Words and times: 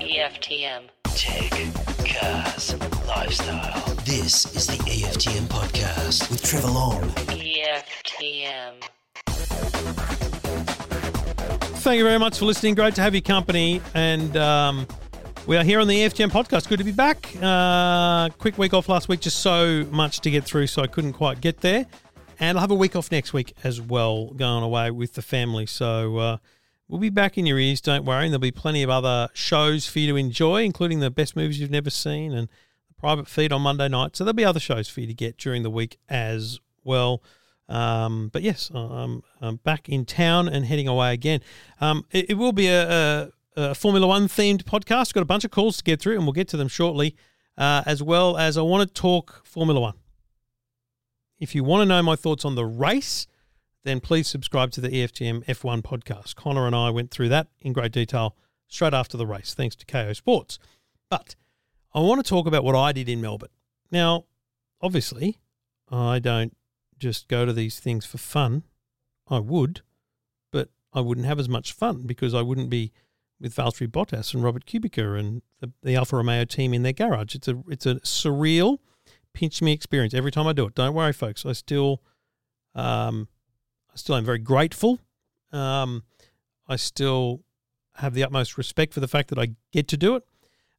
EFTM. 0.00 0.88
Tech, 1.14 1.50
cars, 2.06 2.74
lifestyle. 3.06 3.94
This 4.06 4.56
is 4.56 4.66
the 4.66 4.78
EFTM 4.84 5.42
podcast 5.48 6.30
with 6.30 6.42
Trevor 6.42 6.68
Long. 6.68 7.02
EFTM. 7.02 8.82
Thank 11.80 11.98
you 11.98 12.04
very 12.04 12.18
much 12.18 12.38
for 12.38 12.46
listening. 12.46 12.74
Great 12.74 12.94
to 12.94 13.02
have 13.02 13.14
your 13.14 13.20
company. 13.20 13.82
And 13.92 14.34
um, 14.38 14.86
we 15.46 15.58
are 15.58 15.64
here 15.64 15.80
on 15.80 15.88
the 15.88 15.98
EFTM 15.98 16.30
podcast. 16.30 16.66
Good 16.68 16.78
to 16.78 16.84
be 16.84 16.92
back. 16.92 17.30
Uh, 17.42 18.30
quick 18.38 18.56
week 18.56 18.72
off 18.72 18.88
last 18.88 19.08
week, 19.08 19.20
just 19.20 19.40
so 19.40 19.84
much 19.90 20.20
to 20.20 20.30
get 20.30 20.44
through, 20.44 20.68
so 20.68 20.80
I 20.82 20.86
couldn't 20.86 21.12
quite 21.12 21.42
get 21.42 21.60
there. 21.60 21.84
And 22.40 22.56
I'll 22.56 22.62
have 22.62 22.70
a 22.70 22.74
week 22.74 22.96
off 22.96 23.10
next 23.12 23.34
week 23.34 23.52
as 23.64 23.80
well, 23.82 24.28
going 24.28 24.62
away 24.62 24.90
with 24.92 25.12
the 25.14 25.22
family. 25.22 25.66
So 25.66 26.16
uh, 26.16 26.36
we'll 26.88 27.00
be 27.00 27.10
back 27.10 27.36
in 27.38 27.46
your 27.46 27.58
ears, 27.58 27.80
don't 27.80 28.04
worry. 28.04 28.24
And 28.24 28.32
there'll 28.32 28.40
be 28.40 28.50
plenty 28.50 28.82
of 28.82 28.90
other 28.90 29.28
shows 29.34 29.86
for 29.86 29.98
you 29.98 30.12
to 30.12 30.16
enjoy, 30.16 30.64
including 30.64 31.00
the 31.00 31.10
best 31.10 31.36
movies 31.36 31.60
you've 31.60 31.70
never 31.70 31.90
seen 31.90 32.32
and 32.32 32.48
the 32.88 32.94
private 32.98 33.28
feed 33.28 33.52
on 33.52 33.62
Monday 33.62 33.88
night. 33.88 34.16
So 34.16 34.24
there'll 34.24 34.34
be 34.34 34.44
other 34.44 34.60
shows 34.60 34.88
for 34.88 35.00
you 35.00 35.06
to 35.06 35.14
get 35.14 35.36
during 35.36 35.62
the 35.62 35.70
week 35.70 35.98
as 36.08 36.60
well. 36.84 37.22
Um, 37.68 38.30
but 38.32 38.42
yes, 38.42 38.70
I'm, 38.74 39.22
I'm 39.40 39.56
back 39.56 39.88
in 39.88 40.06
town 40.06 40.48
and 40.48 40.64
heading 40.64 40.88
away 40.88 41.12
again. 41.12 41.40
Um, 41.80 42.06
it, 42.10 42.30
it 42.30 42.34
will 42.34 42.52
be 42.52 42.68
a, 42.68 42.90
a, 42.90 43.32
a 43.56 43.74
Formula 43.74 44.06
One 44.06 44.26
themed 44.26 44.64
podcast. 44.64 45.12
Got 45.12 45.20
a 45.20 45.26
bunch 45.26 45.44
of 45.44 45.50
calls 45.50 45.76
to 45.76 45.84
get 45.84 46.00
through, 46.00 46.14
and 46.14 46.24
we'll 46.24 46.32
get 46.32 46.48
to 46.48 46.56
them 46.56 46.68
shortly. 46.68 47.14
Uh, 47.58 47.82
as 47.86 48.00
well 48.00 48.36
as 48.38 48.56
I 48.56 48.62
want 48.62 48.86
to 48.88 48.94
talk 48.94 49.44
Formula 49.44 49.80
One. 49.80 49.94
If 51.40 51.56
you 51.56 51.64
want 51.64 51.82
to 51.82 51.86
know 51.86 52.00
my 52.04 52.14
thoughts 52.14 52.44
on 52.44 52.54
the 52.54 52.64
race, 52.64 53.26
then 53.84 54.00
please 54.00 54.28
subscribe 54.28 54.70
to 54.72 54.80
the 54.80 54.88
EFTM 54.88 55.44
F1 55.46 55.82
podcast. 55.82 56.34
Connor 56.34 56.66
and 56.66 56.74
I 56.74 56.90
went 56.90 57.10
through 57.10 57.28
that 57.30 57.48
in 57.60 57.72
great 57.72 57.92
detail 57.92 58.36
straight 58.66 58.94
after 58.94 59.16
the 59.16 59.26
race, 59.26 59.54
thanks 59.54 59.74
to 59.76 59.86
Kayo 59.86 60.14
Sports. 60.14 60.58
But 61.10 61.36
I 61.94 62.00
want 62.00 62.24
to 62.24 62.28
talk 62.28 62.46
about 62.46 62.64
what 62.64 62.74
I 62.74 62.92
did 62.92 63.08
in 63.08 63.20
Melbourne. 63.20 63.48
Now, 63.90 64.24
obviously, 64.80 65.38
I 65.90 66.18
don't 66.18 66.54
just 66.98 67.28
go 67.28 67.46
to 67.46 67.52
these 67.52 67.80
things 67.80 68.04
for 68.04 68.18
fun. 68.18 68.64
I 69.28 69.38
would, 69.38 69.82
but 70.52 70.68
I 70.92 71.00
wouldn't 71.00 71.26
have 71.26 71.38
as 71.38 71.48
much 71.48 71.72
fun 71.72 72.02
because 72.06 72.34
I 72.34 72.42
wouldn't 72.42 72.70
be 72.70 72.92
with 73.40 73.54
Valtteri 73.54 73.88
Bottas 73.88 74.34
and 74.34 74.42
Robert 74.42 74.66
Kubica 74.66 75.18
and 75.18 75.42
the, 75.60 75.70
the 75.82 75.96
Alfa 75.96 76.16
Romeo 76.16 76.44
team 76.44 76.74
in 76.74 76.82
their 76.82 76.92
garage. 76.92 77.34
It's 77.34 77.48
a 77.48 77.62
it's 77.68 77.86
a 77.86 77.96
surreal, 77.96 78.78
pinch 79.32 79.62
me 79.62 79.72
experience 79.72 80.14
every 80.14 80.32
time 80.32 80.46
I 80.46 80.52
do 80.52 80.66
it. 80.66 80.74
Don't 80.74 80.94
worry, 80.94 81.12
folks. 81.12 81.46
I 81.46 81.52
still, 81.52 82.02
um, 82.74 83.28
still 83.98 84.16
am 84.16 84.24
very 84.24 84.38
grateful. 84.38 84.98
Um, 85.52 86.02
I 86.66 86.76
still 86.76 87.42
have 87.96 88.14
the 88.14 88.22
utmost 88.22 88.56
respect 88.56 88.94
for 88.94 89.00
the 89.00 89.08
fact 89.08 89.28
that 89.30 89.38
I 89.38 89.48
get 89.72 89.88
to 89.88 89.96
do 89.96 90.16
it. 90.16 90.24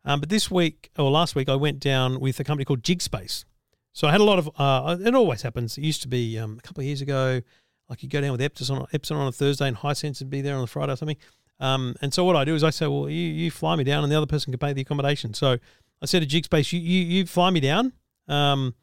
Um, 0.06 0.20
but 0.20 0.30
this 0.30 0.50
week 0.50 0.90
or 0.98 1.12
last 1.12 1.36
week, 1.36 1.50
I 1.50 1.56
went 1.56 1.80
down 1.80 2.20
with 2.20 2.40
a 2.40 2.44
company 2.44 2.66
called 2.66 2.84
Jigspace. 2.84 3.46
So 3.94 4.08
I 4.08 4.12
had 4.12 4.22
a 4.22 4.24
lot 4.24 4.40
of. 4.40 4.50
Uh, 4.58 4.98
it 5.04 5.14
always 5.16 5.42
happens. 5.42 5.78
It 5.78 5.84
used 5.84 6.02
to 6.04 6.08
be 6.08 6.40
um, 6.40 6.58
a 6.58 6.62
couple 6.62 6.82
of 6.82 6.86
years 6.86 7.02
ago. 7.02 7.42
Like 7.90 8.04
you 8.04 8.10
go 8.10 8.22
down 8.22 8.32
with 8.32 8.42
Epson, 8.42 8.90
Epson 8.92 9.16
on 9.16 9.28
a 9.28 9.32
Thursday, 9.32 9.68
and 9.68 9.76
Hisense 9.76 10.20
would 10.20 10.30
be 10.30 10.42
there 10.42 10.56
on 10.56 10.64
a 10.64 10.68
Friday 10.68 10.94
or 10.94 10.96
something. 10.96 11.18
Um, 11.60 11.96
and 12.02 12.14
so 12.14 12.24
what 12.24 12.36
I 12.36 12.46
do 12.46 12.56
is 12.56 12.64
I 12.64 12.70
say, 12.70 12.88
well, 12.88 13.10
you, 13.10 13.18
you 13.18 13.52
fly 13.52 13.76
me 13.76 13.84
down, 13.84 14.04
and 14.04 14.12
the 14.12 14.16
other 14.16 14.28
person 14.28 14.54
can 14.54 14.60
pay 14.60 14.74
the 14.74 14.82
accommodation. 14.82 15.34
So 15.34 15.58
I 16.02 16.06
said 16.06 16.22
to 16.22 16.28
Jigspace, 16.28 16.72
you 16.72 16.80
you, 16.80 17.04
you 17.04 17.26
fly 17.26 17.50
me 17.50 17.60
down, 17.60 17.94
um, 18.28 18.76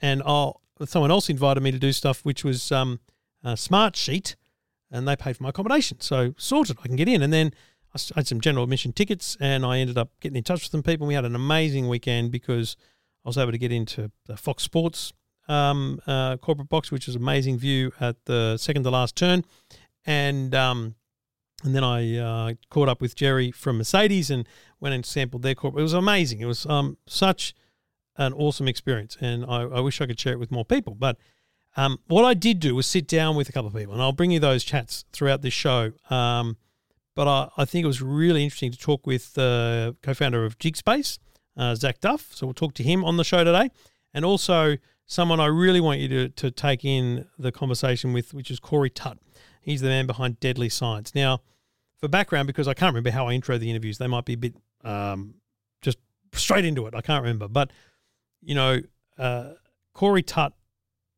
and 0.00 0.22
I'll. 0.24 0.60
Someone 0.84 1.10
else 1.10 1.30
invited 1.30 1.62
me 1.62 1.72
to 1.72 1.78
do 1.78 1.90
stuff, 1.90 2.20
which 2.22 2.44
was 2.44 2.70
um, 2.70 3.00
a 3.46 3.54
Smartsheet, 3.54 4.34
and 4.90 5.06
they 5.06 5.14
paid 5.14 5.36
for 5.36 5.44
my 5.44 5.50
accommodation. 5.50 6.00
So 6.00 6.34
sorted, 6.36 6.78
I 6.82 6.88
can 6.88 6.96
get 6.96 7.08
in. 7.08 7.22
And 7.22 7.32
then 7.32 7.52
I 7.94 8.00
had 8.16 8.26
some 8.26 8.40
general 8.40 8.64
admission 8.64 8.92
tickets, 8.92 9.36
and 9.40 9.64
I 9.64 9.78
ended 9.78 9.96
up 9.96 10.10
getting 10.20 10.36
in 10.36 10.42
touch 10.42 10.62
with 10.62 10.72
some 10.72 10.82
people. 10.82 11.06
We 11.06 11.14
had 11.14 11.24
an 11.24 11.36
amazing 11.36 11.88
weekend 11.88 12.32
because 12.32 12.76
I 13.24 13.28
was 13.28 13.38
able 13.38 13.52
to 13.52 13.58
get 13.58 13.70
into 13.70 14.10
the 14.26 14.36
Fox 14.36 14.64
Sports 14.64 15.12
um, 15.48 16.00
uh, 16.08 16.36
corporate 16.38 16.68
box, 16.68 16.90
which 16.90 17.06
was 17.06 17.14
amazing 17.14 17.56
view 17.58 17.92
at 18.00 18.16
the 18.24 18.56
second 18.56 18.82
to 18.82 18.90
last 18.90 19.14
turn, 19.14 19.44
and 20.04 20.52
um, 20.56 20.96
and 21.62 21.74
then 21.74 21.84
I 21.84 22.16
uh, 22.16 22.54
caught 22.68 22.88
up 22.88 23.00
with 23.00 23.14
Jerry 23.14 23.52
from 23.52 23.78
Mercedes 23.78 24.28
and 24.28 24.46
went 24.80 24.94
and 24.94 25.06
sampled 25.06 25.42
their 25.42 25.54
corporate. 25.54 25.80
It 25.80 25.84
was 25.84 25.92
amazing. 25.92 26.40
It 26.40 26.46
was 26.46 26.66
um, 26.66 26.98
such 27.06 27.54
an 28.16 28.32
awesome 28.32 28.66
experience, 28.66 29.16
and 29.20 29.44
I, 29.46 29.62
I 29.62 29.80
wish 29.80 30.00
I 30.00 30.06
could 30.06 30.18
share 30.18 30.32
it 30.32 30.40
with 30.40 30.50
more 30.50 30.64
people. 30.64 30.96
But 30.96 31.16
um, 31.76 32.00
what 32.06 32.24
I 32.24 32.34
did 32.34 32.60
do 32.60 32.74
was 32.74 32.86
sit 32.86 33.06
down 33.06 33.36
with 33.36 33.48
a 33.48 33.52
couple 33.52 33.68
of 33.68 33.74
people, 33.74 33.92
and 33.92 34.02
I'll 34.02 34.12
bring 34.12 34.30
you 34.30 34.40
those 34.40 34.64
chats 34.64 35.04
throughout 35.12 35.42
this 35.42 35.54
show. 35.54 35.92
Um, 36.10 36.56
but 37.14 37.28
I, 37.28 37.48
I 37.56 37.64
think 37.64 37.84
it 37.84 37.86
was 37.86 38.02
really 38.02 38.44
interesting 38.44 38.72
to 38.72 38.78
talk 38.78 39.06
with 39.06 39.34
the 39.34 39.96
co-founder 40.02 40.44
of 40.44 40.58
Jigspace, 40.58 41.18
uh, 41.56 41.74
Zac 41.74 42.00
Duff. 42.00 42.28
So 42.32 42.46
we'll 42.46 42.54
talk 42.54 42.74
to 42.74 42.82
him 42.82 43.04
on 43.04 43.16
the 43.16 43.24
show 43.24 43.44
today, 43.44 43.70
and 44.14 44.24
also 44.24 44.76
someone 45.06 45.38
I 45.38 45.46
really 45.46 45.80
want 45.80 46.00
you 46.00 46.08
to, 46.08 46.28
to 46.28 46.50
take 46.50 46.84
in 46.84 47.26
the 47.38 47.52
conversation 47.52 48.12
with, 48.12 48.34
which 48.34 48.50
is 48.50 48.58
Corey 48.58 48.90
Tutt. 48.90 49.18
He's 49.60 49.80
the 49.80 49.88
man 49.88 50.06
behind 50.06 50.40
Deadly 50.40 50.68
Science. 50.68 51.14
Now, 51.14 51.40
for 51.98 52.08
background, 52.08 52.46
because 52.46 52.68
I 52.68 52.74
can't 52.74 52.94
remember 52.94 53.10
how 53.10 53.28
I 53.28 53.32
intro 53.32 53.58
the 53.58 53.70
interviews, 53.70 53.98
they 53.98 54.06
might 54.06 54.24
be 54.24 54.34
a 54.34 54.38
bit 54.38 54.54
um, 54.84 55.34
just 55.82 55.98
straight 56.32 56.64
into 56.64 56.86
it. 56.86 56.94
I 56.94 57.00
can't 57.00 57.22
remember, 57.22 57.48
but 57.48 57.70
you 58.42 58.54
know, 58.54 58.80
uh, 59.18 59.52
Corey 59.92 60.22
Tutt 60.22 60.52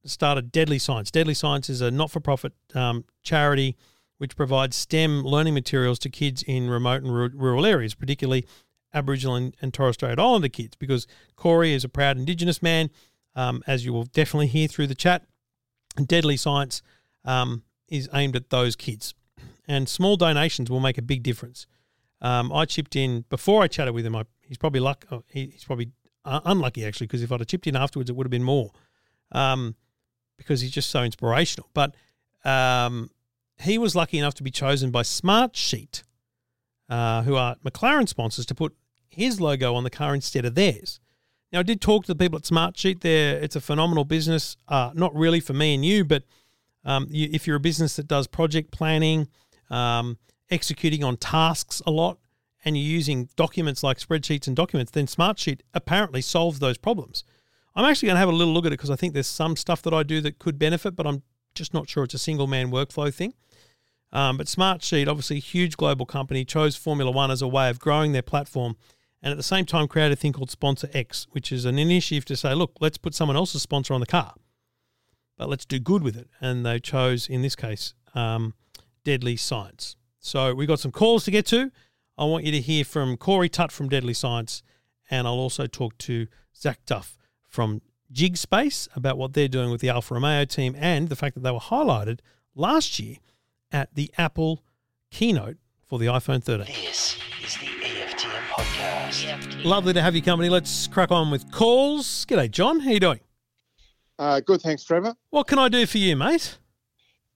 started 0.05 0.53
Deadly 0.53 0.79
Science. 0.79 1.11
Deadly 1.11 1.35
Science 1.35 1.69
is 1.69 1.81
a 1.81 1.91
not-for-profit 1.91 2.53
um, 2.75 3.05
charity 3.23 3.77
which 4.19 4.37
provides 4.37 4.77
STEM 4.77 5.23
learning 5.23 5.55
materials 5.55 5.99
to 6.01 6.11
kids 6.11 6.43
in 6.43 6.69
remote 6.69 7.03
and 7.03 7.13
rural 7.13 7.65
areas, 7.65 7.95
particularly 7.95 8.47
Aboriginal 8.93 9.37
and, 9.37 9.57
and 9.63 9.73
Torres 9.73 9.95
Strait 9.95 10.19
Islander 10.19 10.49
kids. 10.49 10.77
Because 10.77 11.07
Corey 11.37 11.73
is 11.73 11.85
a 11.85 11.89
proud 11.89 12.19
Indigenous 12.19 12.61
man, 12.61 12.91
um, 13.37 13.63
as 13.67 13.85
you 13.85 13.93
will 13.93 14.05
definitely 14.05 14.49
hear 14.49 14.67
through 14.67 14.89
the 14.89 14.95
chat. 14.95 15.25
And 15.97 16.09
Deadly 16.09 16.37
Science 16.37 16.83
um, 17.25 17.63
is 17.89 18.09
aimed 18.13 18.37
at 18.37 18.51
those 18.51 18.77
kids, 18.77 19.15
and 19.67 19.89
small 19.89 20.17
donations 20.17 20.71
will 20.71 20.81
make 20.81 20.99
a 20.99 21.03
big 21.03 21.23
difference. 21.23 21.67
Um, 22.21 22.53
I 22.53 22.65
chipped 22.65 22.97
in 22.97 23.25
before 23.29 23.63
I 23.63 23.69
chatted 23.69 23.95
with 23.95 24.05
him. 24.05 24.17
I, 24.17 24.25
he's 24.43 24.59
probably 24.59 24.81
luck. 24.81 25.07
oh, 25.11 25.23
he, 25.29 25.47
he's 25.47 25.65
probably 25.65 25.93
uh, 26.25 26.41
unlucky 26.45 26.85
actually 26.85 27.07
because 27.07 27.23
if 27.23 27.31
I'd 27.31 27.41
have 27.41 27.47
chipped 27.47 27.67
in 27.67 27.77
afterwards, 27.77 28.11
it 28.11 28.17
would 28.17 28.27
have 28.27 28.31
been 28.31 28.43
more. 28.43 28.73
Um, 29.31 29.77
because 30.39 30.63
he's 30.63 30.71
just 30.71 30.89
so 30.89 31.03
inspirational. 31.03 31.69
But 31.75 31.95
um, 32.45 33.11
he 33.61 33.77
was 33.77 33.95
lucky 33.95 34.19
enough 34.19 34.35
to 34.35 34.43
be 34.43 34.51
chosen 34.51 34.91
by 34.91 35.03
Smartsheet, 35.03 36.03
uh, 36.89 37.23
who 37.23 37.37
are 37.37 37.57
McLaren 37.57 38.09
sponsors, 38.09 38.47
to 38.47 38.55
put 38.55 38.75
his 39.11 39.41
logo 39.41 39.75
on 39.75 39.85
the 39.85 39.91
car 39.91 40.15
instead 40.15 40.47
of 40.47 40.55
theirs. 40.55 41.01
Now, 41.53 41.61
I 41.61 41.63
did 41.63 41.81
talk 41.81 42.05
to 42.05 42.15
the 42.15 42.19
people 42.19 42.39
at 42.39 42.45
Smartsheet. 42.45 43.01
There, 43.01 43.39
it's 43.39 43.57
a 43.57 43.61
phenomenal 43.61 44.05
business. 44.05 44.57
Uh, 44.69 44.93
not 44.95 45.15
really 45.15 45.41
for 45.41 45.55
me 45.55 45.75
and 45.75 45.85
you, 45.85 46.05
but 46.05 46.23
um, 46.85 47.07
you, 47.11 47.29
if 47.33 47.47
you're 47.47 47.57
a 47.57 47.61
business 47.61 47.97
that 47.97 48.07
does 48.07 48.27
project 48.27 48.71
planning, 48.71 49.29
um, 49.71 50.19
executing 50.51 51.05
on 51.05 51.17
tasks 51.17 51.83
a 51.87 51.91
lot, 51.91 52.19
and 52.65 52.77
you're 52.77 52.87
using 52.87 53.29
documents 53.37 53.83
like 53.83 53.99
spreadsheets 53.99 54.47
and 54.47 54.57
documents, 54.57 54.91
then 54.93 55.07
Smartsheet 55.07 55.61
apparently 55.75 56.21
solves 56.21 56.59
those 56.59 56.77
problems. 56.77 57.25
I'm 57.79 57.85
actually 57.85 58.07
going 58.09 58.17
to 58.17 58.21
have 58.21 58.29
a 58.29 58.33
little 58.33 58.53
look 58.53 58.67
at 58.67 58.73
it 58.73 58.79
because 58.79 58.91
I 58.91 58.97
think 58.97 59.15
there's 59.15 59.29
some 59.29 59.55
stuff 59.55 59.83
that 59.83 59.95
I 59.95 60.03
do 60.03 60.21
that 60.23 60.41
could 60.41 60.59
benefit, 60.59 60.97
but 60.97 61.07
I'm 61.07 61.23
just 61.55 61.73
not 61.73 61.89
sure 61.89 62.03
it's 62.03 62.13
a 62.13 62.19
single 62.19 62.49
man 62.49 62.73
workflow 62.73 63.15
thing. 63.15 63.35
Um, 64.13 64.37
but 64.37 64.49
Smartsheet, 64.49 65.07
obviously 65.07 65.37
a 65.37 65.41
huge 65.41 65.77
global 65.77 66.05
company, 66.05 66.45
chose 66.45 66.75
Formula 66.75 67.09
One 67.13 67.31
as 67.31 67.41
a 67.41 67.47
way 67.47 67.71
of 67.71 67.79
growing 67.79 68.11
their 68.11 68.23
platform 68.23 68.77
and 69.23 69.31
at 69.31 69.37
the 69.37 69.45
same 69.45 69.65
time 69.65 69.87
created 69.87 70.15
a 70.15 70.17
thing 70.17 70.33
called 70.33 70.51
Sponsor 70.51 70.91
X, 70.93 71.29
which 71.31 71.53
is 71.53 71.65
an 71.65 71.79
initiative 71.79 72.25
to 72.25 72.37
say, 72.37 72.53
look, 72.53 72.73
let's 72.81 72.99
put 72.99 73.15
someone 73.15 73.37
else's 73.37 73.63
sponsor 73.63 73.95
on 73.95 74.01
the 74.01 74.07
car, 74.07 74.35
but 75.37 75.49
let's 75.49 75.65
do 75.65 75.79
good 75.79 76.03
with 76.03 76.17
it. 76.17 76.29
And 76.41 76.67
they 76.67 76.81
chose, 76.81 77.29
in 77.29 77.43
this 77.43 77.55
case, 77.55 77.95
um, 78.13 78.55
Deadly 79.05 79.37
Science. 79.37 79.97
So 80.19 80.53
we 80.53 80.67
got 80.67 80.81
some 80.81 80.91
calls 80.91 81.25
to 81.27 81.31
get 81.31 81.47
to. 81.47 81.71
I 82.17 82.25
want 82.25 82.45
you 82.45 82.51
to 82.51 82.61
hear 82.61 82.85
from 82.85 83.17
Corey 83.17 83.49
Tutt 83.49 83.71
from 83.71 83.89
Deadly 83.89 84.15
Science, 84.15 84.65
and 85.09 85.29
I'll 85.29 85.35
also 85.35 85.69
talk 85.69 85.97
to 85.99 86.27
Zac 86.57 86.85
Duff 86.85 87.18
from 87.49 87.83
Jig 88.13 88.37
Space 88.37 88.89
about 88.95 89.19
what 89.19 89.33
they're 89.33 89.49
doing 89.49 89.71
with 89.71 89.81
the 89.81 89.89
Alfa 89.89 90.15
Romeo 90.15 90.45
team 90.45 90.75
and 90.79 91.09
the 91.09 91.17
fact 91.17 91.35
that 91.35 91.41
they 91.43 91.51
were 91.51 91.59
highlighted 91.59 92.21
last 92.55 92.99
year 93.01 93.17
at 93.73 93.95
the 93.95 94.11
Apple 94.17 94.63
keynote 95.11 95.57
for 95.87 95.99
the 95.99 96.07
iPhone 96.07 96.43
13. 96.43 96.67
This 96.67 97.19
is 97.45 97.55
the 97.57 97.67
EFTM 97.67 98.43
podcast. 98.51 99.25
EFTM. 99.27 99.65
Lovely 99.65 99.93
to 99.93 100.03
have 100.03 100.15
your 100.15 100.25
company. 100.25 100.49
Let's 100.49 100.87
crack 100.87 101.11
on 101.11 101.31
with 101.31 101.51
calls. 101.51 102.25
G'day, 102.27 102.51
John. 102.51 102.81
How 102.81 102.91
you 102.91 103.01
doing? 103.01 103.21
Uh, 104.19 104.41
good, 104.41 104.61
thanks, 104.61 104.85
Trevor. 104.85 105.15
What 105.31 105.47
can 105.47 105.59
I 105.59 105.69
do 105.69 105.87
for 105.87 105.99
you, 105.99 106.17
mate? 106.17 106.59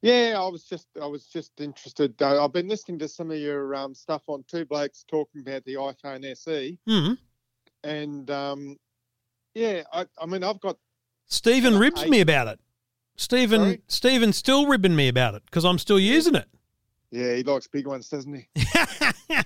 Yeah, 0.02 0.34
I 0.36 0.48
was 0.48 0.64
just 0.64 0.88
I 1.00 1.06
was 1.06 1.26
just 1.26 1.52
interested. 1.60 2.20
Uh, 2.20 2.44
I've 2.44 2.52
been 2.52 2.66
listening 2.66 2.98
to 2.98 3.08
some 3.08 3.30
of 3.30 3.36
your 3.38 3.72
um, 3.76 3.94
stuff 3.94 4.22
on 4.26 4.44
Two 4.48 4.64
Blokes 4.64 5.04
talking 5.08 5.42
about 5.42 5.64
the 5.64 5.74
iPhone 5.74 6.24
SE, 6.24 6.76
Hmm. 6.88 7.12
and 7.84 8.28
um, 8.30 8.76
yeah, 9.54 9.82
I, 9.92 10.06
I 10.20 10.26
mean 10.26 10.42
I've 10.44 10.60
got 10.60 10.76
Stephen 11.26 11.78
ribs 11.78 12.06
me 12.06 12.20
about 12.20 12.48
it. 12.48 12.60
Stephen 13.16 13.60
Sorry? 13.60 13.82
Stephen 13.88 14.32
still 14.32 14.66
ribbing 14.66 14.96
me 14.96 15.08
about 15.08 15.34
it 15.34 15.42
because 15.46 15.64
I'm 15.64 15.78
still 15.78 16.00
using 16.00 16.34
it. 16.34 16.48
Yeah, 17.10 17.34
he 17.34 17.42
likes 17.42 17.66
big 17.66 17.86
ones, 17.86 18.08
doesn't 18.08 18.32
he? 18.34 18.48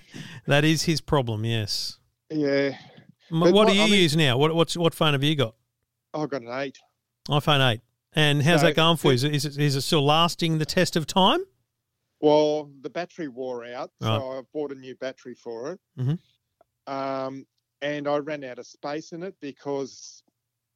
that 0.46 0.64
is 0.64 0.82
his 0.84 1.00
problem. 1.00 1.44
Yes. 1.44 1.98
Yeah. 2.30 2.76
But 3.30 3.52
what 3.52 3.66
do 3.68 3.74
you 3.74 3.82
I 3.82 3.86
mean- 3.86 3.94
use 4.02 4.16
now? 4.16 4.38
What 4.38 4.54
what's 4.54 4.76
what 4.76 4.94
phone 4.94 5.12
have 5.14 5.24
you 5.24 5.34
got? 5.34 5.54
I've 6.14 6.28
got 6.30 6.42
an 6.42 6.48
eight. 6.50 6.78
iPhone 7.28 7.72
eight. 7.72 7.80
And 8.14 8.42
how's 8.42 8.60
So 8.60 8.68
that 8.68 8.76
going 8.76 8.96
for 8.96 9.08
you? 9.08 9.14
Is 9.14 9.24
it, 9.24 9.34
is 9.34 9.44
it 9.44 9.58
is 9.58 9.76
it 9.76 9.80
still 9.82 10.04
lasting 10.04 10.58
the 10.58 10.64
test 10.64 10.96
of 10.96 11.06
time? 11.06 11.40
Well, 12.20 12.70
the 12.80 12.88
battery 12.88 13.28
wore 13.28 13.64
out, 13.66 13.90
so 14.00 14.08
Right. 14.08 14.38
I 14.38 14.42
bought 14.54 14.72
a 14.72 14.74
new 14.74 14.94
battery 14.94 15.34
for 15.34 15.72
it. 15.72 15.80
Mhm. 15.98 16.18
Um, 16.86 17.46
and 17.86 18.08
I 18.08 18.16
ran 18.18 18.44
out 18.44 18.58
of 18.58 18.66
space 18.66 19.12
in 19.12 19.22
it 19.22 19.34
because, 19.40 20.22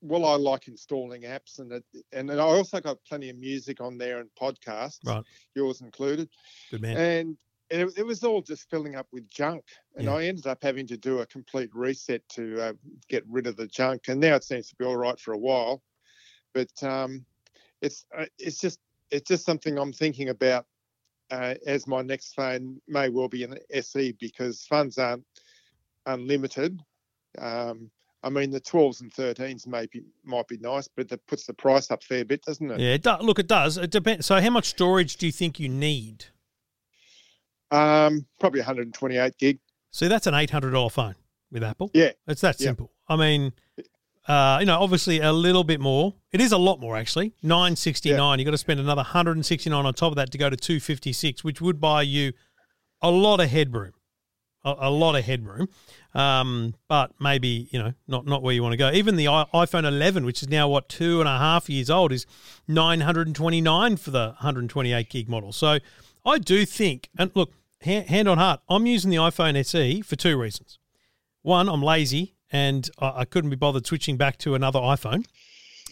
well, 0.00 0.24
I 0.24 0.36
like 0.36 0.68
installing 0.68 1.22
apps, 1.22 1.58
and 1.58 1.72
it, 1.72 1.84
and 2.12 2.30
I 2.30 2.38
also 2.38 2.80
got 2.80 3.04
plenty 3.04 3.30
of 3.30 3.36
music 3.36 3.80
on 3.80 3.98
there 3.98 4.20
and 4.20 4.30
podcasts, 4.40 5.00
Right. 5.04 5.24
yours 5.54 5.80
included. 5.80 6.28
Good 6.70 6.82
man. 6.82 6.96
And 6.96 7.36
it, 7.68 7.98
it 7.98 8.06
was 8.06 8.22
all 8.24 8.42
just 8.42 8.70
filling 8.70 8.94
up 8.96 9.08
with 9.12 9.28
junk, 9.28 9.64
and 9.96 10.06
Yeah. 10.06 10.14
I 10.14 10.24
ended 10.24 10.46
up 10.46 10.62
having 10.62 10.86
to 10.86 10.96
do 10.96 11.18
a 11.20 11.26
complete 11.26 11.70
reset 11.74 12.22
to 12.30 12.60
uh, 12.60 12.72
get 13.08 13.24
rid 13.28 13.46
of 13.46 13.56
the 13.56 13.66
junk. 13.66 14.08
And 14.08 14.20
now 14.20 14.36
it 14.36 14.44
seems 14.44 14.68
to 14.68 14.76
be 14.76 14.84
all 14.84 14.96
right 14.96 15.18
for 15.18 15.32
a 15.34 15.38
while, 15.38 15.82
but 16.54 16.70
um, 16.82 17.24
it's 17.82 18.04
uh, 18.16 18.26
it's 18.38 18.58
just 18.60 18.78
it's 19.10 19.28
just 19.28 19.44
something 19.44 19.78
I'm 19.78 19.92
thinking 19.92 20.28
about 20.28 20.66
uh, 21.30 21.54
as 21.66 21.86
my 21.86 22.02
next 22.02 22.34
phone 22.34 22.80
may 22.86 23.08
well 23.08 23.28
be 23.28 23.44
an 23.44 23.58
SE 23.70 24.12
because 24.20 24.64
funds 24.64 24.98
aren't 24.98 25.24
unlimited. 26.06 26.80
Um, 27.38 27.90
I 28.22 28.28
mean, 28.28 28.50
the 28.50 28.60
12s 28.60 29.00
and 29.00 29.12
13s 29.12 29.66
maybe 29.66 30.02
might 30.24 30.46
be 30.46 30.58
nice, 30.58 30.88
but 30.94 31.08
that 31.08 31.26
puts 31.26 31.46
the 31.46 31.54
price 31.54 31.90
up 31.90 32.02
fair 32.04 32.24
bit, 32.24 32.42
doesn't 32.42 32.70
it? 32.70 32.78
yeah, 32.80 32.94
it 32.94 33.02
do, 33.02 33.16
look, 33.20 33.38
it 33.38 33.46
does. 33.46 33.78
It 33.78 33.90
depends. 33.90 34.26
So, 34.26 34.38
how 34.40 34.50
much 34.50 34.66
storage 34.66 35.16
do 35.16 35.24
you 35.26 35.32
think 35.32 35.58
you 35.58 35.68
need? 35.70 36.26
Um, 37.70 38.26
probably 38.38 38.60
128 38.60 39.38
gig. 39.38 39.58
See, 39.92 40.08
that's 40.08 40.26
an 40.26 40.34
eight 40.34 40.50
hundred 40.50 40.72
dollar 40.72 40.90
phone 40.90 41.14
with 41.50 41.62
Apple. 41.62 41.90
Yeah. 41.94 42.10
It's 42.26 42.40
that 42.42 42.60
Yeah. 42.60 42.66
simple. 42.66 42.92
I 43.08 43.16
mean, 43.16 43.52
uh, 44.28 44.58
you 44.60 44.66
know, 44.66 44.78
obviously 44.80 45.20
a 45.20 45.32
little 45.32 45.64
bit 45.64 45.80
more. 45.80 46.14
It 46.32 46.40
is 46.40 46.52
a 46.52 46.58
lot 46.58 46.78
more 46.80 46.96
actually. 46.96 47.32
Nine 47.42 47.74
sixty 47.76 48.12
nine. 48.12 48.38
You 48.38 48.44
got 48.44 48.50
to 48.52 48.58
spend 48.58 48.80
another 48.80 49.02
hundred 49.02 49.36
and 49.36 49.46
sixty 49.46 49.70
nine 49.70 49.84
on 49.86 49.94
top 49.94 50.12
of 50.12 50.16
that 50.16 50.30
to 50.32 50.38
go 50.38 50.50
to 50.50 50.56
two 50.56 50.78
fifty 50.78 51.12
six, 51.12 51.42
which 51.42 51.60
would 51.60 51.80
buy 51.80 52.02
you 52.02 52.32
a 53.02 53.10
lot 53.10 53.40
of 53.40 53.48
headroom. 53.50 53.92
A, 54.62 54.90
lot 54.90 55.16
of 55.16 55.24
headroom, 55.24 55.70
um, 56.12 56.74
but 56.86 57.12
maybe 57.18 57.68
you 57.70 57.78
know 57.78 57.94
not 58.06 58.26
not 58.26 58.42
where 58.42 58.54
you 58.54 58.62
want 58.62 58.74
to 58.74 58.76
go. 58.76 58.90
Even 58.90 59.16
the 59.16 59.24
iPhone 59.24 59.84
11, 59.84 60.26
which 60.26 60.42
is 60.42 60.50
now 60.50 60.68
what 60.68 60.88
two 60.90 61.20
and 61.20 61.28
a 61.28 61.38
half 61.38 61.70
years 61.70 61.88
old, 61.88 62.12
is 62.12 62.26
929 62.68 63.96
for 63.96 64.10
the 64.10 64.26
128 64.40 65.08
gig 65.08 65.28
model. 65.30 65.52
So 65.52 65.78
I 66.26 66.38
do 66.38 66.66
think, 66.66 67.08
and 67.18 67.30
look, 67.34 67.52
hand, 67.80 68.08
hand 68.08 68.28
on 68.28 68.36
heart, 68.36 68.60
I'm 68.68 68.84
using 68.86 69.10
the 69.10 69.16
iPhone 69.16 69.56
SE 69.56 70.02
for 70.02 70.16
two 70.16 70.38
reasons. 70.38 70.78
One, 71.42 71.68
I'm 71.68 71.82
lazy 71.82 72.34
and 72.50 72.88
I, 72.98 73.20
I 73.20 73.24
couldn't 73.24 73.50
be 73.50 73.56
bothered 73.56 73.86
switching 73.86 74.16
back 74.16 74.38
to 74.38 74.54
another 74.54 74.78
iPhone. 74.78 75.26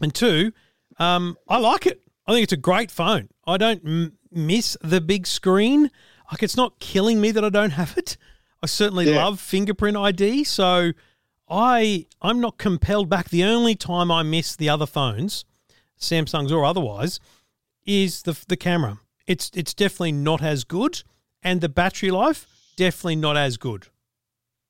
And 0.00 0.14
two, 0.14 0.52
um, 0.98 1.36
I 1.48 1.58
like 1.58 1.86
it. 1.86 2.02
I 2.26 2.32
think 2.32 2.44
it's 2.44 2.52
a 2.52 2.58
great 2.58 2.90
phone. 2.90 3.30
I 3.46 3.56
don't 3.56 3.82
m- 3.84 4.18
miss 4.30 4.76
the 4.82 5.00
big 5.00 5.26
screen. 5.26 5.90
Like 6.30 6.42
it's 6.42 6.56
not 6.56 6.78
killing 6.78 7.20
me 7.20 7.30
that 7.30 7.44
I 7.44 7.48
don't 7.48 7.70
have 7.70 7.96
it. 7.96 8.16
I 8.62 8.66
certainly 8.66 9.08
Yeah. 9.10 9.24
love 9.24 9.40
fingerprint 9.40 9.96
ID, 9.96 10.44
so 10.44 10.92
I 11.48 12.06
I'm 12.20 12.40
not 12.40 12.58
compelled 12.58 13.08
back. 13.08 13.30
The 13.30 13.44
only 13.44 13.74
time 13.74 14.10
I 14.10 14.22
miss 14.22 14.56
the 14.56 14.68
other 14.68 14.86
phones, 14.86 15.44
Samsungs 15.98 16.50
or 16.50 16.64
otherwise, 16.64 17.20
is 17.86 18.22
the 18.22 18.36
the 18.48 18.56
camera. 18.56 19.00
It's 19.26 19.50
it's 19.54 19.74
definitely 19.74 20.12
not 20.12 20.42
as 20.42 20.64
good, 20.64 21.02
and 21.42 21.60
the 21.60 21.68
battery 21.68 22.10
life 22.10 22.46
definitely 22.76 23.16
not 23.16 23.36
as 23.36 23.56
good. 23.56 23.88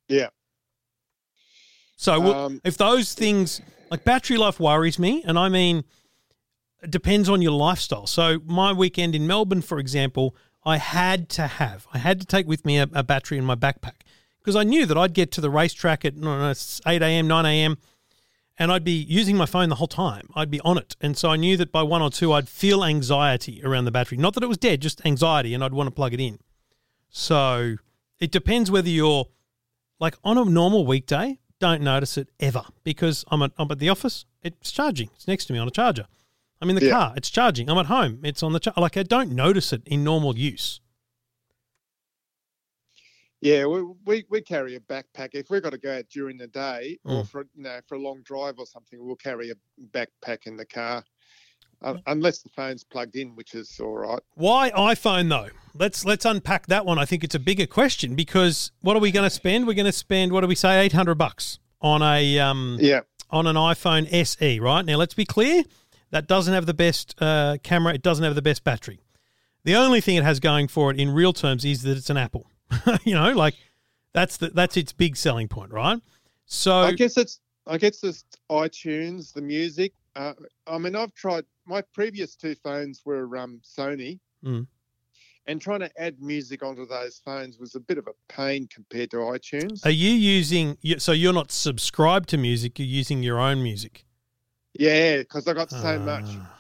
Yeah. 0.08 0.29
So 1.96 2.32
Um, 2.34 2.61
if 2.64 2.76
those 2.76 3.14
things 3.14 3.61
like 3.91 4.05
battery 4.05 4.37
life 4.37 4.61
worries 4.61 4.99
me, 4.99 5.23
and 5.25 5.38
I 5.38 5.49
mean, 5.49 5.84
it 6.82 6.91
depends 6.91 7.29
on 7.29 7.43
your 7.43 7.52
lifestyle. 7.52 8.06
So 8.06 8.41
my 8.44 8.73
weekend 8.73 9.14
in 9.17 9.26
Melbourne, 9.26 9.62
for 9.62 9.79
example, 9.79 10.37
I 10.69 10.76
had 10.76 11.29
to 11.31 11.47
have, 11.47 11.87
I 11.94 11.99
had 11.99 12.20
to 12.20 12.26
take 12.26 12.47
with 12.47 12.67
me 12.67 12.79
a, 12.79 12.88
a 12.93 13.03
battery 13.03 13.38
in 13.38 13.44
my 13.44 13.55
backpack 13.55 14.03
because 14.38 14.55
I 14.55 14.65
knew 14.65 14.85
that 14.87 14.99
I'd 14.99 15.15
get 15.15 15.32
to 15.32 15.41
the 15.41 15.50
racetrack 15.50 16.05
at 16.05 16.17
no, 16.17 16.38
no, 16.38 16.55
8 16.87 17.03
a.m., 17.03 17.26
9 17.26 17.47
a.m., 17.47 17.79
and 18.59 18.73
I'd 18.73 18.85
be 18.85 18.93
using 18.93 19.37
my 19.37 19.47
phone 19.47 19.69
the 19.69 19.76
whole 19.76 19.87
time. 19.87 20.29
I'd 20.35 20.50
be 20.50 20.61
on 20.61 20.76
it. 20.79 20.97
And 21.00 21.17
so 21.17 21.31
I 21.31 21.37
knew 21.37 21.56
that 21.56 21.70
by 21.73 21.82
one 21.82 22.03
or 22.03 22.11
two, 22.11 22.32
I'd 22.32 22.49
feel 22.49 22.85
anxiety 22.85 23.62
around 23.65 23.85
the 23.85 23.91
battery. 23.91 24.19
Not 24.19 24.35
that 24.35 24.43
it 24.43 24.49
was 24.49 24.59
dead, 24.59 24.82
just 24.82 25.05
anxiety, 25.06 25.55
and 25.55 25.62
I'd 25.62 25.73
want 25.73 25.87
to 25.87 25.93
plug 25.93 26.12
it 26.12 26.20
in. 26.20 26.38
So 27.09 27.76
it 28.19 28.31
depends 28.31 28.70
whether 28.70 28.91
you're 28.91 29.26
like 30.00 30.17
on 30.25 30.37
a 30.37 30.44
normal 30.44 30.87
weekday, 30.87 31.38
don't 31.61 31.82
notice 31.82 32.19
it 32.19 32.29
ever 32.41 32.62
because 32.85 33.25
I'm 33.31 33.43
at, 33.43 33.53
I'm 33.59 33.70
at 33.70 33.79
the 33.79 33.88
office, 33.88 34.26
it's 34.43 34.70
charging. 34.70 35.09
It's 35.15 35.26
next 35.26 35.47
to 35.47 35.53
me 35.53 35.59
on 35.59 35.69
a 35.69 35.70
charger. 35.73 36.06
I'm 36.60 36.70
in 36.70 36.76
the 36.76 36.84
Yeah. 36.87 36.90
car, 36.93 37.12
it's 37.16 37.31
charging. 37.31 37.69
I'm 37.70 37.78
at 37.78 37.87
home, 37.87 38.20
it's 38.25 38.43
on 38.43 38.52
the 38.52 38.60
char- 38.60 38.75
like 38.76 38.96
I 38.96 39.02
don't 39.02 39.32
notice 39.32 39.72
it 39.72 39.82
in 39.87 40.02
normal 40.05 40.37
use. 40.37 40.81
Yeah, 43.40 43.66
we, 43.66 43.82
we 44.05 44.25
we 44.28 44.40
carry 44.40 44.75
a 44.75 44.81
backpack. 44.81 45.31
If 45.34 45.49
we've 45.49 45.62
got 45.62 45.70
to 45.70 45.78
go 45.78 45.96
out 45.96 46.08
during 46.12 46.37
the 46.38 46.49
day 46.49 46.99
or 47.05 47.22
Mm. 47.22 47.28
for 47.28 47.46
you 47.55 47.62
know 47.62 47.81
for 47.87 47.94
a 47.94 48.00
long 48.00 48.22
drive 48.25 48.55
or 48.58 48.66
something, 48.66 48.99
we'll 49.05 49.14
carry 49.16 49.50
a 49.50 49.55
backpack 49.96 50.46
in 50.49 50.56
the 50.56 50.66
car, 50.66 51.05
uh, 51.82 51.94
unless 52.08 52.43
the 52.43 52.49
phone's 52.49 52.82
plugged 52.82 53.14
in, 53.14 53.37
which 53.37 53.55
is 53.55 53.78
all 53.78 53.96
right. 53.96 54.20
Why 54.34 54.72
iPhone 54.72 55.28
though? 55.28 55.50
Let's 55.72 56.05
let's 56.05 56.25
unpack 56.25 56.66
that 56.66 56.84
one. 56.84 56.99
I 56.99 57.05
think 57.05 57.22
it's 57.22 57.37
a 57.37 57.38
bigger 57.38 57.66
question 57.66 58.16
because 58.16 58.72
what 58.81 58.96
are 58.96 59.00
we 59.00 59.12
going 59.12 59.26
to 59.28 59.31
spend? 59.34 59.69
We're 59.69 59.75
going 59.75 59.87
to 59.87 59.93
spend 59.93 60.32
what 60.32 60.40
do 60.40 60.49
we 60.49 60.56
say, 60.56 60.81
eight 60.84 60.93
hundred 60.93 61.14
bucks 61.14 61.60
on 61.81 62.02
a 62.02 62.40
um 62.40 62.78
Yeah, 62.81 63.02
on 63.31 63.46
an 63.46 63.55
iPhone 63.55 64.12
SE, 64.12 64.58
right? 64.58 64.84
Now, 64.84 64.96
let's 64.96 65.14
be 65.14 65.25
clear 65.25 65.62
that 66.10 66.26
doesn't 66.26 66.55
have 66.55 66.66
the 66.66 66.75
best 66.75 67.14
uh, 67.20 67.58
camera, 67.62 67.94
it 67.94 68.02
doesn't 68.02 68.25
have 68.25 68.34
the 68.34 68.43
best 68.43 68.64
battery. 68.64 69.00
The 69.64 69.75
only 69.75 70.00
thing 70.00 70.16
it 70.16 70.25
has 70.25 70.40
going 70.40 70.69
for 70.69 70.90
it 70.90 70.99
in 70.99 71.10
real 71.10 71.32
terms 71.32 71.64
is 71.64 71.82
that 71.82 71.96
it's 71.96 72.10
an 72.10 72.16
Apple. 72.16 72.50
you 73.05 73.14
know, 73.14 73.32
like 73.32 73.55
that's 74.12 74.37
the, 74.38 74.50
that's 74.50 74.76
its 74.76 74.93
big 74.93 75.16
selling 75.16 75.49
point, 75.49 75.72
right? 75.72 76.00
So, 76.46 76.72
I 76.81 76.93
guess 76.93 77.16
it's 77.16 77.40
I 77.66 77.76
guess 77.76 78.02
it's 78.02 78.25
iTunes, 78.50 79.32
the 79.32 79.43
music. 79.43 79.93
Uh, 80.16 80.32
I 80.66 80.78
mean, 80.78 80.96
I've 80.96 81.14
tried. 81.14 81.44
My 81.66 81.82
previous 81.93 82.34
two 82.34 82.55
phones 82.55 83.02
were 83.05 83.37
um, 83.37 83.60
Sony, 83.62 84.19
Mm. 84.44 84.66
and 85.46 85.60
trying 85.60 85.81
to 85.81 85.90
add 86.00 86.22
music 86.22 86.62
onto 86.62 86.87
those 86.87 87.20
phones 87.25 87.58
was 87.58 87.75
a 87.75 87.81
bit 87.81 87.99
of 87.99 88.06
a 88.06 88.12
pain 88.32 88.69
compared 88.72 89.10
to 89.10 89.16
iTunes. 89.19 89.84
are 89.84 89.91
you 89.91 90.12
using, 90.12 90.79
so 90.98 91.12
you're 91.12 91.32
not 91.32 91.50
subscribed 91.50 92.29
to 92.31 92.38
music, 92.38 92.79
you're 92.79 92.86
using 92.88 93.22
your 93.22 93.38
own 93.41 93.62
music? 93.62 94.05
Yeah, 94.79 95.19
because 95.19 95.47
I 95.47 95.53
got 95.53 95.70
so 95.70 95.99
much. 95.99 96.25
Ah, 96.39 96.55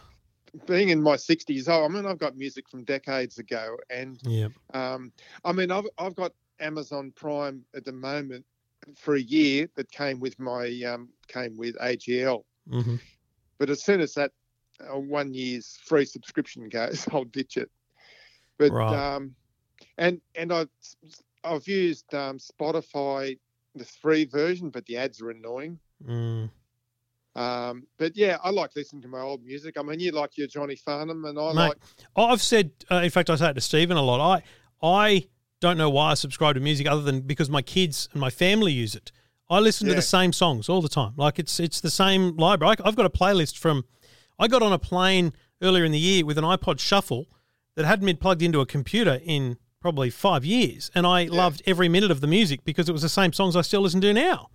Being 0.66 0.90
in 0.90 1.02
my 1.02 1.16
sixties, 1.16 1.68
oh, 1.68 1.84
I 1.84 1.88
mean, 1.88 2.04
I've 2.06 2.18
got 2.18 2.36
music 2.36 2.68
from 2.68 2.84
decades 2.84 3.38
ago, 3.38 3.76
and 3.90 4.18
Yeah. 4.22 4.48
Um, 4.74 5.12
I 5.44 5.52
mean, 5.52 5.70
I've 5.70 5.86
I've 5.98 6.14
got 6.14 6.32
Amazon 6.60 7.12
Prime 7.16 7.64
at 7.74 7.84
the 7.84 7.92
moment 7.92 8.44
for 8.96 9.14
a 9.14 9.20
year 9.20 9.68
that 9.76 9.90
came 9.90 10.20
with 10.20 10.38
my 10.38 10.66
um, 10.86 11.08
came 11.28 11.56
with 11.56 11.76
AGL. 11.78 12.44
hmm 12.68 12.96
But 13.58 13.70
as 13.70 13.82
soon 13.82 14.00
as 14.00 14.14
that 14.14 14.32
uh, 14.80 14.98
one 14.98 15.32
year's 15.34 15.78
free 15.84 16.04
subscription 16.04 16.68
goes, 16.68 17.06
I'll 17.12 17.24
ditch 17.24 17.56
it. 17.56 17.70
But 18.58 18.72
Right. 18.72 18.94
um, 18.94 19.34
and 19.96 20.20
and 20.34 20.52
I've 20.52 20.70
I've 21.44 21.66
used 21.68 22.12
um, 22.14 22.38
Spotify 22.38 23.38
the 23.74 23.84
free 23.84 24.24
version, 24.24 24.70
but 24.70 24.84
the 24.86 24.96
ads 24.96 25.20
are 25.20 25.30
annoying. 25.30 25.78
Mm. 26.04 26.50
Um, 27.38 27.86
but 27.98 28.16
yeah, 28.16 28.38
I 28.42 28.50
like 28.50 28.74
listening 28.74 29.02
to 29.02 29.08
my 29.08 29.20
old 29.20 29.44
music. 29.44 29.76
I 29.78 29.82
mean, 29.82 30.00
you 30.00 30.10
like 30.12 30.36
your 30.36 30.48
Johnny 30.48 30.76
Farnham, 30.76 31.24
and 31.24 31.38
I 31.38 31.52
Mate, 31.52 31.54
like 31.68 31.76
I've 32.16 32.42
said, 32.42 32.70
uh, 32.90 32.96
in 32.96 33.10
fact, 33.10 33.30
I 33.30 33.36
say 33.36 33.50
it 33.50 33.54
to 33.54 33.60
Stephen 33.60 33.96
a 33.96 34.02
lot. 34.02 34.20
I 34.20 34.42
I 34.82 35.28
don't 35.60 35.78
know 35.78 35.90
why 35.90 36.10
I 36.10 36.14
subscribe 36.14 36.54
to 36.54 36.60
music 36.60 36.86
other 36.88 37.02
than 37.02 37.20
because 37.20 37.48
my 37.50 37.62
kids 37.62 38.08
and 38.12 38.20
my 38.20 38.30
family 38.30 38.72
use 38.72 38.94
it. 38.94 39.12
I 39.50 39.60
listen 39.60 39.86
to 39.88 39.94
the 39.94 40.02
same 40.02 40.32
songs 40.32 40.68
all 40.68 40.82
the 40.82 40.88
time. 40.88 41.14
Like 41.16 41.38
it's 41.38 41.58
it's 41.60 41.80
the 41.80 41.90
same 41.90 42.36
library. 42.36 42.76
I- 42.78 42.88
I've 42.88 42.96
got 42.96 43.06
a 43.06 43.10
playlist 43.10 43.56
from. 43.58 43.84
I 44.38 44.46
got 44.48 44.62
on 44.62 44.72
a 44.72 44.78
plane 44.78 45.32
earlier 45.62 45.84
in 45.84 45.92
the 45.92 45.98
year 45.98 46.24
with 46.24 46.38
an 46.38 46.44
iPod 46.44 46.78
Shuffle 46.80 47.26
that 47.74 47.84
hadn't 47.84 48.06
been 48.06 48.16
plugged 48.16 48.42
into 48.42 48.60
a 48.60 48.66
computer 48.66 49.20
in 49.24 49.56
probably 49.80 50.10
five 50.10 50.44
years, 50.44 50.90
and 50.94 51.06
I 51.06 51.24
loved 51.24 51.62
every 51.66 51.88
minute 51.88 52.10
of 52.10 52.20
the 52.20 52.26
music 52.26 52.64
because 52.64 52.88
it 52.88 52.92
was 52.92 53.02
the 53.02 53.08
same 53.08 53.32
songs 53.32 53.54
I 53.56 53.62
still 53.62 53.80
listen 53.82 54.00
to 54.00 54.12
now. 54.12 54.50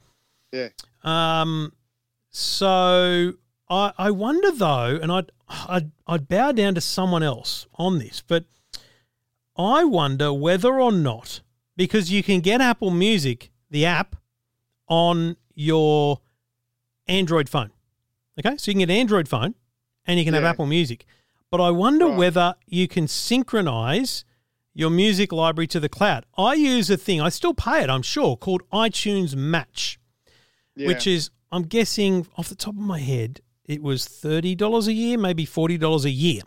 yeah. 0.51 0.67
Um, 1.03 1.71
so 2.33 3.33
I 3.69 3.93
I 3.97 4.11
wonder 4.11 4.51
though, 4.51 4.99
and 5.01 5.11
I'd 5.11 5.31
I'd 5.47 5.91
I'd 6.07 6.27
bow 6.27 6.51
down 6.51 6.75
to 6.75 6.81
someone 6.81 7.23
else 7.23 7.67
on 7.75 7.99
this, 7.99 8.21
but 8.27 8.45
I 9.55 9.83
wonder 9.85 10.33
whether 10.33 10.81
or 10.81 10.91
not 10.91 11.41
because 11.77 12.11
you 12.11 12.23
can 12.23 12.39
get 12.41 12.59
Apple 12.59 12.89
Music, 12.91 13.51
the 13.69 13.85
app, 13.85 14.15
on 14.87 15.37
your 15.53 16.19
Android 17.07 17.47
phone. 17.49 17.69
Okay, 18.39 18.57
so 18.57 18.71
you 18.71 18.73
can 18.73 18.79
get 18.79 18.89
an 18.89 18.99
Android 18.99 19.27
phone, 19.29 19.53
and 20.07 20.17
you 20.19 20.25
can 20.25 20.33
have 20.33 20.43
Apple 20.43 20.65
Music. 20.65 21.05
But 21.51 21.61
I 21.61 21.69
wonder 21.69 22.07
Right. 22.07 22.17
whether 22.17 22.55
you 22.65 22.87
can 22.87 23.07
synchronize 23.07 24.25
your 24.73 24.89
music 24.89 25.31
library 25.31 25.67
to 25.67 25.79
the 25.79 25.87
cloud. 25.87 26.25
I 26.35 26.55
use 26.55 26.89
a 26.89 26.97
thing, 26.97 27.21
I 27.21 27.29
still 27.29 27.53
pay 27.53 27.83
it, 27.83 27.91
I'm 27.91 28.01
sure, 28.01 28.35
called 28.35 28.63
iTunes 28.73 29.35
Match, 29.35 29.99
Yeah. 30.75 30.87
which 30.87 31.05
is, 31.05 31.29
I'm 31.53 31.63
guessing 31.63 32.25
off 32.35 32.49
the 32.49 32.55
top 32.55 32.73
of 32.73 32.81
my 32.81 32.97
head, 32.97 33.39
it 33.63 33.83
was 33.83 34.07
$30 34.07 34.87
a 34.87 34.93
year, 34.93 35.19
maybe 35.19 35.45
$40 35.45 36.03
a 36.03 36.09
year. 36.09 36.41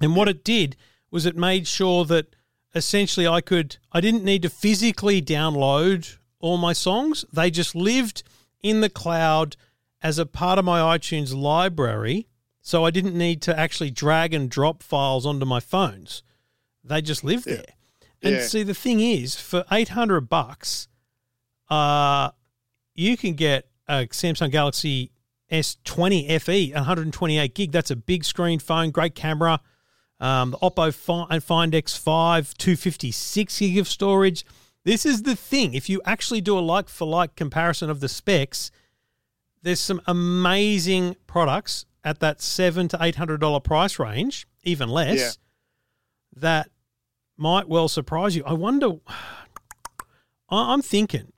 And 0.00 0.16
what 0.16 0.28
it 0.28 0.42
did 0.42 0.74
was 1.12 1.24
it 1.24 1.36
made 1.36 1.68
sure 1.68 2.04
that 2.06 2.34
essentially 2.74 3.28
I 3.28 3.40
could, 3.40 3.76
I 3.92 4.00
didn't 4.00 4.24
need 4.24 4.42
to 4.42 4.50
physically 4.50 5.22
download 5.22 6.16
all 6.40 6.56
my 6.56 6.72
songs. 6.72 7.24
They 7.32 7.48
just 7.48 7.76
lived 7.76 8.24
in 8.60 8.80
the 8.80 8.88
cloud 8.90 9.56
as 10.02 10.18
a 10.18 10.26
part 10.26 10.58
of 10.58 10.64
my 10.64 10.80
iTunes 10.98 11.32
library. 11.32 12.26
So 12.60 12.84
I 12.84 12.90
didn't 12.90 13.16
need 13.16 13.40
to 13.42 13.56
actually 13.56 13.92
drag 13.92 14.34
and 14.34 14.50
drop 14.50 14.82
files 14.82 15.24
onto 15.24 15.46
my 15.46 15.60
phones. 15.60 16.24
They 16.82 17.02
just 17.02 17.22
lived 17.22 17.46
Yeah. 17.46 17.54
there. 17.54 17.74
And 18.20 18.34
Yeah. 18.36 18.46
see, 18.48 18.64
the 18.64 18.74
thing 18.74 18.98
is, 18.98 19.36
for 19.36 19.64
800 19.70 20.22
bucks, 20.28 20.88
uh, 21.70 22.30
you 22.96 23.16
can 23.16 23.34
get 23.34 23.68
a 23.88 24.06
Samsung 24.06 24.50
Galaxy 24.50 25.10
S20 25.50 26.40
FE, 26.40 26.72
128 26.72 27.54
gig. 27.54 27.72
That's 27.72 27.90
a 27.90 27.96
big 27.96 28.24
screen 28.24 28.58
phone, 28.58 28.90
great 28.90 29.14
camera. 29.14 29.60
Um, 30.20 30.52
the 30.52 30.58
Oppo 30.58 30.92
Fi- 30.94 31.38
Find 31.40 31.72
X5, 31.72 32.56
256 32.56 33.58
gig 33.58 33.78
of 33.78 33.88
storage. 33.88 34.44
This 34.84 35.04
is 35.04 35.22
the 35.22 35.34
thing. 35.36 35.74
If 35.74 35.88
you 35.88 36.00
actually 36.04 36.40
do 36.40 36.58
a 36.58 36.60
like 36.60 36.88
for 36.88 37.06
like 37.06 37.36
comparison 37.36 37.90
of 37.90 38.00
the 38.00 38.08
specs, 38.08 38.70
there's 39.62 39.80
some 39.80 40.00
amazing 40.06 41.16
products 41.26 41.86
at 42.04 42.20
that 42.20 42.40
seven 42.42 42.86
to 42.88 42.98
eight 43.00 43.16
hundred 43.16 43.40
dollar 43.40 43.60
price 43.60 43.98
range, 43.98 44.46
even 44.62 44.88
less, 44.90 45.18
Yeah. 45.18 45.30
that 46.40 46.70
might 47.36 47.66
well 47.68 47.88
surprise 47.88 48.36
you. 48.36 48.44
I 48.44 48.52
wonder. 48.52 48.92
I'm 50.50 50.82
thinking, 50.82 51.32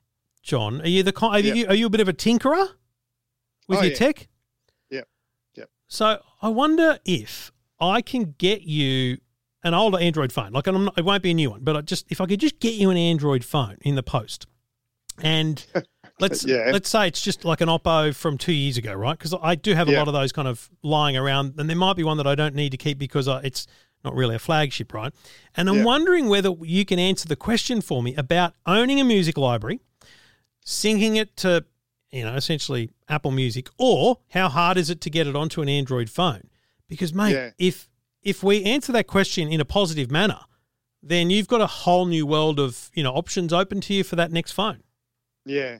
John, 0.47 0.81
are 0.81 0.87
you 0.87 1.03
the? 1.03 1.13
Are, 1.21 1.39
Yep. 1.39 1.55
you, 1.57 1.67
are 1.67 1.75
you 1.75 1.85
a 1.87 1.89
bit 1.89 1.99
of 1.99 2.07
a 2.07 2.13
tinkerer 2.13 2.69
with 3.67 3.79
Oh, 3.79 3.81
your 3.81 3.91
yeah. 3.91 3.97
tech? 3.97 4.29
Yeah, 4.89 5.01
Yep. 5.55 5.69
So 5.89 6.21
I 6.41 6.47
wonder 6.47 6.99
if 7.03 7.51
I 7.81 8.01
can 8.01 8.33
get 8.37 8.61
you 8.61 9.17
an 9.65 9.73
older 9.73 9.99
Android 9.99 10.31
phone. 10.31 10.53
Like 10.53 10.65
I'm 10.67 10.85
not, 10.85 10.97
it 10.97 11.03
won't 11.03 11.21
be 11.21 11.31
a 11.31 11.33
new 11.33 11.49
one, 11.51 11.65
but 11.65 11.75
I 11.75 11.81
just 11.81 12.05
if 12.09 12.21
I 12.21 12.25
could 12.27 12.39
just 12.39 12.61
get 12.61 12.75
you 12.75 12.89
an 12.89 12.95
Android 12.95 13.43
phone 13.43 13.75
in 13.81 13.95
the 13.95 14.03
post, 14.03 14.47
and 15.21 15.65
let's 16.21 16.45
Yeah. 16.45 16.69
let's 16.71 16.87
say 16.87 17.09
it's 17.09 17.21
just 17.21 17.43
like 17.43 17.59
an 17.59 17.67
Oppo 17.67 18.15
from 18.15 18.37
two 18.37 18.53
years 18.53 18.77
ago, 18.77 18.93
right? 18.93 19.17
Because 19.17 19.35
I 19.41 19.55
do 19.55 19.73
have 19.73 19.89
a 19.89 19.91
Yeah. 19.91 19.99
lot 19.99 20.07
of 20.07 20.13
those 20.13 20.31
kind 20.31 20.47
of 20.47 20.69
lying 20.81 21.17
around, 21.17 21.55
and 21.59 21.69
there 21.69 21.75
might 21.75 21.97
be 21.97 22.03
one 22.05 22.15
that 22.15 22.27
I 22.27 22.35
don't 22.35 22.55
need 22.55 22.69
to 22.69 22.77
keep 22.77 22.97
because 22.97 23.27
I, 23.27 23.41
it's 23.41 23.67
not 24.05 24.15
really 24.15 24.35
a 24.35 24.39
flagship, 24.39 24.93
right? 24.93 25.13
And 25.55 25.67
I'm 25.67 25.79
Yeah. 25.79 25.83
wondering 25.83 26.29
whether 26.29 26.51
you 26.61 26.85
can 26.85 26.99
answer 26.99 27.27
the 27.27 27.35
question 27.35 27.81
for 27.81 28.01
me 28.01 28.15
about 28.15 28.53
owning 28.65 29.01
a 29.01 29.03
music 29.03 29.37
library, 29.37 29.81
syncing 30.67 31.15
it 31.15 31.35
to 31.37 31.63
you 32.11 32.23
know 32.25 32.35
essentially 32.35 32.91
Apple 33.07 33.31
Music, 33.31 33.69
or 33.77 34.19
how 34.31 34.49
hard 34.49 34.77
is 34.77 34.89
it 34.89 34.99
to 35.01 35.09
get 35.09 35.25
it 35.25 35.35
onto 35.35 35.61
an 35.61 35.69
Android 35.69 36.09
phone? 36.09 36.49
Because 36.89 37.13
mate, 37.13 37.33
Yeah. 37.33 37.51
if 37.57 37.89
if 38.21 38.43
we 38.43 38.63
answer 38.65 38.91
that 38.91 39.07
question 39.07 39.47
in 39.51 39.61
a 39.61 39.65
positive 39.65 40.11
manner, 40.11 40.41
then 41.01 41.29
you've 41.29 41.47
got 41.47 41.61
a 41.61 41.67
whole 41.67 42.05
new 42.05 42.25
world 42.27 42.59
of 42.59 42.91
you 42.93 43.01
know 43.03 43.13
options 43.13 43.53
open 43.53 43.79
to 43.81 43.93
you 43.93 44.03
for 44.03 44.17
that 44.17 44.31
next 44.31 44.51
phone. 44.51 44.83
yeah. 45.45 45.79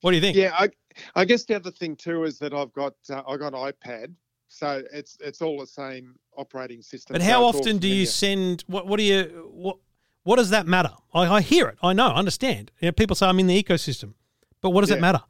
What 0.00 0.10
do 0.10 0.16
you 0.16 0.20
think? 0.20 0.36
Yeah, 0.36 0.52
I, 0.58 0.68
I 1.14 1.24
guess 1.24 1.44
the 1.44 1.56
other 1.56 1.70
thing 1.70 1.96
too 1.96 2.24
is 2.24 2.38
that 2.40 2.52
I've 2.52 2.72
got 2.74 2.92
uh, 3.08 3.22
I 3.26 3.38
got 3.38 3.54
iPad, 3.54 4.14
so 4.48 4.82
it's 4.92 5.16
it's 5.20 5.40
all 5.40 5.58
the 5.58 5.66
same 5.66 6.14
operating 6.36 6.82
system. 6.82 7.14
But 7.14 7.22
how 7.22 7.42
all 7.42 7.48
often 7.48 7.78
do 7.78 7.88
you 7.88 8.04
send? 8.04 8.64
What 8.66 8.86
What 8.86 8.98
do 8.98 9.02
you 9.02 9.48
what? 9.50 9.78
What 10.24 10.36
does 10.36 10.50
that 10.50 10.66
matter? 10.66 10.90
I, 11.12 11.36
I 11.36 11.40
hear 11.40 11.68
it. 11.68 11.78
I 11.82 11.92
know. 11.92 12.08
I 12.08 12.16
understand. 12.16 12.70
You 12.80 12.88
know, 12.88 12.92
people 12.92 13.14
say 13.14 13.26
I'm 13.26 13.38
in 13.38 13.46
the 13.46 13.62
ecosystem, 13.62 14.14
but 14.60 14.70
what 14.70 14.80
does 14.80 14.90
it 14.90 14.96
Yeah. 14.96 15.00
matter? 15.00 15.20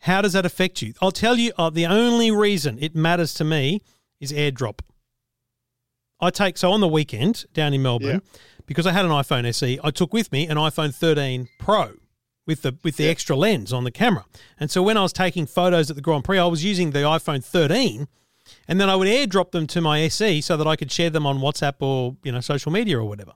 How 0.00 0.20
does 0.22 0.32
that 0.32 0.44
affect 0.46 0.80
you? 0.82 0.94
I'll 1.02 1.12
tell 1.12 1.36
you. 1.36 1.52
Uh, 1.58 1.70
the 1.70 1.86
only 1.86 2.30
reason 2.30 2.78
it 2.80 2.94
matters 2.94 3.34
to 3.34 3.44
me 3.44 3.82
is 4.20 4.32
AirDrop. 4.32 4.80
I 6.20 6.30
take 6.30 6.56
so 6.56 6.72
on 6.72 6.80
the 6.80 6.88
weekend 6.88 7.44
down 7.52 7.74
in 7.74 7.82
Melbourne 7.82 8.22
because 8.66 8.86
I 8.86 8.92
had 8.92 9.04
an 9.04 9.10
iPhone 9.10 9.44
SE. 9.46 9.78
I 9.82 9.90
took 9.90 10.12
with 10.12 10.30
me 10.32 10.46
an 10.46 10.56
iPhone 10.56 10.94
13 10.94 11.48
Pro 11.58 11.94
with 12.46 12.62
the 12.62 12.76
with 12.84 12.96
the 12.96 13.04
Yeah. 13.04 13.10
extra 13.10 13.36
lens 13.36 13.72
on 13.72 13.84
the 13.84 13.90
camera, 13.90 14.24
and 14.58 14.70
so 14.70 14.82
when 14.82 14.96
I 14.96 15.02
was 15.02 15.12
taking 15.12 15.46
photos 15.46 15.90
at 15.90 15.96
the 15.96 16.02
Grand 16.02 16.24
Prix, 16.24 16.38
I 16.38 16.46
was 16.46 16.64
using 16.64 16.90
the 16.92 17.00
iPhone 17.00 17.42
13 17.44 18.06
and 18.68 18.80
then 18.80 18.88
I 18.90 18.96
would 18.96 19.06
airdrop 19.08 19.52
them 19.52 19.66
to 19.68 19.80
my 19.80 20.00
SE 20.02 20.40
so 20.40 20.56
that 20.56 20.66
I 20.66 20.74
could 20.76 20.90
share 20.90 21.10
them 21.10 21.26
on 21.26 21.38
WhatsApp 21.38 21.74
or 21.80 22.16
you 22.24 22.30
know 22.32 22.40
social 22.40 22.70
media 22.72 22.98
or 22.98 23.04
whatever. 23.04 23.32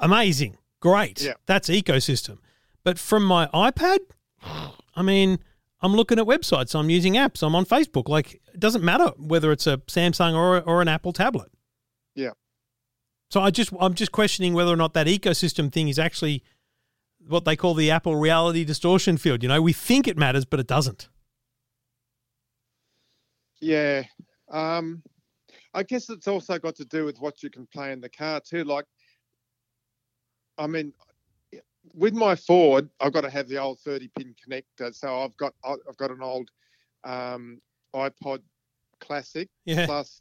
Amazing, 0.00 0.56
great. 0.80 1.22
Yeah. 1.22 1.34
That's 1.46 1.68
ecosystem. 1.68 2.38
But 2.84 2.98
from 2.98 3.24
my 3.24 3.46
iPad, 3.48 3.98
I 4.42 5.02
mean, 5.02 5.38
I'm 5.80 5.94
looking 5.94 6.18
at 6.18 6.26
websites, 6.26 6.78
I'm 6.78 6.90
using 6.90 7.14
apps, 7.14 7.42
I'm 7.42 7.54
on 7.54 7.64
Facebook. 7.64 8.08
Like 8.08 8.40
it 8.54 8.60
doesn't 8.60 8.84
matter 8.84 9.12
whether 9.16 9.52
it's 9.52 9.66
a 9.66 9.78
Samsung 9.78 10.34
or 10.34 10.60
or 10.60 10.82
an 10.82 10.88
Apple 10.88 11.12
tablet. 11.12 11.50
Yeah. 12.14 12.30
So 13.30 13.40
I 13.40 13.50
just 13.50 13.72
I'm 13.78 13.94
just 13.94 14.12
questioning 14.12 14.54
whether 14.54 14.72
or 14.72 14.76
not 14.76 14.94
that 14.94 15.06
ecosystem 15.06 15.72
thing 15.72 15.88
is 15.88 15.98
actually 15.98 16.42
what 17.28 17.44
they 17.44 17.56
call 17.56 17.74
the 17.74 17.90
Apple 17.90 18.16
reality 18.16 18.64
distortion 18.64 19.18
field. 19.18 19.42
You 19.42 19.48
know, 19.48 19.60
we 19.60 19.72
think 19.72 20.08
it 20.08 20.16
matters, 20.16 20.44
but 20.44 20.60
it 20.60 20.66
doesn't. 20.66 21.08
Yeah. 23.60 24.04
Um, 24.50 25.02
I 25.74 25.82
guess 25.82 26.08
it's 26.08 26.26
also 26.26 26.58
got 26.58 26.76
to 26.76 26.84
do 26.84 27.04
with 27.04 27.18
what 27.18 27.42
you 27.42 27.50
can 27.50 27.66
play 27.66 27.92
in 27.92 28.00
the 28.00 28.08
car 28.08 28.40
too. 28.40 28.64
Like, 28.64 28.86
I 30.58 30.66
mean, 30.66 30.92
with 31.94 32.14
my 32.14 32.34
Ford, 32.34 32.90
I've 33.00 33.12
got 33.12 33.22
to 33.22 33.30
have 33.30 33.48
the 33.48 33.58
old 33.58 33.80
30 33.80 34.10
pin 34.18 34.34
connector. 34.34 34.94
So 34.94 35.22
I've 35.22 35.36
got 35.36 35.54
I've 35.64 35.96
got 35.96 36.10
an 36.10 36.22
old 36.22 36.50
um, 37.04 37.60
iPod 37.94 38.40
Classic 39.00 39.48
Yeah. 39.64 39.86
plus 39.86 40.20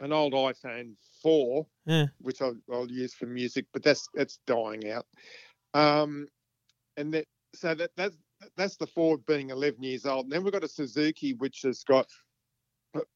an 0.00 0.12
old 0.12 0.32
iPhone 0.32 0.94
4, 1.22 1.66
Yeah. 1.86 2.06
which 2.20 2.40
I'll, 2.40 2.56
I'll 2.72 2.90
use 2.90 3.12
for 3.14 3.26
music, 3.26 3.66
but 3.72 3.82
that's 3.82 4.08
that's 4.14 4.38
dying 4.46 4.90
out. 4.90 5.06
Um, 5.74 6.28
and 6.96 7.12
that 7.14 7.26
so 7.54 7.74
that 7.74 7.90
that's 7.96 8.16
that's 8.56 8.76
the 8.76 8.86
Ford 8.86 9.26
being 9.26 9.50
11 9.50 9.82
years 9.82 10.06
old. 10.06 10.26
And 10.26 10.32
then 10.32 10.44
we've 10.44 10.52
got 10.52 10.64
a 10.64 10.68
Suzuki 10.68 11.34
which 11.34 11.62
has 11.62 11.82
got 11.82 12.06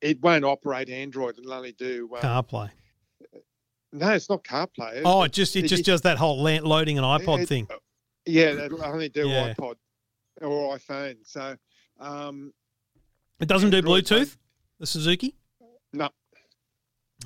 it 0.01 0.21
won't 0.21 0.45
operate 0.45 0.91
Android. 0.91 1.39
It'll 1.39 1.53
only 1.55 1.73
do 1.73 2.09
um, 2.17 2.45
CarPlay. 2.45 2.71
No, 3.93 4.11
it's 4.13 4.29
not 4.31 4.43
CarPlay. 4.45 5.03
Oh, 5.05 5.23
it 5.23 5.33
just 5.33 5.55
it 5.57 5.67
just 5.67 5.85
does 5.85 6.01
that 6.03 6.19
whole 6.19 6.43
loading 6.43 6.99
an 6.99 7.05
iPod 7.05 7.43
it- 7.43 7.49
thing. 7.49 7.69
Yeah, 8.25 8.51
it'll 8.65 8.85
only 8.85 9.09
do 9.09 9.29
Yeah. 9.29 9.53
iPod 9.55 9.75
or 10.41 10.77
iPhone. 10.77 11.17
So 11.25 11.57
um, 11.99 12.53
It 13.41 13.49
doesn't 13.49 13.71
do 13.71 13.79
Android 13.79 14.07
phone. 14.09 14.21
Bluetooth. 14.21 14.37
The 14.79 14.87
Suzuki. 14.87 15.35
no, 15.93 16.09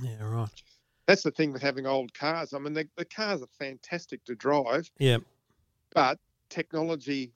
Yeah, 0.03 0.23
right. 0.23 0.49
that's 1.07 1.23
the 1.23 1.31
thing 1.31 1.53
with 1.53 1.63
having 1.63 1.87
old 1.87 2.13
cars. 2.13 2.53
I 2.53 2.59
mean, 2.59 2.75
the, 2.75 2.87
the 2.97 3.05
cars 3.07 3.41
are 3.43 3.49
fantastic 3.59 4.25
to 4.25 4.35
drive, 4.35 4.91
Yeah. 4.99 5.19
but 5.95 6.19
technology 6.51 7.33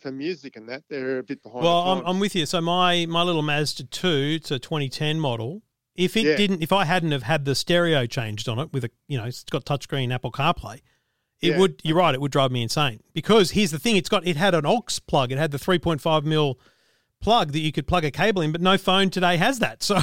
for 0.00 0.12
music 0.12 0.56
and 0.56 0.68
that 0.68 0.82
they're 0.88 1.18
a 1.18 1.22
bit 1.24 1.42
behind. 1.42 1.64
Well, 1.64 1.80
I'm. 1.90 2.04
I'm 2.06 2.20
with 2.20 2.34
you. 2.36 2.46
So 2.46 2.60
my 2.60 3.06
my 3.06 3.22
little 3.22 3.42
Mazda 3.42 3.84
two, 3.84 4.36
it's 4.40 4.50
a 4.50 4.58
2010 4.58 5.18
model. 5.18 5.62
If 5.96 6.16
it 6.16 6.24
Yeah. 6.26 6.36
didn't, 6.36 6.62
if 6.62 6.72
I 6.72 6.84
hadn't 6.84 7.12
have 7.12 7.22
had 7.22 7.44
the 7.44 7.54
stereo 7.54 8.06
changed 8.06 8.48
on 8.48 8.58
it 8.58 8.72
with 8.72 8.84
a, 8.84 8.90
you 9.08 9.16
know, 9.16 9.24
it's 9.24 9.44
got 9.44 9.64
touchscreen 9.64 10.12
Apple 10.12 10.32
CarPlay, 10.32 10.80
it 11.40 11.50
Yeah. 11.52 11.58
would. 11.58 11.80
You're 11.84 11.96
right. 11.96 12.14
It 12.14 12.20
would 12.20 12.32
drive 12.32 12.50
me 12.50 12.62
insane 12.62 13.00
because 13.12 13.52
here's 13.52 13.70
the 13.70 13.78
thing: 13.78 13.96
it's 13.96 14.08
got 14.08 14.26
it 14.26 14.36
had 14.36 14.54
an 14.54 14.66
aux 14.66 14.82
plug. 15.06 15.30
It 15.32 15.38
had 15.38 15.50
the 15.52 15.58
3.5 15.58 16.24
mil 16.24 16.58
plug 17.20 17.52
that 17.52 17.60
you 17.60 17.70
could 17.72 17.86
plug 17.86 18.04
a 18.04 18.10
cable 18.10 18.42
in, 18.42 18.50
but 18.52 18.60
no 18.60 18.76
phone 18.76 19.08
today 19.10 19.36
has 19.36 19.58
that. 19.60 19.82
So, 19.82 19.96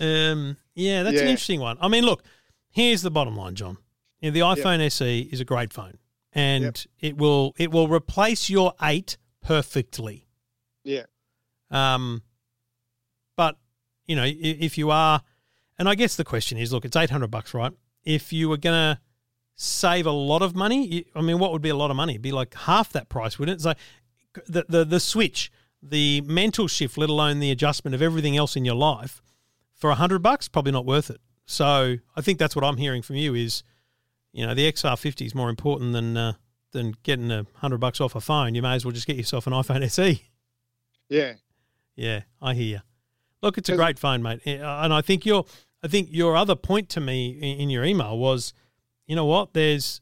um, 0.00 0.56
yeah, 0.74 1.02
that's 1.02 1.20
an 1.20 1.28
interesting 1.28 1.60
one. 1.60 1.76
I 1.80 1.88
mean, 1.88 2.04
look, 2.04 2.22
here's 2.70 3.02
the 3.02 3.10
bottom 3.10 3.36
line, 3.36 3.54
John. 3.54 3.78
You 4.20 4.30
know, 4.30 4.34
the 4.34 4.40
iPhone 4.62 4.80
SE 4.86 5.20
is 5.32 5.40
a 5.40 5.44
great 5.44 5.72
phone, 5.72 5.98
and 6.32 6.64
Yep. 6.64 6.76
it 7.00 7.16
will 7.16 7.54
it 7.58 7.70
will 7.70 7.88
replace 7.88 8.48
your 8.50 8.74
eight 8.82 9.16
perfectly. 9.42 10.26
yeah, 10.84 11.04
Um, 11.70 12.22
but 13.36 13.58
you 14.08 14.16
know, 14.16 14.24
if 14.26 14.76
you 14.76 14.90
are, 14.90 15.22
and 15.78 15.88
I 15.88 15.94
guess 15.94 16.16
the 16.16 16.24
question 16.24 16.58
is, 16.58 16.72
look, 16.72 16.84
it's 16.84 16.96
eight 16.96 17.10
hundred 17.10 17.30
bucks, 17.30 17.54
right? 17.54 17.72
If 18.04 18.32
you 18.32 18.48
were 18.48 18.56
gonna 18.56 19.00
save 19.54 20.06
a 20.06 20.10
lot 20.12 20.42
of 20.42 20.56
money, 20.56 20.86
you- 20.86 21.04
I 21.14 21.20
mean, 21.20 21.38
what 21.38 21.52
would 21.52 21.62
be 21.62 21.68
a 21.68 21.76
lot 21.76 21.90
of 21.90 21.96
money? 21.96 22.14
It'd 22.14 22.22
be 22.22 22.32
like 22.32 22.54
half 22.54 22.90
that 22.92 23.08
price, 23.08 23.38
wouldn't 23.38 23.60
it? 23.60 23.62
So 23.62 23.74
the 24.48 24.64
the 24.68 24.84
the 24.84 24.98
switch, 25.00 25.52
the 25.82 26.20
mental 26.22 26.66
shift, 26.68 26.98
let 26.98 27.08
alone 27.10 27.38
the 27.38 27.50
adjustment 27.52 27.94
of 27.94 28.02
everything 28.02 28.36
else 28.36 28.56
in 28.56 28.64
your 28.64 28.74
life, 28.74 29.20
for 29.74 29.90
a 29.90 29.94
hundred 29.94 30.20
bucks, 30.22 30.48
probably 30.48 30.72
not 30.72 30.86
worth 30.86 31.10
it. 31.10 31.20
So 31.46 31.96
I 32.16 32.20
think 32.20 32.38
that's 32.38 32.54
what 32.56 32.64
I'm 32.64 32.76
hearing 32.76 33.02
from 33.02 33.16
you 33.16 33.34
is, 33.34 33.62
you 34.32 34.44
know, 34.46 34.54
the 34.54 34.66
XR50 34.70 35.26
is 35.26 35.34
more 35.34 35.48
important 35.50 35.92
than 35.92 36.16
uh, 36.16 36.32
than 36.72 36.94
getting 37.02 37.30
a 37.30 37.46
hundred 37.56 37.78
bucks 37.78 38.00
off 38.00 38.14
a 38.14 38.20
phone. 38.20 38.54
You 38.54 38.62
may 38.62 38.74
as 38.74 38.84
well 38.84 38.92
just 38.92 39.06
get 39.06 39.16
yourself 39.16 39.46
an 39.46 39.52
iPhone 39.52 39.82
SE. 39.84 40.22
yeah, 41.08 41.34
Yeah, 41.96 42.22
I 42.42 42.54
hear 42.54 42.64
you. 42.76 42.80
Look, 43.42 43.58
it's 43.58 43.68
a 43.68 43.76
great 43.76 43.98
phone, 43.98 44.22
mate, 44.22 44.40
Eh, 44.44 44.56
and 44.56 44.92
I 44.92 45.00
think 45.00 45.24
you're. 45.26 45.44
I 45.80 45.86
think 45.86 46.08
your 46.10 46.36
other 46.36 46.56
point 46.56 46.88
to 46.90 47.00
me 47.00 47.30
in, 47.30 47.60
in 47.60 47.70
your 47.70 47.84
email 47.84 48.18
was, 48.18 48.52
you 49.06 49.14
know 49.14 49.24
what? 49.26 49.52
There's 49.54 50.00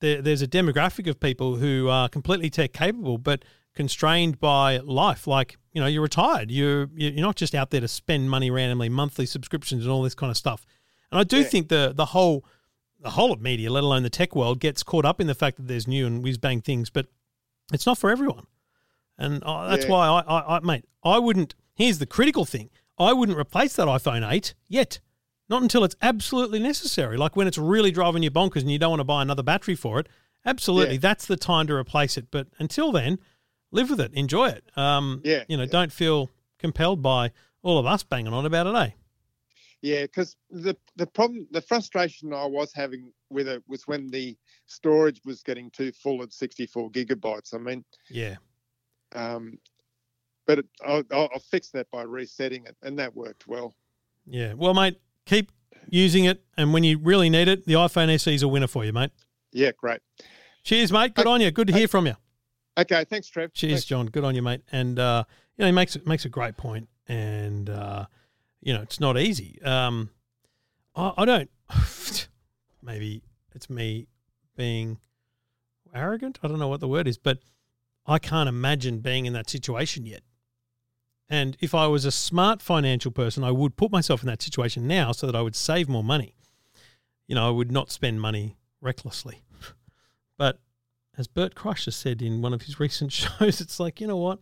there, 0.00 0.20
there's 0.20 0.42
a 0.42 0.48
demographic 0.48 1.08
of 1.08 1.20
people 1.20 1.56
who 1.56 1.88
are 1.88 2.08
completely 2.08 2.50
tech 2.50 2.72
capable, 2.72 3.16
but 3.18 3.44
constrained 3.76 4.40
by 4.40 4.78
life. 4.78 5.28
Like 5.28 5.56
you 5.72 5.80
know, 5.80 5.86
you're 5.86 6.02
retired. 6.02 6.50
You're 6.50 6.88
you're 6.96 7.12
not 7.12 7.36
just 7.36 7.54
out 7.54 7.70
there 7.70 7.80
to 7.80 7.86
spend 7.88 8.28
money 8.28 8.50
randomly, 8.50 8.88
monthly 8.88 9.24
subscriptions 9.26 9.84
and 9.84 9.92
all 9.92 10.02
this 10.02 10.16
kind 10.16 10.30
of 10.30 10.36
stuff. 10.36 10.66
And 11.12 11.20
I 11.20 11.24
do 11.24 11.38
Yeah. 11.38 11.42
think 11.44 11.68
the 11.68 11.92
the 11.94 12.06
whole 12.06 12.44
the 13.00 13.10
whole 13.10 13.32
of 13.32 13.40
media, 13.40 13.70
let 13.70 13.84
alone 13.84 14.02
the 14.02 14.10
tech 14.10 14.34
world, 14.34 14.58
gets 14.58 14.82
caught 14.82 15.04
up 15.04 15.20
in 15.20 15.26
the 15.28 15.34
fact 15.34 15.58
that 15.58 15.68
there's 15.68 15.86
new 15.86 16.06
and 16.08 16.24
whiz 16.24 16.38
bang 16.38 16.60
things, 16.60 16.90
but 16.90 17.06
it's 17.72 17.86
not 17.86 17.98
for 17.98 18.10
everyone. 18.10 18.46
And 19.18 19.44
uh, 19.44 19.68
that's 19.68 19.84
Yeah. 19.84 19.90
why 19.92 20.06
I, 20.08 20.20
I, 20.22 20.56
I, 20.56 20.60
mate, 20.60 20.86
I 21.04 21.18
wouldn't. 21.20 21.54
Here's 21.74 21.98
the 21.98 22.06
critical 22.06 22.44
thing: 22.44 22.70
I 22.98 23.12
wouldn't 23.12 23.38
replace 23.38 23.74
that 23.76 23.88
iPhone 23.88 24.28
8 24.30 24.54
yet. 24.68 25.00
Not 25.48 25.62
until 25.62 25.84
it's 25.84 25.96
absolutely 26.00 26.58
necessary. 26.58 27.16
Like 27.18 27.36
when 27.36 27.46
it's 27.46 27.58
really 27.58 27.90
driving 27.90 28.22
you 28.22 28.30
bonkers 28.30 28.62
and 28.62 28.70
you 28.70 28.78
don't 28.78 28.90
want 28.90 29.00
to 29.00 29.04
buy 29.04 29.20
another 29.22 29.42
battery 29.42 29.74
for 29.74 30.00
it. 30.00 30.08
Absolutely, 30.46 30.94
Yeah. 30.94 31.00
that's 31.00 31.26
the 31.26 31.36
time 31.36 31.66
to 31.66 31.74
replace 31.74 32.16
it. 32.16 32.28
But 32.30 32.48
until 32.58 32.92
then, 32.92 33.18
live 33.70 33.90
with 33.90 34.00
it, 34.00 34.12
enjoy 34.14 34.48
it. 34.48 34.64
Um, 34.76 35.20
Yeah, 35.24 35.44
you 35.48 35.56
know, 35.56 35.64
yeah. 35.64 35.70
don't 35.70 35.92
feel 35.92 36.30
compelled 36.58 37.02
by 37.02 37.30
all 37.62 37.78
of 37.78 37.84
us 37.86 38.02
banging 38.02 38.32
on 38.32 38.46
about 38.46 38.66
it, 38.66 38.74
eh? 38.74 38.90
Yeah, 39.82 40.02
because 40.02 40.36
the 40.50 40.76
the 40.96 41.06
problem, 41.06 41.46
the 41.50 41.60
frustration 41.60 42.32
I 42.32 42.46
was 42.46 42.72
having 42.72 43.12
with 43.28 43.46
it 43.48 43.62
was 43.68 43.86
when 43.86 44.08
the 44.10 44.36
storage 44.66 45.20
was 45.26 45.42
getting 45.42 45.70
too 45.70 45.92
full 45.92 46.22
at 46.22 46.32
64 46.32 46.90
gigabytes. 46.90 47.52
I 47.52 47.58
mean, 47.58 47.84
Yeah. 48.08 48.36
um, 49.14 49.58
but 50.46 50.60
it, 50.60 50.66
I'll, 50.84 51.02
I'll 51.10 51.28
I'll 51.32 51.40
fix 51.40 51.70
that 51.70 51.90
by 51.90 52.02
resetting 52.02 52.66
it, 52.66 52.76
and 52.82 52.98
that 52.98 53.14
worked 53.14 53.46
well. 53.46 53.74
Yeah. 54.26 54.54
Well, 54.54 54.74
mate, 54.74 55.00
keep 55.26 55.52
using 55.88 56.24
it, 56.24 56.42
and 56.56 56.72
when 56.72 56.84
you 56.84 56.98
really 56.98 57.30
need 57.30 57.48
it, 57.48 57.66
the 57.66 57.74
iPhone 57.74 58.12
SE 58.14 58.34
is 58.34 58.42
a 58.42 58.48
winner 58.48 58.66
for 58.66 58.84
you, 58.84 58.92
mate. 58.92 59.10
Yeah, 59.52 59.72
great. 59.76 60.00
Cheers, 60.62 60.92
mate. 60.92 61.14
Good 61.14 61.26
on 61.26 61.40
you. 61.40 61.50
Good 61.50 61.68
to 61.68 61.72
hear 61.72 61.88
from 61.88 62.06
you. 62.06 62.16
Okay, 62.76 63.04
thanks, 63.04 63.28
Trev. 63.28 63.52
Cheers, 63.52 63.72
Thanks. 63.72 63.84
John. 63.84 64.06
Good 64.06 64.24
on 64.24 64.34
you, 64.34 64.42
mate. 64.42 64.62
And 64.72 64.98
uh, 64.98 65.24
you 65.56 65.62
know, 65.62 65.66
he 65.66 65.72
makes 65.72 65.96
makes 66.04 66.24
a 66.24 66.28
great 66.28 66.56
point, 66.56 66.88
and 67.06 67.70
uh, 67.70 68.06
you 68.60 68.74
know, 68.74 68.82
it's 68.82 68.98
not 68.98 69.18
easy. 69.18 69.60
Um, 69.62 70.10
I, 70.96 71.12
I 71.18 71.24
don't. 71.24 71.50
maybe 72.82 73.22
it's 73.54 73.70
me 73.70 74.08
being 74.56 74.98
arrogant. 75.94 76.38
I 76.42 76.48
don't 76.48 76.58
know 76.58 76.68
what 76.68 76.80
the 76.80 76.88
word 76.88 77.06
is, 77.06 77.18
but 77.18 77.38
I 78.06 78.18
can't 78.18 78.48
imagine 78.48 78.98
being 78.98 79.26
in 79.26 79.32
that 79.34 79.48
situation 79.48 80.06
yet. 80.06 80.22
And 81.28 81.56
if 81.60 81.74
I 81.74 81.86
was 81.86 82.04
a 82.04 82.12
smart 82.12 82.60
financial 82.60 83.10
person, 83.10 83.44
I 83.44 83.50
would 83.50 83.76
put 83.76 83.90
myself 83.90 84.22
in 84.22 84.26
that 84.28 84.42
situation 84.42 84.86
now 84.86 85.12
so 85.12 85.26
that 85.26 85.34
I 85.34 85.40
would 85.40 85.56
save 85.56 85.88
more 85.88 86.04
money. 86.04 86.36
You 87.26 87.34
know, 87.34 87.46
I 87.46 87.50
would 87.50 87.72
not 87.72 87.90
spend 87.90 88.20
money 88.20 88.56
recklessly. 88.80 89.42
But 90.36 90.58
as 91.16 91.26
Bert 91.26 91.54
Kreischer 91.54 91.92
said 91.92 92.20
in 92.20 92.42
one 92.42 92.52
of 92.52 92.62
his 92.62 92.78
recent 92.80 93.12
shows, 93.12 93.60
it's 93.60 93.80
like, 93.80 94.00
you 94.00 94.06
know 94.06 94.16
what? 94.16 94.38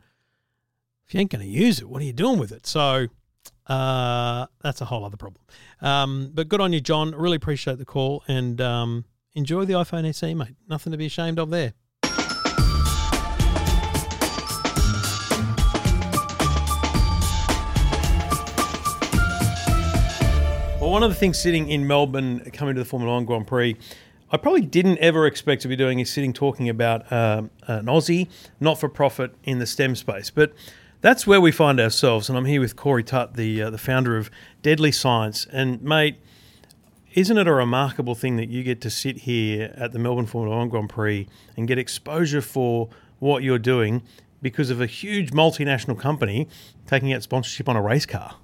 If 1.06 1.14
you 1.14 1.20
ain't 1.20 1.30
going 1.30 1.44
to 1.44 1.50
use 1.50 1.78
it, 1.78 1.88
what 1.88 2.02
are 2.02 2.04
you 2.04 2.12
doing 2.12 2.38
with 2.38 2.52
it? 2.52 2.66
So 2.66 3.08
uh, 3.66 4.46
that's 4.62 4.80
a 4.80 4.84
whole 4.84 5.04
other 5.04 5.16
problem. 5.16 5.42
Um, 5.80 6.30
but 6.32 6.48
good 6.48 6.60
on 6.60 6.72
you, 6.72 6.80
John. 6.80 7.14
Really 7.14 7.36
appreciate 7.36 7.78
the 7.78 7.84
call 7.84 8.24
and 8.28 8.60
um, 8.60 9.04
enjoy 9.34 9.64
the 9.64 9.74
iPhone 9.74 10.06
SE, 10.08 10.34
mate. 10.34 10.56
Nothing 10.68 10.92
to 10.92 10.98
be 10.98 11.06
ashamed 11.06 11.38
of 11.38 11.50
there. 11.50 11.74
One 20.92 21.02
of 21.02 21.08
the 21.08 21.16
things 21.16 21.38
sitting 21.38 21.70
in 21.70 21.86
Melbourne 21.86 22.40
coming 22.52 22.74
to 22.74 22.78
the 22.78 22.84
Formula 22.84 23.14
One 23.14 23.24
Grand 23.24 23.46
Prix, 23.46 23.78
I 24.30 24.36
probably 24.36 24.60
didn't 24.60 24.98
ever 24.98 25.26
expect 25.26 25.62
to 25.62 25.68
be 25.68 25.74
doing 25.74 26.00
is 26.00 26.12
sitting 26.12 26.34
talking 26.34 26.68
about 26.68 27.10
um, 27.10 27.50
an 27.66 27.86
Aussie 27.86 28.28
not 28.60 28.78
for 28.78 28.90
profit 28.90 29.34
in 29.42 29.58
the 29.58 29.64
STEM 29.64 29.96
space. 29.96 30.28
But 30.28 30.52
that's 31.00 31.26
where 31.26 31.40
we 31.40 31.50
find 31.50 31.80
ourselves. 31.80 32.28
And 32.28 32.36
I'm 32.36 32.44
here 32.44 32.60
with 32.60 32.76
Corey 32.76 33.02
Tutt, 33.02 33.36
the, 33.36 33.62
uh, 33.62 33.70
the 33.70 33.78
founder 33.78 34.18
of 34.18 34.30
Deadly 34.60 34.92
Science. 34.92 35.46
And, 35.50 35.80
mate, 35.80 36.16
isn't 37.14 37.38
it 37.38 37.48
a 37.48 37.54
remarkable 37.54 38.14
thing 38.14 38.36
that 38.36 38.50
you 38.50 38.62
get 38.62 38.82
to 38.82 38.90
sit 38.90 39.20
here 39.20 39.72
at 39.74 39.92
the 39.92 39.98
Melbourne 39.98 40.26
Formula 40.26 40.58
One 40.58 40.68
Grand 40.68 40.90
Prix 40.90 41.26
and 41.56 41.66
get 41.66 41.78
exposure 41.78 42.42
for 42.42 42.90
what 43.18 43.42
you're 43.42 43.58
doing 43.58 44.02
because 44.42 44.68
of 44.68 44.82
a 44.82 44.86
huge 44.86 45.30
multinational 45.30 45.98
company 45.98 46.48
taking 46.86 47.14
out 47.14 47.22
sponsorship 47.22 47.66
on 47.66 47.76
a 47.76 47.82
race 47.82 48.04
car? 48.04 48.36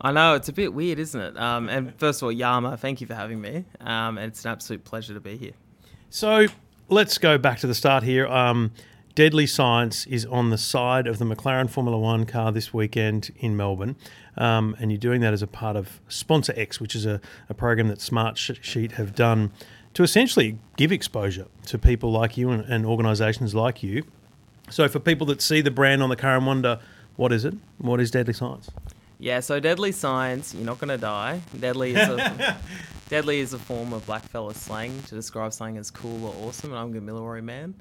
I 0.00 0.12
know 0.12 0.34
it's 0.34 0.48
a 0.48 0.52
bit 0.52 0.72
weird, 0.72 0.98
isn't 0.98 1.20
it? 1.20 1.36
Um, 1.38 1.68
and 1.68 1.94
first 1.96 2.20
of 2.20 2.24
all, 2.26 2.32
Yama, 2.32 2.76
thank 2.76 3.00
you 3.00 3.06
for 3.06 3.14
having 3.14 3.40
me. 3.40 3.64
Um, 3.80 4.16
and 4.16 4.26
it's 4.28 4.44
an 4.44 4.50
absolute 4.50 4.84
pleasure 4.84 5.12
to 5.14 5.20
be 5.20 5.36
here. 5.36 5.52
So 6.08 6.46
let's 6.88 7.18
go 7.18 7.36
back 7.36 7.58
to 7.60 7.66
the 7.66 7.74
start 7.74 8.02
here. 8.02 8.26
Um, 8.26 8.72
Deadly 9.14 9.46
Science 9.46 10.06
is 10.06 10.24
on 10.24 10.50
the 10.50 10.56
side 10.56 11.06
of 11.06 11.18
the 11.18 11.24
McLaren 11.24 11.68
Formula 11.68 11.98
One 11.98 12.24
car 12.24 12.50
this 12.52 12.72
weekend 12.72 13.30
in 13.36 13.56
Melbourne. 13.56 13.96
Um, 14.36 14.74
and 14.80 14.90
you're 14.90 14.98
doing 14.98 15.20
that 15.20 15.34
as 15.34 15.42
a 15.42 15.46
part 15.46 15.76
of 15.76 16.00
Sponsor 16.08 16.54
X, 16.56 16.80
which 16.80 16.94
is 16.94 17.04
a, 17.04 17.20
a 17.48 17.54
program 17.54 17.88
that 17.88 18.00
Smart 18.00 18.38
Sh- 18.38 18.52
Sheet 18.62 18.92
have 18.92 19.14
done 19.14 19.52
to 19.92 20.02
essentially 20.02 20.58
give 20.76 20.92
exposure 20.92 21.46
to 21.66 21.78
people 21.78 22.10
like 22.10 22.36
you 22.38 22.50
and, 22.50 22.64
and 22.64 22.86
organisations 22.86 23.54
like 23.54 23.82
you. 23.82 24.04
So 24.70 24.88
for 24.88 25.00
people 25.00 25.26
that 25.26 25.42
see 25.42 25.60
the 25.60 25.70
brand 25.70 26.02
on 26.02 26.08
the 26.08 26.16
car 26.16 26.36
and 26.36 26.46
wonder, 26.46 26.78
what 27.16 27.32
is 27.32 27.44
it? 27.44 27.54
What 27.78 28.00
is 28.00 28.10
Deadly 28.10 28.32
Science? 28.32 28.70
Yeah, 29.20 29.40
so 29.40 29.60
deadly 29.60 29.92
science, 29.92 30.54
you're 30.54 30.64
not 30.64 30.78
going 30.78 30.88
to 30.88 30.96
die. 30.96 31.42
Deadly 31.60 31.94
is 31.94 32.08
a 32.08 32.56
deadly 33.10 33.40
is 33.40 33.52
a 33.52 33.58
form 33.58 33.92
of 33.92 34.06
blackfella 34.06 34.54
slang 34.54 35.02
to 35.08 35.14
describe 35.14 35.52
something 35.52 35.76
as 35.76 35.90
cool 35.90 36.24
or 36.24 36.34
awesome, 36.48 36.72
and 36.72 36.78
I'm 36.78 36.96
a 36.96 36.98
Gamilaroi 36.98 37.44
man. 37.44 37.74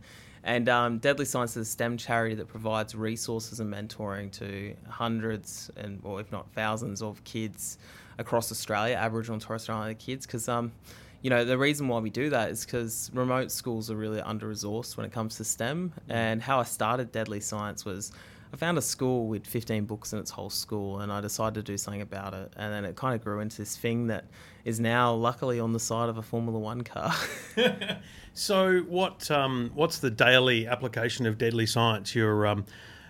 And 0.43 0.67
um, 0.67 0.97
Deadly 0.97 1.23
Science 1.23 1.56
is 1.56 1.67
a 1.67 1.71
STEM 1.71 1.95
charity 1.95 2.36
that 2.36 2.49
provides 2.49 2.93
resources 2.93 3.62
and 3.62 3.73
mentoring 3.73 4.34
to 4.34 4.75
hundreds 4.89 5.71
and, 5.78 6.02
or 6.04 6.19
if 6.19 6.30
not 6.30 6.52
thousands, 6.52 7.02
of 7.02 7.23
kids 7.23 7.78
across 8.17 8.52
Australia, 8.52 8.95
Aboriginal 8.95 9.36
and 9.36 9.41
Torres 9.41 9.62
Strait 9.62 9.75
Islander 9.75 9.93
kids. 9.93 10.25
Because, 10.25 10.49
um, 10.49 10.73
you 11.21 11.30
know, 11.30 11.45
the 11.45 11.58
reason 11.58 11.88
why 11.88 11.99
we 11.99 12.10
do 12.10 12.30
that 12.32 12.52
is 12.52 12.65
because 12.65 13.12
remote 13.13 13.49
schools 13.49 13.89
are 13.89 13.95
really 13.95 14.19
under 14.21 14.49
resourced 14.49 14.97
when 14.97 15.06
it 15.06 15.13
comes 15.13 15.38
to 15.38 15.45
STEM. 15.45 15.93
And 16.10 16.41
how 16.41 16.60
I 16.60 16.63
started 16.63 17.13
Deadly 17.13 17.39
Science 17.39 17.86
was 17.86 18.12
I 18.52 18.58
found 18.58 18.78
a 18.78 18.82
school 18.82 19.28
with 19.28 19.46
15 19.46 19.86
books 19.86 20.12
in 20.12 20.20
its 20.20 20.32
whole 20.32 20.50
school, 20.50 21.00
and 21.02 21.12
I 21.12 21.22
decided 21.22 21.54
to 21.66 21.72
do 21.72 21.78
something 21.78 22.02
about 22.02 22.34
it. 22.34 22.52
And 22.58 22.74
then 22.74 22.84
it 22.84 22.96
kind 22.96 23.14
of 23.14 23.24
grew 23.24 23.42
into 23.42 23.58
this 23.58 23.78
thing 23.78 24.08
that 24.08 24.26
is 24.66 24.80
now 24.80 25.14
luckily 25.14 25.60
on 25.60 25.72
the 25.72 25.80
side 25.80 26.10
of 26.10 26.18
a 26.18 26.24
Formula 26.24 26.58
One 26.58 26.82
car. 26.82 27.14
So, 28.34 28.80
what 28.82 29.30
um, 29.32 29.72
what's 29.74 30.00
the 30.00 30.10
daily 30.10 30.66
application 30.66 31.26
of 31.26 31.38
Deadly 31.38 31.66
Science? 31.66 32.16
You're 32.16 32.48
um, 32.48 32.64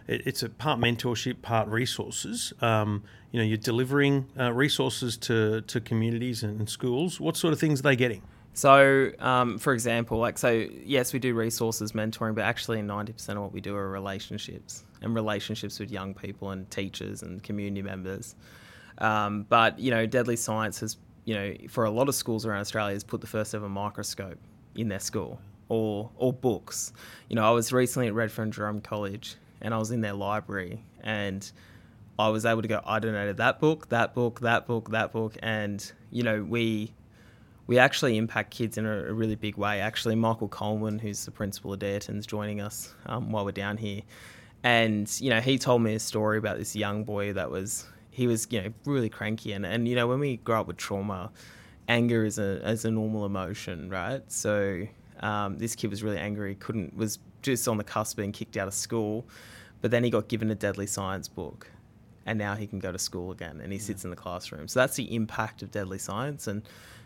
it, 0.08 0.25
it's 0.25 0.41
a 0.41 0.49
part 0.49 0.80
mentorship, 0.80 1.43
part 1.43 1.67
resources. 1.67 2.52
Um, 2.62 3.04
you 3.32 3.39
know, 3.39 3.45
you're 3.45 3.58
delivering 3.58 4.25
uh, 4.39 4.52
resources 4.52 5.17
to 5.17 5.62
to 5.62 5.80
communities 5.82 6.41
and 6.41 6.67
schools. 6.67 7.19
What 7.19 7.38
sort 7.38 7.54
of 7.54 7.60
things 7.60 7.82
are 7.82 7.84
they 7.84 7.95
getting? 7.95 8.23
So, 8.54 9.12
um, 9.19 9.60
for 9.60 9.71
example, 9.71 10.17
like, 10.17 10.39
so 10.39 10.49
yes, 10.84 11.13
we 11.13 11.19
do 11.19 11.36
resources 11.36 11.91
mentoring, 11.91 12.34
but 12.34 12.43
actually 12.43 12.82
90% 12.82 13.30
of 13.30 13.38
what 13.38 13.54
we 13.54 13.62
do 13.62 13.75
are 13.75 13.88
relationships 13.88 14.84
and 15.01 15.15
relationships 15.15 15.79
with 15.79 15.91
young 15.91 16.13
people 16.13 16.51
and 16.51 16.69
teachers 16.69 17.23
and 17.23 17.41
community 17.43 17.81
members. 17.81 18.35
Um, 18.97 19.45
but, 19.47 19.79
you 19.79 19.91
know, 19.91 20.05
Deadly 20.05 20.35
Science 20.35 20.79
has, 20.81 20.97
you 21.25 21.35
know, 21.35 21.53
for 21.69 21.85
a 21.85 21.89
lot 21.89 22.09
of 22.09 22.15
schools 22.15 22.45
around 22.45 22.59
Australia, 22.59 22.93
has 22.93 23.03
put 23.03 23.21
the 23.21 23.27
first 23.27 23.55
ever 23.55 23.69
microscope 23.69 24.38
in 24.75 24.89
their 24.89 24.99
school 24.99 25.39
or, 25.69 26.09
or 26.17 26.33
books. 26.33 26.91
You 27.29 27.35
know, 27.35 27.45
I 27.45 27.51
was 27.51 27.71
recently 27.71 28.07
at 28.07 28.13
Redfern 28.13 28.51
Jarjum 28.51 28.83
College 28.83 29.35
and 29.62 29.73
I 29.73 29.77
was 29.77 29.91
in 29.91 30.01
their 30.01 30.13
library 30.13 30.83
and 31.01 31.49
I 32.17 32.27
was 32.29 32.45
able 32.45 32.62
to 32.62 32.67
go, 32.67 32.81
I 32.85 32.99
donated 32.99 33.38
that 33.38 33.62
book, 33.62 33.88
that 33.89 34.13
book, 34.13 34.41
that 34.41 34.67
book, 34.67 34.89
that 34.91 35.13
book. 35.13 35.38
And, 35.41 35.89
you 36.12 36.23
know, 36.23 36.43
we, 36.43 36.93
we 37.67 37.77
actually 37.77 38.17
impact 38.17 38.51
kids 38.51 38.77
in 38.77 38.85
a, 38.85 39.13
really 39.13 39.35
big 39.35 39.55
way. 39.55 39.79
Actually, 39.79 40.15
Michael 40.15 40.49
Coleman, 40.49 40.99
who's 40.99 41.23
the 41.23 41.31
principal 41.31 41.71
of 41.71 41.79
Dayton's, 41.79 42.25
joining 42.25 42.59
us 42.59 42.93
um, 43.05 43.31
while 43.31 43.45
we're 43.45 43.51
down 43.51 43.77
here, 43.77 44.01
and 44.63 45.10
you 45.22 45.30
know 45.30 45.39
he 45.39 45.58
told 45.58 45.82
me 45.82 45.95
a 45.95 46.00
story 46.00 46.38
about 46.38 46.58
this 46.58 46.76
young 46.76 47.04
boy 47.04 47.34
that 47.34 47.50
was 47.50 47.86
he 48.12 48.28
was 48.28 48.48
you 48.50 48.62
know 48.62 48.74
really 48.86 49.10
cranky, 49.10 49.54
and 49.54 49.65
and 49.65 49.88
you 49.88 49.95
know 49.95 50.08
when 50.08 50.19
we 50.19 50.38
grow 50.38 50.62
up 50.62 50.67
with 50.67 50.78
trauma, 50.78 51.32
anger 51.88 52.26
is 52.26 52.39
a 52.39 52.67
is 52.69 52.86
a 52.86 52.91
normal 52.91 53.26
emotion, 53.26 53.89
right? 53.89 54.22
So 54.32 54.88
um, 55.22 55.58
this 55.58 55.76
kid 55.76 55.89
was 55.89 56.04
really 56.04 56.17
angry, 56.17 56.56
couldn't 56.56 56.95
was 56.95 57.19
just 57.41 57.67
on 57.67 57.78
the 57.78 57.84
cusp 57.84 58.17
of 58.17 58.17
being 58.17 58.32
kicked 58.32 58.58
out 58.58 58.67
of 58.67 58.74
school, 58.74 59.26
but 59.82 59.91
then 59.91 60.04
he 60.04 60.10
got 60.10 60.28
given 60.28 60.52
a 60.52 60.56
deadly 60.56 60.88
science 60.88 61.28
book 61.28 61.69
and 62.30 62.38
now 62.38 62.54
he 62.54 62.67
can 62.67 62.78
go 62.78 62.91
to 62.91 63.00
school 63.00 63.32
again 63.32 63.60
and 63.60 63.74
he 63.74 63.80
sits 63.80 64.04
in 64.04 64.12
the 64.12 64.15
classroom. 64.15 64.67
So 64.67 64.80
that's 64.80 64.95
the 64.95 65.15
impact 65.15 65.63
of 65.63 65.72
Deadly 65.72 65.98
Science. 65.98 66.45
And 66.45 66.62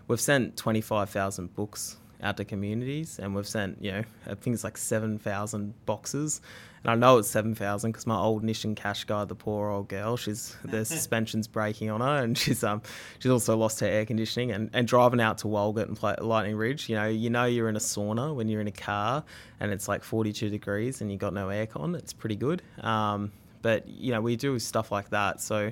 we've 0.08 0.20
sent 0.20 0.58
25,000 0.58 1.56
books 1.56 1.96
out 2.24 2.38
to 2.38 2.46
communities, 2.46 3.20
and 3.20 3.36
we've 3.36 3.48
sent 3.48 3.78
you 3.84 3.92
know 3.92 4.04
I 4.26 4.36
think 4.36 4.54
it's 4.54 4.64
like 4.64 4.78
seven 4.78 5.20
thousand 5.20 5.74
boxes, 5.86 6.42
and 6.84 6.92
I 6.92 6.96
know 6.96 7.18
it's 7.18 7.30
seven 7.30 7.54
thousand 7.54 7.92
because 7.92 8.08
my 8.08 8.18
old 8.18 8.44
Nissan 8.44 8.76
Qashqai, 8.76 9.28
the 9.28 9.36
poor 9.36 9.70
old 9.70 9.90
girl, 9.90 10.18
she's 10.18 10.56
the 10.66 10.86
suspension's 10.86 11.48
breaking 11.48 11.92
on 11.92 12.02
her, 12.02 12.24
and 12.24 12.38
she's 12.38 12.64
um 12.64 12.82
she's 13.20 13.32
also 13.32 13.58
lost 13.58 13.82
her 13.82 13.88
air 13.88 14.06
conditioning, 14.06 14.52
and, 14.52 14.70
and 14.74 14.88
driving 14.88 15.22
out 15.22 15.38
to 15.40 15.48
Walgett 15.48 15.88
and 15.88 15.98
play, 15.98 16.16
Lightning 16.20 16.56
Ridge, 16.56 16.90
you 16.90 16.96
know 16.96 17.08
you 17.08 17.30
know 17.30 17.46
you're 17.46 17.70
in 17.70 17.76
a 17.76 17.80
sauna 17.80 18.34
when 18.34 18.48
you're 18.48 18.62
in 18.62 18.68
a 18.68 18.72
car 18.72 19.24
and 19.60 19.72
it's 19.72 19.88
like 19.88 20.04
forty 20.04 20.34
two 20.34 20.50
degrees 20.50 21.02
and 21.02 21.12
you 21.12 21.18
got 21.18 21.34
no 21.34 21.48
aircon, 21.48 21.96
it's 21.96 22.14
pretty 22.14 22.38
good. 22.38 22.62
Um, 22.82 23.32
but 23.62 23.88
you 23.88 24.12
know 24.12 24.22
we 24.22 24.36
do 24.36 24.58
stuff 24.60 24.92
like 24.92 25.10
that, 25.10 25.42
so 25.42 25.72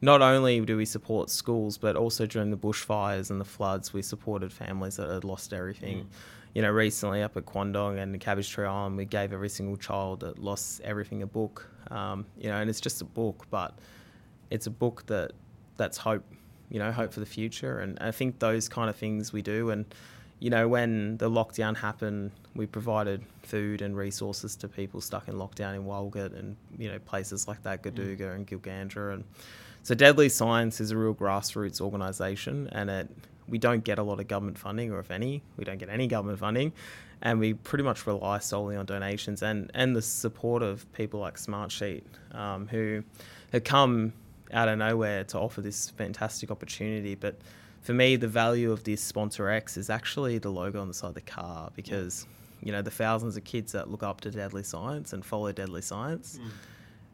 not 0.00 0.20
only 0.22 0.60
do 0.60 0.76
we 0.76 0.84
support 0.84 1.30
schools, 1.30 1.78
but 1.78 1.96
also 1.96 2.26
during 2.26 2.50
the 2.50 2.56
bushfires 2.56 3.30
and 3.30 3.40
the 3.40 3.44
floods, 3.44 3.92
we 3.92 4.02
supported 4.02 4.52
families 4.52 4.96
that 4.96 5.08
had 5.08 5.24
lost 5.24 5.52
everything. 5.52 6.00
Mm. 6.00 6.06
You 6.54 6.62
know, 6.62 6.70
recently 6.70 7.22
up 7.22 7.36
at 7.36 7.46
Quandong 7.46 7.98
and 7.98 8.14
the 8.14 8.18
Cabbage 8.18 8.50
Tree 8.50 8.66
Island, 8.66 8.96
we 8.96 9.04
gave 9.04 9.32
every 9.32 9.48
single 9.48 9.76
child 9.76 10.20
that 10.20 10.38
lost 10.38 10.80
everything 10.82 11.22
a 11.22 11.26
book. 11.26 11.68
Um, 11.90 12.26
you 12.38 12.48
know, 12.48 12.56
and 12.56 12.68
it's 12.68 12.80
just 12.80 13.00
a 13.00 13.04
book, 13.04 13.46
but 13.50 13.78
it's 14.50 14.66
a 14.66 14.70
book 14.70 15.04
that 15.06 15.32
that's 15.76 15.98
hope. 15.98 16.24
You 16.68 16.80
know, 16.80 16.90
hope 16.90 17.12
for 17.12 17.20
the 17.20 17.26
future, 17.26 17.78
and 17.78 17.96
I 18.00 18.10
think 18.10 18.40
those 18.40 18.68
kind 18.68 18.90
of 18.90 18.96
things 18.96 19.32
we 19.32 19.40
do. 19.40 19.70
And 19.70 19.84
you 20.40 20.50
know, 20.50 20.66
when 20.66 21.16
the 21.18 21.30
lockdown 21.30 21.76
happened, 21.76 22.32
we 22.54 22.66
provided 22.66 23.22
food 23.42 23.82
and 23.82 23.96
resources 23.96 24.56
to 24.56 24.68
people 24.68 25.00
stuck 25.00 25.28
in 25.28 25.34
lockdown 25.34 25.76
in 25.76 25.84
Walgett 25.84 26.36
and 26.36 26.56
you 26.76 26.90
know 26.90 26.98
places 26.98 27.46
like 27.46 27.62
that, 27.62 27.82
Goodooga 27.82 28.18
mm. 28.18 28.34
and 28.34 28.46
Gilgandra 28.46 29.14
and 29.14 29.24
so 29.86 29.94
Deadly 29.94 30.28
Science 30.28 30.80
is 30.80 30.90
a 30.90 30.96
real 30.96 31.14
grassroots 31.14 31.80
organisation, 31.80 32.68
and 32.72 32.90
it 32.90 33.08
we 33.46 33.56
don't 33.56 33.84
get 33.84 34.00
a 34.00 34.02
lot 34.02 34.18
of 34.18 34.26
government 34.26 34.58
funding, 34.58 34.90
or 34.90 34.98
if 34.98 35.12
any, 35.12 35.44
we 35.56 35.64
don't 35.64 35.78
get 35.78 35.88
any 35.88 36.08
government 36.08 36.40
funding, 36.40 36.72
and 37.22 37.38
we 37.38 37.54
pretty 37.54 37.84
much 37.84 38.04
rely 38.04 38.40
solely 38.40 38.74
on 38.74 38.84
donations 38.84 39.42
and 39.42 39.70
and 39.74 39.94
the 39.94 40.02
support 40.02 40.64
of 40.64 40.92
people 40.92 41.20
like 41.20 41.36
Smartsheet, 41.36 42.02
um, 42.32 42.66
who 42.66 43.04
have 43.52 43.62
come 43.62 44.12
out 44.52 44.66
of 44.66 44.76
nowhere 44.76 45.22
to 45.22 45.38
offer 45.38 45.60
this 45.60 45.90
fantastic 45.90 46.50
opportunity. 46.50 47.14
But 47.14 47.36
for 47.82 47.92
me, 47.92 48.16
the 48.16 48.26
value 48.26 48.72
of 48.72 48.82
this 48.82 49.00
sponsor 49.00 49.48
X 49.48 49.76
is 49.76 49.88
actually 49.88 50.38
the 50.38 50.50
logo 50.50 50.80
on 50.80 50.88
the 50.88 50.94
side 50.94 51.10
of 51.10 51.14
the 51.14 51.20
car 51.20 51.70
because 51.76 52.26
you 52.60 52.72
know 52.72 52.82
the 52.82 52.90
thousands 52.90 53.36
of 53.36 53.44
kids 53.44 53.70
that 53.70 53.88
look 53.88 54.02
up 54.02 54.20
to 54.22 54.32
Deadly 54.32 54.64
Science 54.64 55.12
and 55.12 55.24
follow 55.24 55.52
Deadly 55.52 55.82
Science. 55.82 56.40
Mm. 56.42 56.50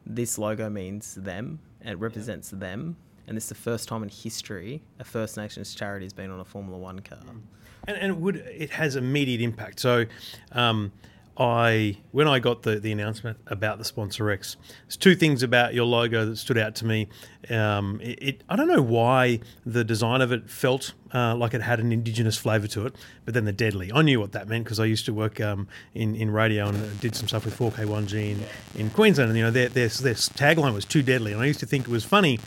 This 0.07 0.39
logo 0.39 0.71
means 0.71 1.13
them 1.13 1.59
it 1.89 1.99
represents 1.99 2.51
yeah. 2.51 2.59
them. 2.59 2.97
And 3.27 3.37
this 3.37 3.45
is 3.45 3.49
the 3.49 3.55
first 3.55 3.87
time 3.87 4.03
in 4.03 4.09
history 4.09 4.81
a 4.99 5.03
First 5.03 5.37
Nations 5.37 5.73
charity 5.73 6.05
has 6.05 6.13
been 6.13 6.29
on 6.29 6.39
a 6.39 6.45
Formula 6.45 6.77
One 6.77 6.99
car. 6.99 7.19
Mm. 7.19 7.41
And, 7.87 7.97
and 7.97 8.11
it 8.11 8.17
would 8.17 8.37
it 8.37 8.69
has 8.71 8.95
immediate 8.95 9.41
impact. 9.41 9.79
So, 9.79 10.05
um, 10.51 10.91
I 11.37 11.97
when 12.11 12.27
I 12.27 12.37
got 12.37 12.61
the, 12.61 12.79
the 12.79 12.91
announcement 12.91 13.37
about 13.47 13.79
the 13.79 13.85
sponsor 13.85 14.29
X, 14.29 14.55
there's 14.85 14.97
two 14.97 15.15
things 15.15 15.41
about 15.41 15.73
your 15.73 15.85
logo 15.85 16.25
that 16.25 16.37
stood 16.37 16.59
out 16.59 16.75
to 16.75 16.85
me. 16.85 17.07
Um, 17.49 17.99
it, 18.03 18.21
it, 18.21 18.43
I 18.49 18.55
don't 18.55 18.67
know 18.67 18.83
why 18.83 19.39
the 19.65 19.83
design 19.83 20.21
of 20.21 20.31
it 20.31 20.47
felt 20.47 20.93
uh, 21.11 21.35
like 21.35 21.55
it 21.55 21.61
had 21.61 21.79
an 21.79 21.91
indigenous 21.91 22.37
flavour 22.37 22.67
to 22.67 22.85
it, 22.85 22.95
but 23.25 23.33
then 23.33 23.45
the 23.45 23.51
deadly. 23.51 23.91
I 23.91 24.03
knew 24.03 24.19
what 24.19 24.31
that 24.33 24.47
meant 24.47 24.65
because 24.65 24.79
I 24.79 24.85
used 24.85 25.05
to 25.05 25.13
work 25.13 25.41
um, 25.41 25.67
in 25.95 26.15
in 26.15 26.29
radio 26.29 26.67
and 26.67 26.99
did 26.99 27.15
some 27.15 27.27
stuff 27.27 27.45
with 27.45 27.57
4K1G 27.57 28.13
in, 28.13 28.45
in 28.79 28.89
Queensland, 28.91 29.29
and 29.29 29.37
you 29.37 29.43
know 29.43 29.51
their, 29.51 29.69
their 29.69 29.87
their 29.87 30.13
tagline 30.13 30.75
was 30.75 30.85
too 30.85 31.01
deadly, 31.01 31.33
and 31.33 31.41
I 31.41 31.45
used 31.45 31.61
to 31.61 31.65
think 31.65 31.87
it 31.87 31.91
was 31.91 32.05
funny, 32.05 32.39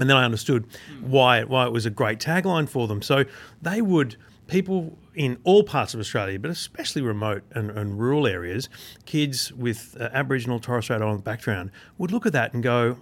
and 0.00 0.10
then 0.10 0.16
I 0.16 0.24
understood 0.24 0.66
why 1.00 1.44
why 1.44 1.66
it 1.66 1.72
was 1.72 1.86
a 1.86 1.90
great 1.90 2.18
tagline 2.18 2.68
for 2.68 2.88
them. 2.88 3.00
So 3.00 3.24
they 3.62 3.80
would 3.80 4.16
people 4.54 4.96
in 5.14 5.36
all 5.42 5.64
parts 5.64 5.94
of 5.94 6.00
Australia, 6.00 6.38
but 6.38 6.50
especially 6.50 7.02
remote 7.02 7.42
and, 7.50 7.70
and 7.72 7.98
rural 7.98 8.26
areas, 8.26 8.68
kids 9.04 9.52
with 9.52 9.96
uh, 10.00 10.08
Aboriginal 10.12 10.60
Torres 10.60 10.84
Strait 10.84 11.02
Islander 11.02 11.22
background 11.22 11.72
would 11.98 12.12
look 12.12 12.24
at 12.24 12.32
that 12.32 12.54
and 12.54 12.62
go, 12.62 12.98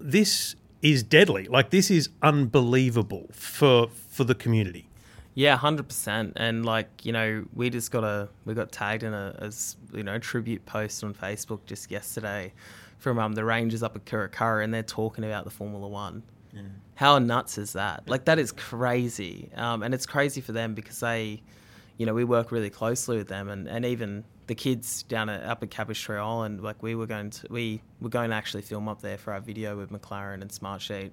"This 0.00 0.56
is 0.82 1.04
deadly. 1.04 1.46
Like 1.46 1.70
this 1.70 1.90
is 1.90 2.08
unbelievable 2.22 3.28
for 3.32 3.88
for 3.88 4.24
the 4.24 4.34
community." 4.34 4.88
Yeah, 5.34 5.56
hundred 5.56 5.88
percent. 5.88 6.32
And 6.36 6.66
like 6.66 6.88
you 7.06 7.12
know, 7.12 7.44
we 7.54 7.70
just 7.70 7.92
got 7.92 8.02
a 8.02 8.28
we 8.44 8.54
got 8.54 8.72
tagged 8.72 9.04
in 9.04 9.14
a 9.14 9.50
you 9.92 10.02
know 10.02 10.18
tribute 10.18 10.66
post 10.66 11.04
on 11.04 11.14
Facebook 11.14 11.60
just 11.66 11.90
yesterday 11.90 12.52
from 12.98 13.18
um 13.20 13.34
the 13.34 13.44
Rangers 13.44 13.82
up 13.84 13.94
at 13.94 14.04
Kurrakurra, 14.06 14.64
and 14.64 14.74
they're 14.74 14.82
talking 14.82 15.24
about 15.24 15.44
the 15.44 15.50
Formula 15.50 15.86
One 15.86 16.24
yeah. 16.56 16.62
How 16.94 17.18
nuts 17.18 17.58
is 17.58 17.74
that? 17.74 18.08
Like 18.08 18.24
that 18.24 18.38
is 18.38 18.52
crazy, 18.52 19.50
um, 19.54 19.82
and 19.82 19.92
it's 19.94 20.06
crazy 20.06 20.40
for 20.40 20.52
them 20.52 20.74
because 20.74 21.00
they, 21.00 21.42
you 21.98 22.06
know, 22.06 22.14
we 22.14 22.24
work 22.24 22.50
really 22.50 22.70
closely 22.70 23.18
with 23.18 23.28
them, 23.28 23.48
and, 23.48 23.68
and 23.68 23.84
even 23.84 24.24
the 24.46 24.54
kids 24.54 25.02
down 25.02 25.28
at 25.28 25.42
up 25.42 25.62
at 25.62 25.70
Cabbage 25.70 26.02
Tree 26.02 26.16
Island, 26.16 26.62
like 26.62 26.82
we 26.82 26.94
were 26.94 27.06
going 27.06 27.30
to 27.30 27.46
we 27.50 27.82
were 28.00 28.08
going 28.08 28.30
to 28.30 28.36
actually 28.36 28.62
film 28.62 28.88
up 28.88 29.02
there 29.02 29.18
for 29.18 29.32
our 29.32 29.40
video 29.40 29.76
with 29.76 29.90
McLaren 29.90 30.40
and 30.40 30.50
Smartsheet, 30.50 31.10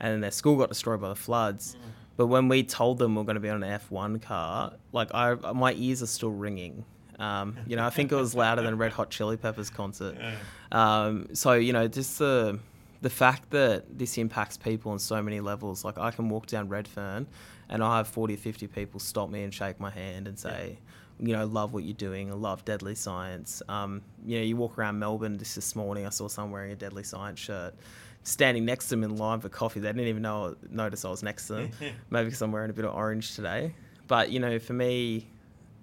and 0.00 0.22
their 0.22 0.30
school 0.30 0.56
got 0.56 0.68
destroyed 0.68 1.00
by 1.00 1.08
the 1.08 1.16
floods. 1.16 1.74
Mm. 1.74 1.90
But 2.16 2.26
when 2.28 2.48
we 2.48 2.62
told 2.62 2.98
them 2.98 3.14
we 3.14 3.20
are 3.20 3.24
going 3.24 3.34
to 3.34 3.40
be 3.40 3.50
on 3.50 3.62
an 3.62 3.78
F1 3.78 4.22
car, 4.22 4.72
like 4.92 5.14
I, 5.14 5.34
my 5.34 5.74
ears 5.74 6.02
are 6.02 6.06
still 6.06 6.30
ringing. 6.30 6.84
Um, 7.18 7.56
you 7.66 7.76
know, 7.76 7.84
I 7.84 7.90
think 7.90 8.12
it 8.12 8.16
was 8.16 8.34
louder 8.34 8.62
than 8.62 8.78
Red 8.78 8.92
Hot 8.92 9.10
Chili 9.10 9.36
Peppers 9.36 9.70
concert. 9.70 10.16
Um, 10.72 11.28
so 11.32 11.52
you 11.52 11.72
know, 11.72 11.86
just 11.86 12.18
the 12.18 12.58
the 13.06 13.10
fact 13.10 13.50
that 13.50 13.84
this 13.96 14.18
impacts 14.18 14.56
people 14.56 14.90
on 14.90 14.98
so 14.98 15.22
many 15.22 15.38
levels, 15.38 15.84
like 15.84 15.96
I 15.96 16.10
can 16.10 16.28
walk 16.28 16.46
down 16.46 16.68
Redfern 16.68 17.28
and 17.68 17.84
I 17.84 17.98
have 17.98 18.08
40 18.08 18.34
or 18.34 18.36
50 18.36 18.66
people 18.66 18.98
stop 18.98 19.30
me 19.30 19.44
and 19.44 19.54
shake 19.54 19.78
my 19.78 19.90
hand 19.90 20.26
and 20.26 20.36
say, 20.36 20.80
you 21.20 21.32
know, 21.32 21.46
love 21.46 21.72
what 21.72 21.84
you're 21.84 21.94
doing. 21.94 22.32
I 22.32 22.34
love 22.34 22.64
Deadly 22.64 22.96
Science. 22.96 23.62
Um, 23.68 24.02
you 24.24 24.38
know, 24.38 24.44
you 24.44 24.56
walk 24.56 24.76
around 24.76 24.98
Melbourne 24.98 25.38
just 25.38 25.54
this 25.54 25.76
morning, 25.76 26.04
I 26.04 26.08
saw 26.08 26.26
someone 26.26 26.50
wearing 26.50 26.72
a 26.72 26.74
Deadly 26.74 27.04
Science 27.04 27.38
shirt. 27.38 27.76
Standing 28.24 28.64
next 28.64 28.86
to 28.86 28.96
them 28.96 29.04
in 29.04 29.16
line 29.16 29.38
for 29.38 29.50
coffee, 29.50 29.78
they 29.78 29.86
didn't 29.86 30.08
even 30.08 30.22
know 30.22 30.56
notice 30.68 31.04
I 31.04 31.10
was 31.10 31.22
next 31.22 31.46
to 31.46 31.52
them. 31.52 31.70
Maybe 32.10 32.24
because 32.24 32.42
I'm 32.42 32.50
wearing 32.50 32.70
a 32.70 32.72
bit 32.72 32.86
of 32.86 32.92
orange 32.92 33.36
today. 33.36 33.72
But 34.08 34.32
you 34.32 34.40
know, 34.40 34.58
for 34.58 34.72
me, 34.72 35.28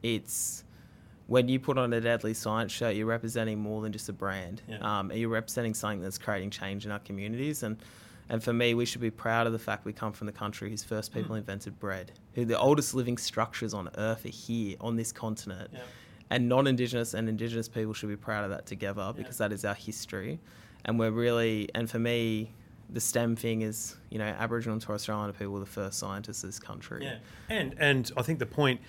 it's 0.02 0.66
when 1.28 1.48
you 1.48 1.60
put 1.60 1.78
on 1.78 1.94
a 1.94 2.02
Deadly 2.02 2.34
Science 2.34 2.72
shirt, 2.72 2.96
you're 2.96 3.06
representing 3.06 3.60
more 3.60 3.82
than 3.82 3.92
just 3.92 4.10
a 4.10 4.14
brand. 4.14 4.62
Yeah. 4.68 4.78
Um, 4.80 5.12
you're 5.12 5.30
representing 5.30 5.74
something 5.74 6.02
that's 6.02 6.18
creating 6.18 6.50
change 6.50 6.86
in 6.86 6.92
our 6.92 7.00
communities. 7.00 7.64
And, 7.64 7.78
and 8.30 8.44
for 8.44 8.54
me, 8.54 8.74
we 8.74 8.86
should 8.86 9.02
be 9.02 9.12
proud 9.12 9.48
of 9.48 9.54
the 9.54 9.60
fact 9.60 9.86
we 9.86 9.94
come 9.94 10.12
from 10.12 10.28
the 10.28 10.34
country 10.34 10.70
whose 10.70 10.84
first 10.84 11.12
mm. 11.12 11.16
people 11.16 11.36
mm. 11.36 11.40
invented 11.40 11.80
bread, 11.80 12.12
who 12.34 12.46
the 12.46 12.60
oldest 12.60 12.94
living 12.94 13.18
structures 13.18 13.74
on 13.74 13.90
Earth 13.98 14.26
are 14.26 14.30
here 14.30 14.76
on 14.82 14.96
this 14.96 15.12
continent. 15.12 15.72
Yeah. 15.74 15.80
And 16.30 16.50
non 16.50 16.68
Indigenous 16.68 17.14
and 17.14 17.30
Indigenous 17.30 17.70
people 17.70 17.94
should 17.94 18.10
be 18.10 18.16
proud 18.16 18.44
of 18.44 18.50
that 18.50 18.66
together 18.66 19.14
because 19.16 19.38
that 19.38 19.52
is 19.52 19.64
our 19.66 19.76
history. 19.76 20.40
And 20.86 21.00
we're 21.00 21.12
really, 21.12 21.70
and 21.76 21.90
for 21.90 22.00
me, 22.00 22.54
the 22.90 23.00
STEM 23.00 23.36
thing 23.36 23.62
is, 23.62 23.96
you 24.10 24.20
know, 24.20 24.26
Aboriginal 24.26 24.74
and 24.74 24.82
Torres 24.82 25.04
Strait 25.04 25.16
Islander 25.16 25.34
people 25.34 25.54
were 25.54 25.60
the 25.60 25.66
first 25.66 26.00
scientists 26.00 26.44
of 26.44 26.50
this 26.50 26.60
country. 26.60 27.06
Yeah, 27.06 27.18
and 27.50 27.76
and 27.80 28.12
I 28.18 28.22
think 28.22 28.40
the 28.40 28.46
point 28.46 28.82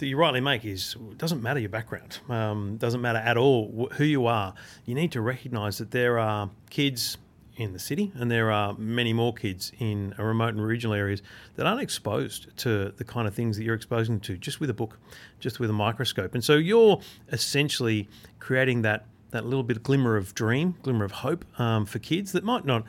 that 0.00 0.06
you 0.06 0.16
rightly 0.16 0.40
make 0.40 0.64
is 0.64 0.96
it 1.10 1.18
doesn't 1.18 1.42
matter 1.42 1.60
your 1.60 1.70
background, 1.70 2.18
um, 2.28 2.76
doesn't 2.78 3.00
matter 3.00 3.18
at 3.18 3.36
all 3.36 3.88
who 3.92 4.04
you 4.04 4.26
are. 4.26 4.54
You 4.84 4.94
need 4.94 5.12
to 5.12 5.20
recognise 5.20 5.78
that 5.78 5.92
there 5.92 6.18
are 6.18 6.50
kids 6.68 7.16
in 7.56 7.72
the 7.72 7.78
city 7.78 8.10
and 8.14 8.30
there 8.30 8.50
are 8.50 8.74
many 8.78 9.12
more 9.12 9.34
kids 9.34 9.70
in 9.78 10.14
remote 10.18 10.54
and 10.54 10.64
regional 10.64 10.94
areas 10.94 11.22
that 11.56 11.66
aren't 11.66 11.82
exposed 11.82 12.56
to 12.56 12.92
the 12.96 13.04
kind 13.04 13.28
of 13.28 13.34
things 13.34 13.56
that 13.56 13.64
you're 13.64 13.74
exposing 13.74 14.18
to 14.20 14.36
just 14.36 14.60
with 14.60 14.70
a 14.70 14.74
book, 14.74 14.98
just 15.38 15.60
with 15.60 15.68
a 15.68 15.74
microscope. 15.74 16.34
And 16.34 16.42
so 16.42 16.54
you're 16.54 17.00
essentially 17.30 18.08
creating 18.38 18.82
that 18.82 19.06
that 19.30 19.44
little 19.44 19.62
bit 19.62 19.76
of 19.76 19.82
glimmer 19.84 20.16
of 20.16 20.34
dream, 20.34 20.74
glimmer 20.82 21.04
of 21.04 21.12
hope 21.12 21.44
um, 21.60 21.86
for 21.86 22.00
kids 22.00 22.32
that 22.32 22.42
might 22.42 22.64
not 22.64 22.84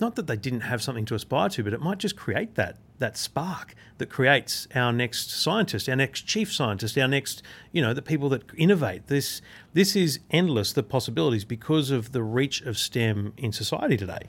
not 0.00 0.16
that 0.16 0.26
they 0.26 0.36
didn't 0.36 0.60
have 0.60 0.82
something 0.82 1.04
to 1.06 1.14
aspire 1.14 1.48
to, 1.50 1.64
but 1.64 1.72
it 1.72 1.80
might 1.80 1.98
just 1.98 2.16
create 2.16 2.54
that 2.54 2.76
that 2.98 3.16
spark 3.16 3.74
that 3.98 4.08
creates 4.08 4.66
our 4.74 4.92
next 4.92 5.30
scientist, 5.30 5.88
our 5.88 5.96
next 5.96 6.22
chief 6.22 6.52
scientist, 6.52 6.96
our 6.96 7.08
next, 7.08 7.42
you 7.72 7.82
know, 7.82 7.92
the 7.92 8.02
people 8.02 8.28
that 8.30 8.42
innovate. 8.56 9.06
This 9.06 9.40
this 9.72 9.96
is 9.96 10.20
endless 10.30 10.72
the 10.72 10.82
possibilities 10.82 11.44
because 11.44 11.90
of 11.90 12.12
the 12.12 12.22
reach 12.22 12.62
of 12.62 12.78
STEM 12.78 13.32
in 13.36 13.52
society 13.52 13.96
today. 13.96 14.20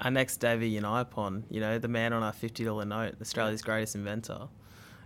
Our 0.00 0.10
next 0.10 0.38
David 0.38 0.72
Unaipon, 0.72 1.44
you 1.50 1.60
know, 1.60 1.78
the 1.78 1.88
man 1.88 2.12
on 2.12 2.22
our 2.22 2.32
fifty 2.32 2.64
dollar 2.64 2.84
note, 2.84 3.16
Australia's 3.20 3.62
greatest 3.62 3.94
inventor. 3.94 4.48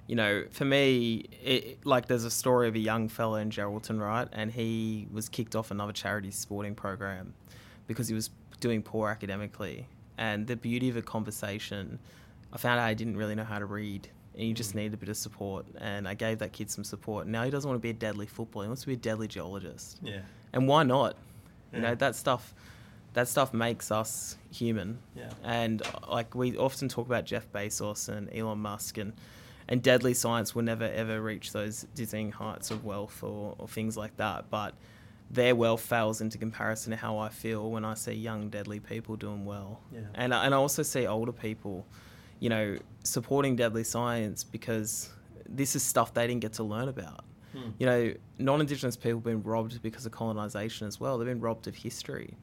You 0.07 0.17
know, 0.17 0.45
for 0.51 0.65
me, 0.65 1.27
it, 1.45 1.85
like 1.85 2.07
there's 2.07 2.25
a 2.25 2.31
story 2.31 2.67
of 2.67 2.75
a 2.75 2.79
young 2.79 3.09
fellow 3.09 3.37
in 3.37 3.51
Geraldton, 3.51 4.01
right, 4.01 4.27
and 4.33 4.51
he 4.51 5.07
was 5.13 5.29
kicked 5.29 5.55
off 5.55 5.71
another 5.71 5.93
charity 5.93 6.31
sporting 6.31 6.75
program 6.75 7.35
because 7.87 8.09
he 8.09 8.15
was 8.15 8.31
doing 8.61 8.83
poor 8.83 9.09
academically. 9.09 9.87
And 10.17 10.47
the 10.47 10.57
beauty 10.57 10.89
of 10.89 10.97
a 10.97 11.03
conversation 11.03 11.99
I 12.53 12.57
found 12.57 12.81
out 12.81 12.87
I 12.87 12.95
didn't 12.95 13.17
really 13.17 13.35
know 13.35 13.45
how 13.45 13.59
to 13.59 13.67
read 13.67 14.09
and 14.39 14.47
you 14.47 14.55
just 14.55 14.73
mm. 14.73 14.77
needed 14.77 14.95
a 14.95 14.97
bit 14.97 15.09
of 15.09 15.17
support. 15.17 15.67
And 15.81 16.09
I 16.09 16.15
gave 16.15 16.39
that 16.39 16.53
kid 16.53 16.71
some 16.71 16.85
support. 16.85 17.27
Now 17.27 17.45
he 17.45 17.51
doesn't 17.51 17.69
want 17.69 17.79
to 17.79 17.83
be 17.83 17.91
a 17.91 17.95
deadly 17.95 18.27
footballer; 18.27 18.65
he 18.65 18.69
wants 18.69 18.83
to 18.83 18.87
be 18.87 18.95
a 18.95 18.97
deadly 18.97 19.29
geologist. 19.29 19.99
Yeah. 20.03 20.21
And 20.53 20.67
why 20.67 20.85
not? 20.85 21.17
Yeah. 21.73 21.77
You 21.77 21.83
know 21.83 21.95
that 21.97 22.15
stuff. 22.15 22.55
That 23.15 23.27
stuff 23.27 23.53
makes 23.53 23.91
us 23.91 24.37
human. 24.53 24.99
Yeah. 25.17 25.31
And 25.43 25.83
uh, 25.83 26.11
like 26.11 26.35
we 26.35 26.57
often 26.57 26.89
talk 26.89 27.07
about 27.07 27.25
Jeff 27.25 27.51
Bezos 27.53 28.09
and 28.09 28.33
Elon 28.33 28.59
Musk 28.59 28.99
and 28.99 29.13
and 29.69 29.83
deadly 29.83 30.15
science 30.15 30.55
will 30.55 30.63
never 30.63 30.85
ever 30.85 31.21
reach 31.21 31.53
those 31.53 31.87
dizzying 31.95 32.33
heights 32.33 32.71
of 32.71 32.85
wealth 32.85 33.23
or, 33.23 33.57
or 33.59 33.67
things 33.67 33.97
like 33.97 34.17
that. 34.19 34.51
But 34.51 34.75
their 35.31 35.55
wealth 35.55 35.83
fails 35.83 36.21
into 36.21 36.39
comparison 36.39 36.91
to 36.91 36.97
how 36.97 37.19
I 37.19 37.29
feel 37.29 37.71
when 37.71 37.85
I 37.85 37.95
see 37.95 38.13
young, 38.13 38.49
deadly 38.49 38.81
people 38.81 39.17
doing 39.17 39.45
well. 39.45 39.81
Yeah. 39.93 40.01
And, 40.15 40.33
I- 40.35 40.47
and 40.47 40.55
I 40.55 40.57
also 40.59 40.83
see 40.83 41.07
older 41.07 41.33
people, 41.33 41.87
you 42.41 42.49
know, 42.49 42.79
supporting 43.05 43.57
deadly 43.57 43.85
science 43.85 44.43
because 44.45 45.11
this 45.49 45.77
is 45.77 45.83
stuff 45.83 46.15
they 46.15 46.27
didn't 46.27 46.41
get 46.41 46.55
to 46.55 46.63
learn 46.63 46.89
about. 46.89 47.25
Hmm. 47.53 47.71
You 47.79 47.87
know, 47.87 48.15
non 48.39 48.61
Indigenous 48.61 48.97
people 48.97 49.19
have 49.19 49.25
been 49.25 49.43
robbed 49.43 49.83
because 49.83 50.07
of 50.07 50.13
colonisation 50.13 50.87
as 50.87 50.99
well. 51.01 51.19
They've 51.19 51.27
been 51.27 51.41
robbed 51.41 51.67
of 51.67 51.75
history. 51.75 52.37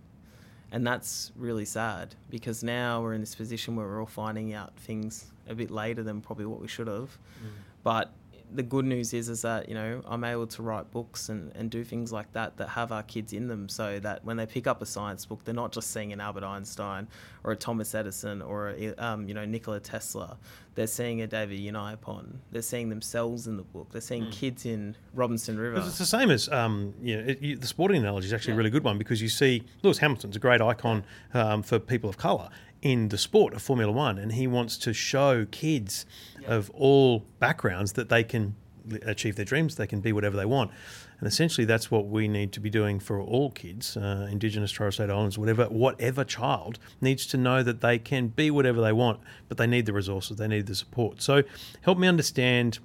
And 0.71 0.85
that's 0.85 1.31
really 1.35 1.65
sad 1.65 2.15
because 2.29 2.63
now 2.63 3.01
we're 3.01 3.13
in 3.13 3.21
this 3.21 3.35
position 3.35 3.75
where 3.75 3.85
we're 3.87 3.99
all 3.99 4.07
finding 4.07 4.53
out 4.53 4.75
things 4.77 5.31
a 5.47 5.53
bit 5.55 5.69
later 5.71 6.01
than 6.03 6.21
probably 6.21 6.45
what 6.47 6.59
we 6.59 6.67
should 6.67 6.87
have. 6.87 7.11
Hmm. 7.39 7.47
But 7.83 8.11
the 8.55 8.63
good 8.63 8.85
news 8.85 9.13
is 9.13 9.29
is 9.29 9.41
that, 9.41 9.69
you 9.69 9.75
know, 9.75 10.01
I'm 10.05 10.23
able 10.23 10.47
to 10.47 10.63
write 10.63 10.91
books 10.91 11.29
and, 11.29 11.51
and 11.55 11.69
do 11.69 11.83
things 11.83 12.11
like 12.11 12.31
that 12.33 12.57
that 12.57 12.69
have 12.69 12.91
our 12.91 13.03
kids 13.03 13.33
in 13.33 13.47
them 13.47 13.69
so 13.69 13.99
that 13.99 14.23
when 14.23 14.37
they 14.37 14.45
pick 14.45 14.67
up 14.67 14.81
a 14.81 14.85
science 14.85 15.25
book, 15.25 15.43
they're 15.43 15.53
not 15.53 15.71
just 15.71 15.91
seeing 15.91 16.13
an 16.13 16.21
Albert 16.21 16.43
Einstein 16.43 17.07
or 17.43 17.51
a 17.51 17.55
Thomas 17.55 17.93
Edison 17.93 18.41
or 18.41 18.69
a, 18.69 18.93
um, 18.95 19.27
you 19.27 19.33
know, 19.33 19.45
Nikola 19.45 19.79
Tesla. 19.79 20.37
They're 20.75 20.87
seeing 20.87 21.21
a 21.21 21.27
David 21.27 21.59
Unaipon. 21.59 22.35
They're 22.51 22.61
seeing 22.61 22.89
themselves 22.89 23.47
in 23.47 23.55
the 23.55 23.63
book. 23.63 23.89
They're 23.91 24.01
seeing 24.01 24.29
kids 24.29 24.65
in 24.65 24.95
Robinson 25.13 25.57
River. 25.57 25.75
Because 25.75 25.89
it's 25.89 25.97
the 25.97 26.05
same 26.05 26.31
as 26.31 26.49
um, 26.49 26.93
you 27.01 27.15
know, 27.15 27.23
it, 27.27 27.41
you, 27.41 27.55
the 27.55 27.67
sporting 27.67 28.01
analogy 28.01 28.27
is 28.27 28.33
actually 28.33 28.53
a 28.53 28.57
really 28.57 28.69
good 28.69 28.83
one 28.83 28.97
because 28.97 29.21
you 29.21 29.29
see 29.29 29.63
Lewis 29.83 29.99
Hamilton's 29.99 30.35
a 30.35 30.39
great 30.39 30.61
icon 30.61 31.05
um, 31.33 31.63
for 31.63 31.79
people 31.79 32.09
of 32.09 32.17
colour 32.17 32.49
in 32.81 33.09
the 33.09 33.17
sport 33.17 33.53
of 33.53 33.61
Formula 33.61 33.91
One, 33.91 34.17
and 34.17 34.33
he 34.33 34.47
wants 34.47 34.77
to 34.79 34.93
show 34.93 35.45
kids 35.45 36.05
of 36.47 36.69
all 36.71 37.25
backgrounds 37.39 37.93
that 37.93 38.09
they 38.09 38.23
can 38.23 38.55
achieve 39.03 39.35
their 39.35 39.45
dreams, 39.45 39.75
they 39.75 39.87
can 39.87 39.99
be 39.99 40.13
whatever 40.13 40.37
they 40.37 40.45
want. 40.45 40.71
And 41.19 41.27
essentially, 41.27 41.65
that's 41.65 41.89
what 41.89 42.07
we 42.07 42.27
need 42.27 42.51
to 42.53 42.59
be 42.59 42.69
doing 42.69 42.99
for 42.99 43.21
all 43.21 43.49
kids, 43.49 43.95
uh, 43.95 44.27
Indigenous, 44.29 44.71
Torres 44.71 44.95
Strait 44.95 45.09
Islands, 45.09 45.37
whatever, 45.37 45.65
whatever 45.65 46.23
child 46.23 46.77
needs 46.99 47.25
to 47.27 47.37
know 47.37 47.63
that 47.63 47.81
they 47.81 47.97
can 47.97 48.27
be 48.27 48.51
whatever 48.51 48.81
they 48.81 48.91
want, 48.91 49.21
but 49.47 49.57
they 49.57 49.65
need 49.65 49.85
the 49.85 49.93
resources, 49.93 50.37
they 50.37 50.47
need 50.47 50.67
the 50.67 50.75
support. 50.75 51.21
So, 51.21 51.43
help 51.81 51.97
me 51.97 52.07
understand 52.07 52.79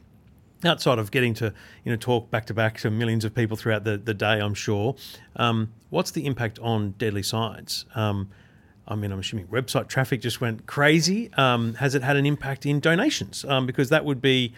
outside 0.65 0.99
of 0.99 1.11
getting 1.11 1.33
to 1.33 1.55
you 1.85 1.91
know 1.91 1.97
talk 1.97 2.31
back 2.31 2.47
to 2.47 2.55
back 2.55 2.79
to 2.79 2.91
millions 2.91 3.25
of 3.25 3.35
people 3.35 3.57
throughout 3.57 3.85
the, 3.85 3.97
the 3.97 4.15
day, 4.15 4.41
I'm 4.41 4.55
sure. 4.55 4.95
Um, 5.37 5.73
what's 5.91 6.13
the 6.13 6.27
impact 6.27 6.59
on 6.61 6.93
deadly 6.93 7.23
science? 7.23 7.85
Um, 7.95 8.31
I 8.89 8.97
mean, 8.97 9.13
I'm 9.13 9.21
assuming 9.21 9.47
website 9.47 9.89
traffic 9.89 10.21
just 10.21 10.41
went 10.41 10.67
crazy. 10.67 11.33
Um, 11.35 11.75
has 11.75 11.95
it 11.95 12.03
had 12.03 12.17
an 12.17 12.27
impact 12.27 12.67
in 12.67 12.81
donations? 12.81 13.45
Um, 13.45 13.67
because 13.67 13.89
that 13.91 14.05
would 14.05 14.21
be 14.21 14.55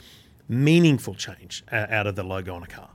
meaningful 0.48 1.14
change 1.14 1.64
uh, 1.70 1.86
out 1.88 2.06
of 2.06 2.16
the 2.16 2.22
logo 2.22 2.54
on 2.54 2.62
a 2.62 2.66
car. 2.66 2.88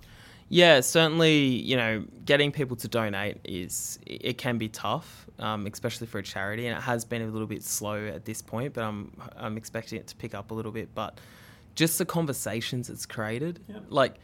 Yeah, 0.49 0.79
certainly. 0.79 1.37
You 1.37 1.75
know, 1.75 2.05
getting 2.25 2.51
people 2.51 2.77
to 2.77 2.87
donate 2.87 3.39
is 3.43 3.99
it 4.05 4.37
can 4.37 4.57
be 4.57 4.69
tough, 4.69 5.27
um, 5.39 5.67
especially 5.67 6.07
for 6.07 6.19
a 6.19 6.23
charity, 6.23 6.67
and 6.67 6.77
it 6.77 6.81
has 6.81 7.03
been 7.03 7.21
a 7.21 7.27
little 7.27 7.47
bit 7.47 7.63
slow 7.63 8.07
at 8.07 8.25
this 8.25 8.41
point. 8.41 8.73
But 8.73 8.83
I'm 8.85 9.11
I'm 9.35 9.57
expecting 9.57 9.99
it 9.99 10.07
to 10.07 10.15
pick 10.15 10.33
up 10.33 10.51
a 10.51 10.53
little 10.53 10.71
bit. 10.71 10.95
But 10.95 11.19
just 11.75 11.97
the 11.97 12.05
conversations 12.05 12.89
it's 12.89 13.05
created, 13.05 13.59
like 13.89 14.15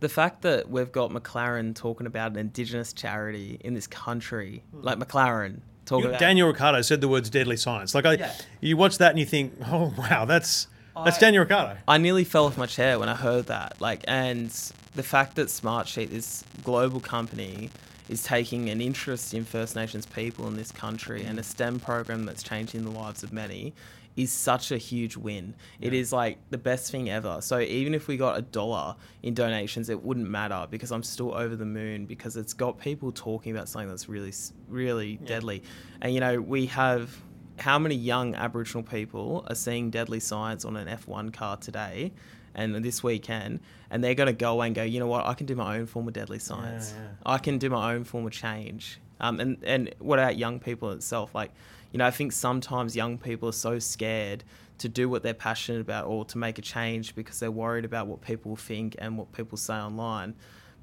the 0.00 0.08
fact 0.08 0.42
that 0.42 0.70
we've 0.70 0.90
got 0.90 1.10
McLaren 1.10 1.74
talking 1.74 2.06
about 2.06 2.32
an 2.32 2.38
Indigenous 2.38 2.92
charity 2.92 3.58
in 3.60 3.74
this 3.74 3.86
country, 3.86 4.62
like 4.72 4.98
McLaren 4.98 5.60
talking 5.92 6.08
about 6.08 6.20
Daniel 6.20 6.48
Ricciardo 6.48 6.82
said 6.82 7.00
the 7.00 7.08
words 7.08 7.30
"deadly 7.30 7.56
science." 7.56 7.94
Like 7.94 8.06
I, 8.06 8.14
Yeah. 8.14 8.32
you 8.60 8.76
watch 8.76 8.98
that 8.98 9.10
and 9.10 9.18
you 9.18 9.26
think, 9.26 9.54
"Oh 9.66 9.92
wow, 9.96 10.24
that's 10.24 10.66
that's 11.04 11.16
I- 11.18 11.20
Daniel 11.20 11.42
Ricciardo." 11.44 11.78
I 11.88 11.98
nearly 11.98 12.24
fell 12.24 12.46
off 12.46 12.56
my 12.58 12.66
chair 12.66 12.98
when 12.98 13.08
I 13.08 13.14
heard 13.14 13.46
that. 13.46 13.80
Like, 13.80 14.04
and 14.08 14.50
the 14.94 15.02
fact 15.02 15.36
that 15.36 15.48
Smartsheet, 15.48 16.10
this 16.10 16.44
global 16.64 17.00
company, 17.00 17.70
is 18.08 18.22
taking 18.22 18.68
an 18.68 18.80
interest 18.80 19.32
in 19.32 19.44
First 19.44 19.74
Nations 19.76 20.04
people 20.06 20.46
in 20.48 20.56
this 20.56 20.70
country 20.72 21.24
and 21.24 21.38
a 21.38 21.42
STEM 21.42 21.80
program 21.80 22.24
that's 22.26 22.42
changing 22.42 22.84
the 22.84 22.90
lives 22.90 23.22
of 23.22 23.32
many 23.32 23.72
is 24.16 24.30
such 24.30 24.70
a 24.70 24.76
huge 24.76 25.16
win. 25.16 25.54
It 25.80 25.94
is 25.94 26.12
like 26.12 26.38
the 26.50 26.58
best 26.58 26.90
thing 26.90 27.08
ever. 27.08 27.40
So 27.40 27.60
even 27.60 27.94
if 27.94 28.08
we 28.08 28.16
got 28.16 28.38
a 28.38 28.42
dollar 28.42 28.96
in 29.22 29.34
donations, 29.34 29.88
it 29.88 30.02
wouldn't 30.02 30.28
matter 30.28 30.66
because 30.70 30.92
I'm 30.92 31.02
still 31.02 31.34
over 31.34 31.56
the 31.56 31.64
moon 31.64 32.06
because 32.06 32.36
it's 32.36 32.52
got 32.52 32.78
people 32.78 33.12
talking 33.12 33.52
about 33.52 33.68
something 33.68 33.88
that's 33.88 34.08
really, 34.08 34.32
really 34.68 35.16
deadly. 35.16 35.62
And 36.00 36.12
you 36.12 36.20
know, 36.20 36.40
we 36.40 36.66
have 36.66 37.16
how 37.58 37.78
many 37.78 37.94
young 37.94 38.34
Aboriginal 38.34 38.82
people 38.82 39.46
are 39.48 39.54
seeing 39.54 39.90
Deadly 39.90 40.20
Science 40.20 40.64
on 40.64 40.76
an 40.76 40.88
F1 40.88 41.32
car 41.32 41.56
today 41.56 42.12
and 42.54 42.74
this 42.84 43.02
weekend, 43.02 43.60
and 43.90 44.02
they're 44.04 44.14
going 44.14 44.26
to 44.26 44.32
go 44.32 44.52
away 44.52 44.66
and 44.66 44.76
go, 44.76 44.82
you 44.82 45.00
know 45.00 45.06
what, 45.06 45.26
I 45.26 45.34
can 45.34 45.46
do 45.46 45.54
my 45.54 45.78
own 45.78 45.86
form 45.86 46.06
of 46.06 46.14
Deadly 46.14 46.38
Science. 46.38 46.94
yeah. 46.96 47.08
I 47.24 47.38
can 47.38 47.58
do 47.58 47.70
my 47.70 47.94
own 47.94 48.04
form 48.04 48.26
of 48.26 48.32
change. 48.32 49.00
Um, 49.20 49.40
and, 49.40 49.58
and 49.62 49.94
what 50.00 50.18
about 50.18 50.36
young 50.36 50.58
people 50.58 50.90
itself? 50.90 51.34
Like, 51.34 51.52
you 51.92 51.98
know, 51.98 52.06
I 52.06 52.10
think 52.10 52.32
sometimes 52.32 52.96
young 52.96 53.18
people 53.18 53.48
are 53.50 53.52
so 53.52 53.78
scared 53.78 54.44
to 54.78 54.88
do 54.88 55.08
what 55.08 55.22
they're 55.22 55.34
passionate 55.34 55.80
about 55.80 56.06
or 56.06 56.24
to 56.24 56.38
make 56.38 56.58
a 56.58 56.62
change 56.62 57.14
because 57.14 57.38
they're 57.38 57.50
worried 57.50 57.84
about 57.84 58.06
what 58.06 58.20
people 58.20 58.56
think 58.56 58.96
and 58.98 59.16
what 59.16 59.32
people 59.32 59.56
say 59.56 59.74
online. 59.74 60.34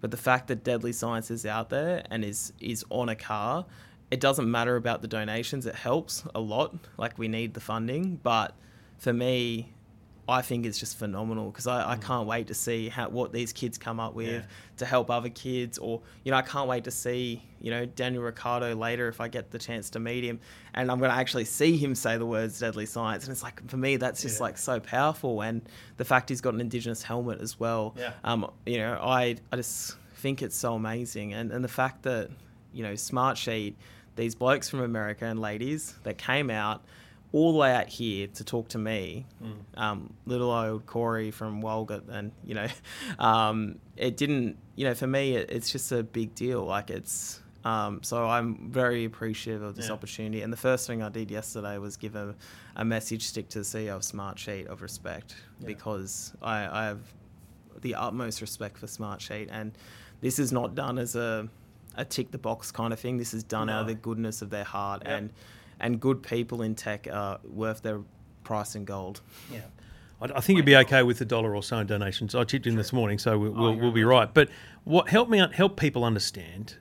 But 0.02 0.12
the 0.12 0.18
fact 0.18 0.48
that 0.48 0.64
Deadly 0.64 0.94
Science 0.94 1.30
is 1.30 1.46
out 1.46 1.70
there 1.70 2.04
and 2.10 2.24
is 2.24 2.54
is 2.60 2.86
on 2.90 3.10
a 3.10 3.16
car, 3.16 3.66
it 4.12 4.20
doesn't 4.20 4.50
matter 4.50 4.76
about 4.76 5.02
the 5.02 5.08
donations. 5.08 5.66
It 5.66 5.76
helps 5.76 6.24
a 6.34 6.40
lot. 6.40 6.76
Like 6.98 7.18
we 7.18 7.28
need 7.28 7.54
the 7.54 7.60
funding, 7.60 8.20
but 8.24 8.56
for 8.98 9.12
me, 9.12 9.74
I 10.30 10.42
think 10.42 10.66
it's 10.66 10.78
just 10.78 10.98
phenomenal 10.98 11.50
because 11.50 11.68
I, 11.68 11.92
I 11.92 11.98
can't 11.98 12.28
wait 12.28 12.48
to 12.48 12.54
see 12.54 12.88
how 12.90 13.10
what 13.10 13.34
these 13.34 13.52
kids 13.52 13.78
come 13.78 14.00
up 14.00 14.14
with 14.14 14.28
Yeah. 14.30 14.42
to 14.78 14.86
help 14.86 15.10
other 15.10 15.30
kids, 15.30 15.78
or 15.78 16.02
you 16.24 16.32
know, 16.32 16.38
I 16.38 16.42
can't 16.44 16.68
wait 16.70 16.84
to 16.86 16.92
see 16.92 17.42
you 17.62 17.72
know 17.72 17.86
Daniel 17.86 18.24
Ricciardo 18.24 18.76
later 18.76 19.08
if 19.10 19.20
I 19.20 19.28
get 19.28 19.52
the 19.52 19.60
chance 19.60 19.90
to 19.92 20.00
meet 20.00 20.24
him, 20.24 20.40
and 20.74 20.92
I'm 20.92 21.00
going 21.00 21.12
to 21.12 21.18
actually 21.18 21.46
see 21.46 21.76
him 21.78 21.96
say 21.96 22.18
the 22.18 22.26
words 22.26 22.60
"deadly 22.60 22.86
science," 22.86 23.26
and 23.26 23.32
it's 23.32 23.44
like 23.44 23.68
for 23.70 23.78
me 23.78 23.98
that's 23.98 24.22
just 24.22 24.38
Yeah. 24.40 24.44
like 24.44 24.58
so 24.58 24.80
powerful, 24.80 25.42
and 25.42 25.62
the 25.98 26.06
fact 26.06 26.30
he's 26.30 26.42
got 26.42 26.54
an 26.54 26.62
indigenous 26.62 27.02
helmet 27.04 27.42
as 27.42 27.60
well. 27.60 27.96
Yeah. 27.98 28.14
Um, 28.24 28.50
you 28.66 28.78
know, 28.78 29.00
I 29.02 29.38
I 29.52 29.56
just 29.56 29.98
think 30.16 30.42
it's 30.42 30.56
so 30.56 30.76
amazing, 30.76 31.34
and 31.34 31.52
and 31.52 31.64
the 31.64 31.68
fact 31.70 32.04
that 32.04 32.30
you 32.74 32.84
know 32.84 32.94
Smartsheet, 32.94 33.74
these 34.16 34.36
blokes 34.36 34.70
from 34.70 34.82
America 34.82 35.26
and 35.26 35.40
ladies 35.40 35.96
that 36.04 36.18
came 36.18 36.50
out 36.50 36.84
all 37.32 37.52
the 37.52 37.58
way 37.60 37.74
out 37.74 37.88
here 37.88 38.28
to 38.28 38.44
talk 38.44 38.70
to 38.70 38.78
me, 38.78 39.26
um, 39.78 40.14
little 40.26 40.52
old 40.52 40.86
Corey 40.86 41.30
from 41.32 41.62
Walgett, 41.62 42.08
and 42.10 42.32
you 42.44 42.56
know, 42.56 42.68
um, 43.20 43.80
it 43.98 44.18
didn't, 44.18 44.58
you 44.76 44.86
know, 44.86 44.94
for 44.96 45.08
me, 45.08 45.36
it, 45.36 45.50
it's 45.52 45.72
just 45.72 45.92
a 45.92 46.02
big 46.04 46.34
deal. 46.36 46.64
Like 46.66 46.90
it's, 46.90 47.42
um, 47.66 48.02
so 48.02 48.28
I'm 48.28 48.70
very 48.72 49.06
appreciative 49.06 49.62
of 49.62 49.76
this 49.76 49.88
Yeah. 49.88 49.94
opportunity. 49.94 50.42
And 50.42 50.52
the 50.52 50.58
first 50.58 50.88
thing 50.88 51.04
I 51.04 51.10
did 51.10 51.30
yesterday 51.30 51.78
was 51.78 51.98
give 51.98 52.16
a, 52.16 52.34
a 52.76 52.84
message 52.86 53.24
stick 53.28 53.50
to 53.50 53.60
the 53.60 53.66
CEO 53.66 53.96
of 53.96 54.02
Smartsheet 54.02 54.66
of 54.68 54.82
respect 54.82 55.36
because 55.66 56.34
I, 56.42 56.84
I 56.84 56.86
have 56.86 57.02
the 57.82 57.96
utmost 57.96 58.42
respect 58.42 58.78
for 58.78 58.88
Smartsheet, 58.88 59.50
and 59.52 59.72
this 60.22 60.40
is 60.40 60.52
not 60.52 60.76
done 60.76 60.98
as 60.98 61.16
a 61.16 61.48
a 61.96 62.06
tick 62.06 62.32
the 62.32 62.38
box 62.38 62.72
kind 62.72 62.94
of 62.94 63.00
thing. 63.00 63.18
This 63.18 63.34
is 63.34 63.44
done 63.44 63.70
out 63.70 63.82
of 63.82 63.88
the 63.88 63.96
goodness 63.96 64.42
of 64.42 64.50
their 64.50 64.64
heart, 64.64 65.02
Yep. 65.06 65.18
and 65.18 65.34
and 65.80 66.00
good 66.00 66.24
people 66.24 66.62
in 66.62 66.76
tech 66.76 67.08
are 67.12 67.40
worth 67.44 67.82
their 67.82 68.02
price 68.44 68.76
in 68.76 68.86
gold. 68.86 69.22
Yeah. 69.52 69.62
I, 70.22 70.26
I 70.36 70.42
think 70.42 70.58
you'd 70.58 70.66
be 70.66 70.76
okay 70.78 71.04
with 71.04 71.20
the 71.20 71.26
dollar 71.26 71.56
or 71.56 71.64
so 71.64 71.78
in 71.78 71.88
donations. 71.88 72.36
I 72.36 72.44
chipped 72.44 72.68
in 72.68 72.76
this 72.76 72.94
morning, 72.94 73.20
so 73.20 73.38
we, 73.38 73.50
we'll, 73.50 73.68
oh, 73.68 73.74
we'll 73.74 73.92
be 73.92 74.04
right. 74.04 74.34
But 74.34 74.50
what 74.84 75.10
help 75.10 75.30
me 75.30 75.40
out, 75.40 75.54
help 75.54 75.80
people 75.80 76.04
understand 76.04 76.76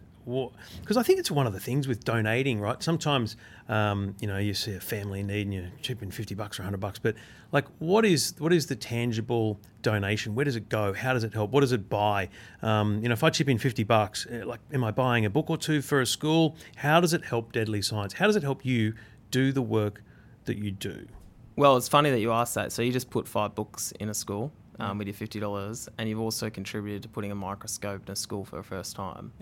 because 0.80 0.96
I 0.96 1.02
think 1.02 1.18
it's 1.18 1.30
one 1.30 1.46
of 1.46 1.52
the 1.52 1.60
things 1.60 1.88
with 1.88 2.04
donating, 2.04 2.60
right? 2.60 2.82
Sometimes, 2.82 3.36
um, 3.68 4.14
you 4.20 4.26
know, 4.26 4.36
you 4.38 4.52
see 4.52 4.74
a 4.74 4.80
family 4.80 5.20
in 5.20 5.26
need 5.26 5.42
and 5.42 5.54
you 5.54 5.66
chip 5.80 6.02
in 6.02 6.10
fifty 6.10 6.34
bucks 6.34 6.60
or 6.60 6.64
hundred 6.64 6.80
bucks, 6.80 6.98
but 6.98 7.14
like, 7.50 7.64
what 7.78 8.04
is 8.04 8.34
what 8.38 8.52
is 8.52 8.66
the 8.66 8.76
tangible 8.76 9.58
donation? 9.82 10.34
Where 10.34 10.44
does 10.44 10.56
it 10.56 10.68
go? 10.68 10.92
How 10.92 11.14
does 11.14 11.24
it 11.24 11.32
help? 11.32 11.50
What 11.50 11.60
does 11.60 11.72
it 11.72 11.88
buy? 11.88 12.28
Um, 12.62 13.00
you 13.02 13.08
know, 13.08 13.14
if 13.14 13.24
I 13.24 13.30
chip 13.30 13.48
in 13.48 13.58
fifty 13.58 13.84
bucks, 13.84 14.26
eh, 14.30 14.44
like, 14.44 14.60
am 14.72 14.84
I 14.84 14.90
buying 14.90 15.24
a 15.24 15.30
book 15.30 15.48
or 15.48 15.56
two 15.56 15.80
for 15.80 16.00
a 16.00 16.06
school? 16.06 16.56
How 16.76 17.00
does 17.00 17.14
it 17.14 17.24
help 17.24 17.52
Deadly 17.52 17.82
Science? 17.82 18.12
How 18.12 18.26
does 18.26 18.36
it 18.36 18.42
help 18.42 18.64
you 18.64 18.94
do 19.30 19.52
the 19.52 19.62
work 19.62 20.02
that 20.44 20.58
you 20.58 20.70
do? 20.70 21.06
Well, 21.56 21.76
it's 21.76 21.88
funny 21.88 22.10
that 22.10 22.20
you 22.20 22.32
asked 22.32 22.54
that. 22.54 22.70
So 22.70 22.82
you 22.82 22.92
just 22.92 23.10
put 23.10 23.26
five 23.26 23.54
books 23.54 23.92
in 23.98 24.08
a 24.08 24.14
school 24.14 24.52
um, 24.78 24.98
with 24.98 25.06
your 25.06 25.14
fifty 25.14 25.40
dollars, 25.40 25.88
and 25.98 26.08
you've 26.08 26.20
also 26.20 26.50
contributed 26.50 27.02
to 27.02 27.08
putting 27.08 27.30
a 27.32 27.34
microscope 27.34 28.02
in 28.06 28.12
a 28.12 28.16
school 28.16 28.44
for 28.44 28.56
the 28.56 28.62
first 28.62 28.94
time. 28.96 29.32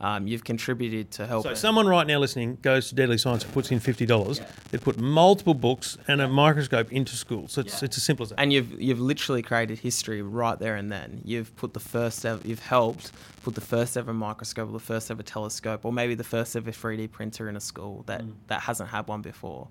Um, 0.00 0.28
you've 0.28 0.44
contributed 0.44 1.10
to 1.12 1.26
help. 1.26 1.42
So 1.42 1.54
someone 1.54 1.86
right 1.88 2.06
now 2.06 2.18
listening 2.20 2.58
goes 2.62 2.88
to 2.90 2.94
Deadly 2.94 3.18
Science 3.18 3.42
and 3.44 3.52
puts 3.52 3.70
in 3.72 3.80
fifty 3.80 4.06
dollars. 4.06 4.40
They 4.70 4.78
put 4.78 4.98
multiple 4.98 5.54
books 5.54 5.98
and 6.06 6.20
a 6.20 6.28
microscope 6.28 6.92
into 6.92 7.16
school. 7.16 7.48
So 7.48 7.60
it's, 7.62 7.82
it's 7.82 7.96
as 7.96 8.02
simple 8.04 8.22
as 8.24 8.30
that. 8.30 8.38
and 8.40 8.52
you've 8.52 8.80
you've 8.80 9.00
literally 9.00 9.42
created 9.42 9.78
history 9.80 10.22
right 10.22 10.58
there 10.58 10.76
and 10.76 10.90
then. 10.92 11.20
You've 11.24 11.54
put 11.56 11.74
the 11.74 11.80
first 11.80 12.24
ever, 12.24 12.46
you've 12.46 12.60
helped 12.60 13.10
put 13.42 13.54
the 13.56 13.60
first 13.60 13.96
ever 13.96 14.12
microscope 14.12 14.68
or 14.68 14.72
the 14.72 14.78
first 14.78 15.10
ever 15.10 15.22
telescope 15.22 15.84
or 15.84 15.92
maybe 15.92 16.14
the 16.14 16.24
first 16.24 16.54
ever 16.54 16.70
3D 16.70 17.10
printer 17.10 17.48
in 17.48 17.56
a 17.56 17.60
school 17.60 18.04
that 18.06 18.20
Mm. 18.22 18.32
that 18.46 18.60
hasn't 18.62 18.88
had 18.90 19.06
one 19.08 19.22
before. 19.22 19.68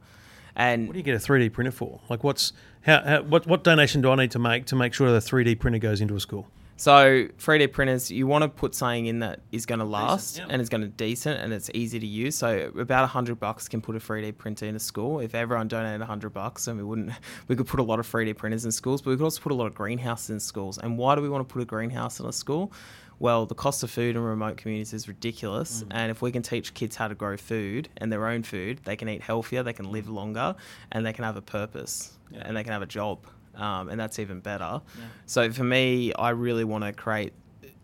And 0.58 0.88
What 0.88 0.94
do 0.94 1.00
you 1.00 1.04
get 1.04 1.16
a 1.16 1.20
3D 1.20 1.54
printer 1.54 1.72
for? 1.72 2.02
Like, 2.10 2.24
what's 2.24 2.52
how, 2.82 3.02
how 3.04 3.22
what 3.22 3.46
what 3.46 3.64
donation 3.64 4.02
do 4.02 4.12
I 4.12 4.16
need 4.16 4.32
to 4.32 4.40
make 4.40 4.66
to 4.66 4.76
make 4.76 4.94
sure 4.94 5.12
the 5.12 5.20
3D 5.20 5.60
printer 5.60 5.78
goes 5.78 6.02
into 6.02 6.16
a 6.16 6.20
school? 6.20 6.48
So 6.80 7.28
3D 7.40 7.72
printers, 7.72 8.12
you 8.12 8.28
want 8.28 8.44
to 8.44 8.50
put 8.50 8.76
something 8.76 9.08
in 9.08 9.20
that 9.20 9.40
is 9.52 9.66
going 9.66 9.80
to 9.80 9.86
last 9.86 10.38
yeah. 10.38 10.46
and 10.48 10.62
is 10.62 10.70
going 10.70 10.82
to 10.82 10.88
decent 10.88 11.42
and 11.42 11.52
it's 11.52 11.72
easy 11.74 12.00
to 12.00 12.06
use. 12.06 12.36
So 12.36 12.72
about 12.78 13.04
a 13.04 13.08
hundred 13.08 13.40
bucks 13.40 13.68
can 13.68 13.82
put 13.82 13.96
a 13.96 14.00
3D 14.00 14.38
printer 14.38 14.68
in 14.68 14.76
a 14.76 14.80
school. 14.80 15.20
If 15.20 15.34
everyone 15.34 15.68
donated 15.68 16.02
a 16.02 16.06
hundred 16.06 16.32
bucks, 16.32 16.66
then 16.66 16.78
we 16.78 16.84
wouldn't. 16.84 17.12
We 17.48 17.56
could 17.56 17.68
put 17.68 17.80
a 17.80 17.84
lot 17.84 18.00
of 18.00 18.12
3D 18.12 18.36
printers 18.36 18.66
in 18.66 18.72
schools, 18.72 19.02
but 19.02 19.12
we 19.12 19.18
could 19.18 19.24
also 19.24 19.42
put 19.42 19.52
a 19.52 19.56
lot 19.56 19.68
of 19.68 19.74
greenhouses 19.74 20.30
in 20.30 20.40
schools. 20.40 20.78
And 20.78 20.98
why 20.98 21.16
do 21.16 21.22
we 21.22 21.30
want 21.30 21.48
to 21.48 21.52
put 21.52 21.62
a 21.62 21.66
greenhouse 21.66 22.20
in 22.20 22.26
a 22.26 22.34
school? 22.34 22.72
Well, 23.20 23.46
the 23.46 23.56
cost 23.56 23.82
of 23.84 23.90
food 23.90 24.16
in 24.16 24.22
remote 24.22 24.58
communities 24.58 24.94
is 24.94 25.08
ridiculous. 25.08 25.84
And 25.92 26.12
if 26.12 26.22
we 26.22 26.32
can 26.32 26.44
teach 26.44 26.74
kids 26.74 26.96
how 26.96 27.08
to 27.08 27.16
grow 27.16 27.36
food 27.38 27.90
and 27.98 28.12
their 28.12 28.28
own 28.28 28.44
food, 28.44 28.82
they 28.84 28.96
can 28.96 29.10
eat 29.10 29.22
healthier, 29.22 29.64
they 29.64 29.74
can 29.74 29.92
live 29.92 30.08
longer, 30.08 30.56
and 30.92 31.06
they 31.06 31.14
can 31.14 31.24
have 31.24 31.36
a 31.38 31.42
purpose 31.42 32.12
and 32.42 32.56
they 32.56 32.64
can 32.64 32.74
have 32.74 32.82
a 32.84 32.88
job. 32.88 33.26
Um, 33.56 33.90
and 33.90 34.00
that's 34.00 34.20
even 34.20 34.40
better. 34.40 34.82
So 35.26 35.52
for 35.52 35.64
me, 35.64 36.14
I 36.14 36.30
really 36.30 36.64
want 36.64 36.84
to 36.84 36.94
create. 36.94 37.34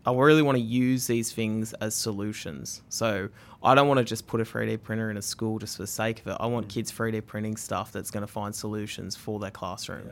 I 0.06 0.12
really 0.12 0.42
want 0.42 0.56
to 0.58 0.62
use 0.62 1.06
these 1.06 1.32
things 1.32 1.72
as 1.74 1.94
solutions. 1.94 2.82
So 2.90 3.28
I 3.64 3.74
don't 3.74 3.88
want 3.88 3.98
to 3.98 4.04
just 4.04 4.26
put 4.26 4.40
a 4.40 4.44
3D 4.44 4.82
printer 4.82 5.10
in 5.10 5.16
a 5.16 5.22
school 5.22 5.58
just 5.58 5.76
for 5.76 5.82
the 5.84 5.86
sake 5.86 6.20
of 6.20 6.26
it. 6.26 6.36
I 6.38 6.46
want 6.46 6.68
kids 6.68 6.92
3D 6.92 7.24
printing 7.24 7.56
stuff 7.56 7.92
that's 7.92 8.10
going 8.10 8.20
to 8.20 8.30
find 8.30 8.54
solutions 8.54 9.16
for 9.16 9.40
their 9.40 9.50
classroom. 9.50 10.10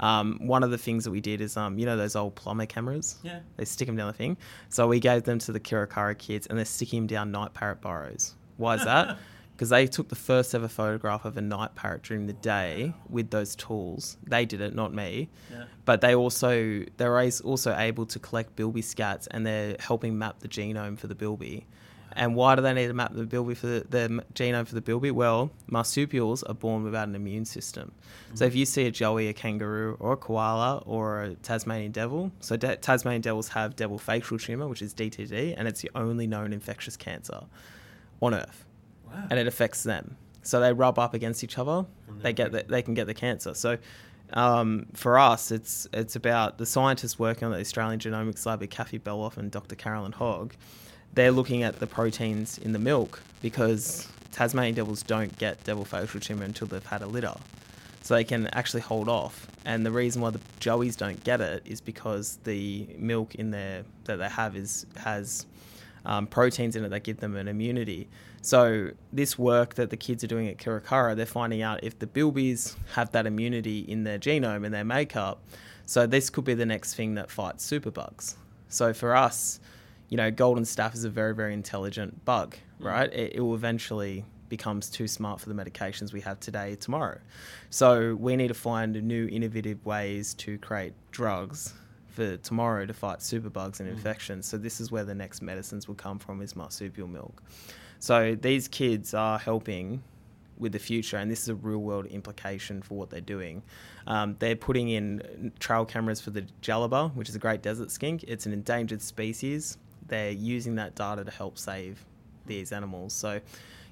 Um, 0.00 0.38
one 0.42 0.62
of 0.62 0.70
the 0.70 0.78
things 0.78 1.04
that 1.04 1.10
we 1.10 1.20
did 1.20 1.40
is, 1.40 1.56
um, 1.56 1.78
you 1.78 1.86
know, 1.86 1.96
those 1.96 2.14
old 2.14 2.34
plumber 2.34 2.66
cameras. 2.66 3.18
Yeah. 3.22 3.40
They 3.56 3.64
stick 3.64 3.86
them 3.86 3.96
down 3.96 4.08
the 4.08 4.12
thing. 4.12 4.36
So 4.68 4.86
we 4.86 5.00
gave 5.00 5.24
them 5.24 5.38
to 5.40 5.52
the 5.52 5.60
Kiwirrkurra 5.60 6.18
kids, 6.18 6.46
and 6.46 6.58
they're 6.58 6.64
sticking 6.66 7.00
them 7.00 7.06
down 7.06 7.32
night 7.32 7.54
parrot 7.54 7.80
burrows. 7.80 8.34
Why 8.56 8.74
is 8.76 8.84
that? 8.84 9.18
Because 9.60 9.68
they 9.68 9.86
took 9.86 10.08
the 10.08 10.16
first 10.16 10.54
ever 10.54 10.68
photograph 10.68 11.26
of 11.26 11.36
a 11.36 11.42
night 11.42 11.74
parrot 11.74 12.02
during 12.02 12.26
the 12.26 12.32
day 12.32 12.94
with 13.10 13.28
those 13.28 13.54
tools. 13.54 14.16
They 14.26 14.46
did 14.46 14.62
it, 14.62 14.74
not 14.74 14.94
me. 14.94 15.28
Yeah. 15.50 15.64
But 15.84 16.00
they 16.00 16.14
also 16.14 16.82
they're 16.96 17.20
also 17.20 17.76
able 17.76 18.06
to 18.06 18.18
collect 18.18 18.56
bilby 18.56 18.80
scats, 18.80 19.28
and 19.30 19.46
they're 19.46 19.76
helping 19.78 20.16
map 20.16 20.40
the 20.40 20.48
genome 20.48 20.98
for 20.98 21.08
the 21.08 21.14
bilby. 21.14 21.66
And 22.12 22.34
why 22.34 22.56
do 22.56 22.62
they 22.62 22.72
need 22.72 22.88
to 22.88 22.92
map 22.92 23.14
the 23.14 23.24
bilby 23.24 23.54
for 23.54 23.66
the, 23.66 24.24
genome 24.34 24.66
for 24.66 24.74
the 24.74 24.80
bilby? 24.80 25.10
Well, 25.10 25.50
marsupials 25.68 26.42
are 26.42 26.54
born 26.54 26.82
without 26.82 27.08
an 27.08 27.14
immune 27.14 27.44
system. 27.44 27.92
So 28.34 28.44
if 28.44 28.54
you 28.54 28.66
see 28.66 28.86
a 28.86 28.90
joey, 28.90 29.28
a 29.28 29.32
kangaroo, 29.32 29.96
or 30.00 30.14
a 30.14 30.16
koala, 30.16 30.82
or 30.86 31.22
a 31.22 31.34
Tasmanian 31.36 31.92
devil, 31.92 32.32
so 32.40 32.56
de- 32.56 32.76
Tasmanian 32.76 33.22
devils 33.22 33.48
have 33.48 33.76
devil 33.76 33.98
facial 33.98 34.38
tumor, 34.38 34.66
which 34.68 34.82
is 34.82 34.92
DTD, 34.94 35.54
and 35.56 35.68
it's 35.68 35.80
the 35.80 35.90
only 35.94 36.26
known 36.26 36.52
infectious 36.52 36.96
cancer 36.96 37.40
on 38.20 38.34
Earth, 38.34 38.64
and 39.30 39.38
it 39.38 39.46
affects 39.46 39.82
them. 39.82 40.16
So 40.42 40.58
they 40.60 40.72
rub 40.72 40.98
up 40.98 41.14
against 41.14 41.44
each 41.44 41.58
other, 41.58 41.86
they 42.22 42.32
get 42.32 42.52
the, 42.52 42.64
they 42.68 42.82
can 42.82 42.94
get 42.94 43.06
the 43.06 43.14
cancer. 43.14 43.54
So 43.54 43.78
um, 44.32 44.86
for 44.94 45.18
us, 45.18 45.50
it's 45.50 45.88
it's 45.92 46.16
about 46.16 46.58
the 46.58 46.66
scientists 46.66 47.18
working 47.18 47.46
on 47.46 47.52
the 47.52 47.58
Australian 47.58 48.00
Genomics 48.00 48.46
Lab, 48.46 48.60
with 48.60 48.70
Kathy 48.70 48.98
Belov 48.98 49.36
and 49.36 49.50
Dr. 49.50 49.74
Carolyn 49.74 50.12
Hogg. 50.12 50.54
They're 51.14 51.32
looking 51.32 51.62
at 51.62 51.80
the 51.80 51.86
proteins 51.86 52.58
in 52.58 52.72
the 52.72 52.78
milk 52.78 53.22
because 53.42 54.08
Tasmanian 54.32 54.74
devils 54.74 55.02
don't 55.02 55.36
get 55.38 55.62
devil 55.64 55.84
facial 55.84 56.20
tumor 56.20 56.44
until 56.44 56.66
they've 56.66 56.84
had 56.86 57.02
a 57.02 57.06
litter. 57.06 57.34
So 58.02 58.14
they 58.14 58.24
can 58.24 58.46
actually 58.48 58.80
hold 58.80 59.08
off. 59.08 59.46
And 59.64 59.84
the 59.84 59.90
reason 59.90 60.22
why 60.22 60.30
the 60.30 60.40
joeys 60.60 60.96
don't 60.96 61.22
get 61.22 61.40
it 61.40 61.62
is 61.64 61.80
because 61.80 62.38
the 62.44 62.88
milk 62.98 63.34
in 63.34 63.50
there 63.50 63.84
that 64.04 64.16
they 64.16 64.28
have 64.28 64.56
is 64.56 64.86
has 64.96 65.46
um, 66.04 66.26
proteins 66.26 66.76
in 66.76 66.84
it 66.84 66.88
that 66.88 67.02
give 67.02 67.18
them 67.18 67.36
an 67.36 67.48
immunity. 67.48 68.08
So 68.42 68.90
this 69.12 69.38
work 69.38 69.74
that 69.74 69.90
the 69.90 69.96
kids 69.96 70.24
are 70.24 70.26
doing 70.26 70.48
at 70.48 70.56
Kiwirrkurra, 70.56 71.14
they're 71.14 71.26
finding 71.26 71.60
out 71.62 71.84
if 71.84 71.98
the 71.98 72.06
bilbies 72.06 72.74
have 72.94 73.12
that 73.12 73.26
immunity 73.26 73.80
in 73.80 74.04
their 74.04 74.18
genome 74.18 74.64
and 74.64 74.72
their 74.72 74.84
makeup. 74.84 75.42
So 75.84 76.06
this 76.06 76.30
could 76.30 76.44
be 76.44 76.54
the 76.54 76.66
next 76.66 76.94
thing 76.94 77.16
that 77.16 77.30
fights 77.30 77.68
superbugs. 77.68 78.36
So 78.68 78.94
for 78.94 79.14
us, 79.14 79.60
you 80.10 80.16
know, 80.16 80.30
golden 80.30 80.64
staph 80.64 80.94
is 80.94 81.04
a 81.04 81.10
very, 81.10 81.34
very 81.34 81.54
intelligent 81.54 82.24
bug, 82.24 82.56
right? 82.80 83.12
It, 83.12 83.36
it 83.36 83.40
will 83.40 83.54
eventually 83.54 84.24
becomes 84.48 84.90
too 84.90 85.06
smart 85.06 85.40
for 85.40 85.48
the 85.48 85.54
medications 85.54 86.12
we 86.12 86.20
have 86.20 86.40
today 86.40 86.74
tomorrow. 86.74 87.18
So 87.70 88.16
we 88.16 88.36
need 88.36 88.48
to 88.48 88.54
find 88.54 89.00
new 89.02 89.28
innovative 89.28 89.86
ways 89.86 90.34
to 90.34 90.58
create 90.58 90.92
drugs 91.12 91.72
for 92.08 92.36
tomorrow 92.38 92.84
to 92.84 92.92
fight 92.92 93.20
superbugs 93.20 93.78
and 93.78 93.88
infections. 93.88 94.46
So 94.46 94.58
this 94.58 94.80
is 94.80 94.90
where 94.90 95.04
the 95.04 95.14
next 95.14 95.40
medicines 95.40 95.86
will 95.86 95.94
come 95.94 96.18
from 96.18 96.42
is 96.42 96.56
marsupial 96.56 97.06
milk. 97.06 97.42
So 98.00 98.34
these 98.34 98.66
kids 98.66 99.14
are 99.14 99.38
helping 99.38 100.02
with 100.58 100.72
the 100.72 100.78
future, 100.78 101.16
and 101.16 101.30
this 101.30 101.42
is 101.42 101.48
a 101.48 101.54
real 101.54 101.78
world 101.78 102.06
implication 102.06 102.82
for 102.82 102.98
what 102.98 103.10
they're 103.10 103.20
doing. 103.20 103.62
Um, 104.06 104.36
they're 104.40 104.56
putting 104.56 104.90
in 104.90 105.52
trail 105.60 105.84
cameras 105.84 106.20
for 106.20 106.30
the 106.30 106.42
jalaba, 106.62 107.14
which 107.14 107.28
is 107.28 107.36
a 107.36 107.38
great 107.38 107.62
desert 107.62 107.90
skink. 107.90 108.24
It's 108.24 108.46
an 108.46 108.52
endangered 108.52 109.00
species. 109.00 109.78
They're 110.10 110.30
using 110.30 110.74
that 110.74 110.94
data 110.94 111.24
to 111.24 111.30
help 111.30 111.56
save 111.56 112.04
these 112.44 112.72
animals. 112.72 113.14
So, 113.14 113.40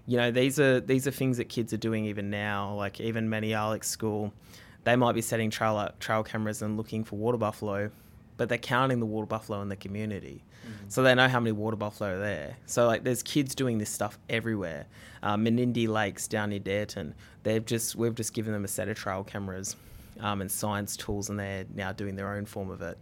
you 0.07 0.19
know, 0.19 0.31
these 0.31 0.61
are 0.61 0.81
these 0.81 1.07
are 1.07 1.11
things 1.11 1.39
that 1.39 1.49
kids 1.49 1.73
are 1.73 1.79
doing 1.79 2.05
even 2.05 2.29
now. 2.29 2.75
Like 2.75 3.01
even 3.01 3.31
many 3.31 3.55
Alex 3.55 3.89
school, 3.89 4.33
they 4.85 4.97
might 4.97 5.15
be 5.15 5.23
setting 5.23 5.49
trail 5.49 5.91
trail 5.99 6.23
cameras 6.23 6.61
and 6.61 6.77
looking 6.77 7.05
for 7.05 7.17
water 7.17 7.39
buffalo, 7.39 7.91
but 8.37 8.51
they're 8.51 8.59
counting 8.59 9.01
the 9.01 9.07
water 9.07 9.27
buffalo 9.27 9.63
in 9.63 9.71
the 9.71 9.77
community. 9.77 10.43
So 10.89 11.03
they 11.03 11.15
know 11.15 11.29
how 11.29 11.41
many 11.41 11.53
water 11.53 11.77
buffalo 11.77 12.15
are 12.15 12.19
there. 12.19 12.57
So 12.67 12.87
like, 12.87 13.03
there's 13.05 13.23
kids 13.23 13.55
doing 13.55 13.79
this 13.79 13.89
stuff 13.89 14.19
everywhere. 14.29 14.87
Um, 15.23 15.45
Menindee 15.45 15.89
Lakes 15.89 16.29
down 16.29 16.51
near 16.51 16.61
Dareton, 16.61 17.15
they've 17.43 17.65
just 17.65 17.97
we've 17.97 18.15
just 18.15 18.35
given 18.35 18.53
them 18.53 18.65
a 18.65 18.69
set 18.69 18.89
of 18.89 18.97
trail 18.97 19.25
cameras 19.25 19.77
um, 20.21 20.41
and 20.41 20.51
science 20.51 20.97
tools, 20.97 21.31
and 21.31 21.39
they're 21.39 21.65
now 21.75 21.93
doing 21.93 22.17
their 22.17 22.35
own 22.35 22.45
form 22.45 22.71
of 22.71 22.83
it. 22.83 22.99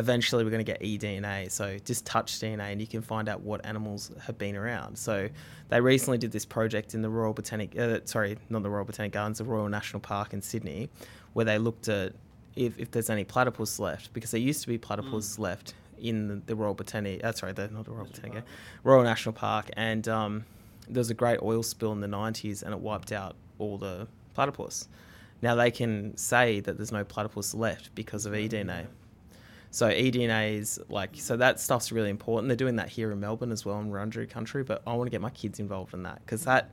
Eventually, 0.00 0.44
we're 0.44 0.50
going 0.50 0.64
to 0.64 0.72
get 0.72 0.80
eDNA, 0.80 1.50
so 1.50 1.76
just 1.84 2.06
touch 2.06 2.32
DNA, 2.40 2.72
and 2.72 2.80
you 2.80 2.86
can 2.86 3.02
find 3.02 3.28
out 3.28 3.42
what 3.42 3.64
animals 3.66 4.10
have 4.24 4.38
been 4.38 4.56
around. 4.56 4.96
So 4.96 5.28
they 5.68 5.78
recently 5.78 6.16
did 6.16 6.32
this 6.32 6.46
project 6.46 6.94
in 6.94 7.02
the 7.02 7.10
Royal 7.10 7.34
Botanic, 7.34 7.78
uh, 7.78 8.00
sorry, 8.06 8.38
not 8.48 8.62
the 8.62 8.70
Royal 8.70 8.86
Botanic 8.86 9.12
Gardens, 9.12 9.38
the 9.38 9.44
Royal 9.44 9.68
National 9.68 10.00
Park 10.00 10.32
in 10.32 10.40
Sydney, 10.40 10.88
where 11.34 11.44
they 11.44 11.58
looked 11.58 11.88
at 11.88 12.14
if, 12.56 12.78
if 12.78 12.90
there's 12.92 13.10
any 13.10 13.24
platypus 13.24 13.78
left, 13.78 14.14
because 14.14 14.30
there 14.30 14.40
used 14.40 14.62
to 14.62 14.68
be 14.68 14.78
platypus 14.78 15.38
left 15.38 15.74
in 16.00 16.28
the, 16.28 16.34
the 16.46 16.56
Royal 16.56 16.72
Botanic. 16.72 17.22
Uh, 17.22 17.32
sorry, 17.32 17.52
the, 17.52 17.68
not 17.68 17.84
the 17.84 17.90
Royal 17.90 18.06
Botanic, 18.06 18.42
Royal 18.82 19.02
National 19.02 19.34
Park, 19.34 19.68
and 19.74 20.08
um, 20.08 20.46
there 20.88 21.00
was 21.00 21.10
a 21.10 21.14
great 21.14 21.40
oil 21.42 21.62
spill 21.62 21.92
in 21.92 22.00
the 22.00 22.06
90s, 22.06 22.62
and 22.62 22.72
it 22.72 22.80
wiped 22.80 23.12
out 23.12 23.36
all 23.58 23.76
the 23.76 24.08
platypus. 24.32 24.88
Now 25.42 25.54
they 25.54 25.70
can 25.70 26.16
say 26.16 26.60
that 26.60 26.78
there's 26.78 26.90
no 26.90 27.04
platypus 27.04 27.52
left 27.52 27.94
because 27.94 28.24
of 28.24 28.32
eDNA. 28.32 28.86
So 29.70 29.88
eDNA 29.88 30.58
is 30.58 30.80
like 30.88 31.10
so 31.14 31.36
that 31.36 31.60
stuff's 31.60 31.92
really 31.92 32.10
important. 32.10 32.48
They're 32.48 32.56
doing 32.56 32.76
that 32.76 32.88
here 32.88 33.12
in 33.12 33.20
Melbourne 33.20 33.52
as 33.52 33.64
well 33.64 33.78
in 33.80 33.90
Wurundjeri 33.90 34.28
country, 34.28 34.64
but 34.64 34.82
I 34.86 34.94
want 34.94 35.06
to 35.06 35.10
get 35.10 35.20
my 35.20 35.30
kids 35.30 35.60
involved 35.60 35.94
in 35.94 36.02
that 36.02 36.20
because 36.24 36.44
that 36.44 36.70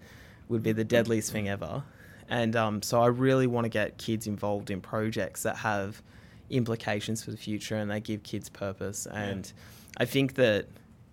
would 0.50 0.64
be 0.64 0.72
the 0.72 0.84
deadliest 0.84 1.32
thing 1.32 1.48
ever. 1.48 1.84
And 2.30 2.56
um, 2.56 2.82
so 2.82 3.02
I 3.02 3.08
really 3.08 3.48
want 3.48 3.66
to 3.66 3.70
get 3.70 3.98
kids 3.98 4.28
involved 4.28 4.70
in 4.70 4.82
projects 4.82 5.44
that 5.44 5.58
have 5.58 6.02
implications 6.50 7.24
for 7.24 7.32
the 7.32 7.38
future 7.38 7.76
and 7.76 7.90
they 7.90 8.00
give 8.00 8.24
kids 8.24 8.50
purpose. 8.50 9.06
And 9.08 9.52
I 9.98 10.06
think 10.06 10.36
that 10.36 10.66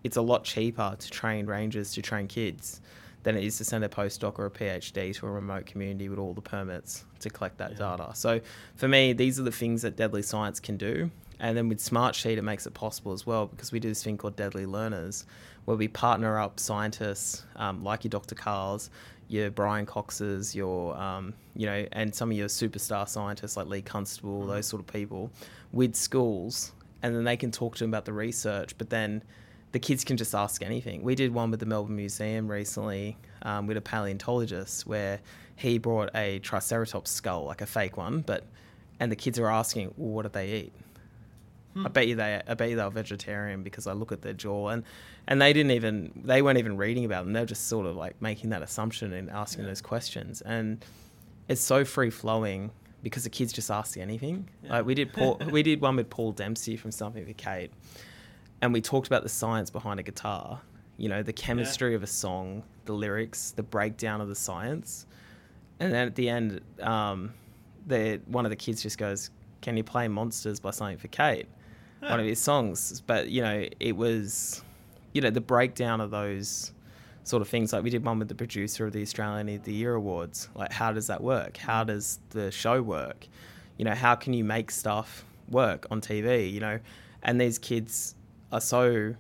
it's 0.03 0.17
a 0.17 0.23
lot 0.23 0.45
cheaper 0.45 0.97
to 0.99 1.11
train 1.11 1.47
rangers 1.47 1.93
to 1.95 2.03
train 2.03 2.29
kids 2.29 2.81
than 3.23 3.37
it 3.37 3.45
is 3.45 3.57
to 3.59 3.65
send 3.65 3.85
a 3.85 3.89
postdoc 3.89 4.39
or 4.39 4.47
a 4.47 4.51
PhD 4.51 5.15
to 5.17 5.27
a 5.27 5.31
remote 5.31 5.67
community 5.67 6.09
with 6.09 6.19
all 6.19 6.35
the 6.35 6.43
permits 6.43 7.05
to 7.21 7.31
collect 7.31 7.59
that 7.59 7.77
data. 7.77 8.11
So 8.15 8.41
for 8.77 8.87
me, 8.87 9.15
these 9.15 9.41
are 9.41 9.43
the 9.43 9.53
things 9.53 9.83
that 9.83 9.97
Deadly 9.97 10.23
Science 10.23 10.61
can 10.61 10.77
do. 10.77 11.11
And 11.45 11.55
then 11.59 11.69
with 11.69 11.79
Smartsheet, 11.79 12.39
it 12.39 12.43
makes 12.43 12.67
it 12.67 12.73
possible 12.73 13.13
as 13.13 13.27
well 13.27 13.45
because 13.45 13.71
we 13.71 13.79
do 13.79 13.91
this 13.91 14.03
thing 14.03 14.17
called 14.17 14.35
Deadly 14.35 14.65
Learners, 14.65 15.27
where 15.67 15.77
we 15.77 15.89
partner 15.89 16.39
up 16.39 16.59
scientists 16.59 17.45
um, 17.57 17.85
like 17.85 18.03
your 18.03 18.09
Dr. 18.09 18.35
Karls, 18.35 18.89
your 19.29 19.51
Brian 19.51 19.85
Coxes, 19.85 20.55
your 20.55 20.97
um, 20.97 21.35
you 21.55 21.67
know, 21.67 21.87
and 21.93 22.15
some 22.15 22.31
of 22.31 22.37
your 22.39 22.49
superstar 22.49 23.07
scientists 23.07 23.59
like 23.59 23.67
Lee 23.67 23.83
Constable, 23.83 24.47
those 24.47 24.67
sort 24.67 24.81
of 24.81 24.87
people, 24.87 25.31
with 25.71 25.95
schools, 25.95 26.73
and 27.03 27.15
then 27.15 27.25
they 27.25 27.37
can 27.37 27.51
talk 27.51 27.75
to 27.77 27.85
them 27.85 27.91
about 27.91 28.07
the 28.07 28.15
research. 28.15 28.79
But 28.79 28.89
then 28.89 29.23
the 29.73 29.79
kids 29.79 30.03
can 30.03 30.17
just 30.17 30.35
ask 30.35 30.63
anything. 30.63 31.03
We 31.03 31.15
did 31.15 31.35
one 31.35 31.51
with 31.51 31.61
the 31.61 31.67
Melbourne 31.67 31.97
Museum 31.97 32.51
recently 32.51 33.19
um, 33.43 33.67
with 33.67 33.77
a 33.77 33.83
paleontologist 33.83 34.87
where 34.87 35.21
he 35.57 35.77
brought 35.77 36.09
a 36.15 36.39
Triceratops 36.39 37.11
skull, 37.11 37.45
like 37.45 37.61
a 37.61 37.67
fake 37.67 37.99
one, 37.99 38.23
but 38.23 38.45
and 38.99 39.13
the 39.13 39.17
kids 39.17 39.39
are 39.39 39.51
asking, 39.51 39.93
well, 39.99 40.09
what 40.09 40.23
did 40.23 40.33
they 40.33 40.51
eat? 40.51 40.73
I 41.77 41.89
bet 41.89 42.07
you 42.07 42.15
they, 42.17 42.41
I 42.47 42.55
bet 42.55 42.71
you 42.71 42.77
they 42.77 42.85
were 42.85 42.91
vegetarian 42.91 43.63
because 43.63 43.87
I 43.87 43.93
look 43.95 44.13
at 44.13 44.23
their 44.23 44.33
jaw 44.33 44.69
and, 44.69 44.85
and 45.27 45.41
they 45.43 45.53
didn't 45.53 45.73
even, 45.73 46.23
they 46.25 46.41
weren't 46.41 46.59
even 46.59 46.77
reading 46.77 47.05
about 47.05 47.25
them. 47.25 47.33
They're 47.33 47.47
just 47.47 47.67
sort 47.67 47.87
of 47.87 47.97
like 47.97 48.21
making 48.23 48.51
that 48.51 48.63
assumption 48.63 49.13
and 49.13 49.29
asking 49.31 49.65
those 49.67 49.81
questions, 49.81 50.41
and 50.43 50.85
it's 51.49 51.61
so 51.61 51.85
free 51.85 52.11
flowing 52.11 52.71
because 53.03 53.25
the 53.25 53.31
kids 53.31 53.53
just 53.53 53.71
ask 53.71 53.97
you 53.97 54.03
anything. 54.03 54.49
Like 54.69 54.87
we 54.87 54.95
did, 54.95 55.13
Paul, 55.13 55.41
we 55.51 55.63
did 55.63 55.81
one 55.81 55.97
with 55.97 56.09
Paul 56.11 56.33
Dempsey 56.33 56.77
from 56.77 56.91
Something 56.91 57.27
for 57.27 57.33
Kate, 57.35 57.71
and 58.63 58.73
we 58.73 58.81
talked 58.81 59.07
about 59.07 59.23
the 59.23 59.29
science 59.29 59.69
behind 59.71 60.01
a 60.01 60.03
guitar. 60.03 60.61
You 60.97 61.09
know, 61.09 61.23
the 61.23 61.33
chemistry 61.33 61.95
of 61.95 62.03
a 62.03 62.07
song, 62.07 62.63
the 62.85 62.93
lyrics, 62.93 63.51
the 63.51 63.65
breakdown 63.65 64.21
of 64.21 64.29
the 64.29 64.35
science. 64.37 65.07
and 65.81 65.93
then 65.93 66.07
at 66.07 66.15
the 66.15 66.29
end, 66.29 66.61
um, 66.81 67.35
the 67.87 68.21
one 68.27 68.47
of 68.47 68.51
the 68.51 68.57
kids 68.57 68.83
just 68.83 68.97
goes, 68.97 69.31
"Can 69.61 69.77
you 69.77 69.83
play 69.85 70.07
Monsters 70.09 70.61
by 70.61 70.71
Something 70.71 70.99
for 70.99 71.09
Kate?" 71.09 71.47
One 72.11 72.21
of 72.21 72.27
his 72.27 72.41
songs, 72.41 73.01
but 73.07 73.29
you 73.29 73.43
know, 73.43 73.67
it 73.81 73.97
was, 73.97 74.63
you 75.13 75.21
know, 75.21 75.31
the 75.31 75.41
breakdown 75.41 76.01
of 76.01 76.11
those 76.11 76.73
sort 77.25 77.41
of 77.41 77.49
things. 77.49 77.73
Like 77.73 77.83
we 77.83 77.91
did 77.91 78.05
one 78.05 78.19
with 78.19 78.29
the 78.29 78.35
producer 78.35 78.87
of 78.87 78.93
the 78.93 79.03
Australian 79.03 79.49
of 79.49 79.65
the 79.65 79.73
Year 79.73 79.95
Awards. 79.95 80.49
Like, 80.55 80.73
how 80.73 80.93
does 80.93 81.07
that 81.07 81.23
work? 81.23 81.57
How 81.57 81.85
does 81.85 82.19
the 82.31 82.51
show 82.51 82.83
work? 82.83 83.27
You 83.79 83.85
know, 83.85 83.95
how 83.95 84.15
can 84.15 84.35
you 84.35 84.45
make 84.45 84.71
stuff 84.71 85.25
work 85.49 85.87
on 85.91 86.01
TV? 86.01 86.53
You 86.53 86.61
know, 86.61 86.79
and 87.23 87.41
these 87.41 87.59
kids 87.59 88.15
are 88.53 88.61
so 88.61 89.15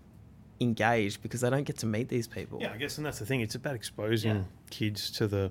engaged 0.60 1.22
because 1.22 1.40
they 1.40 1.50
don't 1.50 1.64
get 1.64 1.78
to 1.78 1.86
meet 1.86 2.08
these 2.08 2.28
people. 2.28 2.58
Yeah, 2.60 2.72
I 2.72 2.76
guess, 2.76 2.98
and 2.98 3.06
that's 3.06 3.18
the 3.18 3.26
thing. 3.26 3.40
It's 3.40 3.54
about 3.54 3.74
exposing 3.74 4.36
Yeah. 4.36 4.42
kids 4.70 5.10
to 5.12 5.26
the 5.26 5.50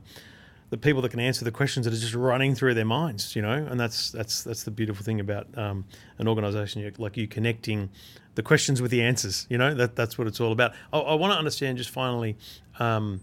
the 0.73 0.77
people 0.77 1.03
that 1.03 1.09
can 1.09 1.19
answer 1.19 1.45
the 1.45 1.51
questions 1.51 1.85
that 1.85 1.93
are 1.93 1.97
just 2.07 2.15
running 2.15 2.55
through 2.55 2.73
their 2.73 2.83
minds, 2.99 3.35
you 3.35 3.41
know, 3.43 3.51
and 3.69 3.79
that's 3.79 4.09
that's 4.11 4.43
that's 4.43 4.63
the 4.63 4.71
beautiful 4.71 5.03
thing 5.05 5.19
about 5.19 5.45
um, 5.55 5.85
an 6.17 6.27
organisation 6.27 6.91
like 6.97 7.15
you 7.15 7.27
connecting 7.27 7.89
the 8.33 8.41
questions 8.41 8.81
with 8.81 8.89
the 8.89 9.03
answers. 9.03 9.45
You 9.51 9.59
know, 9.59 9.75
that 9.75 9.95
that's 9.95 10.17
what 10.17 10.25
it's 10.25 10.39
all 10.41 10.51
about. 10.51 10.71
I, 10.91 10.97
I 10.97 11.13
want 11.13 11.31
to 11.33 11.37
understand 11.37 11.77
just 11.77 11.91
finally. 11.91 12.35
Um, 12.79 13.21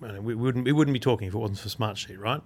we 0.00 0.34
wouldn't 0.36 0.64
we 0.64 0.72
wouldn't 0.72 0.92
be 0.92 1.00
talking 1.00 1.26
if 1.26 1.34
it 1.34 1.38
wasn't 1.38 1.58
for 1.58 1.68
Smartsheet, 1.68 2.18
right? 2.20 2.40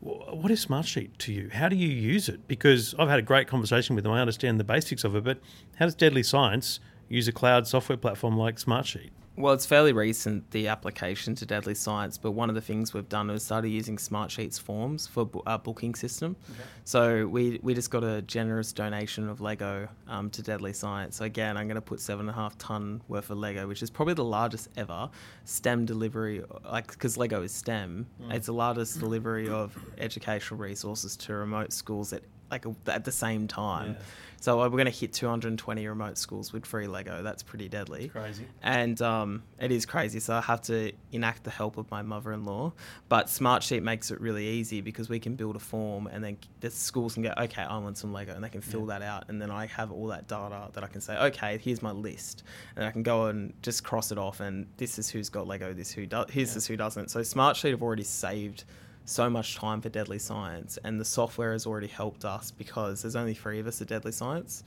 Wh- 0.00 0.34
What 0.40 0.50
is 0.52 0.64
Smartsheet 0.64 1.10
to 1.18 1.32
you? 1.32 1.48
How 1.52 1.68
do 1.68 1.74
you 1.74 1.88
use 1.88 2.28
it? 2.28 2.46
Because 2.46 2.94
I've 2.98 3.08
had 3.08 3.18
a 3.18 3.22
great 3.22 3.48
conversation 3.48 3.96
with 3.96 4.04
them. 4.04 4.12
I 4.12 4.20
understand 4.20 4.60
the 4.60 4.64
basics 4.64 5.02
of 5.02 5.16
it, 5.16 5.24
but 5.24 5.38
how 5.78 5.86
does 5.86 5.94
Deadly 5.96 6.22
Science 6.22 6.78
use 7.08 7.26
a 7.26 7.32
cloud 7.32 7.66
software 7.66 7.96
platform 7.98 8.36
like 8.36 8.56
Smartsheet? 8.56 9.10
Well, 9.40 9.54
it's 9.54 9.64
fairly 9.64 9.94
recent, 9.94 10.50
the 10.50 10.68
application 10.68 11.34
to 11.36 11.46
Deadly 11.46 11.74
Science, 11.74 12.18
but 12.18 12.32
one 12.32 12.50
of 12.50 12.54
the 12.54 12.60
things 12.60 12.92
we've 12.92 13.08
done 13.08 13.30
is 13.30 13.42
started 13.42 13.70
using 13.70 13.96
Smartsheets 13.96 14.60
forms 14.60 15.06
for 15.06 15.30
our 15.46 15.58
booking 15.58 15.94
system. 15.94 16.36
So 16.84 17.26
we, 17.26 17.58
we 17.62 17.72
just 17.72 17.90
got 17.90 18.04
a 18.04 18.20
generous 18.20 18.70
donation 18.74 19.30
of 19.30 19.40
Lego 19.40 19.88
um, 20.08 20.28
to 20.30 20.42
Deadly 20.42 20.74
Science. 20.74 21.16
So 21.16 21.24
again, 21.24 21.56
I'm 21.56 21.68
going 21.68 21.76
to 21.76 21.80
put 21.80 22.00
seven 22.00 22.28
and 22.28 22.36
a 22.36 22.38
half 22.38 22.58
ton 22.58 23.00
worth 23.08 23.30
of 23.30 23.38
Lego, 23.38 23.66
which 23.66 23.82
is 23.82 23.88
probably 23.88 24.12
the 24.12 24.24
largest 24.24 24.68
ever 24.76 25.08
STEM 25.46 25.86
delivery, 25.86 26.44
like 26.70 26.88
because 26.88 27.16
Lego 27.16 27.42
is 27.42 27.52
STEM. 27.52 28.06
It's 28.28 28.46
the 28.46 28.52
largest 28.52 29.00
delivery 29.00 29.48
of 29.48 29.74
educational 29.96 30.60
resources 30.60 31.16
to 31.16 31.32
remote 31.32 31.72
schools 31.72 32.12
at 32.12 32.24
like 32.50 32.64
at 32.86 33.04
the 33.04 33.12
same 33.12 33.48
time. 33.48 33.96
So 34.40 34.58
uh, 34.58 34.64
we're 34.64 34.78
going 34.78 34.86
to 34.86 34.90
hit 34.90 35.12
220 35.12 35.86
remote 35.86 36.16
schools 36.16 36.50
with 36.50 36.64
free 36.64 36.86
Lego. 36.86 37.22
That's 37.22 37.42
pretty 37.42 37.68
deadly 37.68 38.08
Crazy. 38.08 38.46
and 38.62 39.00
um, 39.02 39.42
it 39.58 39.70
is 39.70 39.84
crazy. 39.84 40.18
So 40.18 40.34
I 40.34 40.40
have 40.40 40.62
to 40.62 40.92
enact 41.12 41.44
the 41.44 41.50
help 41.50 41.76
of 41.76 41.90
my 41.90 42.00
mother-in-law. 42.00 42.72
But 43.10 43.26
Smartsheet 43.26 43.82
makes 43.82 44.10
it 44.10 44.18
really 44.18 44.46
easy 44.46 44.80
because 44.80 45.10
we 45.10 45.20
can 45.20 45.34
build 45.34 45.56
a 45.56 45.58
form, 45.58 46.06
and 46.06 46.24
then 46.24 46.38
the 46.60 46.70
schools 46.70 47.14
can 47.14 47.22
go, 47.22 47.34
okay, 47.36 47.62
I 47.62 47.76
want 47.78 47.98
some 47.98 48.14
Lego, 48.14 48.34
and 48.34 48.42
they 48.42 48.48
can 48.48 48.62
fill 48.62 48.86
that 48.86 49.02
out, 49.02 49.24
and 49.28 49.42
then 49.42 49.50
I 49.50 49.66
have 49.66 49.92
all 49.92 50.06
that 50.06 50.26
data 50.26 50.70
that 50.72 50.82
I 50.82 50.86
can 50.86 51.02
say, 51.02 51.18
okay, 51.18 51.58
here's 51.58 51.82
my 51.82 51.92
list, 51.92 52.42
and 52.76 52.84
I 52.86 52.90
can 52.92 53.02
go 53.02 53.26
and 53.26 53.52
just 53.62 53.84
cross 53.84 54.10
it 54.10 54.16
off, 54.16 54.40
and 54.40 54.66
this 54.78 54.98
is 54.98 55.10
who's 55.10 55.28
got 55.28 55.46
Lego, 55.48 55.74
this 55.74 55.90
who 55.90 56.06
does, 56.06 56.26
here's 56.30 56.54
this 56.54 56.66
who 56.66 56.78
doesn't. 56.78 57.10
So 57.10 57.20
Smartsheet 57.20 57.72
have 57.72 57.82
already 57.82 58.04
saved 58.04 58.64
so 59.10 59.28
much 59.28 59.56
time 59.56 59.80
for 59.80 59.88
Deadly 59.88 60.18
Science, 60.18 60.78
and 60.84 61.00
the 61.00 61.04
software 61.04 61.52
has 61.52 61.66
already 61.66 61.88
helped 61.88 62.24
us 62.24 62.50
because 62.50 63.02
there's 63.02 63.16
only 63.16 63.34
three 63.34 63.58
of 63.58 63.66
us 63.66 63.82
at 63.82 63.88
Deadly 63.88 64.12
Science, 64.12 64.62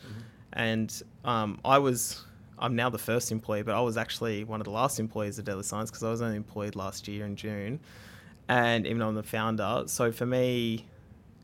and 0.54 1.02
um, 1.26 1.60
I 1.64 1.80
was. 1.80 2.26
I'm 2.60 2.76
now 2.76 2.90
the 2.90 3.00
first 3.00 3.32
employee, 3.32 3.64
but 3.64 3.74
I 3.74 3.82
was 3.82 3.98
actually 3.98 4.44
one 4.44 4.62
of 4.62 4.66
the 4.66 4.72
last 4.72 5.00
employees 5.00 5.40
at 5.40 5.46
Deadly 5.46 5.64
Science 5.64 5.90
because 5.90 6.04
I 6.04 6.10
was 6.10 6.22
only 6.22 6.38
employed 6.38 6.76
last 6.76 7.08
year 7.08 7.26
in 7.26 7.36
June, 7.36 7.80
and 8.48 8.86
even 8.86 9.00
though 9.00 9.08
I'm 9.08 9.16
the 9.16 9.24
founder, 9.24 9.84
so 9.88 10.12
for 10.12 10.26
me, 10.26 10.86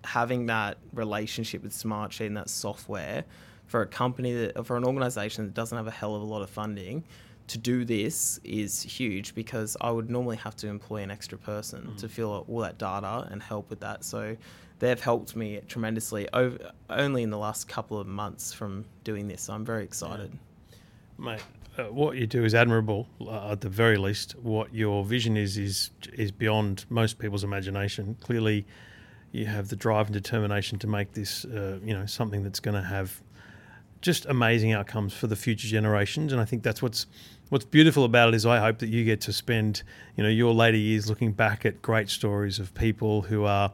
having 0.03 0.45
that 0.47 0.77
relationship 0.93 1.63
with 1.63 1.73
Smartsheet 1.73 2.27
and 2.27 2.37
that 2.37 2.49
software 2.49 3.25
for 3.65 3.81
a 3.81 3.87
company 3.87 4.33
that 4.33 4.65
for 4.65 4.77
an 4.77 4.83
organization 4.83 5.45
that 5.45 5.53
doesn't 5.53 5.77
have 5.77 5.87
a 5.87 5.91
hell 5.91 6.15
of 6.15 6.21
a 6.21 6.25
lot 6.25 6.41
of 6.41 6.49
funding 6.49 7.03
to 7.49 7.57
do 7.57 7.83
this 7.83 8.39
is 8.43 8.81
huge 8.81 9.35
because 9.35 9.75
I 9.81 9.91
would 9.91 10.09
normally 10.09 10.37
have 10.37 10.55
to 10.57 10.67
employ 10.67 11.01
an 11.03 11.11
extra 11.11 11.37
person 11.37 11.95
to 11.97 12.07
fill 12.07 12.33
out 12.33 12.45
all 12.47 12.59
that 12.59 12.77
data 12.77 13.27
and 13.31 13.41
help 13.41 13.69
with 13.69 13.79
that. 13.81 14.03
So 14.03 14.37
they've 14.79 14.99
helped 14.99 15.35
me 15.35 15.61
tremendously 15.67 16.27
over 16.33 16.57
only 16.89 17.23
in 17.23 17.29
the 17.29 17.37
last 17.37 17.67
couple 17.67 17.99
of 17.99 18.07
months 18.07 18.53
from 18.53 18.85
doing 19.03 19.27
this. 19.27 19.43
So 19.43 19.53
I'm 19.53 19.65
very 19.65 19.83
excited. 19.83 20.31
mate. 21.17 21.43
Uh, 21.77 21.83
what 21.83 22.17
you 22.17 22.27
do 22.27 22.43
is 22.43 22.53
admirable. 22.53 23.07
Uh, 23.21 23.51
at 23.51 23.61
the 23.61 23.69
very 23.69 23.97
least, 23.97 24.35
what 24.39 24.73
your 24.73 25.05
vision 25.05 25.37
is 25.37 25.57
is 25.57 25.91
is 26.13 26.31
beyond 26.31 26.85
most 26.89 27.19
people's 27.19 27.43
imagination. 27.43 28.17
Clearly, 28.19 28.65
you 29.31 29.45
have 29.45 29.69
the 29.69 29.75
drive 29.75 30.07
and 30.07 30.13
determination 30.13 30.77
to 30.79 30.87
make 30.87 31.13
this, 31.13 31.45
uh, 31.45 31.79
you 31.83 31.93
know, 31.93 32.05
something 32.05 32.43
that's 32.43 32.59
going 32.59 32.75
to 32.75 32.81
have 32.81 33.21
just 34.01 34.25
amazing 34.25 34.71
outcomes 34.73 35.13
for 35.13 35.27
the 35.27 35.35
future 35.35 35.67
generations. 35.67 36.31
And 36.31 36.41
I 36.41 36.45
think 36.45 36.63
that's 36.63 36.81
what's 36.81 37.05
what's 37.49 37.65
beautiful 37.65 38.03
about 38.03 38.29
it 38.29 38.35
is 38.35 38.45
I 38.45 38.59
hope 38.59 38.79
that 38.79 38.89
you 38.89 39.03
get 39.03 39.21
to 39.21 39.33
spend, 39.33 39.83
you 40.15 40.23
know, 40.23 40.29
your 40.29 40.53
later 40.53 40.77
years 40.77 41.09
looking 41.09 41.31
back 41.31 41.65
at 41.65 41.81
great 41.81 42.09
stories 42.09 42.59
of 42.59 42.73
people 42.73 43.23
who 43.23 43.43
are 43.45 43.71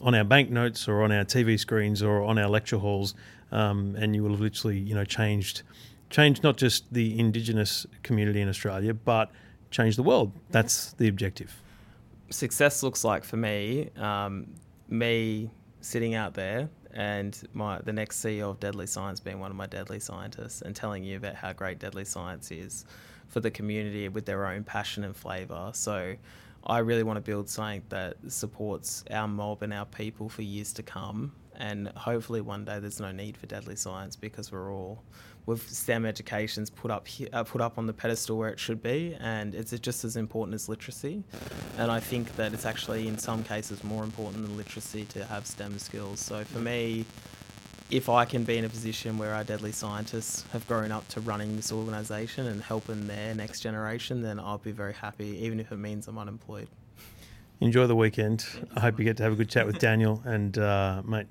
on 0.00 0.14
our 0.14 0.24
banknotes 0.24 0.88
or 0.88 1.02
on 1.02 1.12
our 1.12 1.24
TV 1.24 1.58
screens 1.58 2.02
or 2.02 2.22
on 2.22 2.38
our 2.38 2.48
lecture 2.48 2.78
halls, 2.78 3.14
um, 3.52 3.94
and 3.98 4.14
you 4.14 4.22
will 4.22 4.30
have 4.30 4.40
literally, 4.40 4.78
you 4.78 4.94
know, 4.94 5.04
changed 5.04 5.62
changed 6.08 6.42
not 6.42 6.56
just 6.56 6.92
the 6.92 7.16
Indigenous 7.20 7.86
community 8.02 8.40
in 8.40 8.48
Australia, 8.48 8.92
but 8.92 9.30
change 9.70 9.94
the 9.94 10.02
world. 10.02 10.32
That's 10.50 10.92
the 10.94 11.06
objective. 11.06 11.54
success 12.30 12.82
looks 12.82 13.04
like 13.04 13.22
for 13.24 13.36
me, 13.36 13.90
um, 13.96 14.46
me 14.88 15.50
sitting 15.80 16.14
out 16.14 16.34
there 16.34 16.68
and 16.94 17.40
my 17.52 17.78
the 17.80 17.92
next 17.92 18.24
CEO 18.24 18.50
of 18.50 18.60
Deadly 18.60 18.86
Science 18.86 19.20
being 19.20 19.40
one 19.40 19.50
of 19.50 19.56
my 19.56 19.66
deadly 19.66 20.00
scientists 20.00 20.62
and 20.62 20.74
telling 20.74 21.04
you 21.04 21.16
about 21.16 21.34
how 21.34 21.52
great 21.52 21.78
Deadly 21.78 22.04
Science 22.04 22.50
is 22.50 22.84
for 23.28 23.40
the 23.40 23.50
community 23.50 24.08
with 24.08 24.26
their 24.26 24.46
own 24.46 24.64
passion 24.64 25.04
and 25.04 25.16
flavour. 25.16 25.70
So 25.72 26.16
I 26.64 26.78
really 26.78 27.02
want 27.02 27.16
to 27.16 27.20
build 27.20 27.48
something 27.48 27.82
that 27.88 28.16
supports 28.28 29.04
our 29.10 29.28
mob 29.28 29.62
and 29.62 29.72
our 29.72 29.86
people 29.86 30.28
for 30.28 30.42
years 30.42 30.72
to 30.74 30.82
come. 30.82 31.32
And 31.56 31.88
hopefully 31.88 32.40
one 32.40 32.64
day 32.64 32.80
there's 32.80 33.00
no 33.00 33.12
need 33.12 33.36
for 33.36 33.46
deadly 33.46 33.76
science 33.76 34.16
because 34.16 34.50
we're 34.50 34.72
all 34.72 35.02
with 35.50 35.68
STEM 35.68 36.06
education's 36.06 36.70
put 36.70 36.90
up 36.90 37.06
he- 37.06 37.28
uh, 37.28 37.44
put 37.44 37.60
up 37.60 37.76
on 37.76 37.86
the 37.86 37.92
pedestal 37.92 38.38
where 38.38 38.48
it 38.48 38.58
should 38.58 38.82
be, 38.82 39.16
and 39.20 39.54
it's 39.54 39.72
just 39.80 40.04
as 40.04 40.16
important 40.16 40.54
as 40.54 40.68
literacy. 40.68 41.24
And 41.76 41.90
I 41.90 42.00
think 42.00 42.36
that 42.36 42.54
it's 42.54 42.64
actually 42.64 43.08
in 43.08 43.18
some 43.18 43.42
cases 43.42 43.82
more 43.84 44.04
important 44.04 44.46
than 44.46 44.56
literacy 44.56 45.04
to 45.06 45.24
have 45.26 45.46
STEM 45.46 45.78
skills. 45.78 46.20
So 46.20 46.44
for 46.44 46.60
me, 46.60 47.04
if 47.90 48.08
I 48.08 48.24
can 48.24 48.44
be 48.44 48.56
in 48.56 48.64
a 48.64 48.68
position 48.68 49.18
where 49.18 49.34
our 49.34 49.42
deadly 49.42 49.72
scientists 49.72 50.44
have 50.52 50.66
grown 50.68 50.92
up 50.92 51.06
to 51.08 51.20
running 51.20 51.56
this 51.56 51.72
organisation 51.72 52.46
and 52.46 52.62
helping 52.62 53.08
their 53.08 53.34
next 53.34 53.60
generation, 53.60 54.22
then 54.22 54.38
I'll 54.38 54.58
be 54.58 54.70
very 54.70 54.94
happy, 54.94 55.36
even 55.44 55.58
if 55.58 55.72
it 55.72 55.76
means 55.76 56.06
I'm 56.06 56.16
unemployed. 56.16 56.68
Enjoy 57.58 57.86
the 57.88 57.96
weekend. 57.96 58.46
I 58.76 58.80
hope 58.80 58.98
you 58.98 59.04
get 59.04 59.16
to 59.18 59.24
have 59.24 59.32
a 59.32 59.36
good 59.36 59.50
chat 59.50 59.66
with 59.66 59.78
Daniel 59.78 60.22
and 60.24 60.56
uh, 60.56 61.02
mate, 61.04 61.26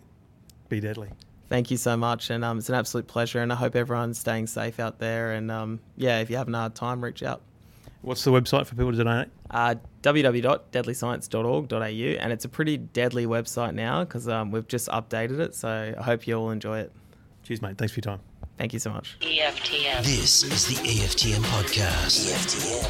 be 0.67 0.79
deadly. 0.79 1.09
Thank 1.49 1.71
you 1.71 1.77
so 1.77 1.97
much, 1.97 2.29
and 2.29 2.45
um, 2.45 2.59
it's 2.59 2.69
an 2.69 2.75
absolute 2.75 3.07
pleasure. 3.07 3.41
And 3.41 3.51
I 3.51 3.55
hope 3.55 3.75
everyone's 3.75 4.19
staying 4.19 4.45
safe 4.47 4.79
out 4.79 4.99
there. 4.99 5.31
And 5.31 5.49
um, 5.49 5.79
yeah, 5.97 6.19
if 6.19 6.29
you 6.29 6.37
have 6.37 6.47
a 6.47 6.51
hard 6.55 6.75
time, 6.75 7.03
reach 7.03 7.23
out. 7.23 7.41
What's 8.01 8.23
the 8.23 8.31
website 8.31 8.65
for 8.67 8.75
people 8.75 8.91
to 8.91 9.03
donate? 9.03 9.29
Uh, 9.49 9.73
www.deadlyscience.org.au, 10.03 12.23
and 12.23 12.31
it's 12.31 12.45
a 12.45 12.49
pretty 12.49 12.77
deadly 12.77 13.25
website 13.25 13.73
now 13.73 14.03
because 14.03 14.29
um, 14.29 14.51
we've 14.51 14.67
just 14.67 14.89
updated 14.89 15.39
it. 15.39 15.55
So 15.55 15.95
I 15.97 16.01
hope 16.01 16.27
you 16.27 16.35
all 16.35 16.51
enjoy 16.51 16.77
it. 16.79 16.91
Cheers, 17.43 17.63
mate. 17.63 17.77
Thanks 17.77 17.93
for 17.93 17.97
your 17.97 18.03
time. 18.03 18.19
Thank 18.57 18.71
you 18.73 18.79
so 18.79 18.91
much. 18.91 19.17
EFTM. 19.21 20.03
This 20.03 20.43
is 20.43 20.67
the 20.67 20.75
EFTM 20.75 21.41
podcast. 21.45 22.29
EFTM 22.29 22.83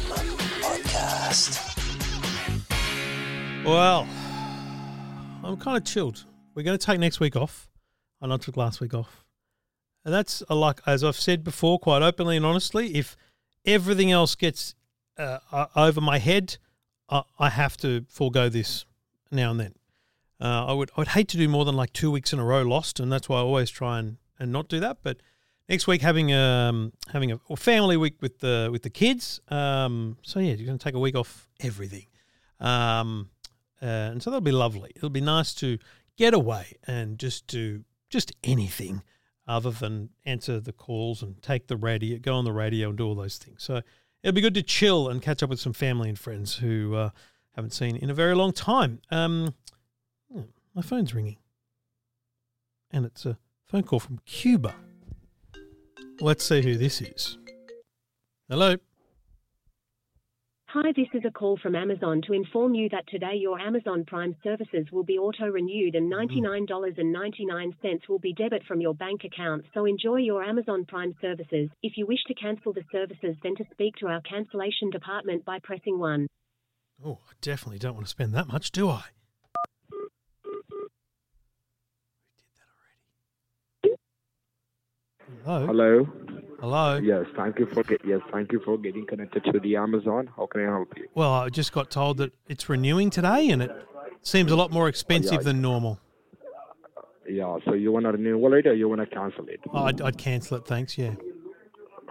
podcast. 0.60 1.66
Well, 3.64 4.06
I'm 5.42 5.56
kind 5.56 5.78
of 5.78 5.84
chilled. 5.84 6.26
We're 6.54 6.62
going 6.62 6.78
to 6.78 6.84
take 6.84 7.00
next 7.00 7.20
week 7.20 7.36
off. 7.36 7.69
I 8.20 8.26
know 8.26 8.34
I 8.34 8.38
took 8.38 8.56
last 8.56 8.80
week 8.80 8.94
off. 8.94 9.24
And 10.04 10.14
that's 10.14 10.42
a 10.48 10.54
like, 10.54 10.80
as 10.86 11.04
I've 11.04 11.16
said 11.16 11.44
before, 11.44 11.78
quite 11.78 12.02
openly 12.02 12.36
and 12.36 12.46
honestly, 12.46 12.94
if 12.94 13.16
everything 13.64 14.10
else 14.10 14.34
gets 14.34 14.74
uh, 15.18 15.66
over 15.76 16.00
my 16.00 16.18
head, 16.18 16.56
I, 17.08 17.22
I 17.38 17.50
have 17.50 17.76
to 17.78 18.06
forego 18.08 18.48
this 18.48 18.84
now 19.30 19.50
and 19.50 19.60
then. 19.60 19.74
Uh, 20.40 20.66
I 20.68 20.72
would 20.72 20.90
I 20.96 21.00
would 21.02 21.08
hate 21.08 21.28
to 21.28 21.36
do 21.36 21.48
more 21.48 21.66
than 21.66 21.76
like 21.76 21.92
two 21.92 22.10
weeks 22.10 22.32
in 22.32 22.38
a 22.38 22.44
row 22.44 22.62
lost, 22.62 22.98
and 22.98 23.12
that's 23.12 23.28
why 23.28 23.38
I 23.38 23.42
always 23.42 23.68
try 23.68 23.98
and, 23.98 24.16
and 24.38 24.50
not 24.50 24.68
do 24.68 24.80
that. 24.80 24.98
But 25.02 25.18
next 25.68 25.86
week 25.86 26.00
having 26.00 26.32
um 26.32 26.94
having 27.12 27.32
a, 27.32 27.40
a 27.50 27.56
family 27.56 27.98
week 27.98 28.16
with 28.22 28.38
the 28.38 28.70
with 28.72 28.82
the 28.82 28.88
kids. 28.88 29.40
Um, 29.48 30.16
so 30.22 30.40
yeah, 30.40 30.54
you're 30.54 30.66
going 30.66 30.78
to 30.78 30.82
take 30.82 30.94
a 30.94 30.98
week 30.98 31.14
off 31.14 31.46
everything. 31.60 32.06
Um, 32.58 33.28
uh, 33.82 33.86
and 34.12 34.22
so 34.22 34.30
that'll 34.30 34.40
be 34.40 34.50
lovely. 34.52 34.92
It'll 34.96 35.10
be 35.10 35.20
nice 35.20 35.54
to 35.56 35.78
get 36.16 36.32
away 36.32 36.76
and 36.86 37.18
just 37.18 37.46
do 37.46 37.84
just 38.10 38.32
anything 38.44 39.02
other 39.46 39.70
than 39.70 40.10
answer 40.26 40.60
the 40.60 40.72
calls 40.72 41.22
and 41.22 41.40
take 41.42 41.66
the 41.66 41.76
radio, 41.76 42.18
go 42.18 42.34
on 42.34 42.44
the 42.44 42.52
radio 42.52 42.88
and 42.88 42.98
do 42.98 43.06
all 43.06 43.14
those 43.14 43.38
things. 43.38 43.62
So 43.62 43.80
it'll 44.22 44.34
be 44.34 44.40
good 44.40 44.54
to 44.54 44.62
chill 44.62 45.08
and 45.08 45.22
catch 45.22 45.42
up 45.42 45.50
with 45.50 45.60
some 45.60 45.72
family 45.72 46.08
and 46.08 46.18
friends 46.18 46.56
who 46.56 46.94
uh, 46.94 47.10
haven't 47.54 47.72
seen 47.72 47.96
in 47.96 48.10
a 48.10 48.14
very 48.14 48.34
long 48.34 48.52
time. 48.52 49.00
Um, 49.10 49.54
my 50.74 50.82
phone's 50.82 51.14
ringing, 51.14 51.38
and 52.92 53.04
it's 53.04 53.26
a 53.26 53.38
phone 53.66 53.82
call 53.82 53.98
from 53.98 54.18
Cuba. 54.24 54.74
Let's 56.20 56.44
see 56.44 56.62
who 56.62 56.76
this 56.76 57.00
is. 57.00 57.38
Hello. 58.48 58.76
Hi, 60.72 60.92
this 60.94 61.08
is 61.14 61.24
a 61.26 61.32
call 61.32 61.58
from 61.60 61.74
Amazon 61.74 62.22
to 62.28 62.32
inform 62.32 62.74
you 62.74 62.88
that 62.90 63.04
today 63.08 63.34
your 63.34 63.58
Amazon 63.58 64.04
Prime 64.04 64.36
services 64.44 64.86
will 64.92 65.02
be 65.02 65.18
auto 65.18 65.46
renewed 65.46 65.96
and 65.96 66.12
mm-hmm. 66.12 66.44
$99.99 66.44 68.08
will 68.08 68.20
be 68.20 68.32
debit 68.32 68.62
from 68.68 68.80
your 68.80 68.94
bank 68.94 69.22
account. 69.24 69.64
So 69.74 69.84
enjoy 69.84 70.18
your 70.18 70.44
Amazon 70.44 70.84
Prime 70.84 71.12
services. 71.20 71.70
If 71.82 71.94
you 71.96 72.06
wish 72.06 72.22
to 72.28 72.34
cancel 72.34 72.72
the 72.72 72.84
services, 72.92 73.34
then 73.42 73.56
to 73.56 73.64
speak 73.72 73.96
to 73.96 74.06
our 74.06 74.20
cancellation 74.20 74.90
department 74.90 75.44
by 75.44 75.58
pressing 75.60 75.98
1. 75.98 76.28
Oh, 77.04 77.18
I 77.28 77.32
definitely 77.40 77.80
don't 77.80 77.94
want 77.94 78.06
to 78.06 78.10
spend 78.10 78.32
that 78.34 78.46
much, 78.46 78.70
do 78.70 78.88
I? 78.90 79.02
Hello. 85.44 85.66
Hello. 85.66 86.06
Hello. 86.60 86.98
Yes, 86.98 87.24
thank 87.36 87.58
you 87.58 87.66
for 87.66 87.82
get, 87.82 88.02
yes, 88.04 88.20
thank 88.30 88.52
you 88.52 88.60
for 88.62 88.76
getting 88.76 89.06
connected 89.06 89.44
to 89.44 89.60
the 89.60 89.76
Amazon. 89.76 90.28
How 90.36 90.46
can 90.46 90.60
I 90.60 90.64
help 90.64 90.92
you? 90.96 91.08
Well, 91.14 91.32
I 91.32 91.48
just 91.48 91.72
got 91.72 91.90
told 91.90 92.18
that 92.18 92.32
it's 92.48 92.68
renewing 92.68 93.08
today, 93.08 93.48
and 93.48 93.62
it 93.62 93.70
seems 94.22 94.52
a 94.52 94.56
lot 94.56 94.70
more 94.70 94.86
expensive 94.86 95.32
yeah. 95.32 95.40
than 95.40 95.62
normal. 95.62 95.98
Yeah, 97.26 97.58
so 97.64 97.72
you 97.72 97.92
want 97.92 98.04
to 98.04 98.12
renew 98.12 98.44
it 98.52 98.66
or 98.66 98.74
you 98.74 98.88
want 98.88 99.00
to 99.00 99.06
cancel 99.06 99.46
it? 99.46 99.60
Oh, 99.72 99.84
I'd, 99.84 100.02
I'd 100.02 100.18
cancel 100.18 100.58
it, 100.58 100.66
thanks. 100.66 100.98
Yeah. 100.98 101.14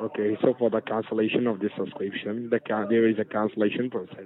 Okay, 0.01 0.37
so 0.41 0.55
for 0.57 0.69
the 0.69 0.81
cancellation 0.81 1.45
of 1.45 1.59
the 1.59 1.69
subscription, 1.77 2.49
the 2.49 2.59
can, 2.59 2.87
there 2.89 3.07
is 3.07 3.19
a 3.19 3.25
cancellation 3.25 3.89
process. 3.91 4.25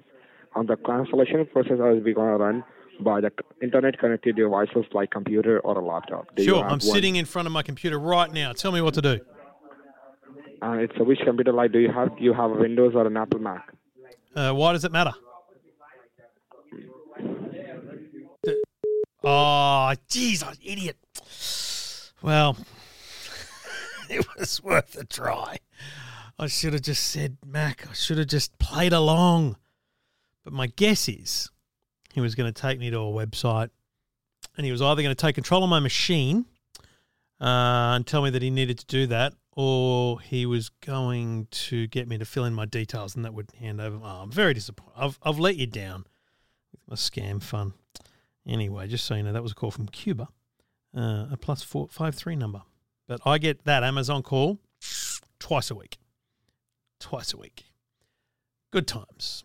And 0.56 0.70
the 0.70 0.78
cancellation 0.78 1.46
process 1.48 1.74
is 1.74 2.04
we 2.04 2.14
going 2.14 2.38
to 2.38 2.44
run 2.44 2.64
by 3.02 3.22
the 3.22 3.32
internet 3.62 4.00
connected 4.00 4.36
devices 4.36 4.86
like 4.94 5.12
computer 5.12 5.60
or 5.62 5.78
a 5.78 5.86
laptop. 5.86 6.34
Do 6.36 6.44
Sure. 6.44 6.64
I'm 6.64 6.72
one? 6.72 6.80
sitting 6.80 7.16
in 7.16 7.26
front 7.26 7.48
of 7.48 7.52
my 7.52 7.64
computer 7.64 8.00
right 8.00 8.32
now. 8.32 8.54
Tell 8.54 8.72
me 8.72 8.80
what 8.82 8.94
to 8.94 9.02
do. 9.02 9.20
And 10.64 10.80
it's 10.80 10.94
a 10.98 11.04
which 11.04 11.20
computer 11.26 11.52
like 11.52 11.74
do 11.74 11.80
you 11.80 11.92
have? 11.92 12.14
You 12.18 12.32
have 12.32 12.52
a 12.52 12.54
Windows 12.54 12.94
or 12.96 13.06
an 13.06 13.18
Apple 13.18 13.42
Mac? 13.42 13.74
Uh, 14.34 14.54
why 14.54 14.72
does 14.72 14.86
it 14.86 14.94
matter? 14.94 15.12
Oh, 19.26 19.94
jeez, 20.10 20.42
I'm 20.42 20.56
idiot. 20.64 20.96
Well, 22.22 22.56
it 24.10 24.26
was 24.38 24.64
worth 24.64 24.98
a 24.98 25.04
try. 25.04 25.58
I 26.40 26.48
should 26.48 26.72
have 26.72 26.82
just 26.82 27.08
said 27.08 27.38
Mac. 27.46 27.86
I 27.90 27.94
should 27.94 28.18
have 28.18 28.28
just 28.28 28.58
played 28.58 28.94
along. 28.94 29.58
But 30.46 30.54
my 30.54 30.68
guess 30.68 31.10
is 31.10 31.50
he 32.14 32.22
was 32.22 32.36
going 32.36 32.52
to 32.52 32.62
take 32.62 32.80
me 32.80 32.90
to 32.90 33.00
a 33.00 33.12
website 33.12 33.70
and 34.56 34.66
he 34.66 34.72
was 34.72 34.82
either 34.82 35.02
going 35.02 35.14
to 35.14 35.22
take 35.22 35.36
control 35.36 35.64
of 35.64 35.70
my 35.70 35.80
machine 35.80 36.46
uh, 37.42 37.96
and 37.96 38.08
tell 38.08 38.22
me 38.22 38.30
that 38.30 38.42
he 38.42 38.50
needed 38.50 38.80
to 38.80 38.86
do 38.86 39.08
that, 39.08 39.34
or 39.56 40.20
he 40.20 40.46
was 40.46 40.70
going 40.70 41.48
to 41.52 41.88
get 41.88 42.08
me 42.08 42.18
to 42.18 42.26
fill 42.26 42.46
in 42.46 42.54
my 42.54 42.66
details 42.66 43.16
and 43.16 43.24
that 43.24 43.34
would 43.34 43.52
hand 43.60 43.80
over. 43.80 44.00
Oh, 44.02 44.22
I'm 44.24 44.32
very 44.32 44.54
disappointed. 44.54 44.94
I've, 44.98 45.20
I've 45.24 45.40
let 45.40 45.56
you 45.58 45.68
down 45.68 46.06
with 46.72 46.82
my 46.88 46.96
scam 46.96 47.42
fun. 47.42 47.74
Anyway, 48.46 48.88
just 48.88 49.06
so 49.06 49.16
you 49.16 49.24
know, 49.24 49.34
that 49.34 49.44
was 49.44 49.52
a 49.54 49.56
call 49.56 49.72
from 49.72 49.88
Cuba, 49.88 50.28
uh, 50.96 51.28
a 51.32 51.38
plus 51.40 51.64
four 51.64 51.88
five 51.90 52.16
three 52.16 52.36
number. 52.36 52.64
But 53.08 53.22
I 53.26 53.38
get 53.38 53.64
that 53.66 53.84
Amazon 53.84 54.24
call 54.24 54.60
twice 55.40 55.72
a 55.72 55.76
week. 55.76 55.98
Twice 57.00 57.34
a 57.34 57.38
week. 57.38 57.66
Good 58.72 58.88
times. 58.88 59.44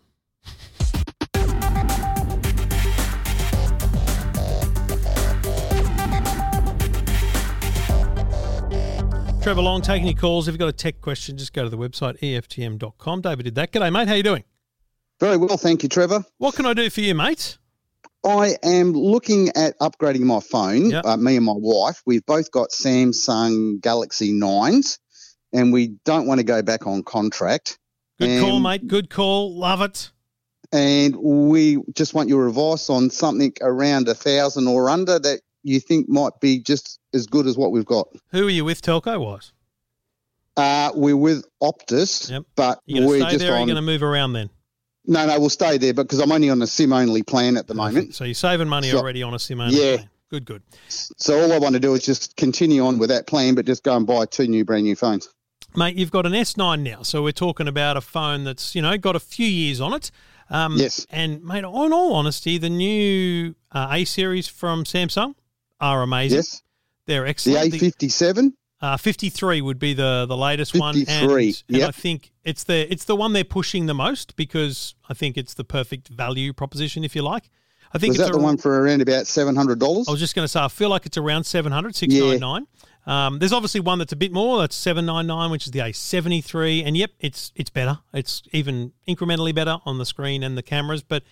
Trevor 9.48 9.62
Long 9.62 9.80
taking 9.80 10.06
your 10.06 10.14
calls. 10.14 10.46
If 10.46 10.52
you've 10.52 10.58
got 10.58 10.68
a 10.68 10.72
tech 10.72 11.00
question, 11.00 11.38
just 11.38 11.54
go 11.54 11.64
to 11.64 11.70
the 11.70 11.78
website 11.78 12.18
EFTM.com. 12.20 13.22
David 13.22 13.44
did 13.44 13.54
that. 13.54 13.72
G'day, 13.72 13.90
mate. 13.90 14.06
How 14.06 14.12
you 14.12 14.22
doing? 14.22 14.44
Very 15.20 15.38
well, 15.38 15.56
thank 15.56 15.82
you, 15.82 15.88
Trevor. 15.88 16.22
What 16.36 16.54
can 16.54 16.66
I 16.66 16.74
do 16.74 16.90
for 16.90 17.00
you, 17.00 17.14
mate? 17.14 17.56
I 18.26 18.58
am 18.62 18.92
looking 18.92 19.48
at 19.56 19.78
upgrading 19.78 20.20
my 20.20 20.40
phone. 20.40 20.90
Yep. 20.90 21.02
Uh, 21.02 21.16
me 21.16 21.36
and 21.36 21.46
my 21.46 21.54
wife, 21.56 22.02
we've 22.04 22.26
both 22.26 22.50
got 22.50 22.72
Samsung 22.72 23.80
Galaxy 23.80 24.32
Nines, 24.32 24.98
and 25.54 25.72
we 25.72 25.96
don't 26.04 26.26
want 26.26 26.40
to 26.40 26.44
go 26.44 26.60
back 26.60 26.86
on 26.86 27.02
contract. 27.02 27.78
Good 28.20 28.42
call, 28.42 28.60
mate. 28.60 28.86
Good 28.86 29.08
call. 29.08 29.58
Love 29.58 29.80
it. 29.80 30.10
And 30.72 31.16
we 31.16 31.78
just 31.94 32.12
want 32.12 32.28
your 32.28 32.48
advice 32.48 32.90
on 32.90 33.08
something 33.08 33.54
around 33.62 34.08
a 34.08 34.14
thousand 34.14 34.66
or 34.66 34.90
under 34.90 35.18
that 35.18 35.40
you 35.62 35.80
think 35.80 36.08
might 36.08 36.32
be 36.40 36.58
just 36.60 36.98
as 37.14 37.26
good 37.26 37.46
as 37.46 37.56
what 37.56 37.72
we've 37.72 37.84
got. 37.86 38.08
Who 38.32 38.46
are 38.46 38.50
you 38.50 38.64
with, 38.64 38.80
telco 38.82 39.20
wise? 39.20 39.52
Uh, 40.56 40.90
we're 40.94 41.16
with 41.16 41.44
Optus, 41.62 42.30
Yep. 42.30 42.42
but 42.56 42.80
we're 42.88 43.20
stay 43.20 43.30
just 43.30 43.38
there 43.40 43.52
or 43.52 43.56
are 43.56 43.60
you 43.60 43.66
going 43.66 43.76
to 43.76 43.82
move 43.82 44.02
around 44.02 44.32
then? 44.32 44.50
No, 45.06 45.24
no, 45.26 45.38
we'll 45.38 45.50
stay 45.50 45.78
there 45.78 45.94
because 45.94 46.18
I'm 46.18 46.32
only 46.32 46.50
on 46.50 46.60
a 46.60 46.66
SIM 46.66 46.92
only 46.92 47.22
plan 47.22 47.56
at 47.56 47.66
the 47.68 47.74
moment. 47.74 48.14
So 48.14 48.24
you're 48.24 48.34
saving 48.34 48.68
money 48.68 48.90
So- 48.90 48.98
already 48.98 49.22
on 49.22 49.34
a 49.34 49.38
SIM 49.38 49.60
only 49.60 49.76
Yeah. 49.80 49.96
plan. 49.96 50.10
Good, 50.30 50.44
good. 50.44 50.62
So 50.88 51.40
all 51.40 51.52
I 51.52 51.58
want 51.58 51.74
to 51.74 51.80
do 51.80 51.94
is 51.94 52.04
just 52.04 52.36
continue 52.36 52.84
on 52.84 52.98
with 52.98 53.08
that 53.08 53.26
plan, 53.26 53.54
but 53.54 53.64
just 53.64 53.82
go 53.82 53.96
and 53.96 54.06
buy 54.06 54.26
two 54.26 54.46
new 54.46 54.64
brand 54.64 54.84
new 54.84 54.94
phones. 54.96 55.28
Mate, 55.74 55.96
you've 55.96 56.10
got 56.10 56.26
an 56.26 56.32
S9 56.34 56.82
now, 56.82 57.02
so 57.02 57.22
we're 57.22 57.32
talking 57.32 57.66
about 57.68 57.96
a 57.96 58.00
phone 58.02 58.44
that's 58.44 58.74
you 58.74 58.82
know 58.82 58.98
got 58.98 59.16
a 59.16 59.20
few 59.20 59.46
years 59.46 59.80
on 59.80 59.94
it. 59.94 60.10
Um, 60.50 60.76
Yes. 60.76 61.06
And 61.10 61.42
mate, 61.44 61.58
in 61.60 61.64
all 61.66 62.12
honesty, 62.14 62.58
the 62.58 62.68
new 62.70 63.54
uh, 63.72 63.88
A 63.90 64.04
series 64.04 64.48
from 64.48 64.84
Samsung 64.84 65.34
are 65.80 66.02
amazing. 66.02 66.36
Yes. 66.36 66.62
They're 67.06 67.26
excellent. 67.26 67.72
The- 67.72 67.92
A57. 67.92 68.52
Uh, 68.80 68.96
53 68.96 69.60
would 69.60 69.80
be 69.80 69.92
the 69.92 70.24
the 70.28 70.36
latest 70.36 70.78
one, 70.78 70.94
53, 70.94 71.46
and, 71.46 71.64
and 71.68 71.76
yep. 71.78 71.88
I 71.88 71.90
think 71.90 72.30
it's 72.44 72.62
the 72.62 72.90
it's 72.92 73.06
the 73.06 73.16
one 73.16 73.32
they're 73.32 73.42
pushing 73.42 73.86
the 73.86 73.94
most 73.94 74.36
because 74.36 74.94
I 75.08 75.14
think 75.14 75.36
it's 75.36 75.54
the 75.54 75.64
perfect 75.64 76.06
value 76.06 76.52
proposition, 76.52 77.02
if 77.02 77.16
you 77.16 77.22
like. 77.22 77.50
I 77.92 77.98
think 77.98 78.12
Was 78.12 78.20
it's 78.20 78.28
that 78.28 78.34
a, 78.34 78.38
the 78.38 78.44
one 78.44 78.56
for 78.56 78.80
around 78.80 79.02
about 79.02 79.26
seven 79.26 79.56
hundred 79.56 79.80
dollars? 79.80 80.06
I 80.06 80.12
was 80.12 80.20
just 80.20 80.36
going 80.36 80.44
to 80.44 80.48
say, 80.48 80.60
I 80.60 80.68
feel 80.68 80.90
like 80.90 81.06
it's 81.06 81.16
around 81.16 81.44
700, 81.44 81.96
699. 81.96 82.66
Um, 83.06 83.38
there's 83.38 83.52
obviously 83.52 83.80
one 83.80 83.98
that's 83.98 84.12
a 84.12 84.16
bit 84.16 84.30
more. 84.32 84.58
That's 84.60 84.76
799, 84.76 85.50
which 85.50 85.64
is 85.64 85.72
the 85.72 85.78
A73, 85.78 86.84
and 86.86 86.96
yep, 86.96 87.10
it's 87.18 87.52
it's 87.56 87.70
better. 87.70 87.98
It's 88.12 88.42
even 88.52 88.92
incrementally 89.08 89.54
better 89.54 89.78
on 89.86 89.98
the 89.98 90.04
screen 90.04 90.42
and 90.42 90.56
the 90.56 90.62
cameras. 90.62 91.02
But 91.02 91.24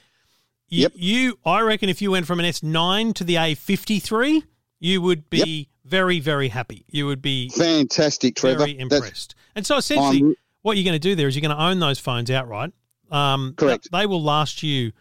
you, 0.68 0.82
Yep. 0.82 0.92
you 0.96 1.38
I 1.44 1.60
reckon, 1.60 1.88
if 1.88 2.00
you 2.02 2.10
went 2.10 2.26
from 2.26 2.40
an 2.40 2.46
S9 2.46 3.14
to 3.14 3.24
the 3.24 3.34
A53, 3.36 4.42
you 4.80 5.00
would 5.02 5.30
be 5.30 5.68
very, 5.84 6.20
very 6.20 6.48
happy. 6.48 6.84
You 6.90 7.06
would 7.06 7.22
be 7.22 7.48
Fantastic, 7.50 8.34
Trevor. 8.36 8.58
very 8.58 8.72
That's- 8.74 8.92
impressed. 8.92 9.34
And 9.54 9.66
so 9.66 9.76
essentially, 9.76 10.18
I'm- 10.22 10.34
what 10.62 10.76
you're 10.76 10.84
going 10.84 10.94
to 10.94 10.98
do 10.98 11.14
there 11.14 11.28
is 11.28 11.36
you're 11.36 11.42
going 11.42 11.56
to 11.56 11.62
own 11.62 11.78
those 11.78 11.98
phones 11.98 12.30
outright. 12.30 12.72
Um, 13.10 13.54
Correct. 13.56 13.88
They, 13.92 14.00
they 14.00 14.06
will 14.06 14.22
last 14.22 14.62
you, 14.64 14.92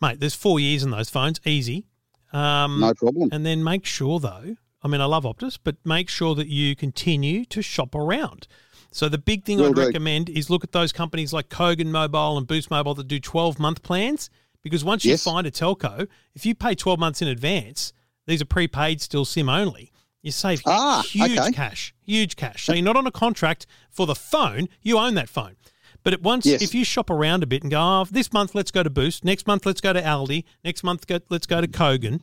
mate. 0.00 0.20
There's 0.20 0.34
four 0.34 0.58
years 0.58 0.82
in 0.82 0.90
those 0.90 1.10
phones, 1.10 1.38
easy. 1.44 1.84
Um, 2.32 2.80
no 2.80 2.94
problem. 2.94 3.28
and 3.30 3.44
then 3.44 3.62
make 3.62 3.84
sure, 3.84 4.18
though, 4.18 4.56
I 4.82 4.88
mean, 4.88 5.02
I 5.02 5.04
love 5.04 5.24
Optus, 5.24 5.58
but 5.62 5.76
make 5.84 6.08
sure 6.08 6.34
that 6.34 6.48
you 6.48 6.74
continue 6.74 7.44
to 7.46 7.60
shop 7.60 7.94
around. 7.94 8.48
So 8.90 9.08
the 9.10 9.18
big 9.18 9.44
thing 9.44 9.58
Will 9.58 9.66
I'd 9.68 9.74
do. 9.74 9.80
recommend 9.86 10.28
is 10.30 10.48
look 10.50 10.64
at 10.64 10.72
those 10.72 10.92
companies 10.92 11.32
like 11.32 11.50
Kogan 11.50 11.86
Mobile 11.88 12.38
and 12.38 12.46
Boost 12.46 12.70
Mobile 12.70 12.94
that 12.94 13.06
do 13.08 13.20
12 13.20 13.58
month 13.58 13.82
plans. 13.82 14.30
Because 14.62 14.84
once 14.84 15.04
Yes. 15.04 15.24
you 15.26 15.32
find 15.32 15.46
a 15.46 15.50
telco, 15.50 16.06
if 16.34 16.46
you 16.46 16.54
pay 16.54 16.74
12 16.74 16.98
months 16.98 17.20
in 17.22 17.28
advance, 17.28 17.92
these 18.26 18.40
are 18.40 18.46
prepaid, 18.46 19.00
still 19.00 19.24
SIM 19.24 19.48
only. 19.48 19.90
You 20.22 20.30
save 20.30 20.62
Ah, 20.66 21.02
huge 21.04 21.36
okay. 21.38 21.52
cash, 21.52 21.92
huge 22.04 22.36
cash. 22.36 22.64
So 22.64 22.72
you're 22.72 22.84
not 22.84 22.96
on 22.96 23.06
a 23.06 23.10
contract 23.10 23.66
for 23.90 24.06
the 24.06 24.14
phone; 24.14 24.68
you 24.80 24.96
own 24.98 25.14
that 25.14 25.28
phone. 25.28 25.56
But 26.04 26.12
it 26.12 26.22
once, 26.22 26.46
Yes. 26.46 26.62
if 26.62 26.74
you 26.74 26.84
shop 26.84 27.10
around 27.10 27.42
a 27.42 27.46
bit 27.46 27.62
and 27.62 27.70
go, 27.70 27.80
oh, 27.80 28.04
this 28.10 28.32
month 28.32 28.54
let's 28.54 28.70
go 28.70 28.82
to 28.84 28.90
Boost, 28.90 29.24
next 29.24 29.46
month 29.48 29.66
let's 29.66 29.80
go 29.80 29.92
to 29.92 30.00
Aldi, 30.02 30.44
next 30.64 30.82
month 30.84 31.06
go, 31.08 31.18
let's 31.28 31.46
go 31.46 31.60
to 31.60 31.66
Kogan, 31.68 32.20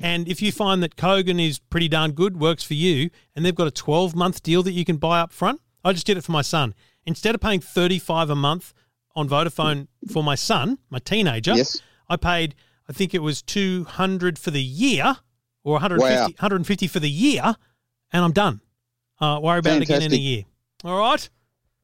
and 0.00 0.28
if 0.28 0.40
you 0.42 0.50
find 0.52 0.82
that 0.82 0.96
Kogan 0.96 1.40
is 1.46 1.58
pretty 1.58 1.88
darn 1.88 2.12
good, 2.12 2.38
works 2.40 2.62
for 2.62 2.74
you, 2.74 3.10
and 3.36 3.44
they've 3.44 3.54
got 3.54 3.66
a 3.66 3.70
12 3.70 4.14
month 4.14 4.42
deal 4.42 4.62
that 4.62 4.72
you 4.72 4.84
can 4.86 4.96
buy 4.96 5.20
up 5.20 5.32
front, 5.32 5.60
I 5.84 5.92
just 5.92 6.06
did 6.06 6.16
it 6.16 6.24
for 6.24 6.32
my 6.32 6.42
son. 6.42 6.74
Instead 7.04 7.34
of 7.34 7.40
paying 7.40 7.60
35 7.60 8.30
a 8.30 8.36
month 8.36 8.72
on 9.14 9.28
Vodafone 9.28 9.88
for 10.10 10.22
my 10.22 10.34
son, 10.34 10.78
my 10.90 10.98
teenager, 10.98 11.54
Yes. 11.54 11.80
I 12.08 12.16
paid, 12.16 12.54
I 12.88 12.92
think 12.92 13.14
it 13.14 13.20
was 13.20 13.42
200 13.42 14.38
for 14.38 14.50
the 14.50 14.62
year 14.62 15.16
or 15.64 15.74
150, 15.74 16.14
Wow. 16.14 16.26
150 16.26 16.86
for 16.88 17.00
the 17.00 17.10
year, 17.10 17.54
and 18.12 18.24
I'm 18.24 18.32
done. 18.32 18.60
Uh, 19.20 19.38
worry 19.42 19.58
about 19.60 19.76
it 19.76 19.82
again 19.82 20.02
in 20.02 20.12
a 20.12 20.16
year. 20.16 20.42
All 20.84 20.98
right. 20.98 21.28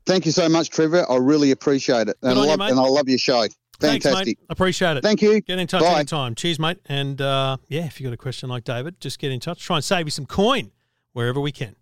Thank 0.06 0.26
you 0.26 0.32
so 0.32 0.48
much, 0.48 0.70
Trevor. 0.70 1.04
I 1.10 1.16
really 1.16 1.50
appreciate 1.50 2.08
it, 2.08 2.16
and 2.22 2.32
I 2.32 2.36
on 2.36 2.42
you, 2.44 2.56
love 2.56 2.60
and 2.70 2.80
I 2.80 2.82
love 2.82 3.08
your 3.08 3.18
show. 3.18 3.46
Thanks, 3.80 4.04
Fantastic. 4.04 4.26
mate. 4.40 4.46
Appreciate 4.50 4.96
it. 4.96 5.02
Thank 5.02 5.22
you. 5.22 5.40
Get 5.40 5.58
in 5.60 5.68
touch 5.68 5.82
Bye. 5.82 5.94
anytime. 5.96 6.34
Cheers, 6.34 6.58
mate. 6.58 6.78
And 6.86 7.20
uh, 7.20 7.58
yeah, 7.68 7.84
if 7.84 8.00
you've 8.00 8.08
got 8.08 8.14
a 8.14 8.16
question 8.16 8.48
like 8.48 8.64
David, 8.64 9.00
just 9.00 9.20
get 9.20 9.30
in 9.30 9.38
touch. 9.38 9.60
Try 9.62 9.76
and 9.76 9.84
save 9.84 10.06
you 10.06 10.10
some 10.10 10.26
coin 10.26 10.72
wherever 11.12 11.38
we 11.40 11.52
can. 11.52 11.76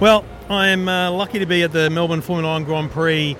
Well, 0.00 0.24
I'm 0.50 0.88
uh, 0.88 1.12
lucky 1.12 1.38
to 1.38 1.46
be 1.46 1.62
at 1.62 1.70
the 1.70 1.88
Melbourne 1.88 2.20
Formula 2.20 2.52
One 2.52 2.64
Grand 2.64 2.90
Prix 2.90 3.36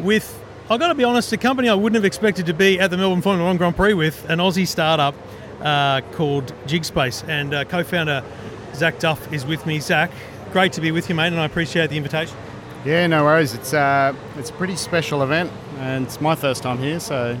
with, 0.00 0.42
I've 0.68 0.80
got 0.80 0.88
to 0.88 0.94
be 0.96 1.04
honest, 1.04 1.32
a 1.32 1.36
company 1.36 1.68
I 1.68 1.74
wouldn't 1.74 1.94
have 1.94 2.04
expected 2.04 2.46
to 2.46 2.52
be 2.52 2.80
at 2.80 2.90
the 2.90 2.96
Melbourne 2.96 3.22
Formula 3.22 3.46
One 3.48 3.56
Grand 3.56 3.76
Prix 3.76 3.94
with, 3.94 4.28
an 4.28 4.40
Aussie 4.40 4.66
startup 4.66 5.14
uh, 5.60 6.00
called 6.12 6.52
Jigspace. 6.66 7.26
And 7.28 7.54
uh, 7.54 7.64
co 7.64 7.84
founder 7.84 8.24
Zac 8.74 8.98
Duff 8.98 9.32
is 9.32 9.46
with 9.46 9.66
me. 9.66 9.78
Zac, 9.78 10.10
great 10.52 10.72
to 10.72 10.80
be 10.80 10.90
with 10.90 11.08
you, 11.08 11.14
mate, 11.14 11.28
and 11.28 11.38
I 11.38 11.44
appreciate 11.44 11.90
the 11.90 11.96
invitation. 11.96 12.36
Yeah, 12.84 13.06
no 13.06 13.22
worries. 13.22 13.54
It's 13.54 13.72
uh, 13.72 14.14
it's 14.36 14.50
a 14.50 14.54
pretty 14.54 14.74
special 14.74 15.22
event, 15.22 15.52
and 15.78 16.06
it's 16.06 16.20
my 16.20 16.34
first 16.34 16.64
time 16.64 16.78
here, 16.78 16.98
so 16.98 17.38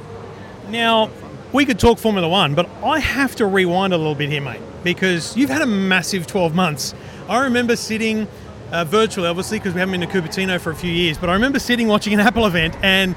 Now, 0.68 1.10
we 1.52 1.66
could 1.66 1.80
talk 1.80 1.98
Formula 1.98 2.28
One, 2.28 2.54
but 2.54 2.70
I 2.84 3.00
have 3.00 3.34
to 3.36 3.46
rewind 3.46 3.92
a 3.92 3.98
little 3.98 4.14
bit 4.14 4.30
here, 4.30 4.40
mate, 4.40 4.62
because 4.84 5.36
you've 5.36 5.50
had 5.50 5.60
a 5.60 5.66
massive 5.66 6.28
12 6.28 6.54
months. 6.54 6.94
I 7.28 7.44
remember 7.44 7.74
sitting 7.74 8.28
uh, 8.72 8.84
virtually, 8.84 9.28
obviously, 9.28 9.58
because 9.58 9.74
we 9.74 9.80
haven't 9.80 9.98
been 10.00 10.08
to 10.08 10.20
Cupertino 10.20 10.60
for 10.60 10.70
a 10.70 10.74
few 10.76 10.90
years, 10.90 11.18
but 11.18 11.30
I 11.30 11.34
remember 11.34 11.58
sitting 11.58 11.88
watching 11.88 12.12
an 12.14 12.20
Apple 12.20 12.46
event 12.46 12.76
and 12.82 13.14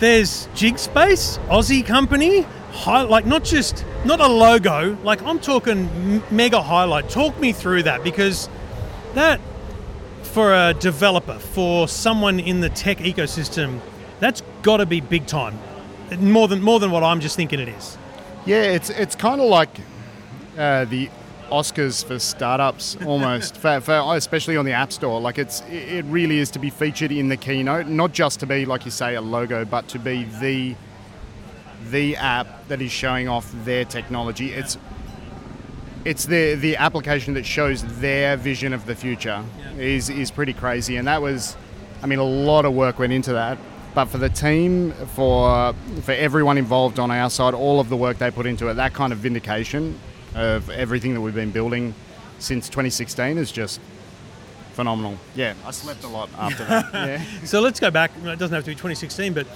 there's 0.00 0.48
Jigspace, 0.48 1.38
Aussie 1.46 1.86
company, 1.86 2.42
high, 2.72 3.02
like 3.02 3.24
not 3.26 3.44
just, 3.44 3.84
not 4.04 4.20
a 4.20 4.26
logo, 4.26 4.96
like 5.04 5.22
I'm 5.22 5.38
talking 5.38 6.22
mega 6.30 6.60
highlight. 6.60 7.08
Talk 7.08 7.38
me 7.38 7.52
through 7.52 7.84
that 7.84 8.02
because 8.02 8.48
that, 9.14 9.40
for 10.22 10.52
a 10.54 10.74
developer, 10.74 11.38
for 11.38 11.86
someone 11.86 12.40
in 12.40 12.60
the 12.60 12.68
tech 12.70 12.98
ecosystem, 12.98 13.80
that's 14.18 14.42
got 14.62 14.78
to 14.78 14.86
be 14.86 15.00
big 15.00 15.26
time. 15.26 15.58
More 16.18 16.48
than 16.48 16.62
more 16.62 16.80
than 16.80 16.90
what 16.90 17.02
I'm 17.02 17.20
just 17.20 17.36
thinking 17.36 17.60
it 17.60 17.68
is. 17.68 17.96
yeah, 18.44 18.62
it's 18.62 18.90
it's 18.90 19.14
kind 19.14 19.40
of 19.40 19.48
like 19.48 19.70
uh, 20.58 20.84
the 20.86 21.08
Oscars 21.52 22.04
for 22.04 22.18
startups, 22.18 22.96
almost, 23.04 23.56
for, 23.58 23.80
for, 23.80 24.16
especially 24.16 24.56
on 24.56 24.64
the 24.64 24.72
App 24.72 24.90
Store. 24.90 25.20
Like 25.20 25.38
it's 25.38 25.62
it 25.68 26.04
really 26.06 26.38
is 26.38 26.50
to 26.52 26.58
be 26.58 26.70
featured 26.70 27.12
in 27.12 27.28
the 27.28 27.36
keynote, 27.36 27.86
not 27.86 28.12
just 28.12 28.40
to 28.40 28.46
be 28.46 28.64
like 28.64 28.84
you 28.86 28.90
say 28.90 29.14
a 29.14 29.20
logo, 29.20 29.64
but 29.64 29.86
to 29.88 29.98
be 29.98 30.24
the 30.40 30.74
the 31.90 32.16
app 32.16 32.68
that 32.68 32.80
is 32.80 32.90
showing 32.90 33.28
off 33.28 33.52
their 33.64 33.84
technology. 33.84 34.52
It's 34.52 34.78
it's 36.04 36.24
the 36.24 36.54
the 36.54 36.76
application 36.76 37.34
that 37.34 37.44
shows 37.44 37.82
their 38.00 38.36
vision 38.36 38.72
of 38.72 38.86
the 38.86 38.94
future 38.94 39.44
is 39.78 40.08
is 40.08 40.30
pretty 40.30 40.54
crazy, 40.54 40.96
and 40.96 41.06
that 41.06 41.20
was, 41.20 41.56
I 42.02 42.06
mean, 42.06 42.18
a 42.18 42.24
lot 42.24 42.64
of 42.64 42.72
work 42.72 42.98
went 42.98 43.12
into 43.12 43.34
that. 43.34 43.58
But 43.94 44.06
for 44.06 44.16
the 44.16 44.30
team, 44.30 44.92
for 45.14 45.74
for 46.02 46.12
everyone 46.12 46.56
involved 46.56 46.98
on 46.98 47.10
our 47.10 47.28
side, 47.28 47.52
all 47.52 47.78
of 47.78 47.90
the 47.90 47.96
work 47.96 48.16
they 48.18 48.30
put 48.30 48.46
into 48.46 48.68
it, 48.68 48.74
that 48.74 48.94
kind 48.94 49.12
of 49.12 49.18
vindication 49.18 49.98
of 50.34 50.70
everything 50.70 51.14
that 51.14 51.20
we've 51.20 51.34
been 51.34 51.50
building 51.50 51.94
since 52.38 52.68
2016 52.68 53.38
is 53.38 53.52
just 53.52 53.80
phenomenal. 54.72 55.16
Yeah, 55.34 55.54
I 55.66 55.70
slept 55.70 56.04
a 56.04 56.08
lot 56.08 56.30
after 56.38 56.64
that. 56.64 56.92
Yeah. 56.94 57.24
So 57.44 57.60
let's 57.60 57.80
go 57.80 57.90
back. 57.90 58.10
It 58.24 58.38
doesn't 58.38 58.54
have 58.54 58.64
to 58.64 58.70
be 58.70 58.74
2016, 58.74 59.32
but 59.34 59.46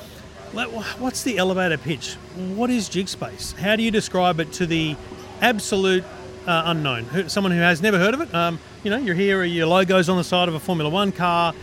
what's 0.98 1.22
the 1.22 1.38
elevator 1.38 1.78
pitch? 1.78 2.14
What 2.54 2.70
is 2.70 2.88
Jigspace? 2.88 3.54
How 3.56 3.76
do 3.76 3.82
you 3.82 3.90
describe 3.90 4.40
it 4.40 4.52
to 4.54 4.66
the 4.66 4.96
absolute 5.40 6.04
uh, 6.46 6.62
unknown? 6.66 7.28
Someone 7.28 7.52
who 7.52 7.60
has 7.60 7.82
never 7.82 7.98
heard 7.98 8.14
of 8.14 8.20
it. 8.20 8.34
Um, 8.34 8.58
you 8.84 8.90
know, 8.90 8.98
you're 8.98 9.14
here, 9.14 9.42
your 9.44 9.66
logo's 9.66 10.08
on 10.08 10.16
the 10.16 10.24
side 10.24 10.48
of 10.48 10.54
a 10.54 10.60
Formula 10.60 10.90
One 10.90 11.12
car. 11.12 11.54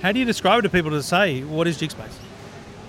How 0.00 0.12
do 0.12 0.18
you 0.18 0.24
describe 0.24 0.58
it 0.58 0.62
to 0.62 0.68
people 0.68 0.90
to 0.90 1.02
say 1.02 1.42
what 1.44 1.68
is 1.68 1.78
Jigspace? 1.78 2.16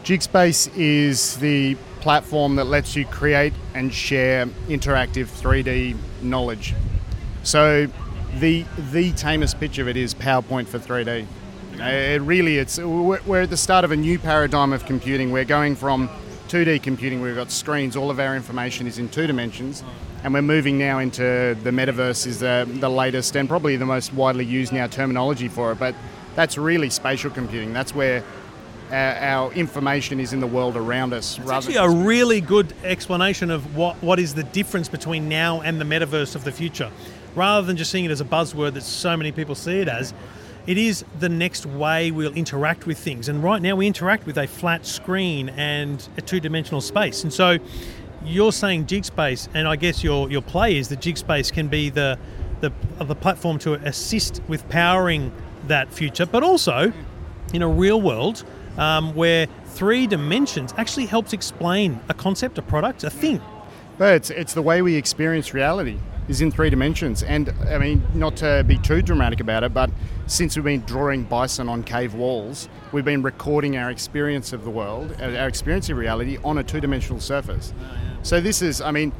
Jigspace 0.03 0.69
is 0.75 1.37
the 1.37 1.77
platform 2.03 2.57
that 2.57 2.65
lets 2.65 2.97
you 2.97 3.05
create 3.05 3.53
and 3.73 3.93
share 3.93 4.45
interactive 4.67 5.27
3D 5.41 5.95
knowledge. 6.21 6.75
So 7.43 7.87
the 8.39 8.65
the 8.91 9.13
tamest 9.13 9.57
pitch 9.57 9.77
of 9.77 9.87
it 9.87 9.95
is 9.95 10.13
PowerPoint 10.13 10.67
for 10.67 10.79
3D. 10.79 11.25
Uh, 11.79 11.83
It 11.83 12.21
really 12.21 12.57
it's 12.57 12.77
we're 12.77 13.43
at 13.43 13.49
the 13.49 13.57
start 13.57 13.85
of 13.85 13.91
a 13.91 13.95
new 13.95 14.19
paradigm 14.19 14.73
of 14.73 14.85
computing. 14.85 15.31
We're 15.31 15.45
going 15.45 15.77
from 15.77 16.09
2D 16.49 16.83
computing 16.83 17.21
we've 17.21 17.35
got 17.35 17.49
screens, 17.49 17.95
all 17.95 18.11
of 18.11 18.19
our 18.19 18.35
information 18.35 18.85
is 18.85 18.99
in 18.99 19.07
two 19.07 19.25
dimensions, 19.25 19.81
and 20.25 20.33
we're 20.33 20.41
moving 20.41 20.77
now 20.77 20.99
into 20.99 21.55
the 21.63 21.71
metaverse 21.71 22.27
is 22.27 22.41
the, 22.41 22.67
the 22.81 22.89
latest 22.89 23.37
and 23.37 23.47
probably 23.47 23.77
the 23.77 23.85
most 23.85 24.13
widely 24.13 24.43
used 24.45 24.73
now 24.73 24.87
terminology 24.87 25.47
for 25.47 25.71
it. 25.71 25.79
But 25.79 25.95
that's 26.35 26.57
really 26.57 26.89
spatial 26.89 27.31
computing. 27.31 27.71
That's 27.71 27.95
where 27.95 28.23
our, 28.93 29.15
our 29.15 29.53
information 29.53 30.19
is 30.19 30.33
in 30.33 30.39
the 30.39 30.47
world 30.47 30.77
around 30.77 31.13
us. 31.13 31.39
It's 31.39 31.49
actually 31.49 31.75
a 31.75 31.89
really 31.89 32.39
good 32.39 32.73
explanation 32.83 33.49
of 33.49 33.75
what, 33.75 34.01
what 34.03 34.19
is 34.19 34.35
the 34.35 34.43
difference 34.43 34.87
between 34.87 35.27
now 35.27 35.61
and 35.61 35.81
the 35.81 35.85
metaverse 35.85 36.35
of 36.35 36.43
the 36.43 36.51
future. 36.51 36.91
Rather 37.35 37.65
than 37.65 37.75
just 37.75 37.91
seeing 37.91 38.05
it 38.05 38.11
as 38.11 38.21
a 38.21 38.25
buzzword 38.25 38.73
that 38.73 38.83
so 38.83 39.17
many 39.17 39.31
people 39.31 39.55
see 39.55 39.79
it 39.79 39.87
as, 39.87 40.13
it 40.67 40.77
is 40.77 41.03
the 41.19 41.27
next 41.27 41.65
way 41.65 42.11
we'll 42.11 42.33
interact 42.35 42.85
with 42.85 42.97
things. 42.97 43.27
And 43.27 43.43
right 43.43 43.61
now 43.61 43.75
we 43.75 43.87
interact 43.87 44.25
with 44.25 44.37
a 44.37 44.47
flat 44.47 44.85
screen 44.85 45.49
and 45.49 46.07
a 46.15 46.21
two 46.21 46.39
dimensional 46.39 46.79
space. 46.79 47.23
And 47.23 47.33
so 47.33 47.57
you're 48.23 48.53
saying 48.53 48.85
Jigspace, 48.85 49.49
and 49.53 49.67
I 49.67 49.75
guess 49.75 50.03
your, 50.03 50.29
your 50.29 50.43
play 50.43 50.77
is 50.77 50.87
that 50.89 50.99
Jigspace 50.99 51.51
can 51.51 51.67
be 51.67 51.89
the, 51.89 52.17
the, 52.61 52.71
uh, 52.99 53.03
the 53.03 53.15
platform 53.15 53.57
to 53.59 53.73
assist 53.73 54.41
with 54.47 54.69
powering 54.69 55.31
that 55.67 55.91
future, 55.91 56.25
but 56.25 56.43
also 56.43 56.93
in 57.53 57.61
a 57.61 57.67
real 57.67 57.99
world 57.99 58.45
um, 58.77 59.13
where 59.15 59.47
three 59.65 60.07
dimensions 60.07 60.73
actually 60.77 61.05
helps 61.05 61.33
explain 61.33 61.99
a 62.09 62.13
concept, 62.13 62.57
a 62.57 62.61
product, 62.61 63.03
a 63.03 63.09
thing. 63.09 63.41
But 63.97 64.15
it's, 64.15 64.29
it's 64.29 64.53
the 64.53 64.61
way 64.61 64.81
we 64.81 64.95
experience 64.95 65.53
reality 65.53 65.97
is 66.27 66.41
in 66.41 66.51
three 66.51 66.69
dimensions. 66.69 67.21
And 67.21 67.53
I 67.69 67.77
mean, 67.77 68.01
not 68.13 68.37
to 68.37 68.63
be 68.65 68.77
too 68.77 69.01
dramatic 69.01 69.39
about 69.39 69.63
it, 69.63 69.73
but 69.73 69.89
since 70.25 70.55
we've 70.55 70.63
been 70.63 70.81
drawing 70.81 71.23
bison 71.23 71.67
on 71.69 71.83
cave 71.83 72.13
walls, 72.13 72.69
we've 72.91 73.03
been 73.05 73.21
recording 73.21 73.77
our 73.77 73.91
experience 73.91 74.53
of 74.53 74.63
the 74.63 74.69
world, 74.69 75.15
our 75.21 75.47
experience 75.47 75.89
of 75.89 75.97
reality 75.97 76.37
on 76.43 76.57
a 76.57 76.63
two 76.63 76.79
dimensional 76.79 77.19
surface. 77.19 77.73
So 78.23 78.39
this 78.39 78.61
is, 78.61 78.79
I 78.79 78.91
mean, 78.91 79.11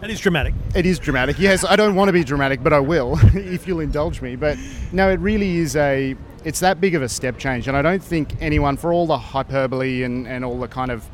That 0.00 0.10
is 0.10 0.20
dramatic. 0.20 0.54
it 0.74 0.86
is 0.86 0.98
dramatic. 0.98 1.38
Yes, 1.38 1.64
I 1.64 1.76
don't 1.76 1.94
want 1.94 2.08
to 2.08 2.12
be 2.14 2.24
dramatic, 2.24 2.62
but 2.62 2.72
I 2.72 2.80
will 2.80 3.18
if 3.34 3.68
you'll 3.68 3.80
indulge 3.80 4.22
me. 4.22 4.34
But 4.36 4.56
no, 4.90 5.10
it 5.10 5.20
really 5.20 5.58
is 5.58 5.76
a. 5.76 6.16
It's 6.44 6.60
that 6.60 6.80
big 6.80 6.94
of 6.94 7.02
a 7.02 7.08
step 7.08 7.38
change, 7.38 7.68
and 7.68 7.76
I 7.76 7.82
don't 7.82 8.02
think 8.02 8.36
anyone, 8.40 8.76
for 8.76 8.92
all 8.92 9.06
the 9.06 9.18
hyperbole 9.18 10.04
and, 10.04 10.26
and 10.26 10.44
all 10.44 10.58
the 10.58 10.68
kind 10.68 10.90
of 10.90 11.08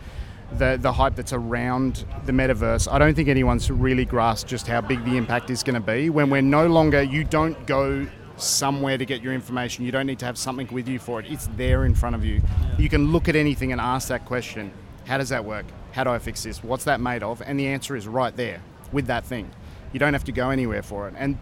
the 0.59 0.79
the 0.81 0.93
hype 0.93 1.17
that's 1.17 1.33
around 1.33 2.05
the 2.27 2.33
metaverse, 2.33 2.91
I 2.91 2.99
don't 2.99 3.15
think 3.15 3.29
anyone's 3.29 3.71
really 3.71 4.05
grasped 4.05 4.49
just 4.49 4.67
how 4.67 4.81
big 4.81 5.05
the 5.05 5.17
impact 5.17 5.51
is 5.51 5.63
going 5.63 5.75
to 5.75 5.81
be 5.81 6.11
when 6.11 6.31
we're 6.31 6.43
no 6.43 6.67
longer. 6.67 7.03
You 7.03 7.25
don't 7.25 7.67
go 7.67 8.07
somewhere 8.37 8.99
to 8.99 9.05
get 9.05 9.23
your 9.23 9.33
information. 9.33 9.85
You 9.85 9.93
don't 9.93 10.07
need 10.07 10.19
to 10.19 10.27
have 10.27 10.37
something 10.37 10.69
with 10.73 10.89
you 10.89 10.99
for 10.99 11.21
it. 11.21 11.27
It's 11.31 11.49
there 11.57 11.85
in 11.85 11.95
front 11.95 12.17
of 12.17 12.25
you. 12.25 12.43
You 12.79 12.89
can 12.89 13.13
look 13.13 13.29
at 13.29 13.37
anything 13.37 13.73
and 13.73 13.81
ask 13.81 14.09
that 14.09 14.25
question. 14.25 14.73
How 15.07 15.19
does 15.19 15.29
that 15.29 15.45
work? 15.45 15.67
How 15.93 16.05
do 16.05 16.11
I 16.11 16.19
fix 16.19 16.43
this? 16.43 16.63
What's 16.63 16.85
that 16.85 17.01
made 17.01 17.23
of? 17.23 17.43
And 17.43 17.59
the 17.59 17.69
answer 17.69 17.97
is 17.97 18.09
right 18.09 18.35
there 18.37 18.61
with 18.93 19.07
that 19.07 19.25
thing. 19.25 19.51
You 19.93 20.01
don't 20.01 20.13
have 20.13 20.25
to 20.25 20.33
go 20.33 20.51
anywhere 20.51 20.83
for 20.83 21.09
it. 21.09 21.15
And 21.17 21.39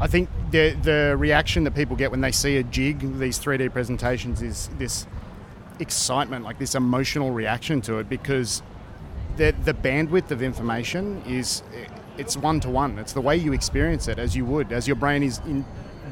I 0.00 0.06
think 0.06 0.28
the 0.50 0.76
the 0.82 1.16
reaction 1.18 1.64
that 1.64 1.74
people 1.74 1.96
get 1.96 2.10
when 2.10 2.20
they 2.20 2.32
see 2.32 2.56
a 2.58 2.62
jig, 2.62 3.18
these 3.18 3.38
3D 3.38 3.72
presentations, 3.72 4.42
is 4.42 4.68
this 4.78 5.06
excitement, 5.78 6.44
like 6.44 6.58
this 6.58 6.74
emotional 6.74 7.30
reaction 7.30 7.80
to 7.82 7.98
it, 7.98 8.08
because 8.08 8.62
the 9.36 9.54
the 9.64 9.74
bandwidth 9.74 10.30
of 10.30 10.42
information 10.42 11.22
is 11.26 11.62
it's 12.18 12.36
one 12.36 12.60
to 12.60 12.70
one. 12.70 12.98
It's 12.98 13.12
the 13.12 13.20
way 13.20 13.36
you 13.36 13.52
experience 13.52 14.08
it, 14.08 14.18
as 14.18 14.36
you 14.36 14.44
would, 14.44 14.72
as 14.72 14.86
your 14.86 14.96
brain 14.96 15.22
is 15.22 15.38
in, 15.46 15.64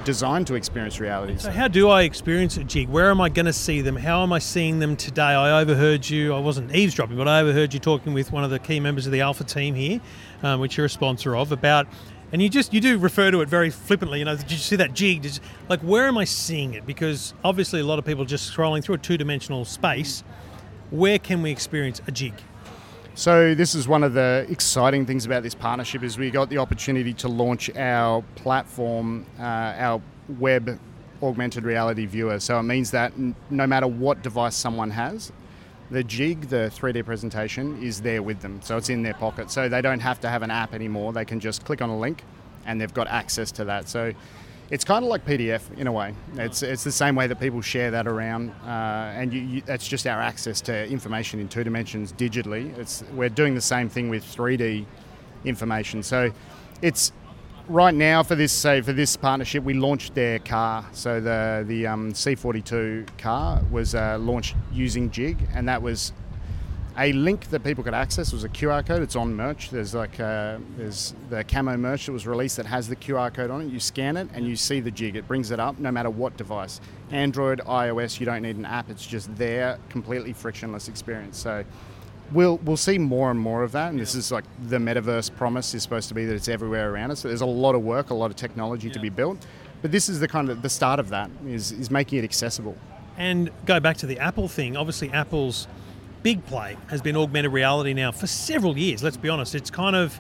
designed 0.05 0.47
to 0.49 0.55
experience 0.55 1.01
reality. 1.01 1.37
So, 1.39 1.51
how 1.51 1.69
do 1.69 1.89
I 1.89 2.03
experience 2.03 2.57
a 2.57 2.65
jig? 2.65 2.89
Where 2.89 3.11
am 3.11 3.21
I 3.21 3.29
going 3.29 3.47
to 3.47 3.53
see 3.53 3.81
them? 3.81 3.97
How 3.97 4.23
am 4.23 4.33
I 4.33 4.39
seeing 4.39 4.79
them 4.79 4.97
today? 4.97 5.23
I 5.23 5.61
overheard 5.61 6.09
you, 6.09 6.35
I 6.35 6.41
wasn't 6.41 6.75
eavesdropping, 6.75 7.17
but 7.17 7.29
I 7.29 7.41
overheard 7.41 7.73
you 7.73 7.81
talking 7.81 8.13
with 8.13 8.33
one 8.33 8.45
of 8.45 8.51
the 8.51 8.59
key 8.59 8.81
members 8.81 9.07
of 9.07 9.13
the 9.13 9.21
Alfa 9.21 9.45
team 9.45 9.75
here, 9.75 10.01
um, 10.43 10.61
which 10.61 10.77
you're 10.77 10.87
a 10.87 10.91
sponsor 10.91 11.37
of, 11.37 11.53
about. 11.53 11.87
And 12.35 12.43
you 12.43 12.49
just 12.49 12.75
you 12.75 12.81
do 12.81 12.99
refer 12.99 13.31
to 13.31 13.43
it 13.43 13.49
very 13.49 13.71
flippantly. 13.71 14.19
You 14.19 14.25
know, 14.25 14.37
did 14.37 14.51
you 14.51 14.57
see 14.57 14.75
that 14.75 14.93
jig? 14.93 15.23
Did 15.23 15.37
you- 15.37 15.43
like, 15.69 15.79
where 15.83 16.09
am 16.09 16.19
I 16.19 16.25
seeing 16.25 16.75
it? 16.75 16.85
Because 16.85 17.33
obviously, 17.45 17.79
a 17.79 17.85
lot 17.85 18.01
of 18.01 18.05
people 18.05 18.25
just 18.25 18.53
scrolling 18.53 18.83
through 18.83 18.97
a 18.97 18.99
two-dimensional 18.99 19.65
space. 19.65 20.25
Where 20.91 21.21
can 21.21 21.43
we 21.43 21.53
experience 21.53 22.03
a 22.09 22.11
jig? 22.11 22.35
So 23.15 23.55
this 23.55 23.77
is 23.77 23.87
one 23.87 24.03
of 24.03 24.15
the 24.15 24.47
exciting 24.51 25.07
things 25.07 25.25
about 25.25 25.45
this 25.45 25.55
partnership 25.55 26.03
is 26.03 26.19
we 26.19 26.33
got 26.33 26.51
the 26.51 26.59
opportunity 26.59 27.13
to 27.15 27.29
launch 27.29 27.71
our 27.77 28.23
platform, 28.35 29.27
uh, 29.39 29.43
our 29.79 30.03
web 30.41 30.81
augmented 31.23 31.63
reality 31.63 32.05
viewer. 32.05 32.41
So 32.41 32.59
it 32.59 32.65
means 32.65 32.91
that 32.91 33.13
no 33.49 33.65
matter 33.69 33.87
what 33.87 34.25
device 34.25 34.57
someone 34.57 34.91
has, 34.91 35.31
the 35.91 36.03
jig, 36.03 36.49
the 36.49 36.71
3D 36.75 37.05
presentation, 37.05 37.83
is 37.83 38.01
there 38.01 38.23
with 38.23 38.41
them. 38.41 38.61
So 38.63 38.77
it's 38.77 38.89
in 38.89 39.03
their 39.03 39.15
pocket. 39.15 39.51
So 39.51 39.69
they 39.69 39.83
don't 39.83 40.01
have 40.01 40.21
to 40.21 40.29
have 40.29 40.43
an 40.43 40.51
app 40.51 40.75
anymore. 40.75 41.13
They 41.13 41.25
can 41.25 41.41
just 41.41 41.65
click 41.65 41.83
on 41.83 41.91
a 41.91 41.99
link, 41.99 42.23
and 42.67 42.81
they've 42.81 42.95
got 42.95 43.07
access 43.09 43.53
to 43.53 43.65
that. 43.67 43.89
So 43.89 44.13
it's 44.71 44.85
kind 44.85 45.05
of 45.05 45.11
like 45.11 45.27
PDF 45.27 45.63
in 45.77 45.87
a 45.87 45.93
way. 45.93 46.15
It's 46.37 46.63
it's 46.63 46.85
the 46.85 46.93
same 46.93 47.15
way 47.15 47.27
that 47.27 47.39
people 47.39 47.61
share 47.61 47.91
that 47.91 48.07
around, 48.07 48.51
uh, 48.65 49.13
and 49.15 49.33
you, 49.33 49.41
you, 49.41 49.61
that's 49.61 49.87
just 49.87 50.07
our 50.07 50.21
access 50.21 50.61
to 50.63 50.87
information 50.89 51.39
in 51.39 51.49
two 51.49 51.65
dimensions 51.65 52.13
digitally. 52.13 52.77
It's 52.79 53.05
we're 53.13 53.29
doing 53.29 53.55
the 53.55 53.61
same 53.61 53.89
thing 53.89 54.09
with 54.09 54.25
3D 54.25 54.87
information. 55.45 56.03
So 56.03 56.31
it's 56.81 57.13
right 57.69 57.95
now 57.95 58.23
for 58.23 58.35
this 58.35 58.53
say 58.53 58.81
for 58.81 58.93
this 58.93 59.17
partnership, 59.17 59.65
we 59.65 59.75
launched 59.75 60.15
their 60.15 60.39
car. 60.39 60.87
So 60.93 61.21
the 61.21 61.65
the 61.67 61.87
um, 61.87 62.13
C42 62.13 63.19
car 63.19 63.63
was 63.71 63.95
uh, 63.95 64.19
launched 64.19 64.57
using 64.73 65.11
Jig, 65.11 65.39
and 65.55 65.69
that 65.69 65.83
was 65.83 66.13
a 66.97 67.13
link 67.13 67.51
that 67.51 67.65
people 67.65 67.83
could 67.83 67.95
access. 67.95 68.33
Was 68.33 68.45
a 68.45 68.49
QR 68.49 68.87
code. 68.87 69.03
It's 69.03 69.17
on 69.17 69.35
merch. 69.35 69.71
There's 69.71 69.95
like 69.95 70.21
uh, 70.21 70.59
there's 70.77 71.15
the 71.31 71.43
camo 71.45 71.77
merch 71.77 72.07
that 72.07 72.13
was 72.13 72.27
released 72.27 72.57
that 72.59 72.67
has 72.67 72.89
the 72.89 72.97
QR 72.97 73.33
code 73.33 73.51
on 73.51 73.63
it. 73.63 73.69
You 73.69 73.81
scan 73.81 74.17
it 74.17 74.29
and 74.33 74.47
you 74.47 74.57
see 74.57 74.81
the 74.81 74.91
Jig. 74.91 75.17
It 75.17 75.27
brings 75.27 75.51
it 75.51 75.59
up 75.59 75.79
no 75.79 75.91
matter 75.91 76.11
what 76.11 76.37
device. 76.37 76.81
Android, 77.11 77.61
iOS. 77.61 78.21
You 78.21 78.27
don't 78.27 78.43
need 78.43 78.57
an 78.57 78.65
app. 78.65 78.91
It's 78.91 79.07
just 79.07 79.35
there, 79.37 79.79
completely 79.89 80.33
frictionless 80.33 80.89
experience. 80.89 81.39
So 81.39 81.65
we'll 82.35 82.59
we'll 82.59 82.77
see 82.77 82.99
more 82.99 83.31
and 83.31 83.41
more 83.41 83.63
of 83.63 83.73
that. 83.73 83.91
And 83.91 84.01
this 84.01 84.15
is 84.15 84.31
like 84.31 84.45
the 84.69 84.77
metaverse 84.77 85.35
promise 85.35 85.73
is 85.73 85.83
supposed 85.83 86.09
to 86.09 86.15
be 86.15 86.25
that 86.27 86.35
it's 86.35 86.49
everywhere 86.49 86.93
around 86.93 87.13
us. 87.13 87.21
So 87.21 87.29
there's 87.29 87.41
a 87.41 87.47
lot 87.47 87.75
of 87.75 87.83
work, 87.83 88.11
a 88.11 88.15
lot 88.15 88.31
of 88.31 88.37
technology 88.37 88.91
to 88.91 88.99
be 88.99 89.09
built. 89.09 89.47
But 89.81 89.93
this 89.93 90.09
is 90.09 90.21
the 90.21 90.29
kind 90.29 90.51
of 90.51 90.63
the 90.63 90.69
start 90.69 91.01
of 91.01 91.09
that 91.11 91.31
is 91.47 91.73
is 91.73 91.91
making 91.91 92.19
it 92.19 92.25
accessible. 92.25 92.77
And 93.17 93.51
go 93.65 93.79
back 93.79 93.97
to 93.99 94.07
the 94.07 94.19
Apple 94.19 94.49
thing. 94.49 94.77
Obviously, 94.77 95.11
Apple's 95.11 95.69
big 96.25 96.45
play 96.47 96.77
has 96.89 97.01
been 97.01 97.17
augmented 97.17 97.53
reality 97.53 97.95
now 97.95 98.11
for 98.11 98.27
several 98.27 98.77
years. 98.77 99.03
Let's 99.03 99.17
be 99.17 99.29
honest. 99.29 99.55
It's 99.55 99.71
kind 99.71 99.95
of, 99.95 100.19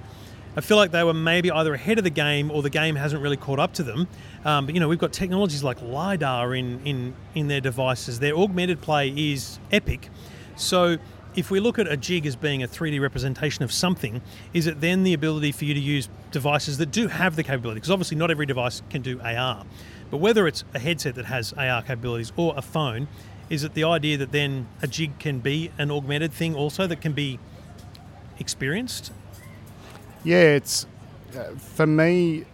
I 0.56 0.60
feel 0.60 0.76
like 0.76 0.92
they 0.92 1.02
were 1.02 1.14
maybe 1.14 1.50
either 1.50 1.74
ahead 1.74 1.98
of 1.98 2.04
the 2.04 2.10
game 2.10 2.52
or 2.52 2.62
the 2.62 2.70
game 2.70 2.94
hasn't 2.94 3.20
really 3.20 3.38
caught 3.38 3.58
up 3.58 3.72
to 3.74 3.82
them. 3.82 4.06
Um, 4.44 4.66
but 4.66 4.74
you 4.74 4.80
know, 4.80 4.86
we've 4.86 4.98
got 4.98 5.12
technologies 5.12 5.64
like 5.64 5.82
lidar 5.82 6.54
in 6.54 6.80
in 6.84 7.14
in 7.34 7.48
their 7.48 7.60
devices. 7.60 8.20
Their 8.20 8.36
augmented 8.36 8.80
play 8.80 9.08
is 9.08 9.58
epic. 9.72 10.08
So. 10.56 10.98
If 11.36 11.50
we 11.50 11.58
look 11.58 11.78
at 11.78 11.88
a 11.88 11.96
jig 11.96 12.26
as 12.26 12.36
being 12.36 12.62
a 12.62 12.68
3D 12.68 13.00
representation 13.00 13.64
of 13.64 13.72
something, 13.72 14.22
is 14.52 14.66
it 14.66 14.80
then 14.80 15.02
the 15.02 15.14
ability 15.14 15.50
for 15.52 15.64
you 15.64 15.74
to 15.74 15.80
use 15.80 16.08
devices 16.30 16.78
that 16.78 16.92
do 16.92 17.08
have 17.08 17.34
the 17.34 17.42
capability? 17.42 17.78
Because 17.78 17.90
obviously, 17.90 18.16
not 18.16 18.30
every 18.30 18.46
device 18.46 18.82
can 18.88 19.02
do 19.02 19.20
AR. 19.20 19.64
But 20.10 20.18
whether 20.18 20.46
it's 20.46 20.62
a 20.74 20.78
headset 20.78 21.16
that 21.16 21.24
has 21.24 21.52
AR 21.54 21.82
capabilities 21.82 22.32
or 22.36 22.54
a 22.56 22.62
phone, 22.62 23.08
is 23.50 23.64
it 23.64 23.74
the 23.74 23.84
idea 23.84 24.16
that 24.18 24.32
then 24.32 24.68
a 24.80 24.86
jig 24.86 25.18
can 25.18 25.40
be 25.40 25.70
an 25.76 25.90
augmented 25.90 26.32
thing 26.32 26.54
also 26.54 26.86
that 26.86 27.00
can 27.00 27.12
be 27.12 27.40
experienced? 28.38 29.12
Yeah, 30.22 30.54
it's 30.54 30.86
uh, 31.36 31.54
for 31.56 31.86
me. 31.86 32.44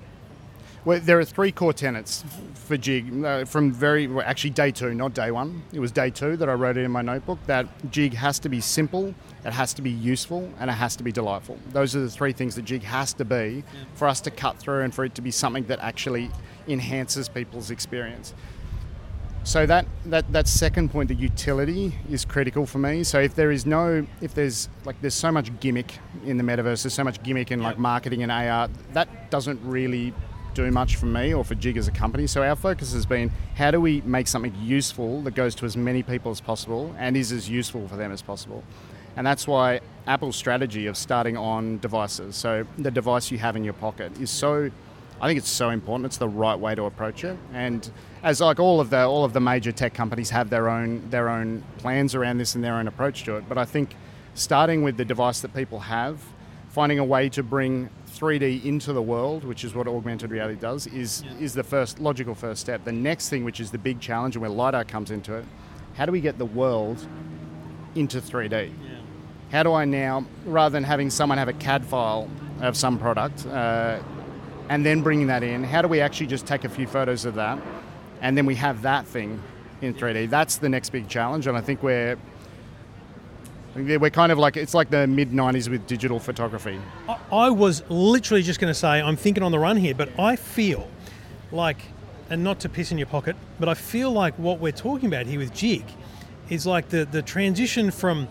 Well, 0.83 0.99
there 0.99 1.18
are 1.18 1.24
three 1.26 1.53
core 1.53 1.74
tenets 1.74 2.24
for 2.55 2.78
Jig 2.78 3.22
uh, 3.22 3.45
from 3.45 3.70
very 3.70 4.07
well, 4.07 4.24
actually 4.26 4.51
day 4.51 4.70
two, 4.70 4.95
not 4.95 5.12
day 5.12 5.31
one. 5.31 5.62
It 5.74 5.78
was 5.78 5.93
day 5.93 6.09
two 6.09 6.39
that 6.39 6.49
I 6.49 6.55
wrote 6.55 6.78
it 6.78 6.85
in 6.85 6.91
my 6.91 7.03
notebook. 7.03 7.39
That 7.47 7.66
Jig 7.91 8.14
has 8.14 8.39
to 8.39 8.49
be 8.49 8.62
simple, 8.62 9.14
it 9.45 9.53
has 9.53 9.74
to 9.74 9.83
be 9.83 9.91
useful, 9.91 10.51
and 10.59 10.70
it 10.70 10.74
has 10.74 10.97
to 10.97 11.05
be 11.05 11.12
delightful. 11.12 11.59
Those 11.72 11.95
are 11.95 12.01
the 12.01 12.11
three 12.11 12.33
things 12.33 12.55
that 12.55 12.64
Jig 12.64 12.83
has 12.83 13.12
to 13.14 13.26
be 13.26 13.62
for 13.95 14.09
us 14.09 14.22
to 14.22 14.31
cut 14.31 14.57
through 14.57 14.81
and 14.81 14.95
for 14.95 15.05
it 15.05 15.14
to 15.16 15.22
be 15.22 15.31
something 15.31 15.64
that 15.64 15.81
actually 15.81 16.31
enhances 16.66 17.28
people's 17.28 17.70
experience. 17.70 18.33
So 19.43 19.66
that, 19.66 19.87
that 20.07 20.33
that 20.33 20.49
second 20.49 20.91
point, 20.91 21.09
the 21.09 21.14
utility, 21.14 21.99
is 22.11 22.24
critical 22.24 22.64
for 22.64 22.78
me. 22.78 23.05
So 23.05 23.20
if 23.20 23.35
there 23.35 23.51
is 23.51 23.66
no, 23.66 24.07
if 24.22 24.33
there's 24.33 24.70
like 24.87 24.99
there's 25.03 25.14
so 25.14 25.31
much 25.31 25.59
gimmick 25.61 25.99
in 26.24 26.39
the 26.39 26.45
metaverse, 26.45 26.85
there's 26.85 26.95
so 26.95 27.05
much 27.05 27.22
gimmick 27.22 27.51
in 27.51 27.62
like 27.62 27.78
marketing 27.78 28.22
and 28.22 28.33
AR, 28.33 28.68
that 28.93 29.31
doesn't 29.31 29.61
really 29.62 30.14
do 30.55 30.70
much 30.70 30.96
for 30.96 31.07
me 31.07 31.34
or 31.34 31.44
for 31.44 31.55
Jig 31.55 31.76
as 31.76 31.88
a 31.88 31.92
company. 31.92 32.26
So 32.26 32.42
our 32.42 32.57
focus 32.57 32.92
has 32.92 33.07
been 33.07 33.30
how 33.57 33.70
do 33.70 33.80
we 33.80 34.01
make 34.03 34.26
something 34.26 34.55
useful 34.61 35.22
that 35.22 35.34
goes 35.34 35.55
to 35.57 35.66
as 35.66 35.76
many 35.76 36.03
people 36.03 36.30
as 36.30 36.40
possible 36.40 36.94
and 36.98 37.16
is 37.16 37.32
as 37.32 37.48
useful 37.48 37.88
for 37.88 37.96
them 37.96 38.12
as 38.12 38.22
possible. 38.22 38.62
And 39.16 39.26
that's 39.26 39.46
why 39.46 39.80
Apple's 40.07 40.36
strategy 40.36 40.86
of 40.86 40.96
starting 40.96 41.36
on 41.36 41.78
devices, 41.78 42.36
so 42.36 42.66
the 42.78 42.90
device 42.90 43.30
you 43.30 43.38
have 43.38 43.57
in 43.57 43.64
your 43.64 43.74
pocket, 43.74 44.18
is 44.20 44.30
so 44.30 44.70
I 45.20 45.26
think 45.26 45.36
it's 45.36 45.51
so 45.51 45.68
important. 45.68 46.07
It's 46.07 46.16
the 46.16 46.28
right 46.28 46.59
way 46.59 46.74
to 46.74 46.84
approach 46.84 47.24
it. 47.24 47.36
And 47.53 47.88
as 48.22 48.40
like 48.40 48.59
all 48.59 48.80
of 48.80 48.88
the 48.88 49.05
all 49.05 49.24
of 49.24 49.34
the 49.34 49.40
major 49.40 49.70
tech 49.70 49.92
companies 49.92 50.30
have 50.30 50.48
their 50.48 50.68
own 50.70 51.11
their 51.11 51.28
own 51.28 51.62
plans 51.78 52.14
around 52.14 52.38
this 52.38 52.55
and 52.55 52.64
their 52.64 52.74
own 52.74 52.88
approach 52.88 53.24
to 53.24 53.36
it. 53.36 53.44
But 53.48 53.59
I 53.59 53.66
think 53.66 53.94
starting 54.34 54.82
with 54.82 54.96
the 54.96 55.05
device 55.05 55.40
that 55.40 55.53
people 55.55 55.80
have, 55.80 56.22
finding 56.70 56.98
a 56.98 57.05
way 57.05 57.28
to 57.30 57.42
bring 57.42 57.90
3D 58.21 58.64
into 58.66 58.93
the 58.93 59.01
world, 59.01 59.45
which 59.45 59.64
is 59.64 59.75
what 59.75 59.89
augmented 59.89 60.31
reality 60.31 60.61
does, 60.61 60.87
is 60.89 61.25
is 61.41 61.55
the 61.55 61.64
first 61.64 61.99
logical 61.99 62.35
first 62.35 62.61
step. 62.61 62.85
The 62.85 62.93
next 62.93 63.31
thing, 63.31 63.45
which 63.45 63.61
is 63.61 63.71
the 63.71 63.79
big 63.79 63.99
challenge 63.99 64.37
and 64.37 64.43
where 64.43 64.51
lidar 64.51 64.85
comes 64.85 65.11
into 65.11 65.35
it, 65.35 65.47
how 65.95 66.05
do 66.05 66.12
we 66.12 66.21
get 66.21 66.37
the 66.37 66.45
world 66.45 67.07
into 67.95 68.21
3D? 68.21 68.73
How 69.51 69.62
do 69.62 69.73
I 69.73 69.87
now, 69.87 70.27
rather 70.45 70.75
than 70.75 70.85
having 70.85 71.09
someone 71.09 71.39
have 71.39 71.49
a 71.49 71.55
CAD 71.55 71.85
file 71.85 72.29
of 72.61 72.77
some 72.77 72.99
product, 72.99 73.47
uh, 73.47 73.99
and 74.68 74.85
then 74.85 75.01
bringing 75.01 75.27
that 75.29 75.43
in, 75.43 75.64
how 75.64 75.81
do 75.81 75.89
we 75.89 76.01
actually 76.01 76.27
just 76.27 76.47
take 76.47 76.64
a 76.64 76.68
few 76.68 76.87
photos 76.87 77.25
of 77.25 77.35
that, 77.37 77.59
and 78.21 78.37
then 78.37 78.45
we 78.45 78.55
have 78.57 78.83
that 78.83 79.07
thing 79.07 79.43
in 79.81 79.95
3D? 79.95 80.29
That's 80.29 80.59
the 80.59 80.68
next 80.68 80.91
big 80.91 81.09
challenge, 81.09 81.47
and 81.47 81.57
I 81.57 81.62
think 81.62 81.83
we're 81.83 82.16
we're 83.75 84.11
kind 84.11 84.33
of 84.33 84.39
like 84.39 84.57
it's 84.57 84.75
like 84.75 84.91
the 84.91 85.07
mid 85.07 85.31
90s 85.31 85.68
with 85.68 85.87
digital 85.87 86.18
photography. 86.18 86.81
I, 87.09 87.18
I 87.33 87.51
was 87.51 87.83
literally 87.89 88.43
just 88.43 88.61
going 88.61 88.71
to 88.71 88.79
say 88.79 89.01
I'm 89.01 89.16
thinking 89.16 89.43
on 89.43 89.53
the 89.53 89.59
run 89.59 89.77
here, 89.77 89.95
but 89.95 90.09
I 90.18 90.37
feel 90.37 90.89
like, 91.53 91.83
and 92.29 92.43
not 92.43 92.61
to 92.61 92.68
piss 92.68 92.93
in 92.93 92.99
your 92.99 93.07
pocket, 93.07 93.37
but 93.59 93.68
I 93.68 93.75
feel 93.75 94.11
like 94.11 94.35
what 94.35 94.61
we're 94.61 94.73
talking 94.73 95.07
about 95.09 95.27
here 95.27 95.39
with 95.39 95.55
Jig 95.55 95.85
is 96.49 96.66
like 96.66 96.89
the 96.89 97.05
the 97.05 97.23
transition 97.23 97.91
from 97.91 98.29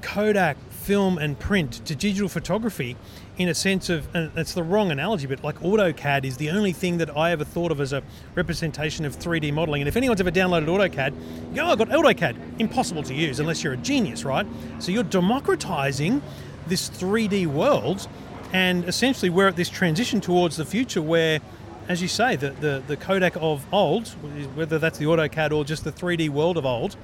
Kodak 0.00 0.56
film 0.70 1.18
and 1.18 1.38
print 1.38 1.84
to 1.86 1.94
digital 1.94 2.28
photography 2.28 2.96
in 3.38 3.48
a 3.48 3.54
sense 3.54 3.88
of 3.88 4.12
and 4.14 4.30
it's 4.36 4.52
the 4.52 4.62
wrong 4.62 4.90
analogy 4.90 5.26
but 5.26 5.42
like 5.44 5.58
AutoCAD 5.60 6.24
is 6.24 6.36
the 6.36 6.50
only 6.50 6.72
thing 6.72 6.98
that 6.98 7.16
I 7.16 7.30
ever 7.30 7.44
thought 7.44 7.70
of 7.70 7.80
as 7.80 7.92
a 7.92 8.02
representation 8.34 9.04
of 9.04 9.16
3D 9.16 9.52
modeling. 9.52 9.80
And 9.80 9.88
if 9.88 9.96
anyone's 9.96 10.20
ever 10.20 10.32
downloaded 10.32 10.66
AutoCAD 10.66 11.14
you 11.50 11.56
go 11.56 11.66
oh, 11.66 11.70
I've 11.70 11.78
got 11.78 11.88
AutoCAD. 11.88 12.60
Impossible 12.60 13.04
to 13.04 13.14
use 13.14 13.38
unless 13.38 13.62
you're 13.62 13.74
a 13.74 13.78
genius 13.78 14.24
right? 14.24 14.46
So 14.80 14.90
you're 14.90 15.04
democratizing 15.04 16.20
this 16.66 16.90
3D 16.90 17.46
world 17.46 18.08
and 18.52 18.84
essentially 18.84 19.30
we're 19.30 19.48
at 19.48 19.56
this 19.56 19.70
transition 19.70 20.20
towards 20.20 20.56
the 20.56 20.64
future 20.64 21.00
where 21.00 21.40
as 21.86 22.02
you 22.02 22.08
say 22.08 22.34
the, 22.34 22.50
the, 22.50 22.82
the 22.88 22.96
Kodak 22.96 23.36
of 23.36 23.64
old 23.72 24.08
whether 24.56 24.80
that's 24.80 24.98
the 24.98 25.04
AutoCAD 25.04 25.52
or 25.52 25.64
just 25.64 25.84
the 25.84 25.92
3D 25.92 26.28
world 26.28 26.56
of 26.56 26.66
old 26.66 26.96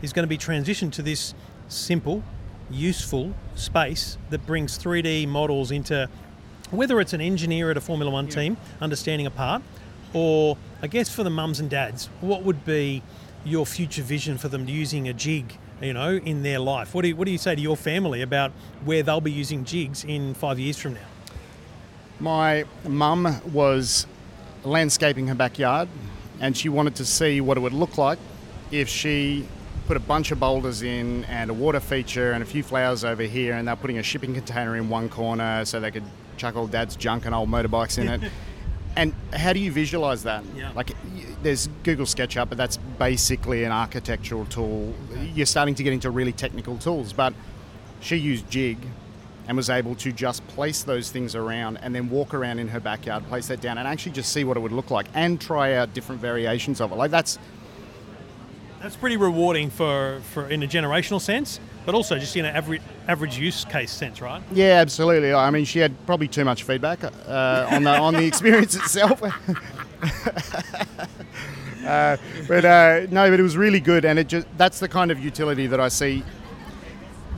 is 0.00 0.14
going 0.14 0.24
to 0.24 0.28
be 0.28 0.38
transitioned 0.38 0.92
to 0.92 1.02
this 1.02 1.34
simple 1.68 2.22
useful 2.74 3.34
space 3.54 4.18
that 4.30 4.46
brings 4.46 4.78
3D 4.78 5.28
models 5.28 5.70
into 5.70 6.08
whether 6.70 7.00
it's 7.00 7.12
an 7.12 7.20
engineer 7.20 7.70
at 7.70 7.76
a 7.76 7.80
Formula 7.80 8.10
One 8.10 8.28
team 8.28 8.56
understanding 8.80 9.26
a 9.26 9.30
part, 9.30 9.62
or 10.14 10.56
I 10.80 10.86
guess 10.86 11.14
for 11.14 11.22
the 11.22 11.30
mums 11.30 11.60
and 11.60 11.68
dads, 11.68 12.08
what 12.20 12.42
would 12.42 12.64
be 12.64 13.02
your 13.44 13.66
future 13.66 14.02
vision 14.02 14.38
for 14.38 14.48
them 14.48 14.68
using 14.68 15.08
a 15.08 15.12
jig, 15.12 15.58
you 15.80 15.92
know, 15.92 16.16
in 16.16 16.42
their 16.42 16.58
life? 16.58 16.94
What 16.94 17.02
do 17.02 17.08
you, 17.08 17.16
what 17.16 17.26
do 17.26 17.32
you 17.32 17.38
say 17.38 17.54
to 17.54 17.60
your 17.60 17.76
family 17.76 18.22
about 18.22 18.52
where 18.84 19.02
they'll 19.02 19.20
be 19.20 19.32
using 19.32 19.64
jigs 19.64 20.04
in 20.04 20.34
five 20.34 20.58
years 20.58 20.78
from 20.78 20.94
now? 20.94 21.00
My 22.20 22.64
mum 22.86 23.40
was 23.52 24.06
landscaping 24.64 25.26
her 25.26 25.34
backyard 25.34 25.88
and 26.40 26.56
she 26.56 26.68
wanted 26.68 26.94
to 26.96 27.04
see 27.04 27.40
what 27.40 27.56
it 27.56 27.60
would 27.60 27.72
look 27.72 27.98
like 27.98 28.18
if 28.70 28.88
she 28.88 29.46
put 29.86 29.96
a 29.96 30.00
bunch 30.00 30.30
of 30.30 30.40
boulders 30.40 30.82
in 30.82 31.24
and 31.24 31.50
a 31.50 31.54
water 31.54 31.80
feature 31.80 32.32
and 32.32 32.42
a 32.42 32.46
few 32.46 32.62
flowers 32.62 33.04
over 33.04 33.22
here 33.22 33.54
and 33.54 33.68
they're 33.68 33.76
putting 33.76 33.98
a 33.98 34.02
shipping 34.02 34.34
container 34.34 34.76
in 34.76 34.88
one 34.88 35.08
corner 35.08 35.64
so 35.64 35.80
they 35.80 35.90
could 35.90 36.04
chuck 36.36 36.56
all 36.56 36.66
dad's 36.66 36.96
junk 36.96 37.26
and 37.26 37.34
old 37.34 37.48
motorbikes 37.48 37.98
in 37.98 38.08
it. 38.08 38.30
and 38.96 39.14
how 39.32 39.52
do 39.52 39.60
you 39.60 39.72
visualize 39.72 40.22
that? 40.22 40.44
Yeah. 40.54 40.72
Like 40.74 40.92
there's 41.42 41.68
Google 41.82 42.06
SketchUp, 42.06 42.48
but 42.48 42.58
that's 42.58 42.76
basically 42.76 43.64
an 43.64 43.72
architectural 43.72 44.46
tool. 44.46 44.94
You're 45.34 45.46
starting 45.46 45.74
to 45.76 45.82
get 45.82 45.92
into 45.92 46.10
really 46.10 46.32
technical 46.32 46.78
tools, 46.78 47.12
but 47.12 47.34
she 48.00 48.16
used 48.16 48.48
Jig 48.50 48.78
and 49.48 49.56
was 49.56 49.70
able 49.70 49.94
to 49.96 50.12
just 50.12 50.46
place 50.48 50.84
those 50.84 51.10
things 51.10 51.34
around 51.34 51.78
and 51.78 51.94
then 51.94 52.08
walk 52.08 52.32
around 52.32 52.58
in 52.58 52.68
her 52.68 52.80
backyard, 52.80 53.26
place 53.28 53.48
that 53.48 53.60
down, 53.60 53.78
and 53.78 53.88
actually 53.88 54.12
just 54.12 54.32
see 54.32 54.44
what 54.44 54.56
it 54.56 54.60
would 54.60 54.72
look 54.72 54.90
like 54.90 55.06
and 55.14 55.40
try 55.40 55.74
out 55.74 55.92
different 55.94 56.20
variations 56.20 56.80
of 56.80 56.92
it. 56.92 56.94
Like 56.94 57.10
that's 57.10 57.38
That's 58.82 58.96
pretty 58.96 59.16
rewarding 59.16 59.70
for, 59.70 60.20
for 60.32 60.48
in 60.48 60.64
a 60.64 60.66
generational 60.66 61.20
sense, 61.20 61.60
but 61.86 61.94
also 61.94 62.18
just 62.18 62.36
in 62.36 62.44
an 62.44 62.56
average 62.56 62.82
average 63.06 63.38
use 63.38 63.64
case 63.64 63.92
sense, 63.92 64.20
right? 64.20 64.42
yeah, 64.50 64.80
absolutely. 64.80 65.32
I 65.32 65.50
mean, 65.50 65.64
she 65.64 65.78
had 65.78 65.94
probably 66.04 66.26
too 66.26 66.44
much 66.44 66.64
feedback 66.64 67.04
uh, 67.04 67.68
on 67.70 67.84
the 67.84 67.90
on 67.90 68.14
the 68.14 68.24
experience 68.26 68.74
itself. 68.74 69.22
uh, 69.22 69.30
but 72.48 72.64
uh, 72.64 73.06
no, 73.10 73.30
but 73.30 73.38
it 73.38 73.42
was 73.42 73.56
really 73.56 73.78
good, 73.78 74.04
and 74.04 74.18
it 74.18 74.26
just 74.26 74.48
that's 74.56 74.80
the 74.80 74.88
kind 74.88 75.12
of 75.12 75.20
utility 75.20 75.68
that 75.68 75.78
I 75.78 75.86
see 75.86 76.24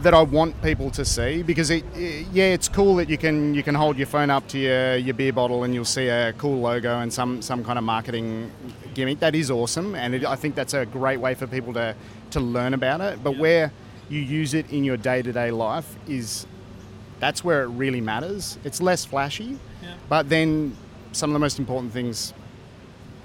that 0.05 0.15
I 0.15 0.23
want 0.23 0.61
people 0.63 0.91
to 0.93 1.05
see 1.05 1.43
because 1.43 1.71
it, 1.71 1.85
yeah, 1.97 2.45
it's 2.45 2.69
cool 2.69 2.97
that 2.97 3.09
you 3.09 3.19
can 3.19 3.55
you 3.55 3.63
can 3.63 3.75
hold 3.75 3.97
your 3.97 4.07
phone 4.07 4.31
up 4.31 4.47
to 4.49 4.59
your, 4.59 4.97
your 4.97 5.15
beer 5.15 5.33
bottle 5.33 5.65
and 5.65 5.75
you'll 5.75 5.85
see 5.85 6.09
a 6.09 6.33
cool 6.35 6.61
logo 6.61 7.01
and 7.01 7.13
some 7.13 7.43
some 7.43 7.65
kind 7.65 7.79
of 7.79 7.85
marketing 7.85 8.51
gimmick. 8.93 9.19
That 9.21 9.35
is 9.35 9.51
awesome, 9.51 9.95
and 9.95 10.15
it, 10.15 10.25
I 10.25 10.37
think 10.37 10.55
that's 10.55 10.75
a 10.75 10.87
great 10.87 11.19
way 11.19 11.35
for 11.35 11.47
people 11.47 11.73
to 11.75 11.97
to 12.31 12.41
learn 12.41 12.75
about 12.75 13.01
it. 13.01 13.25
But 13.25 13.39
where 13.39 13.73
you 14.09 14.21
use 14.21 14.55
it 14.55 14.71
in 14.71 14.85
your 14.85 14.99
day 14.99 15.23
to 15.23 15.33
day 15.33 15.51
life 15.51 15.97
is 16.07 16.47
that's 17.19 17.43
where 17.43 17.63
it 17.63 17.69
really 17.69 18.01
matters. 18.03 18.59
It's 18.63 18.81
less 18.81 19.05
flashy, 19.05 19.59
but 20.09 20.29
then 20.29 20.77
some 21.13 21.31
of 21.31 21.33
the 21.33 21.41
most 21.41 21.59
important 21.59 21.93
things 21.93 22.35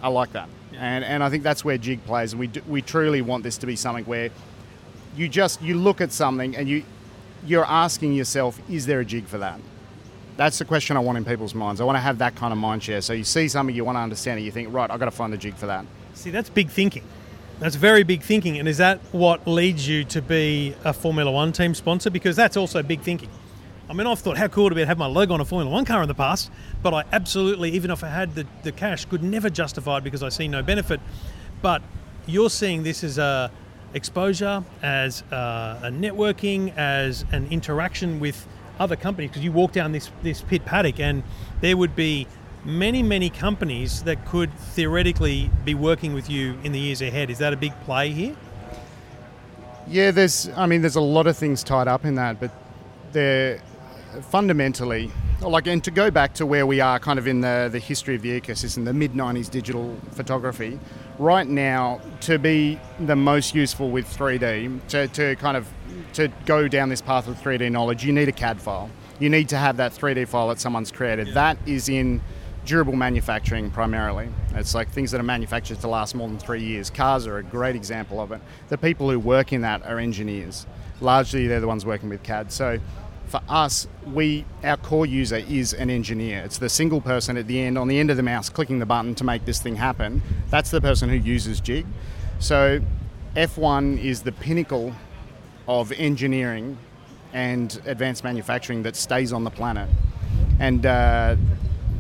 are 0.02 0.12
like 0.12 0.32
that. 0.34 0.48
And, 0.78 1.04
and 1.04 1.24
I 1.24 1.30
think 1.30 1.44
that's 1.44 1.66
where 1.66 1.78
jig 1.78 2.06
plays. 2.06 2.32
And 2.32 2.40
we, 2.40 2.48
do, 2.48 2.62
we 2.68 2.82
truly 2.82 3.22
want 3.22 3.44
this 3.44 3.58
to 3.58 3.66
be 3.68 3.76
something 3.76 4.06
where 4.06 4.30
you 5.16 5.28
just 5.28 5.62
you 5.62 5.76
look 5.76 6.02
at 6.02 6.12
something 6.12 6.56
and 6.56 6.68
you 6.68 6.84
you're 7.46 7.66
asking 7.66 8.14
yourself, 8.14 8.60
is 8.70 8.86
there 8.86 9.00
a 9.00 9.06
jig 9.06 9.26
for 9.26 9.38
that? 9.38 9.60
That's 10.38 10.58
the 10.58 10.66
question 10.66 10.96
I 10.98 11.02
want 11.02 11.18
in 11.18 11.26
people's 11.26 11.54
minds. 11.54 11.82
I 11.82 11.84
want 11.84 11.98
to 11.98 12.02
have 12.02 12.18
that 12.20 12.36
kind 12.36 12.54
of 12.54 12.60
mind 12.60 12.84
share. 12.84 13.02
So 13.02 13.14
you 13.14 13.24
see 13.24 13.48
something, 13.48 13.76
you 13.76 13.84
want 13.84 13.98
to 13.98 14.02
understand 14.02 14.40
it, 14.40 14.44
you 14.44 14.52
think, 14.52 14.74
right, 14.74 14.90
I've 14.90 15.00
got 15.00 15.06
to 15.06 15.12
find 15.12 15.34
the 15.34 15.38
jig 15.38 15.56
for 15.56 15.66
that. 15.66 15.86
See, 16.14 16.30
that's 16.32 16.50
big 16.50 16.70
thinking. 16.70 17.04
That's 17.60 17.76
very 17.76 18.04
big 18.04 18.22
thinking. 18.22 18.58
And 18.58 18.68
is 18.68 18.78
that 18.78 19.00
what 19.12 19.46
leads 19.46 19.88
you 19.88 20.06
to 20.06 20.22
be 20.22 20.76
a 20.86 20.94
Formula 20.94 21.30
One 21.30 21.52
team 21.52 21.76
sponsor? 21.76 22.10
Because 22.10 22.38
that's 22.38 22.56
also 22.56 22.82
big 22.82 23.02
thinking. 23.02 23.30
I 23.90 23.94
mean, 23.94 24.08
I've 24.08 24.20
thought 24.20 24.38
how 24.38 24.48
cool 24.48 24.70
to 24.70 24.76
be 24.76 24.82
to 24.82 24.88
have 24.88 24.98
my 24.98 25.08
logo 25.08 25.34
on 25.34 25.42
a 25.42 25.46
Formula 25.46 25.70
One 25.70 25.84
car 25.84 26.02
in 26.02 26.08
the 26.08 26.14
past, 26.14 26.52
but 26.82 26.94
I 26.94 27.04
absolutely, 27.12 27.72
even 27.72 27.92
if 27.92 28.04
I 28.04 28.08
had 28.08 28.36
the, 28.36 28.46
the 28.64 28.72
cash, 28.72 29.06
could 29.06 29.24
never 29.24 29.50
justify 29.50 29.98
it 29.98 30.04
because 30.04 30.24
I 30.24 30.30
see 30.30 30.48
no 30.48 30.62
benefit. 30.62 31.02
But 31.62 31.82
you're 32.28 32.50
seeing 32.50 32.84
this 32.84 33.04
as 33.04 33.18
a 33.18 33.52
exposure, 33.94 34.64
as 34.82 35.24
uh, 35.32 35.80
a 35.84 35.90
networking, 35.90 36.76
as 36.78 37.26
an 37.32 37.48
interaction 37.52 38.20
with 38.20 38.48
other 38.80 38.96
companies. 38.96 39.32
Because 39.32 39.44
you 39.44 39.52
walk 39.52 39.72
down 39.72 39.92
this 39.92 40.12
this 40.24 40.42
pit 40.42 40.66
paddock, 40.66 41.00
and 41.00 41.24
there 41.62 41.78
would 41.78 41.96
be 41.96 42.28
many, 42.66 43.04
many 43.04 43.30
companies 43.30 44.04
that 44.04 44.26
could 44.26 44.54
theoretically 44.54 45.50
be 45.66 45.74
working 45.74 46.14
with 46.14 46.30
you 46.30 46.58
in 46.64 46.72
the 46.72 46.80
years 46.80 47.02
ahead. 47.02 47.30
Is 47.30 47.38
that 47.40 47.54
a 47.54 47.58
big 47.58 47.74
play 47.82 48.12
here? 48.12 48.36
Yeah, 49.88 50.12
there's. 50.12 50.50
I 50.56 50.66
mean, 50.66 50.82
there's 50.82 50.96
a 50.96 51.02
lot 51.02 51.28
of 51.28 51.38
things 51.38 51.64
tied 51.64 51.88
up 51.88 52.06
in 52.06 52.16
that, 52.16 52.40
but 52.40 52.52
they're 53.12 53.62
fundamentally 54.30 55.12
like, 55.42 55.68
and 55.68 55.84
to 55.86 55.92
go 55.92 56.12
back 56.12 56.34
to 56.36 56.46
where 56.46 56.66
we 56.66 56.82
are, 56.82 57.00
kind 57.00 57.18
of 57.18 57.28
in 57.28 57.42
the 57.42 57.70
the 57.72 57.80
history 57.80 58.16
of 58.16 58.22
the 58.22 58.40
ecosystem, 58.40 58.86
the 58.86 58.94
mid 58.94 59.14
'90s 59.14 59.50
digital 59.50 59.98
photography. 60.12 60.80
Right 61.20 61.48
now, 61.48 62.00
to 62.22 62.40
be 62.40 62.80
the 62.98 63.16
most 63.16 63.54
useful 63.54 63.92
with 63.92 64.06
3D, 64.06 64.88
to, 64.88 65.08
to 65.10 65.36
kind 65.36 65.58
of 65.58 65.68
to 66.14 66.30
go 66.46 66.70
down 66.70 66.88
this 66.88 67.02
path 67.02 67.28
of 67.28 67.36
3D 67.36 67.70
knowledge, 67.70 68.06
you 68.06 68.14
need 68.14 68.30
a 68.30 68.32
CAD 68.32 68.62
file. 68.62 68.90
You 69.20 69.30
need 69.30 69.50
to 69.50 69.58
have 69.58 69.76
that 69.78 69.92
3D 69.92 70.30
file 70.30 70.48
that 70.48 70.62
someone's 70.62 70.94
created. 70.94 71.34
That 71.34 71.58
is 71.66 71.90
in 71.90 72.22
durable 72.66 72.96
manufacturing 72.96 73.70
primarily. 73.70 74.30
It's 74.56 74.74
like 74.74 74.92
things 74.92 75.12
that 75.12 75.20
are 75.20 75.24
manufactured 75.24 75.82
to 75.82 75.90
last 75.90 76.16
more 76.16 76.30
than 76.30 76.40
three 76.40 76.64
years. 76.64 76.90
Cars 76.90 77.28
are 77.28 77.38
a 77.38 77.44
great 77.44 77.76
example 77.76 78.22
of 78.22 78.32
it. 78.32 78.40
The 78.70 78.78
people 78.78 79.10
who 79.10 79.20
work 79.20 79.52
in 79.52 79.62
that 79.62 79.86
are 79.86 80.00
engineers. 80.00 80.66
Largely, 81.02 81.48
they're 81.48 81.60
the 81.60 81.68
ones 81.68 81.86
working 81.86 82.08
with 82.08 82.24
CAD. 82.24 82.50
So, 82.52 82.80
for 83.30 83.42
us, 83.48 83.88
we 84.08 84.44
our 84.64 84.78
core 84.78 85.06
user 85.06 85.38
is 85.38 85.74
an 85.74 85.90
engineer. 85.90 86.40
It's 86.40 86.58
the 86.58 86.70
single 86.70 87.00
person 87.00 87.38
at 87.38 87.48
the 87.48 87.62
end, 87.62 87.78
on 87.78 87.88
the 87.88 88.00
end 88.00 88.10
of 88.10 88.18
the 88.18 88.24
mouse, 88.24 88.50
clicking 88.50 88.80
the 88.80 88.86
button 88.86 89.14
to 89.16 89.24
make 89.24 89.46
this 89.46 89.62
thing 89.62 89.76
happen. 89.76 90.22
That's 90.50 90.72
the 90.72 90.82
person 90.82 91.10
who 91.10 91.16
uses 91.16 91.60
Jig. 91.60 91.86
So, 92.40 92.82
F1 93.36 94.04
is 94.04 94.24
the 94.24 94.32
pinnacle 94.32 94.94
of 95.68 95.92
engineering 95.92 96.78
and 97.32 97.80
advanced 97.86 98.24
manufacturing 98.24 98.82
that 98.84 98.96
stays 98.96 99.32
on 99.32 99.44
the 99.44 99.52
planet. 99.52 99.88
And 100.60 100.84
uh, 100.86 101.36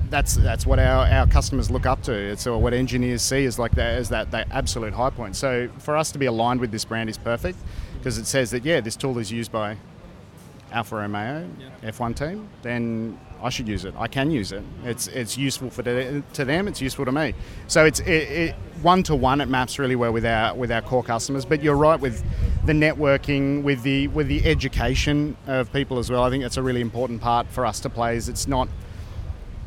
that's 0.10 0.36
that's 0.36 0.66
what 0.66 0.80
our, 0.80 1.06
our 1.06 1.28
customers 1.28 1.70
look 1.70 1.86
up 1.86 2.02
to. 2.04 2.12
It's 2.12 2.48
uh, 2.48 2.58
what 2.58 2.74
engineers 2.74 3.22
see 3.22 3.46
as 3.46 3.60
like 3.60 3.76
that 3.76 3.96
as 3.96 4.10
that, 4.10 4.32
that 4.32 4.48
absolute 4.50 4.94
high 4.94 5.12
point. 5.12 5.36
So 5.36 5.70
for 5.78 5.96
us 5.96 6.12
to 6.14 6.18
be 6.18 6.26
aligned 6.26 6.60
with 6.60 6.72
this 6.72 6.86
brand 6.86 7.08
is 7.10 7.20
perfect 7.20 7.60
because 8.00 8.18
it 8.18 8.26
says 8.26 8.50
that 8.52 8.66
yeah, 8.66 8.82
this 8.82 8.96
tool 8.96 9.20
is 9.20 9.32
used 9.32 9.52
by 9.52 9.78
Alfa 10.72 10.96
Romeo 10.96 11.50
F1 11.84 12.16
team. 12.16 12.50
Then 12.62 13.20
I 13.42 13.50
should 13.50 13.68
use 13.68 13.86
it. 13.86 13.94
I 13.98 14.08
can 14.08 14.32
use 14.32 14.52
it. 14.52 14.64
It's 14.84 15.08
it's 15.08 15.38
useful 15.38 15.70
for 15.70 15.82
the, 15.82 16.24
to 16.34 16.46
them. 16.46 16.68
It's 16.68 16.82
useful 16.82 17.06
to 17.06 17.12
me. 17.12 17.34
So 17.68 17.86
it's 17.86 18.00
it, 18.02 18.56
one 18.82 19.04
to 19.04 19.16
one. 19.16 19.42
It 19.42 19.48
maps 19.48 19.80
really 19.80 19.96
well 19.96 20.12
with 20.12 20.26
our 20.26 20.54
with 20.56 20.72
our 20.72 20.82
core 20.82 21.04
customers. 21.04 21.46
But 21.46 21.64
you're 21.64 21.78
right 21.78 22.00
with 22.00 22.24
the 22.66 22.74
networking, 22.74 23.64
with 23.64 23.84
the 23.84 24.08
with 24.10 24.28
the 24.28 24.46
education 24.46 25.38
of 25.48 25.72
people 25.72 26.00
as 26.00 26.10
well. 26.10 26.24
I 26.24 26.30
think 26.30 26.44
that's 26.44 26.58
a 26.58 26.64
really 26.64 26.82
important 26.82 27.22
part 27.22 27.48
for 27.48 27.66
us 27.66 27.80
to 27.82 27.90
play. 27.90 28.18
Is 28.18 28.30
it's 28.30 28.48
not 28.48 28.68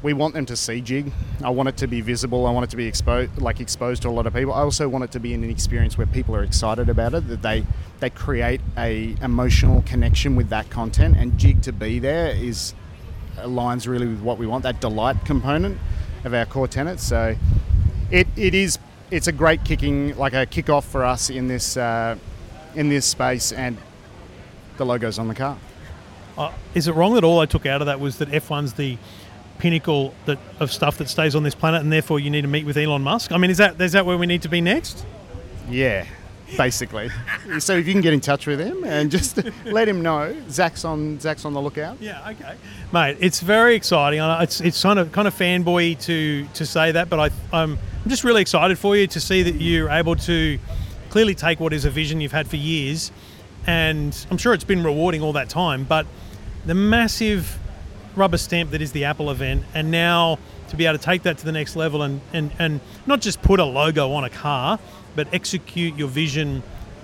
we 0.03 0.13
want 0.13 0.35
them 0.35 0.47
to 0.47 0.57
see 0.57 0.81
jig. 0.81 1.13
I 1.45 1.51
want 1.51 1.69
it 1.69 1.77
to 1.79 1.87
be 1.87 2.01
visible. 2.01 2.47
I 2.47 2.51
want 2.51 2.65
it 2.65 2.71
to 2.71 2.77
be 2.77 2.87
exposed, 2.87 3.41
like 3.41 3.61
exposed 3.61 4.03
to 4.03 4.09
a 4.09 4.11
lot 4.11 4.27
of 4.27 4.35
people. 4.35 4.53
I 4.53 4.61
also 4.61 4.89
want 4.89 5.05
it 5.05 5.13
to 5.13 5.21
be 5.21 5.33
an 5.35 5.45
experience 5.45 5.97
where 5.97 6.07
people 6.07 6.35
are 6.35 6.43
excited 6.43 6.89
about 6.89 7.15
it. 7.15 7.29
That 7.29 7.43
they 7.43 7.65
they 8.01 8.11
create 8.11 8.61
a 8.77 9.17
emotional 9.23 9.83
connection 9.83 10.35
with 10.35 10.49
that 10.49 10.71
content, 10.71 11.17
and 11.17 11.39
jig 11.39 11.63
to 11.63 11.73
be 11.73 11.99
there 11.99 12.35
is 12.35 12.75
aligns 13.37 13.87
really 13.87 14.09
with 14.09 14.21
what 14.21 14.39
we 14.39 14.47
want. 14.47 14.65
That 14.65 14.81
delight 14.81 15.25
component 15.25 15.79
of 16.25 16.35
our 16.35 16.47
core 16.47 16.69
tenets. 16.69 17.05
So 17.05 17.37
it, 18.11 18.27
it 18.37 18.55
is 18.55 18.79
it's 19.11 19.27
a 19.27 19.33
great 19.33 19.65
kicking 19.65 20.17
like 20.17 20.33
a 20.33 20.47
kickoff 20.47 20.85
for 20.85 21.05
us 21.05 21.31
in 21.31 21.47
this 21.47 21.77
uh, 21.77 22.17
in 22.75 22.89
this 22.89 23.07
space, 23.07 23.53
and 23.53 23.77
the 24.79 24.87
logos 24.87 25.19
on 25.19 25.29
the 25.29 25.35
car. 25.35 25.59
Uh, 26.37 26.51
is 26.75 26.89
it 26.89 26.95
wrong 26.95 27.13
that 27.15 27.25
all 27.25 27.41
I 27.41 27.47
took 27.47 27.67
out 27.67 27.83
of 27.83 27.87
that 27.87 28.01
was 28.01 28.17
that 28.19 28.31
F1's 28.31 28.73
the 28.73 28.97
pinnacle 29.63 30.13
that 30.27 30.41
of 30.59 30.73
stuff 30.73 30.99
that 30.99 31.09
stays 31.09 31.37
on 31.37 31.45
this 31.45 31.55
planet, 31.55 31.81
and 31.81 31.93
therefore 31.93 32.19
you 32.19 32.31
need 32.31 32.43
to 32.43 32.49
meet 32.49 32.67
with 32.67 32.77
Elon 32.77 33.01
Musk? 33.01 33.31
I 33.31 33.39
mean, 33.39 33.51
is 33.51 33.59
that 33.59 33.81
is 33.81 33.93
that 33.93 34.05
where 34.05 34.19
we 34.19 34.27
need 34.27 34.43
to 34.43 34.49
be 34.49 34.61
next? 34.61 35.07
Yeah, 35.71 36.05
basically. 36.57 37.11
so 37.61 37.75
if 37.77 37.87
you 37.87 37.93
can 37.93 38.03
get 38.03 38.13
in 38.13 38.21
touch 38.21 38.49
with 38.49 38.59
him 38.59 38.83
and 38.83 39.09
just 39.09 39.39
let 39.65 39.89
him 39.89 40.03
know, 40.03 40.37
Zac's 40.51 40.85
on 40.85 41.21
Zac's 41.21 41.45
on 41.45 41.53
the 41.53 41.63
lookout. 41.63 42.03
Yeah, 42.03 42.29
okay, 42.31 42.57
mate. 42.93 43.19
It's 43.21 43.39
very 43.39 43.77
exciting. 43.77 44.19
It's 44.21 44.61
it's 44.61 44.83
kind 44.83 44.99
of 44.99 45.13
kind 45.13 45.29
of 45.29 45.35
fanboy 45.35 46.01
to 46.07 46.45
to 46.55 46.67
say 46.67 46.91
that, 46.91 47.09
but 47.09 47.21
I 47.21 47.31
I'm 47.57 47.79
I'm 48.05 48.11
just 48.11 48.25
really 48.25 48.43
excited 48.43 48.79
for 48.81 48.97
you 48.97 49.07
to 49.07 49.21
see 49.21 49.45
that 49.45 49.55
you're 49.55 49.91
able 49.91 50.17
to 50.17 50.59
clearly 51.11 51.37
take 51.37 51.61
what 51.61 51.73
is 51.73 51.85
a 51.85 51.91
vision 51.91 52.21
you've 52.21 52.33
had 52.33 52.49
for 52.49 52.57
years, 52.57 53.13
and 53.69 54.27
I'm 54.29 54.39
sure 54.39 54.55
it's 54.55 54.65
been 54.65 54.83
rewarding 54.83 55.23
all 55.23 55.35
that 55.35 55.49
time. 55.49 55.85
But 55.85 56.07
the 56.67 56.75
massive 56.75 57.59
rubber 58.17 58.39
stamp 58.39 58.71
that 58.71 58.83
is 58.83 58.93
the 58.93 59.05
Apple 59.05 59.31
event, 59.31 59.65
and 59.75 59.91
now 59.91 60.39
to 60.69 60.77
be 60.77 60.87
able 60.87 60.99
to 60.99 61.05
take 61.05 61.23
that 61.23 61.39
to 61.39 61.45
the 61.45 61.53
next 61.53 61.77
level 61.77 62.03
and, 62.03 62.21
and, 62.33 62.51
and 62.59 62.81
not 63.07 63.21
just 63.21 63.43
put 63.43 63.61
a 63.61 63.65
logo 63.65 64.13
on 64.13 64.25
a 64.25 64.31
car, 64.31 64.79
but 65.15 65.29
execute 65.35 65.97
your 65.97 66.09
vision 66.09 66.63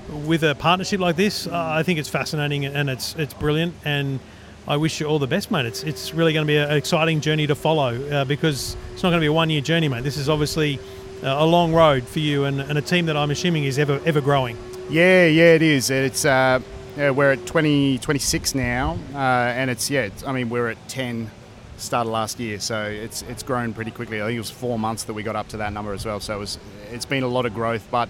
with 0.09 0.43
a 0.43 0.55
partnership 0.55 1.01
like 1.01 1.17
this, 1.17 1.47
uh, 1.47 1.51
I 1.53 1.83
think 1.83 1.99
it's 1.99 2.09
fascinating 2.09 2.65
and 2.65 2.89
it's 2.89 3.15
it's 3.17 3.35
brilliant. 3.35 3.75
And 3.85 4.21
I 4.67 4.77
wish 4.77 5.01
you 5.01 5.07
all 5.07 5.19
the 5.19 5.27
best, 5.27 5.51
mate. 5.51 5.67
It's 5.67 5.83
it's 5.83 6.15
really 6.15 6.33
going 6.33 6.47
to 6.47 6.51
be 6.51 6.57
an 6.57 6.73
exciting 6.73 7.21
journey 7.21 7.47
to 7.47 7.55
follow 7.55 7.95
uh, 8.09 8.25
because 8.25 8.77
it's 8.93 9.03
not 9.03 9.11
going 9.11 9.21
to 9.21 9.25
be 9.25 9.27
a 9.27 9.33
one 9.33 9.51
year 9.51 9.61
journey, 9.61 9.89
mate. 9.89 10.05
This 10.05 10.17
is 10.17 10.29
obviously 10.29 10.79
uh, 11.23 11.37
a 11.39 11.45
long 11.45 11.73
road 11.75 12.07
for 12.07 12.21
you 12.21 12.45
and, 12.45 12.61
and 12.61 12.79
a 12.79 12.83
team 12.83 13.07
that 13.07 13.17
I'm 13.17 13.31
assuming 13.31 13.65
is 13.65 13.79
ever 13.79 14.01
ever 14.07 14.21
growing. 14.21 14.57
Yeah, 14.89 15.27
yeah, 15.27 15.55
it 15.55 15.63
is. 15.63 15.91
It's 15.91 16.25
uh, 16.25 16.61
yeah, 16.99 17.11
we're 17.11 17.31
at 17.31 17.47
20, 17.47 17.99
26 17.99 18.57
now, 18.57 18.99
uh, 19.15 19.19
and 19.19 19.71
it's 19.71 19.89
yeah. 19.89 20.03
It's, 20.03 20.25
I 20.25 20.33
mean, 20.33 20.51
we're 20.51 20.69
at 20.69 20.89
ten 20.89 21.31
started 21.77 22.11
last 22.11 22.41
year, 22.41 22.59
so 22.59 22.83
it's 22.83 23.23
it's 23.23 23.45
grown 23.45 23.73
pretty 23.73 23.93
quickly. 23.93 24.21
I 24.21 24.27
think 24.27 24.35
it 24.35 24.41
was 24.41 24.51
four 24.51 24.81
months 24.81 25.05
that 25.05 25.15
we 25.15 25.23
got 25.23 25.37
up 25.37 25.47
to 25.49 25.59
that 25.59 25.73
number 25.73 25.93
as 25.93 26.05
well. 26.05 26.19
So 26.19 26.35
it 26.35 26.41
was 26.41 26.59
it's 26.91 27.05
been 27.05 27.23
a 27.23 27.29
lot 27.29 27.47
of 27.47 27.55
growth, 27.55 27.87
but 27.93 28.09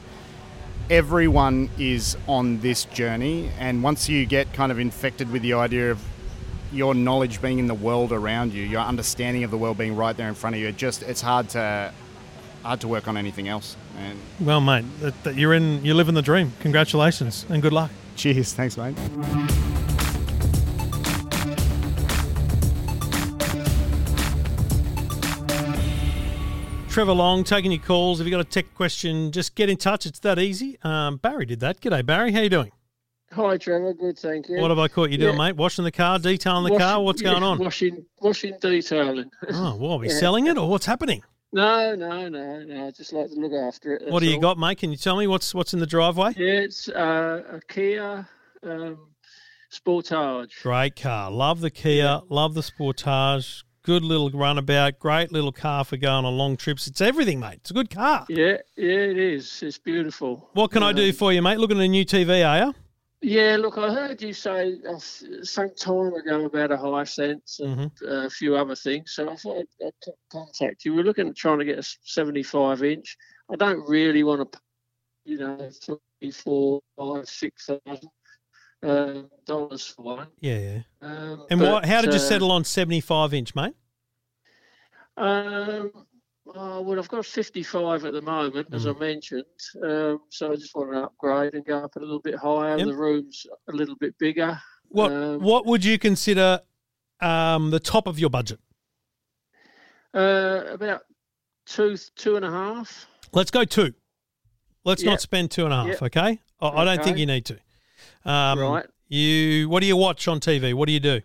everyone 0.89 1.69
is 1.79 2.17
on 2.27 2.61
this 2.61 2.87
journey, 2.87 3.51
and 3.59 3.83
once 3.83 4.09
you 4.09 4.25
get 4.25 4.55
kind 4.55 4.73
of 4.73 4.79
infected 4.79 5.31
with 5.31 5.43
the 5.43 5.53
idea 5.53 5.91
of 5.91 6.03
your 6.73 6.95
knowledge 6.95 7.43
being 7.43 7.59
in 7.59 7.67
the 7.67 7.75
world 7.75 8.11
around 8.11 8.55
you, 8.55 8.63
your 8.63 8.81
understanding 8.81 9.45
of 9.45 9.51
the 9.51 9.59
world 9.59 9.77
being 9.77 9.97
right 9.97 10.17
there 10.17 10.29
in 10.29 10.35
front 10.35 10.57
of 10.57 10.63
you, 10.63 10.69
it 10.69 10.79
just 10.79 11.03
it's 11.03 11.21
hard 11.21 11.51
to 11.51 11.93
hard 12.63 12.81
to 12.81 12.89
work 12.89 13.07
on 13.07 13.19
anything 13.19 13.49
else. 13.49 13.77
And 13.99 14.19
Well, 14.41 14.63
mate, 14.63 14.87
you're 15.35 15.53
in 15.53 15.85
you're 15.85 15.95
living 15.95 16.15
the 16.15 16.23
dream. 16.23 16.55
Congratulations 16.61 17.45
and 17.51 17.61
good 17.61 17.75
luck. 17.75 17.91
Cheers, 18.19 18.53
thanks, 18.53 18.77
mate. 18.77 18.97
Trevor 26.89 27.13
Long 27.13 27.45
taking 27.45 27.71
your 27.71 27.81
calls. 27.83 28.19
If 28.21 28.27
you've 28.27 28.33
got 28.33 28.41
a 28.41 28.45
tech 28.45 28.75
question, 28.75 29.31
just 29.31 29.55
get 29.55 29.69
in 29.71 29.77
touch. 29.77 30.05
It's 30.07 30.19
that 30.21 30.39
easy. 30.39 30.79
Um, 30.83 31.19
Barry 31.19 31.47
did 31.47 31.61
that. 31.61 31.81
G'day, 31.81 32.05
Barry. 32.05 32.33
How 32.33 32.41
you 32.41 32.49
doing? 32.49 32.73
Hi, 33.33 33.57
Trevor. 33.59 33.93
Good, 33.95 34.19
thank 34.19 34.49
you. 34.49 34.59
What 34.59 34.71
have 34.71 34.79
I 34.79 34.89
caught 34.89 35.11
you 35.11 35.19
doing, 35.19 35.37
Yeah. 35.39 35.47
mate? 35.49 35.57
Washing 35.57 35.85
the 35.85 35.93
car, 35.93 36.19
detailing 36.19 36.65
the 36.65 36.73
Wash- 36.73 36.81
car. 36.81 37.03
What's 37.03 37.23
yeah, 37.23 37.31
going 37.33 37.43
on? 37.43 37.59
Washing, 37.59 38.05
washing, 38.21 38.55
detailing. 38.61 39.31
Oh, 39.51 39.77
what 39.77 39.91
are 39.93 39.99
we 39.99 40.09
Yeah. 40.09 40.15
selling 40.19 40.47
it 40.47 40.57
or 40.59 40.69
what's 40.69 40.87
happening? 40.87 41.23
No, 41.53 41.95
no, 41.95 42.29
no, 42.29 42.63
no. 42.63 42.87
I 42.87 42.91
just 42.91 43.13
like 43.13 43.29
to 43.31 43.35
look 43.37 43.53
after 43.53 43.95
it. 43.95 44.11
what 44.13 44.21
do 44.21 44.27
you 44.27 44.35
all. 44.35 44.41
got, 44.41 44.59
mate? 44.59 44.79
Can 44.79 44.91
you 44.91 44.97
tell 44.97 45.17
me 45.17 45.27
what's 45.27 45.55
what's 45.55 45.73
in 45.73 45.81
the 45.81 45.87
driveway? 45.87 46.35
Yeah, 46.37 46.61
it's 46.61 46.89
uh, 46.89 47.43
a 47.53 47.61
Kia 47.73 48.29
um, 48.63 48.99
Sportage. 49.73 50.63
Great 50.63 50.97
car. 50.97 51.31
Love 51.31 51.61
the 51.61 51.71
Kia. 51.71 52.21
Love 52.29 52.55
the 52.55 52.61
Sportage. 52.63 53.63
Good 53.83 54.03
little 54.05 54.29
runabout. 54.31 54.99
Great 54.99 55.33
little 55.33 55.53
car 55.53 55.85
for 55.85 55.97
going 55.97 56.27
on 56.27 56.37
long 56.37 56.57
trips. 56.59 56.87
It's 56.87 57.01
everything, 57.01 57.41
mate. 57.41 57.55
It's 57.61 57.71
a 57.71 57.75
good 57.75 57.89
car. 57.89 58.27
Yeah, 58.29 58.59
yeah, 58.77 58.93
it 58.93 59.17
is. 59.19 59.63
It's 59.63 59.79
beautiful. 59.79 60.51
What 60.53 60.71
can 60.71 60.83
I 60.83 60.93
do 60.93 61.09
Um, 61.09 61.13
for 61.15 61.33
you, 61.33 61.41
mate? 61.41 61.59
Looking 61.59 61.79
at 61.79 61.85
a 61.85 61.89
new 61.89 62.05
TV, 62.05 62.47
are 62.47 62.67
you? 62.67 62.75
Yeah, 63.21 63.57
look, 63.59 63.79
I 63.79 63.93
heard 63.93 64.23
you 64.23 64.33
say 64.33 64.77
uh, 64.89 64.99
some 65.43 65.75
time 65.75 66.15
ago 66.15 66.45
about 66.45 66.71
a 66.71 66.77
Hisense 66.77 67.59
and 67.59 67.91
Mm-hmm. 67.91 68.07
uh, 68.07 68.27
a 68.27 68.31
few 68.31 68.55
other 68.55 68.77
things. 68.77 69.13
So 69.13 69.29
I 69.29 69.35
thought 69.35 69.59
I'd, 69.59 69.87
I'd 69.87 70.15
contact 70.31 70.85
you. 70.85 70.95
We're 70.95 71.03
looking 71.03 71.29
at 71.29 71.37
trying 71.37 71.59
to 71.59 71.65
get 71.65 71.79
a 71.79 71.83
75 72.03 72.83
inch. 72.85 73.17
I 73.51 73.57
don't 73.57 73.89
really 73.89 74.23
want 74.23 74.53
to, 74.53 74.61
you 75.25 75.39
know, 75.39 75.71
three, 75.85 76.31
four, 76.31 76.81
five, 76.97 77.29
six 77.29 77.67
thousand 77.67 78.09
um, 78.85 79.31
dollars 79.47 79.87
for 79.87 80.03
one. 80.03 80.29
Yeah, 80.41 80.59
yeah. 80.59 80.81
Um, 81.03 81.47
And 81.51 81.61
what, 81.61 81.87
how 81.87 82.01
did 82.03 82.11
you 82.11 82.17
uh, 82.17 82.19
settle 82.21 82.53
on 82.53 82.63
75 82.63 83.35
inch, 83.35 83.55
mate? 83.57 83.75
Um, 85.17 85.91
oh, 86.55 86.81
well, 86.83 86.99
I've 86.99 87.09
got 87.09 87.21
a 87.21 87.23
55 87.23 88.05
at 88.05 88.13
the 88.13 88.23
moment, 88.23 88.69
as 88.73 88.87
I 88.87 88.91
Mm. 88.93 89.01
mentioned. 89.01 89.45
Um, 89.83 90.21
so 90.31 90.53
I 90.53 90.57
just 90.57 90.75
want 90.75 90.93
to 90.93 91.03
upgrade 91.05 91.55
and 91.55 91.65
go 91.65 91.79
up 91.79 91.97
a 91.97 92.01
little 92.01 92.21
bit 92.21 92.35
higher. 92.37 92.77
Yep. 92.79 92.87
The 92.87 92.97
room's 92.97 93.47
a 93.69 93.73
little 93.73 93.97
bit 93.97 94.17
bigger. 94.19 94.59
What 94.89 95.13
Um, 95.13 95.41
what 95.43 95.67
would 95.67 95.85
you 95.85 95.99
consider 95.99 96.61
um, 97.21 97.71
the 97.71 97.81
top 97.81 98.07
of 98.07 98.19
your 98.19 98.31
budget? 98.31 98.61
Uh, 100.15 100.65
about 100.69 101.03
two, 101.67 101.97
two 102.17 102.37
and 102.37 102.45
a 102.45 102.51
half. 102.51 103.07
Let's 103.33 103.51
go 103.51 103.65
two. 103.65 103.95
Let's 104.85 105.03
Yep. 105.03 105.11
not 105.11 105.21
spend 105.21 105.51
two 105.51 105.65
and 105.65 105.73
a 105.75 105.77
half. 105.77 105.87
Yep. 105.89 106.03
Okay, 106.03 106.41
I, 106.61 106.69
I 106.69 106.85
don't 106.85 107.03
think 107.05 107.19
you 107.19 107.27
need 107.27 107.45
to. 107.47 107.59
Um, 108.25 108.59
Right. 108.61 108.87
You. 109.09 109.69
What 109.69 109.81
do 109.81 109.87
you 109.87 109.97
watch 109.97 110.29
on 110.29 110.39
TV? 110.41 110.75
What 110.75 110.87
do 110.87 110.93
you 110.93 111.01
do? 111.01 111.21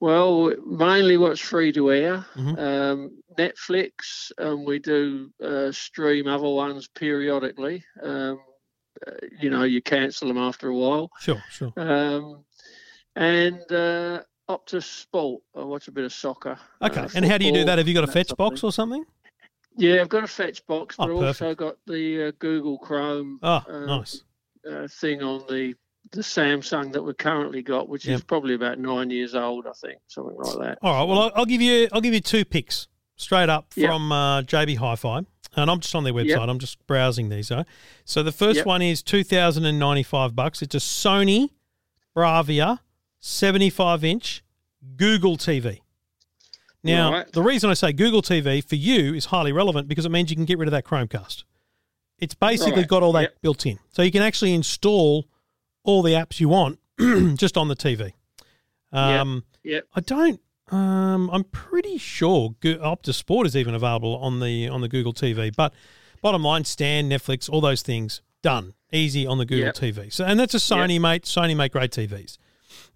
Well, 0.00 0.52
mainly 0.64 1.16
what's 1.16 1.40
free 1.40 1.72
to 1.72 1.90
air, 1.90 2.24
Mhm. 2.36 2.58
um, 2.58 3.22
Netflix, 3.38 4.30
and 4.38 4.64
we 4.66 4.78
do 4.78 5.30
uh, 5.42 5.72
stream 5.72 6.26
other 6.26 6.48
ones 6.48 6.88
periodically. 6.88 7.84
Um, 8.02 8.40
uh, 9.06 9.10
you 9.40 9.50
know, 9.50 9.64
you 9.64 9.82
cancel 9.82 10.28
them 10.28 10.38
after 10.38 10.68
a 10.68 10.74
while. 10.74 11.10
Sure, 11.20 11.42
sure. 11.50 11.72
Um, 11.76 12.44
and 13.14 13.60
uh, 13.70 14.22
Optus 14.48 14.84
Sport, 14.84 15.42
I 15.54 15.64
watch 15.64 15.88
a 15.88 15.92
bit 15.92 16.04
of 16.04 16.12
soccer. 16.12 16.58
Okay. 16.82 17.00
uh, 17.00 17.08
and 17.14 17.24
how 17.24 17.38
do 17.38 17.44
you 17.44 17.52
do 17.52 17.64
that? 17.64 17.78
Have 17.78 17.88
you 17.88 17.94
got 17.94 18.04
a 18.04 18.12
fetch 18.12 18.34
box 18.36 18.62
or 18.64 18.72
something? 18.72 19.04
Yeah, 19.76 20.00
I've 20.00 20.08
got 20.08 20.24
a 20.24 20.28
fetch 20.28 20.66
box, 20.66 20.96
Oh, 20.98 21.06
but 21.06 21.12
I've 21.16 21.22
also 21.26 21.54
got 21.54 21.76
the 21.86 22.28
uh, 22.28 22.32
Google 22.38 22.78
Chrome 22.78 23.38
Oh, 23.42 23.62
nice. 23.86 24.22
uh, 24.70 24.88
thing 24.88 25.22
on 25.22 25.44
the 25.48 25.74
the 26.12 26.20
Samsung 26.22 26.92
that 26.92 27.02
we've 27.02 27.16
currently 27.16 27.62
got, 27.62 27.88
which 27.88 28.06
is 28.06 28.22
probably 28.22 28.54
about 28.54 28.78
nine 28.78 29.10
years 29.10 29.34
old, 29.34 29.66
I 29.66 29.72
think, 29.72 29.98
something 30.06 30.36
like 30.36 30.58
that. 30.60 30.78
All 30.80 30.92
right. 30.94 31.02
Well, 31.02 31.20
I'll, 31.20 31.32
I'll 31.34 31.44
give 31.44 31.60
you. 31.60 31.88
I'll 31.92 32.00
give 32.00 32.14
you 32.14 32.20
two 32.20 32.44
picks 32.44 32.86
straight 33.16 33.48
up 33.48 33.66
Yep. 33.76 33.90
from 33.90 34.12
uh, 34.12 34.42
JB 34.42 34.76
Hi-Fi, 34.76 35.18
and 35.56 35.70
I'm 35.70 35.80
just 35.80 35.94
on 35.94 36.04
their 36.04 36.12
website. 36.12 36.28
Yep. 36.28 36.48
I'm 36.48 36.58
just 36.58 36.86
browsing 36.86 37.28
these. 37.28 37.50
Right? 37.50 37.66
So 38.04 38.22
the 38.22 38.32
first 38.32 38.58
Yep. 38.58 38.66
one 38.66 38.82
is 38.82 39.02
two 39.02 39.24
thousand 39.24 39.64
and 39.64 39.78
ninety-five 39.78 40.34
bucks. 40.36 40.62
It's 40.62 40.74
a 40.74 40.78
Sony 40.78 41.50
Bravia, 42.16 42.80
seventy-five 43.20 44.04
inch 44.04 44.42
Google 44.96 45.36
TV. 45.36 45.80
Now, 46.84 47.12
Right. 47.12 47.32
the 47.32 47.42
reason 47.42 47.68
I 47.70 47.74
say 47.74 47.92
Google 47.92 48.22
TV 48.22 48.60
for 48.60 48.76
you 48.76 49.12
is 49.14 49.26
highly 49.26 49.50
relevant 49.52 49.88
because 49.88 50.06
it 50.06 50.10
means 50.10 50.30
you 50.30 50.36
can 50.36 50.44
get 50.44 50.58
rid 50.58 50.68
of 50.68 50.72
that 50.72 50.84
Chromecast. 50.84 51.42
It's 52.18 52.34
basically 52.34 52.82
Right. 52.82 52.88
got 52.88 53.02
all 53.02 53.12
that 53.12 53.22
Yep. 53.22 53.40
built 53.42 53.66
in, 53.66 53.78
so 53.92 54.02
you 54.02 54.12
can 54.12 54.22
actually 54.22 54.54
install 54.54 55.26
all 55.82 56.02
the 56.02 56.12
apps 56.12 56.38
you 56.40 56.48
want 56.48 56.78
just 57.36 57.56
on 57.56 57.68
the 57.68 57.74
TV. 57.76 58.12
Um, 58.92 59.44
Yep. 59.64 59.86
I 59.94 60.00
don't. 60.00 60.40
Um, 60.70 61.30
I'm 61.30 61.44
pretty 61.44 61.98
sure 61.98 62.50
Optus 62.60 63.14
Sport 63.14 63.46
is 63.46 63.56
even 63.56 63.74
available 63.74 64.16
on 64.16 64.40
the 64.40 64.68
on 64.68 64.80
the 64.80 64.88
Google 64.88 65.12
TV. 65.12 65.54
But 65.54 65.72
bottom 66.22 66.42
line, 66.42 66.64
Stan, 66.64 67.08
Netflix, 67.08 67.48
all 67.48 67.60
those 67.60 67.82
things 67.82 68.22
done 68.42 68.74
easy 68.92 69.26
on 69.26 69.38
the 69.38 69.46
Google 69.46 69.66
Yep. 69.66 69.74
TV. 69.76 70.12
So 70.12 70.24
and 70.24 70.38
that's 70.38 70.54
a 70.54 70.58
Sony 70.58 71.00
mate. 71.00 71.24
Sony 71.24 71.56
make 71.56 71.72
great 71.72 71.92
TVs. 71.92 72.38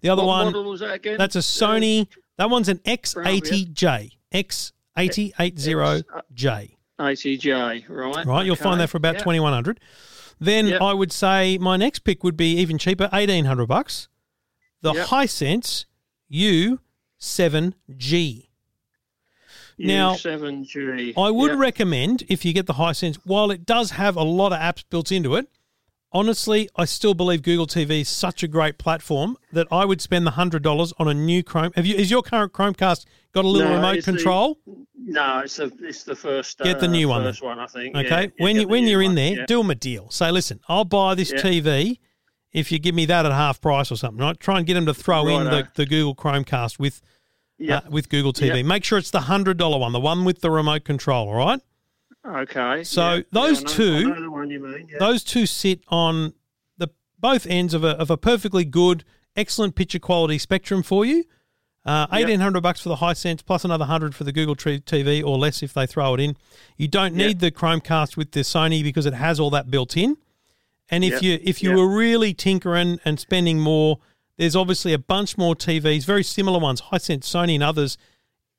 The 0.01 0.09
other 0.09 0.23
what 0.23 0.53
one, 0.53 0.77
that 0.79 0.93
again? 0.93 1.17
that's 1.17 1.35
a 1.35 1.39
Sony. 1.39 2.07
That 2.37 2.49
one's 2.49 2.69
an 2.69 2.79
X80J, 2.79 4.11
X8080J. 4.33 6.75
ATJ, 6.99 7.89
right? 7.89 8.25
Right, 8.25 8.45
you'll 8.45 8.53
okay, 8.53 8.63
find 8.63 8.79
that 8.79 8.89
for 8.89 8.97
about 8.97 9.15
yep. 9.15 9.23
twenty 9.23 9.39
one 9.39 9.53
hundred. 9.53 9.79
Then 10.39 10.67
Yep. 10.67 10.81
I 10.81 10.93
would 10.93 11.11
say 11.11 11.57
my 11.57 11.77
next 11.77 11.99
pick 11.99 12.23
would 12.23 12.37
be 12.37 12.57
even 12.57 12.77
cheaper, 12.77 13.09
eighteen 13.13 13.45
hundred 13.45 13.67
bucks. 13.67 14.07
The 14.81 14.93
Yep. 14.93 15.07
Hisense 15.07 15.85
U7G. 17.21 18.47
Now, 19.77 20.13
U7G. 20.15 21.13
I 21.17 21.31
would 21.31 21.51
Yep. 21.51 21.59
recommend 21.59 22.23
if 22.27 22.45
you 22.45 22.53
get 22.53 22.65
the 22.67 22.73
Hisense, 22.73 23.17
while 23.23 23.49
it 23.51 23.65
does 23.65 23.91
have 23.91 24.15
a 24.15 24.23
lot 24.23 24.51
of 24.53 24.59
apps 24.59 24.83
built 24.89 25.11
into 25.11 25.35
it, 25.35 25.47
honestly, 26.11 26.69
I 26.75 26.85
still 26.85 27.13
believe 27.13 27.41
Google 27.41 27.65
TV 27.67 28.01
is 28.01 28.09
such 28.09 28.43
a 28.43 28.47
great 28.47 28.77
platform 28.77 29.37
that 29.51 29.67
I 29.71 29.85
would 29.85 30.01
spend 30.01 30.27
the 30.27 30.31
hundred 30.31 30.61
dollars 30.61 30.93
on 30.99 31.07
a 31.07 31.13
new 31.13 31.41
Chrome. 31.41 31.71
Have 31.75 31.85
you? 31.85 31.95
Is 31.95 32.11
your 32.11 32.21
current 32.21 32.53
Chromecast 32.53 33.05
got 33.33 33.45
a 33.45 33.47
little 33.47 33.69
No, 33.69 33.75
remote 33.75 33.97
it's 33.97 34.05
the- 34.05 34.11
control? 34.13 34.59
No, 35.03 35.39
it's 35.39 35.55
the 35.55 35.71
it's 35.81 36.03
the 36.03 36.15
first. 36.15 36.59
Get 36.59 36.79
the 36.79 36.85
uh, 36.87 36.91
new 36.91 37.07
one. 37.09 37.23
First 37.23 37.41
one, 37.41 37.57
I 37.59 37.65
think. 37.65 37.95
Okay. 37.95 38.23
Yeah, 38.23 38.43
when 38.45 38.55
you 38.57 38.67
when 38.67 38.85
you're 38.85 39.01
in 39.01 39.15
there, 39.15 39.33
yeah. 39.33 39.45
do 39.47 39.57
them 39.57 39.71
a 39.71 39.75
deal. 39.75 40.11
Say, 40.11 40.29
listen, 40.29 40.59
I'll 40.69 40.85
buy 40.85 41.15
this 41.15 41.31
Yeah. 41.31 41.41
TV 41.41 41.97
if 42.53 42.71
you 42.71 42.79
give 42.79 42.93
me 42.95 43.05
that 43.05 43.25
at 43.25 43.31
half 43.31 43.61
price 43.61 43.91
or 43.91 43.95
something. 43.95 44.19
Right? 44.23 44.39
Try 44.39 44.57
and 44.57 44.67
get 44.67 44.73
them 44.75 44.85
to 44.85 44.93
throw 44.93 45.27
in 45.27 45.45
the, 45.45 45.67
the 45.75 45.85
Google 45.85 46.15
Chromecast 46.15 46.79
with 46.79 47.01
Yep. 47.57 47.85
uh, 47.85 47.89
with 47.91 48.09
Google 48.09 48.33
TV. 48.33 48.57
Yep. 48.57 48.65
Make 48.65 48.83
sure 48.83 48.97
it's 48.97 49.11
the 49.11 49.21
hundred 49.21 49.57
dollar 49.57 49.77
one, 49.77 49.91
the 49.91 49.99
one 49.99 50.25
with 50.25 50.41
the 50.41 50.49
remote 50.49 50.83
control. 50.83 51.29
All 51.29 51.35
right. 51.35 51.61
Okay. 52.25 52.83
So 52.83 53.15
yeah, 53.15 53.21
those 53.31 53.61
yeah, 53.61 53.67
know- 53.67 53.73
two- 53.73 53.97
I 54.11 54.15
know 54.15 54.21
the 54.21 54.31
one 54.31 54.49
you 54.49 54.59
mean. 54.59 54.87
Yeah. 54.91 54.97
Those 54.99 55.23
two 55.23 55.45
sit 55.45 55.81
on 55.89 56.33
the 56.77 56.89
both 57.19 57.45
ends 57.47 57.73
of 57.73 57.83
a 57.83 57.89
of 57.99 58.09
a 58.09 58.17
perfectly 58.17 58.65
good, 58.65 59.03
excellent 59.35 59.75
picture 59.75 59.99
quality 59.99 60.37
spectrum 60.37 60.81
for 60.83 61.05
you. 61.05 61.23
Uh, 61.85 62.05
Yep. 62.11 62.19
Eighteen 62.21 62.39
hundred 62.39 62.61
bucks 62.61 62.81
for 62.81 62.89
the 62.89 62.97
Hisense 62.97 63.43
plus 63.45 63.63
another 63.65 63.85
hundred 63.85 64.13
for 64.15 64.23
the 64.23 64.31
Google 64.31 64.55
TV, 64.55 65.23
or 65.23 65.37
less 65.37 65.63
if 65.63 65.73
they 65.73 65.87
throw 65.87 66.13
it 66.15 66.19
in. 66.19 66.37
You 66.77 66.87
don't 66.87 67.15
need 67.15 67.39
the 67.39 67.49
Chromecast 67.51 68.17
with 68.17 68.31
the 68.33 68.41
Sony 68.41 68.83
because 68.83 69.05
it 69.07 69.13
has 69.15 69.39
all 69.39 69.49
that 69.51 69.69
built 69.71 69.97
in. 69.97 70.17
And 70.91 71.03
if 71.05 71.13
Yep. 71.13 71.21
you 71.23 71.39
if 71.41 71.63
you 71.63 71.69
Yep. 71.69 71.77
were 71.79 71.87
really 71.87 72.33
tinkering 72.33 72.99
and 73.05 73.19
spending 73.19 73.59
more, 73.59 73.99
there's 74.37 74.55
obviously 74.55 74.91
a 74.93 74.99
bunch 74.99 75.37
more 75.37 75.55
TVs, 75.55 76.03
very 76.03 76.23
similar 76.23 76.59
ones, 76.59 76.81
Hisense, 76.91 77.21
Sony, 77.23 77.55
and 77.55 77.63
others, 77.63 77.97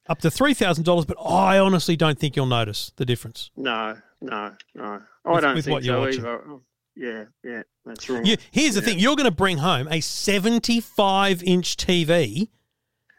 up 0.09 0.21
to 0.23 0.31
three 0.31 0.55
thousand 0.55 0.85
dollars. 0.85 1.05
But 1.05 1.19
I 1.23 1.59
honestly 1.59 1.95
don't 1.97 2.19
think 2.19 2.35
you'll 2.35 2.47
notice 2.47 2.93
the 2.97 3.05
difference. 3.05 3.51
No, 3.57 3.99
no, 4.21 4.53
no. 4.75 5.03
I 5.25 5.31
With- 5.33 5.43
don't 5.43 5.55
with 5.57 5.65
think 5.67 5.85
so 5.85 6.09
either. 6.09 6.29
Oh, 6.49 6.63
Yeah, 6.97 7.25
yeah, 7.45 7.63
that's 7.87 8.09
right. 8.11 8.25
You, 8.27 8.37
here's 8.51 8.75
the 8.75 8.83
thing: 8.83 8.99
you're 8.99 9.17
going 9.17 9.25
to 9.25 9.31
bring 9.31 9.59
home 9.59 9.87
a 9.91 10.01
75 10.01 11.43
inch 11.43 11.77
TV, 11.77 12.49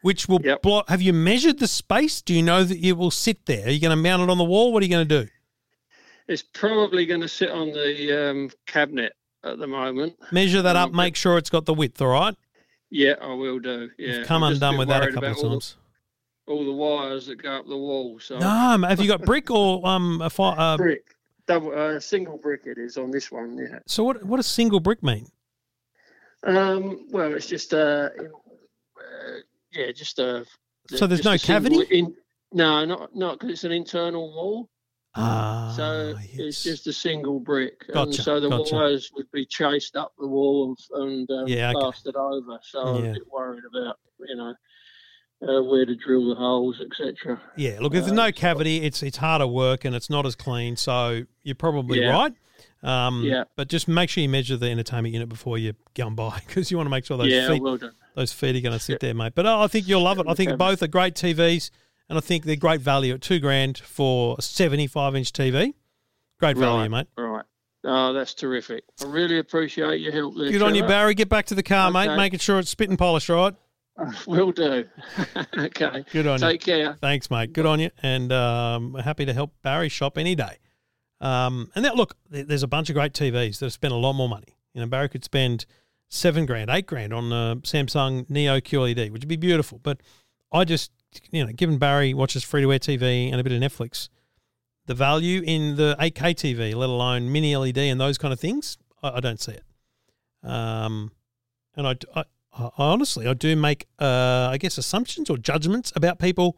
which 0.02 0.28
will 0.28 0.42
Yep. 0.44 0.62
block. 0.62 0.90
Have 0.90 1.02
you 1.02 1.14
measured 1.14 1.60
the 1.60 1.68
space? 1.68 2.22
Do 2.22 2.34
you 2.34 2.44
know 2.44 2.64
that 2.64 2.78
it 2.78 2.94
will 2.94 3.12
sit 3.12 3.46
there? 3.46 3.68
Are 3.68 3.72
you 3.72 3.80
going 3.80 3.96
to 3.96 4.02
mount 4.02 4.22
it 4.24 4.30
on 4.30 4.38
the 4.38 4.44
wall? 4.44 4.74
What 4.74 4.84
are 4.84 4.86
you 4.86 4.92
going 4.92 5.08
to 5.08 5.24
do? 5.26 5.30
It's 6.28 6.42
probably 6.42 7.06
going 7.06 7.22
to 7.22 7.28
sit 7.28 7.50
on 7.50 7.72
the 7.72 8.30
um, 8.30 8.50
cabinet 8.66 9.14
at 9.44 9.60
the 9.60 9.68
moment. 9.68 10.16
Measure 10.32 10.62
that 10.62 10.76
up. 10.76 10.90
Um, 10.90 10.96
Make 10.96 11.16
sure 11.16 11.38
it's 11.38 11.50
got 11.50 11.66
the 11.66 11.74
width. 11.74 12.02
All 12.02 12.08
right. 12.08 12.36
Yeah, 12.90 13.16
I 13.22 13.34
will 13.34 13.60
do. 13.60 13.90
Yeah, 13.98 14.18
You've 14.18 14.28
come 14.28 14.44
I'm 14.44 14.54
undone 14.54 14.78
with 14.78 14.88
that 14.90 15.04
a 15.04 15.12
couple 15.12 15.30
of 15.30 15.38
about 15.38 15.44
all 15.44 15.52
times. 15.52 15.78
All 16.46 16.66
the 16.66 16.72
wires 16.72 17.26
that 17.28 17.42
go 17.42 17.58
up 17.58 17.68
the 17.68 17.78
wall. 17.78 18.20
So 18.20 18.38
No, 18.38 18.78
have 18.88 19.02
you 19.02 19.08
got 19.08 19.22
brick 19.26 19.50
or 19.50 19.86
um 19.88 20.22
a 20.22 20.30
fi- 20.30 20.56
uh, 20.56 20.78
brick, 20.78 21.16
double, 21.48 21.74
uh, 21.74 22.00
single 22.00 22.38
brick. 22.38 22.62
It 22.66 22.78
is 22.78 22.98
on 22.98 23.12
this 23.12 23.32
one. 23.32 23.58
Yeah. 23.58 23.80
So 23.88 24.04
what 24.04 24.24
what 24.24 24.38
does 24.38 24.48
single 24.48 24.80
brick 24.80 25.02
mean? 25.02 25.28
Um. 26.46 27.08
Well, 27.10 27.34
it's 27.34 27.48
just 27.48 27.74
uh, 27.74 28.10
uh 28.18 29.40
yeah, 29.72 29.92
just 29.92 30.20
a. 30.20 30.46
So 30.90 31.08
there's 31.08 31.24
no 31.24 31.38
cavity? 31.38 31.82
In, 31.90 32.14
no, 32.52 32.86
not 32.86 33.16
not 33.16 33.40
because 33.40 33.54
it's 33.54 33.64
an 33.64 33.72
internal 33.72 34.32
wall. 34.34 34.70
Ah, 35.16 35.74
So 35.76 36.16
it's 36.34 36.64
just 36.64 36.88
a 36.88 36.94
single 36.94 37.40
brick, 37.40 37.86
and 37.94 38.14
so 38.14 38.40
the 38.40 38.50
gotcha. 38.50 38.76
wires 38.76 39.12
would 39.16 39.32
be 39.32 39.46
chased 39.46 39.96
up 39.96 40.14
the 40.18 40.28
wall 40.28 40.76
and, 40.94 41.30
um, 41.30 41.48
Yeah, 41.48 41.72
okay. 41.76 42.12
over. 42.16 42.60
So 42.64 42.80
I'm 42.80 43.04
Yeah. 43.04 43.10
a 43.12 43.14
bit 43.14 43.32
worried 43.32 43.64
about 43.70 44.00
you 44.28 44.36
know 44.36 44.56
uh, 45.48 45.62
where 45.64 45.86
to 45.86 45.96
drill 45.96 46.30
the 46.30 46.36
holes, 46.36 46.80
etc. 46.82 47.40
yeah. 47.58 47.78
Look, 47.80 47.94
if 47.94 48.06
there's 48.06 48.12
no 48.14 48.32
cavity, 48.32 48.78
it's 48.78 49.04
it's 49.04 49.18
harder 49.18 49.48
work 49.48 49.86
and 49.86 49.96
it's 49.96 50.10
not 50.10 50.26
as 50.26 50.36
clean. 50.36 50.78
So 50.78 51.24
you're 51.44 51.56
probably 51.56 52.00
Yeah. 52.00 52.10
right. 52.12 52.34
Um, 52.82 53.24
Yeah. 53.24 53.44
But 53.56 53.68
just 53.70 53.88
make 53.88 54.10
sure 54.10 54.22
you 54.22 54.30
measure 54.30 54.58
the 54.58 54.70
entertainment 54.70 55.14
unit 55.14 55.30
before 55.30 55.58
you 55.58 55.74
go 55.96 56.08
and 56.08 56.16
buy 56.16 56.42
because 56.48 56.72
you 56.72 56.78
want 56.78 56.88
to 56.88 56.92
make 56.92 57.06
sure 57.06 57.18
those 57.18 57.32
Yeah, 57.32 57.48
feet 57.48 57.62
well 57.62 57.78
those 58.16 58.32
feet 58.32 58.56
are 58.56 58.62
going 58.62 58.74
to 58.78 58.80
sit 58.80 59.00
there, 59.00 59.14
mate. 59.14 59.34
But 59.36 59.46
oh, 59.46 59.62
I 59.62 59.68
think 59.68 59.88
you'll 59.88 60.02
love 60.04 60.20
it. 60.20 60.26
I 60.28 60.34
think 60.34 60.58
both 60.58 60.82
are 60.84 60.88
great 60.88 61.16
TVs, 61.16 61.72
and 62.10 62.18
I 62.18 62.22
think 62.22 62.46
they're 62.46 62.56
great 62.56 62.82
value 62.82 63.14
at 63.14 63.22
two 63.22 63.40
grand 63.40 63.78
for 63.78 64.36
a 64.38 64.42
75 64.42 65.16
inch 65.16 65.32
TV. 65.32 65.74
Great 66.40 66.58
value, 66.58 66.90
mate. 66.90 67.08
Right. 67.18 67.46
Oh, 67.86 68.14
that's 68.14 68.34
terrific. 68.34 68.86
I 69.02 69.08
really 69.08 69.40
appreciate 69.40 70.00
your 70.00 70.14
help 70.14 70.36
there. 70.38 70.52
Good 70.52 70.62
on 70.62 70.74
you, 70.76 70.84
Barry. 70.84 71.14
Get 71.16 71.30
back 71.30 71.46
to 71.48 71.56
the 71.56 71.64
car, 71.64 71.92
mate. 71.92 72.08
Okay. 72.08 72.16
Making 72.16 72.40
sure 72.40 72.60
it's 72.60 72.70
spit 72.70 72.90
and 72.90 72.98
polish, 72.98 73.28
right? 73.28 73.54
Will 74.28 74.52
do. 74.52 74.86
okay. 75.58 76.06
Good 76.12 76.28
on 76.28 76.40
you. 76.40 76.48
Take 76.48 76.62
care. 76.62 76.96
Thanks, 76.96 77.30
mate. 77.30 77.54
Good 77.54 77.66
on 77.66 77.80
you, 77.80 77.92
and 78.02 78.32
um, 78.32 78.96
happy 78.96 79.26
to 79.26 79.34
help 79.34 79.52
Barry 79.62 79.90
shop 79.90 80.18
any 80.18 80.36
day. 80.36 80.58
Um, 81.20 81.72
and 81.76 81.86
that 81.86 81.96
look, 81.96 82.16
there's 82.30 82.64
a 82.64 82.68
bunch 82.68 82.90
of 82.90 82.96
great 82.96 83.14
TVs 83.14 83.60
that 83.60 83.66
have 83.66 83.74
spent 83.74 83.94
a 83.94 83.98
lot 83.98 84.14
more 84.14 84.30
money. 84.30 84.58
You 84.74 84.82
know, 84.82 84.88
Barry 84.88 85.10
could 85.10 85.24
spend 85.24 85.66
seven 86.10 86.46
grand, 86.46 86.70
eight 86.70 86.86
grand 86.86 87.14
on 87.14 87.32
a 87.32 87.58
Samsung 87.64 88.30
Neo 88.30 88.60
QLED, 88.60 89.12
which 89.12 89.22
would 89.22 89.28
be 89.28 89.36
beautiful. 89.36 89.80
But 89.82 90.02
I 90.52 90.64
just, 90.64 90.92
you 91.32 91.46
know, 91.46 91.52
given 91.52 91.78
Barry 91.78 92.14
watches 92.14 92.44
free 92.44 92.62
to 92.62 92.72
air 92.72 92.80
TV 92.80 93.32
and 93.32 93.40
a 93.40 93.44
bit 93.44 93.54
of 93.54 93.62
Netflix, 93.62 94.10
the 94.86 94.94
value 94.94 95.42
in 95.46 95.76
the 95.76 95.96
8K 96.00 96.36
TV, 96.36 96.76
let 96.76 96.90
alone 96.90 97.32
mini 97.32 97.56
LED 97.56 97.78
and 97.78 98.00
those 98.00 98.18
kind 98.18 98.34
of 98.34 98.40
things, 98.40 98.78
I, 99.02 99.18
I 99.18 99.20
don't 99.20 99.40
see 99.40 99.54
it. 99.54 99.64
Um, 100.44 101.12
and 101.76 101.88
I, 101.88 101.96
I, 102.16 102.24
I 102.58 102.70
honestly, 102.78 103.28
I 103.28 103.34
do 103.34 103.56
make, 103.56 103.88
uh, 104.00 104.50
I 104.52 104.58
guess, 104.58 104.78
assumptions 104.78 105.30
or 105.30 105.38
judgments 105.38 105.94
about 105.96 106.20
people 106.20 106.58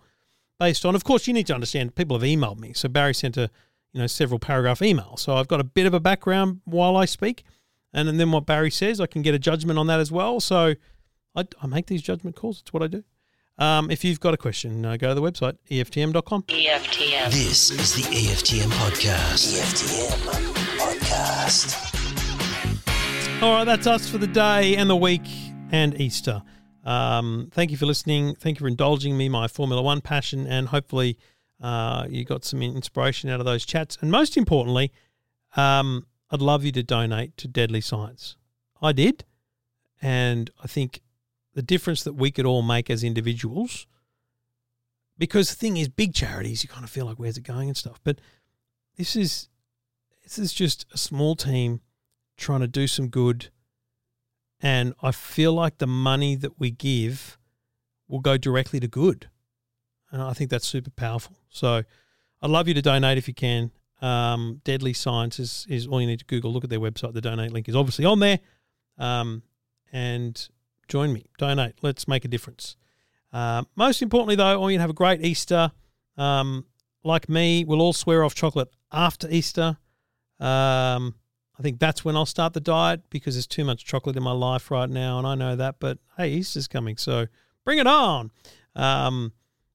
based 0.60 0.86
on. 0.86 0.96
Of 0.96 1.04
course, 1.04 1.28
you 1.28 1.34
need 1.34 1.48
to 1.48 1.54
understand. 1.54 1.96
People 1.96 2.18
have 2.18 2.28
emailed 2.28 2.60
me, 2.60 2.74
so 2.74 2.90
Barry 2.90 3.14
sent 3.14 3.38
a, 3.38 3.50
you 3.94 4.02
know, 4.02 4.08
several 4.08 4.40
paragraph 4.40 4.82
email. 4.82 5.18
So 5.18 5.36
I've 5.36 5.48
got 5.48 5.60
a 5.60 5.64
bit 5.64 5.86
of 5.86 5.94
a 5.94 6.00
background 6.00 6.62
while 6.66 6.98
I 6.98 7.06
speak, 7.06 7.44
and, 7.94 8.10
and 8.10 8.20
then 8.20 8.32
what 8.32 8.46
Barry 8.46 8.72
says, 8.72 9.00
I 9.00 9.06
can 9.06 9.22
get 9.22 9.36
a 9.36 9.40
judgment 9.40 9.80
on 9.80 9.88
that 9.88 10.00
as 10.00 10.12
well. 10.12 10.40
So 10.40 10.76
I, 11.36 11.46
I 11.62 11.68
make 11.68 11.88
these 11.88 12.02
judgment 12.02 12.36
calls. 12.36 12.62
It's 12.62 12.74
what 12.74 12.84
I 12.84 12.88
do. 12.88 13.04
Um, 13.58 13.90
if 13.90 14.04
you've 14.04 14.20
got 14.20 14.34
a 14.34 14.38
question, 14.38 14.86
uh, 14.86 14.98
go 14.98 15.08
to 15.10 15.16
the 15.16 15.22
website 15.22 15.58
eftm.com. 15.72 16.44
EFTM. 16.44 17.32
This 17.32 17.72
is 17.72 17.96
the 17.96 18.02
EFTM 18.02 18.70
podcast. 18.72 19.58
EFTM 19.58 20.20
podcast. 20.78 21.96
All 23.42 23.54
right, 23.54 23.64
that's 23.64 23.88
us 23.88 24.10
for 24.10 24.18
the 24.18 24.28
day 24.28 24.76
and 24.76 24.90
the 24.90 24.96
week 24.96 25.26
and 25.72 26.00
Easter. 26.00 26.44
Um, 26.84 27.50
thank 27.54 27.72
you 27.72 27.78
for 27.78 27.86
listening. 27.86 28.36
Thank 28.36 28.58
you 28.58 28.66
for 28.66 28.68
indulging 28.68 29.18
me, 29.18 29.30
my 29.30 29.48
Formula 29.48 29.82
One 29.82 30.02
passion, 30.02 30.46
and 30.48 30.68
hopefully 30.68 31.18
uh, 31.62 32.06
you 32.10 32.26
got 32.26 32.44
some 32.44 32.62
inspiration 32.62 33.30
out 33.30 33.40
of 33.40 33.46
those 33.46 33.66
chats. 33.66 33.98
And 34.02 34.12
most 34.12 34.36
importantly, 34.36 34.92
um, 35.56 36.06
I'd 36.30 36.42
love 36.42 36.66
you 36.66 36.74
to 36.74 36.84
donate 36.84 37.38
to 37.38 37.48
Deadly 37.48 37.82
Science. 37.82 38.36
I 38.82 38.92
did, 38.92 39.24
and 40.02 40.50
I 40.62 40.68
think 40.68 41.00
the 41.56 41.64
difference 41.64 42.04
that 42.04 42.14
we 42.14 42.30
could 42.30 42.46
all 42.46 42.62
make 42.62 42.90
as 42.90 43.04
individuals. 43.04 43.88
Because 45.18 45.50
the 45.50 45.56
thing 45.56 45.78
is, 45.78 45.88
big 45.88 46.14
charities, 46.14 46.62
you 46.62 46.70
kind 46.70 46.84
of 46.84 46.90
feel 46.90 47.06
like 47.06 47.18
where's 47.18 47.38
it 47.38 47.44
going 47.44 47.70
and 47.70 47.78
stuff. 47.78 48.00
But 48.04 48.20
this 48.98 49.16
is 49.16 49.50
this 50.24 50.38
is 50.38 50.54
just 50.54 50.86
a 50.94 50.98
small 50.98 51.36
team 51.36 51.82
trying 52.38 52.60
to 52.60 52.68
do 52.68 52.86
some 52.86 53.08
good. 53.08 53.50
And 54.60 54.94
I 55.02 55.12
feel 55.12 55.54
like 55.54 55.78
the 55.78 55.88
money 55.88 56.36
that 56.36 56.60
we 56.60 56.72
give 56.72 57.38
will 58.08 58.20
go 58.20 58.38
directly 58.38 58.80
to 58.80 58.88
good. 58.88 59.30
And 60.12 60.22
I 60.22 60.34
think 60.34 60.50
that's 60.50 60.68
super 60.68 60.90
powerful. 60.90 61.38
So 61.50 61.84
I'd 62.42 62.50
love 62.50 62.68
you 62.68 62.74
to 62.74 62.82
donate 62.82 63.18
if 63.18 63.28
you 63.28 63.34
can. 63.34 63.72
Um, 64.02 64.62
Deadly 64.64 64.94
Science 64.94 65.40
is, 65.40 65.66
is 65.70 65.88
all 65.88 66.02
you 66.02 66.08
need 66.08 66.20
to 66.20 66.26
Google. 66.26 66.52
Look 66.52 66.64
at 66.64 66.70
their 66.70 66.80
website. 66.80 67.14
The 67.14 67.22
donate 67.22 67.52
link 67.52 67.70
is 67.70 67.76
obviously 67.76 68.06
on 68.06 68.20
there. 68.20 68.40
Um, 68.98 69.44
and 69.92 70.50
join 70.88 71.14
me. 71.14 71.26
Donate. 71.38 71.76
Let's 71.82 72.08
make 72.08 72.26
a 72.26 72.28
difference. 72.28 72.76
Uh, 73.34 73.64
most 73.76 74.02
importantly, 74.02 74.36
though, 74.36 74.46
I 74.46 74.56
want 74.56 74.74
you 74.74 74.78
to 74.78 74.82
have 74.82 74.90
a 74.90 74.94
great 74.94 75.24
Easter. 75.24 75.72
Um, 76.18 76.66
like 77.04 77.30
me, 77.30 77.66
we'll 77.66 77.82
all 77.82 77.94
swear 77.94 78.24
off 78.24 78.34
chocolate 78.34 78.70
after 78.92 79.30
Easter. 79.30 79.78
Um, 80.40 81.16
I 81.58 81.62
think 81.62 81.80
that's 81.80 82.04
when 82.04 82.16
I'll 82.16 82.26
start 82.26 82.54
the 82.54 82.60
diet 82.60 83.02
because 83.10 83.36
there's 83.36 83.48
too 83.48 83.64
much 83.64 83.86
chocolate 83.86 84.18
in 84.18 84.24
my 84.24 84.32
life 84.32 84.72
right 84.72 84.90
now, 84.90 85.18
and 85.18 85.28
I 85.28 85.36
know 85.36 85.56
that. 85.56 85.76
But 85.80 86.00
hey, 86.18 86.32
Easter's 86.32 86.68
coming, 86.68 86.98
so 86.98 87.28
bring 87.64 87.80
it 87.80 87.88
on. 87.88 88.32
Um, 88.76 89.34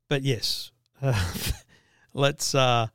but 0.08 0.22
yes, 0.22 0.72
let's 2.14 2.54
uh, 2.54 2.88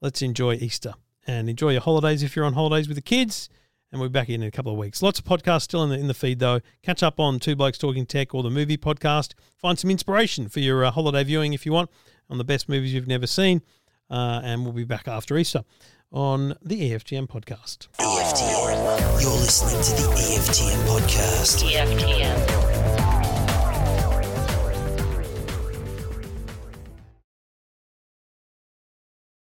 let's 0.00 0.20
enjoy 0.22 0.54
Easter 0.54 0.94
and 1.26 1.48
enjoy 1.48 1.70
your 1.70 1.80
holidays 1.80 2.22
if 2.22 2.36
you're 2.36 2.44
on 2.44 2.54
holidays 2.54 2.88
with 2.88 2.96
the 2.96 3.02
kids. 3.02 3.48
And 3.90 4.00
we're 4.00 4.10
back 4.10 4.28
in, 4.28 4.42
a 4.42 4.50
couple 4.50 4.70
of 4.70 4.78
weeks. 4.78 5.00
Lots 5.00 5.18
of 5.18 5.24
podcasts 5.24 5.62
still 5.62 5.82
in 5.82 5.88
the 5.90 5.98
in 5.98 6.08
the 6.08 6.14
feed 6.14 6.40
though. 6.40 6.60
Catch 6.82 7.02
up 7.02 7.18
on 7.18 7.38
Two 7.38 7.56
Blokes 7.56 7.78
Talking 7.78 8.04
Tech 8.04 8.34
or 8.34 8.42
the 8.42 8.50
movie 8.50 8.76
podcast. 8.76 9.32
Find 9.56 9.78
some 9.78 9.90
inspiration 9.90 10.48
for 10.48 10.60
your 10.60 10.84
uh, 10.84 10.90
holiday 10.90 11.24
viewing 11.24 11.54
if 11.54 11.64
you 11.64 11.72
want 11.72 11.90
on 12.28 12.36
the 12.36 12.44
best 12.44 12.68
movies 12.68 12.92
you've 12.92 13.06
never 13.06 13.26
seen. 13.26 13.62
Uh, 14.10 14.40
and 14.44 14.64
we'll 14.64 14.74
be 14.74 14.84
back 14.84 15.08
after 15.08 15.38
Easter 15.38 15.64
on 16.12 16.54
the 16.62 16.90
EFTM 16.90 17.28
podcast. 17.28 17.88
EFTM. 17.98 19.22
You're 19.22 19.30
listening 19.30 19.82
to 19.82 20.02
the 20.02 20.14
EFTM 20.14 20.86
podcast. 20.86 21.64
EFTM. 21.64 22.67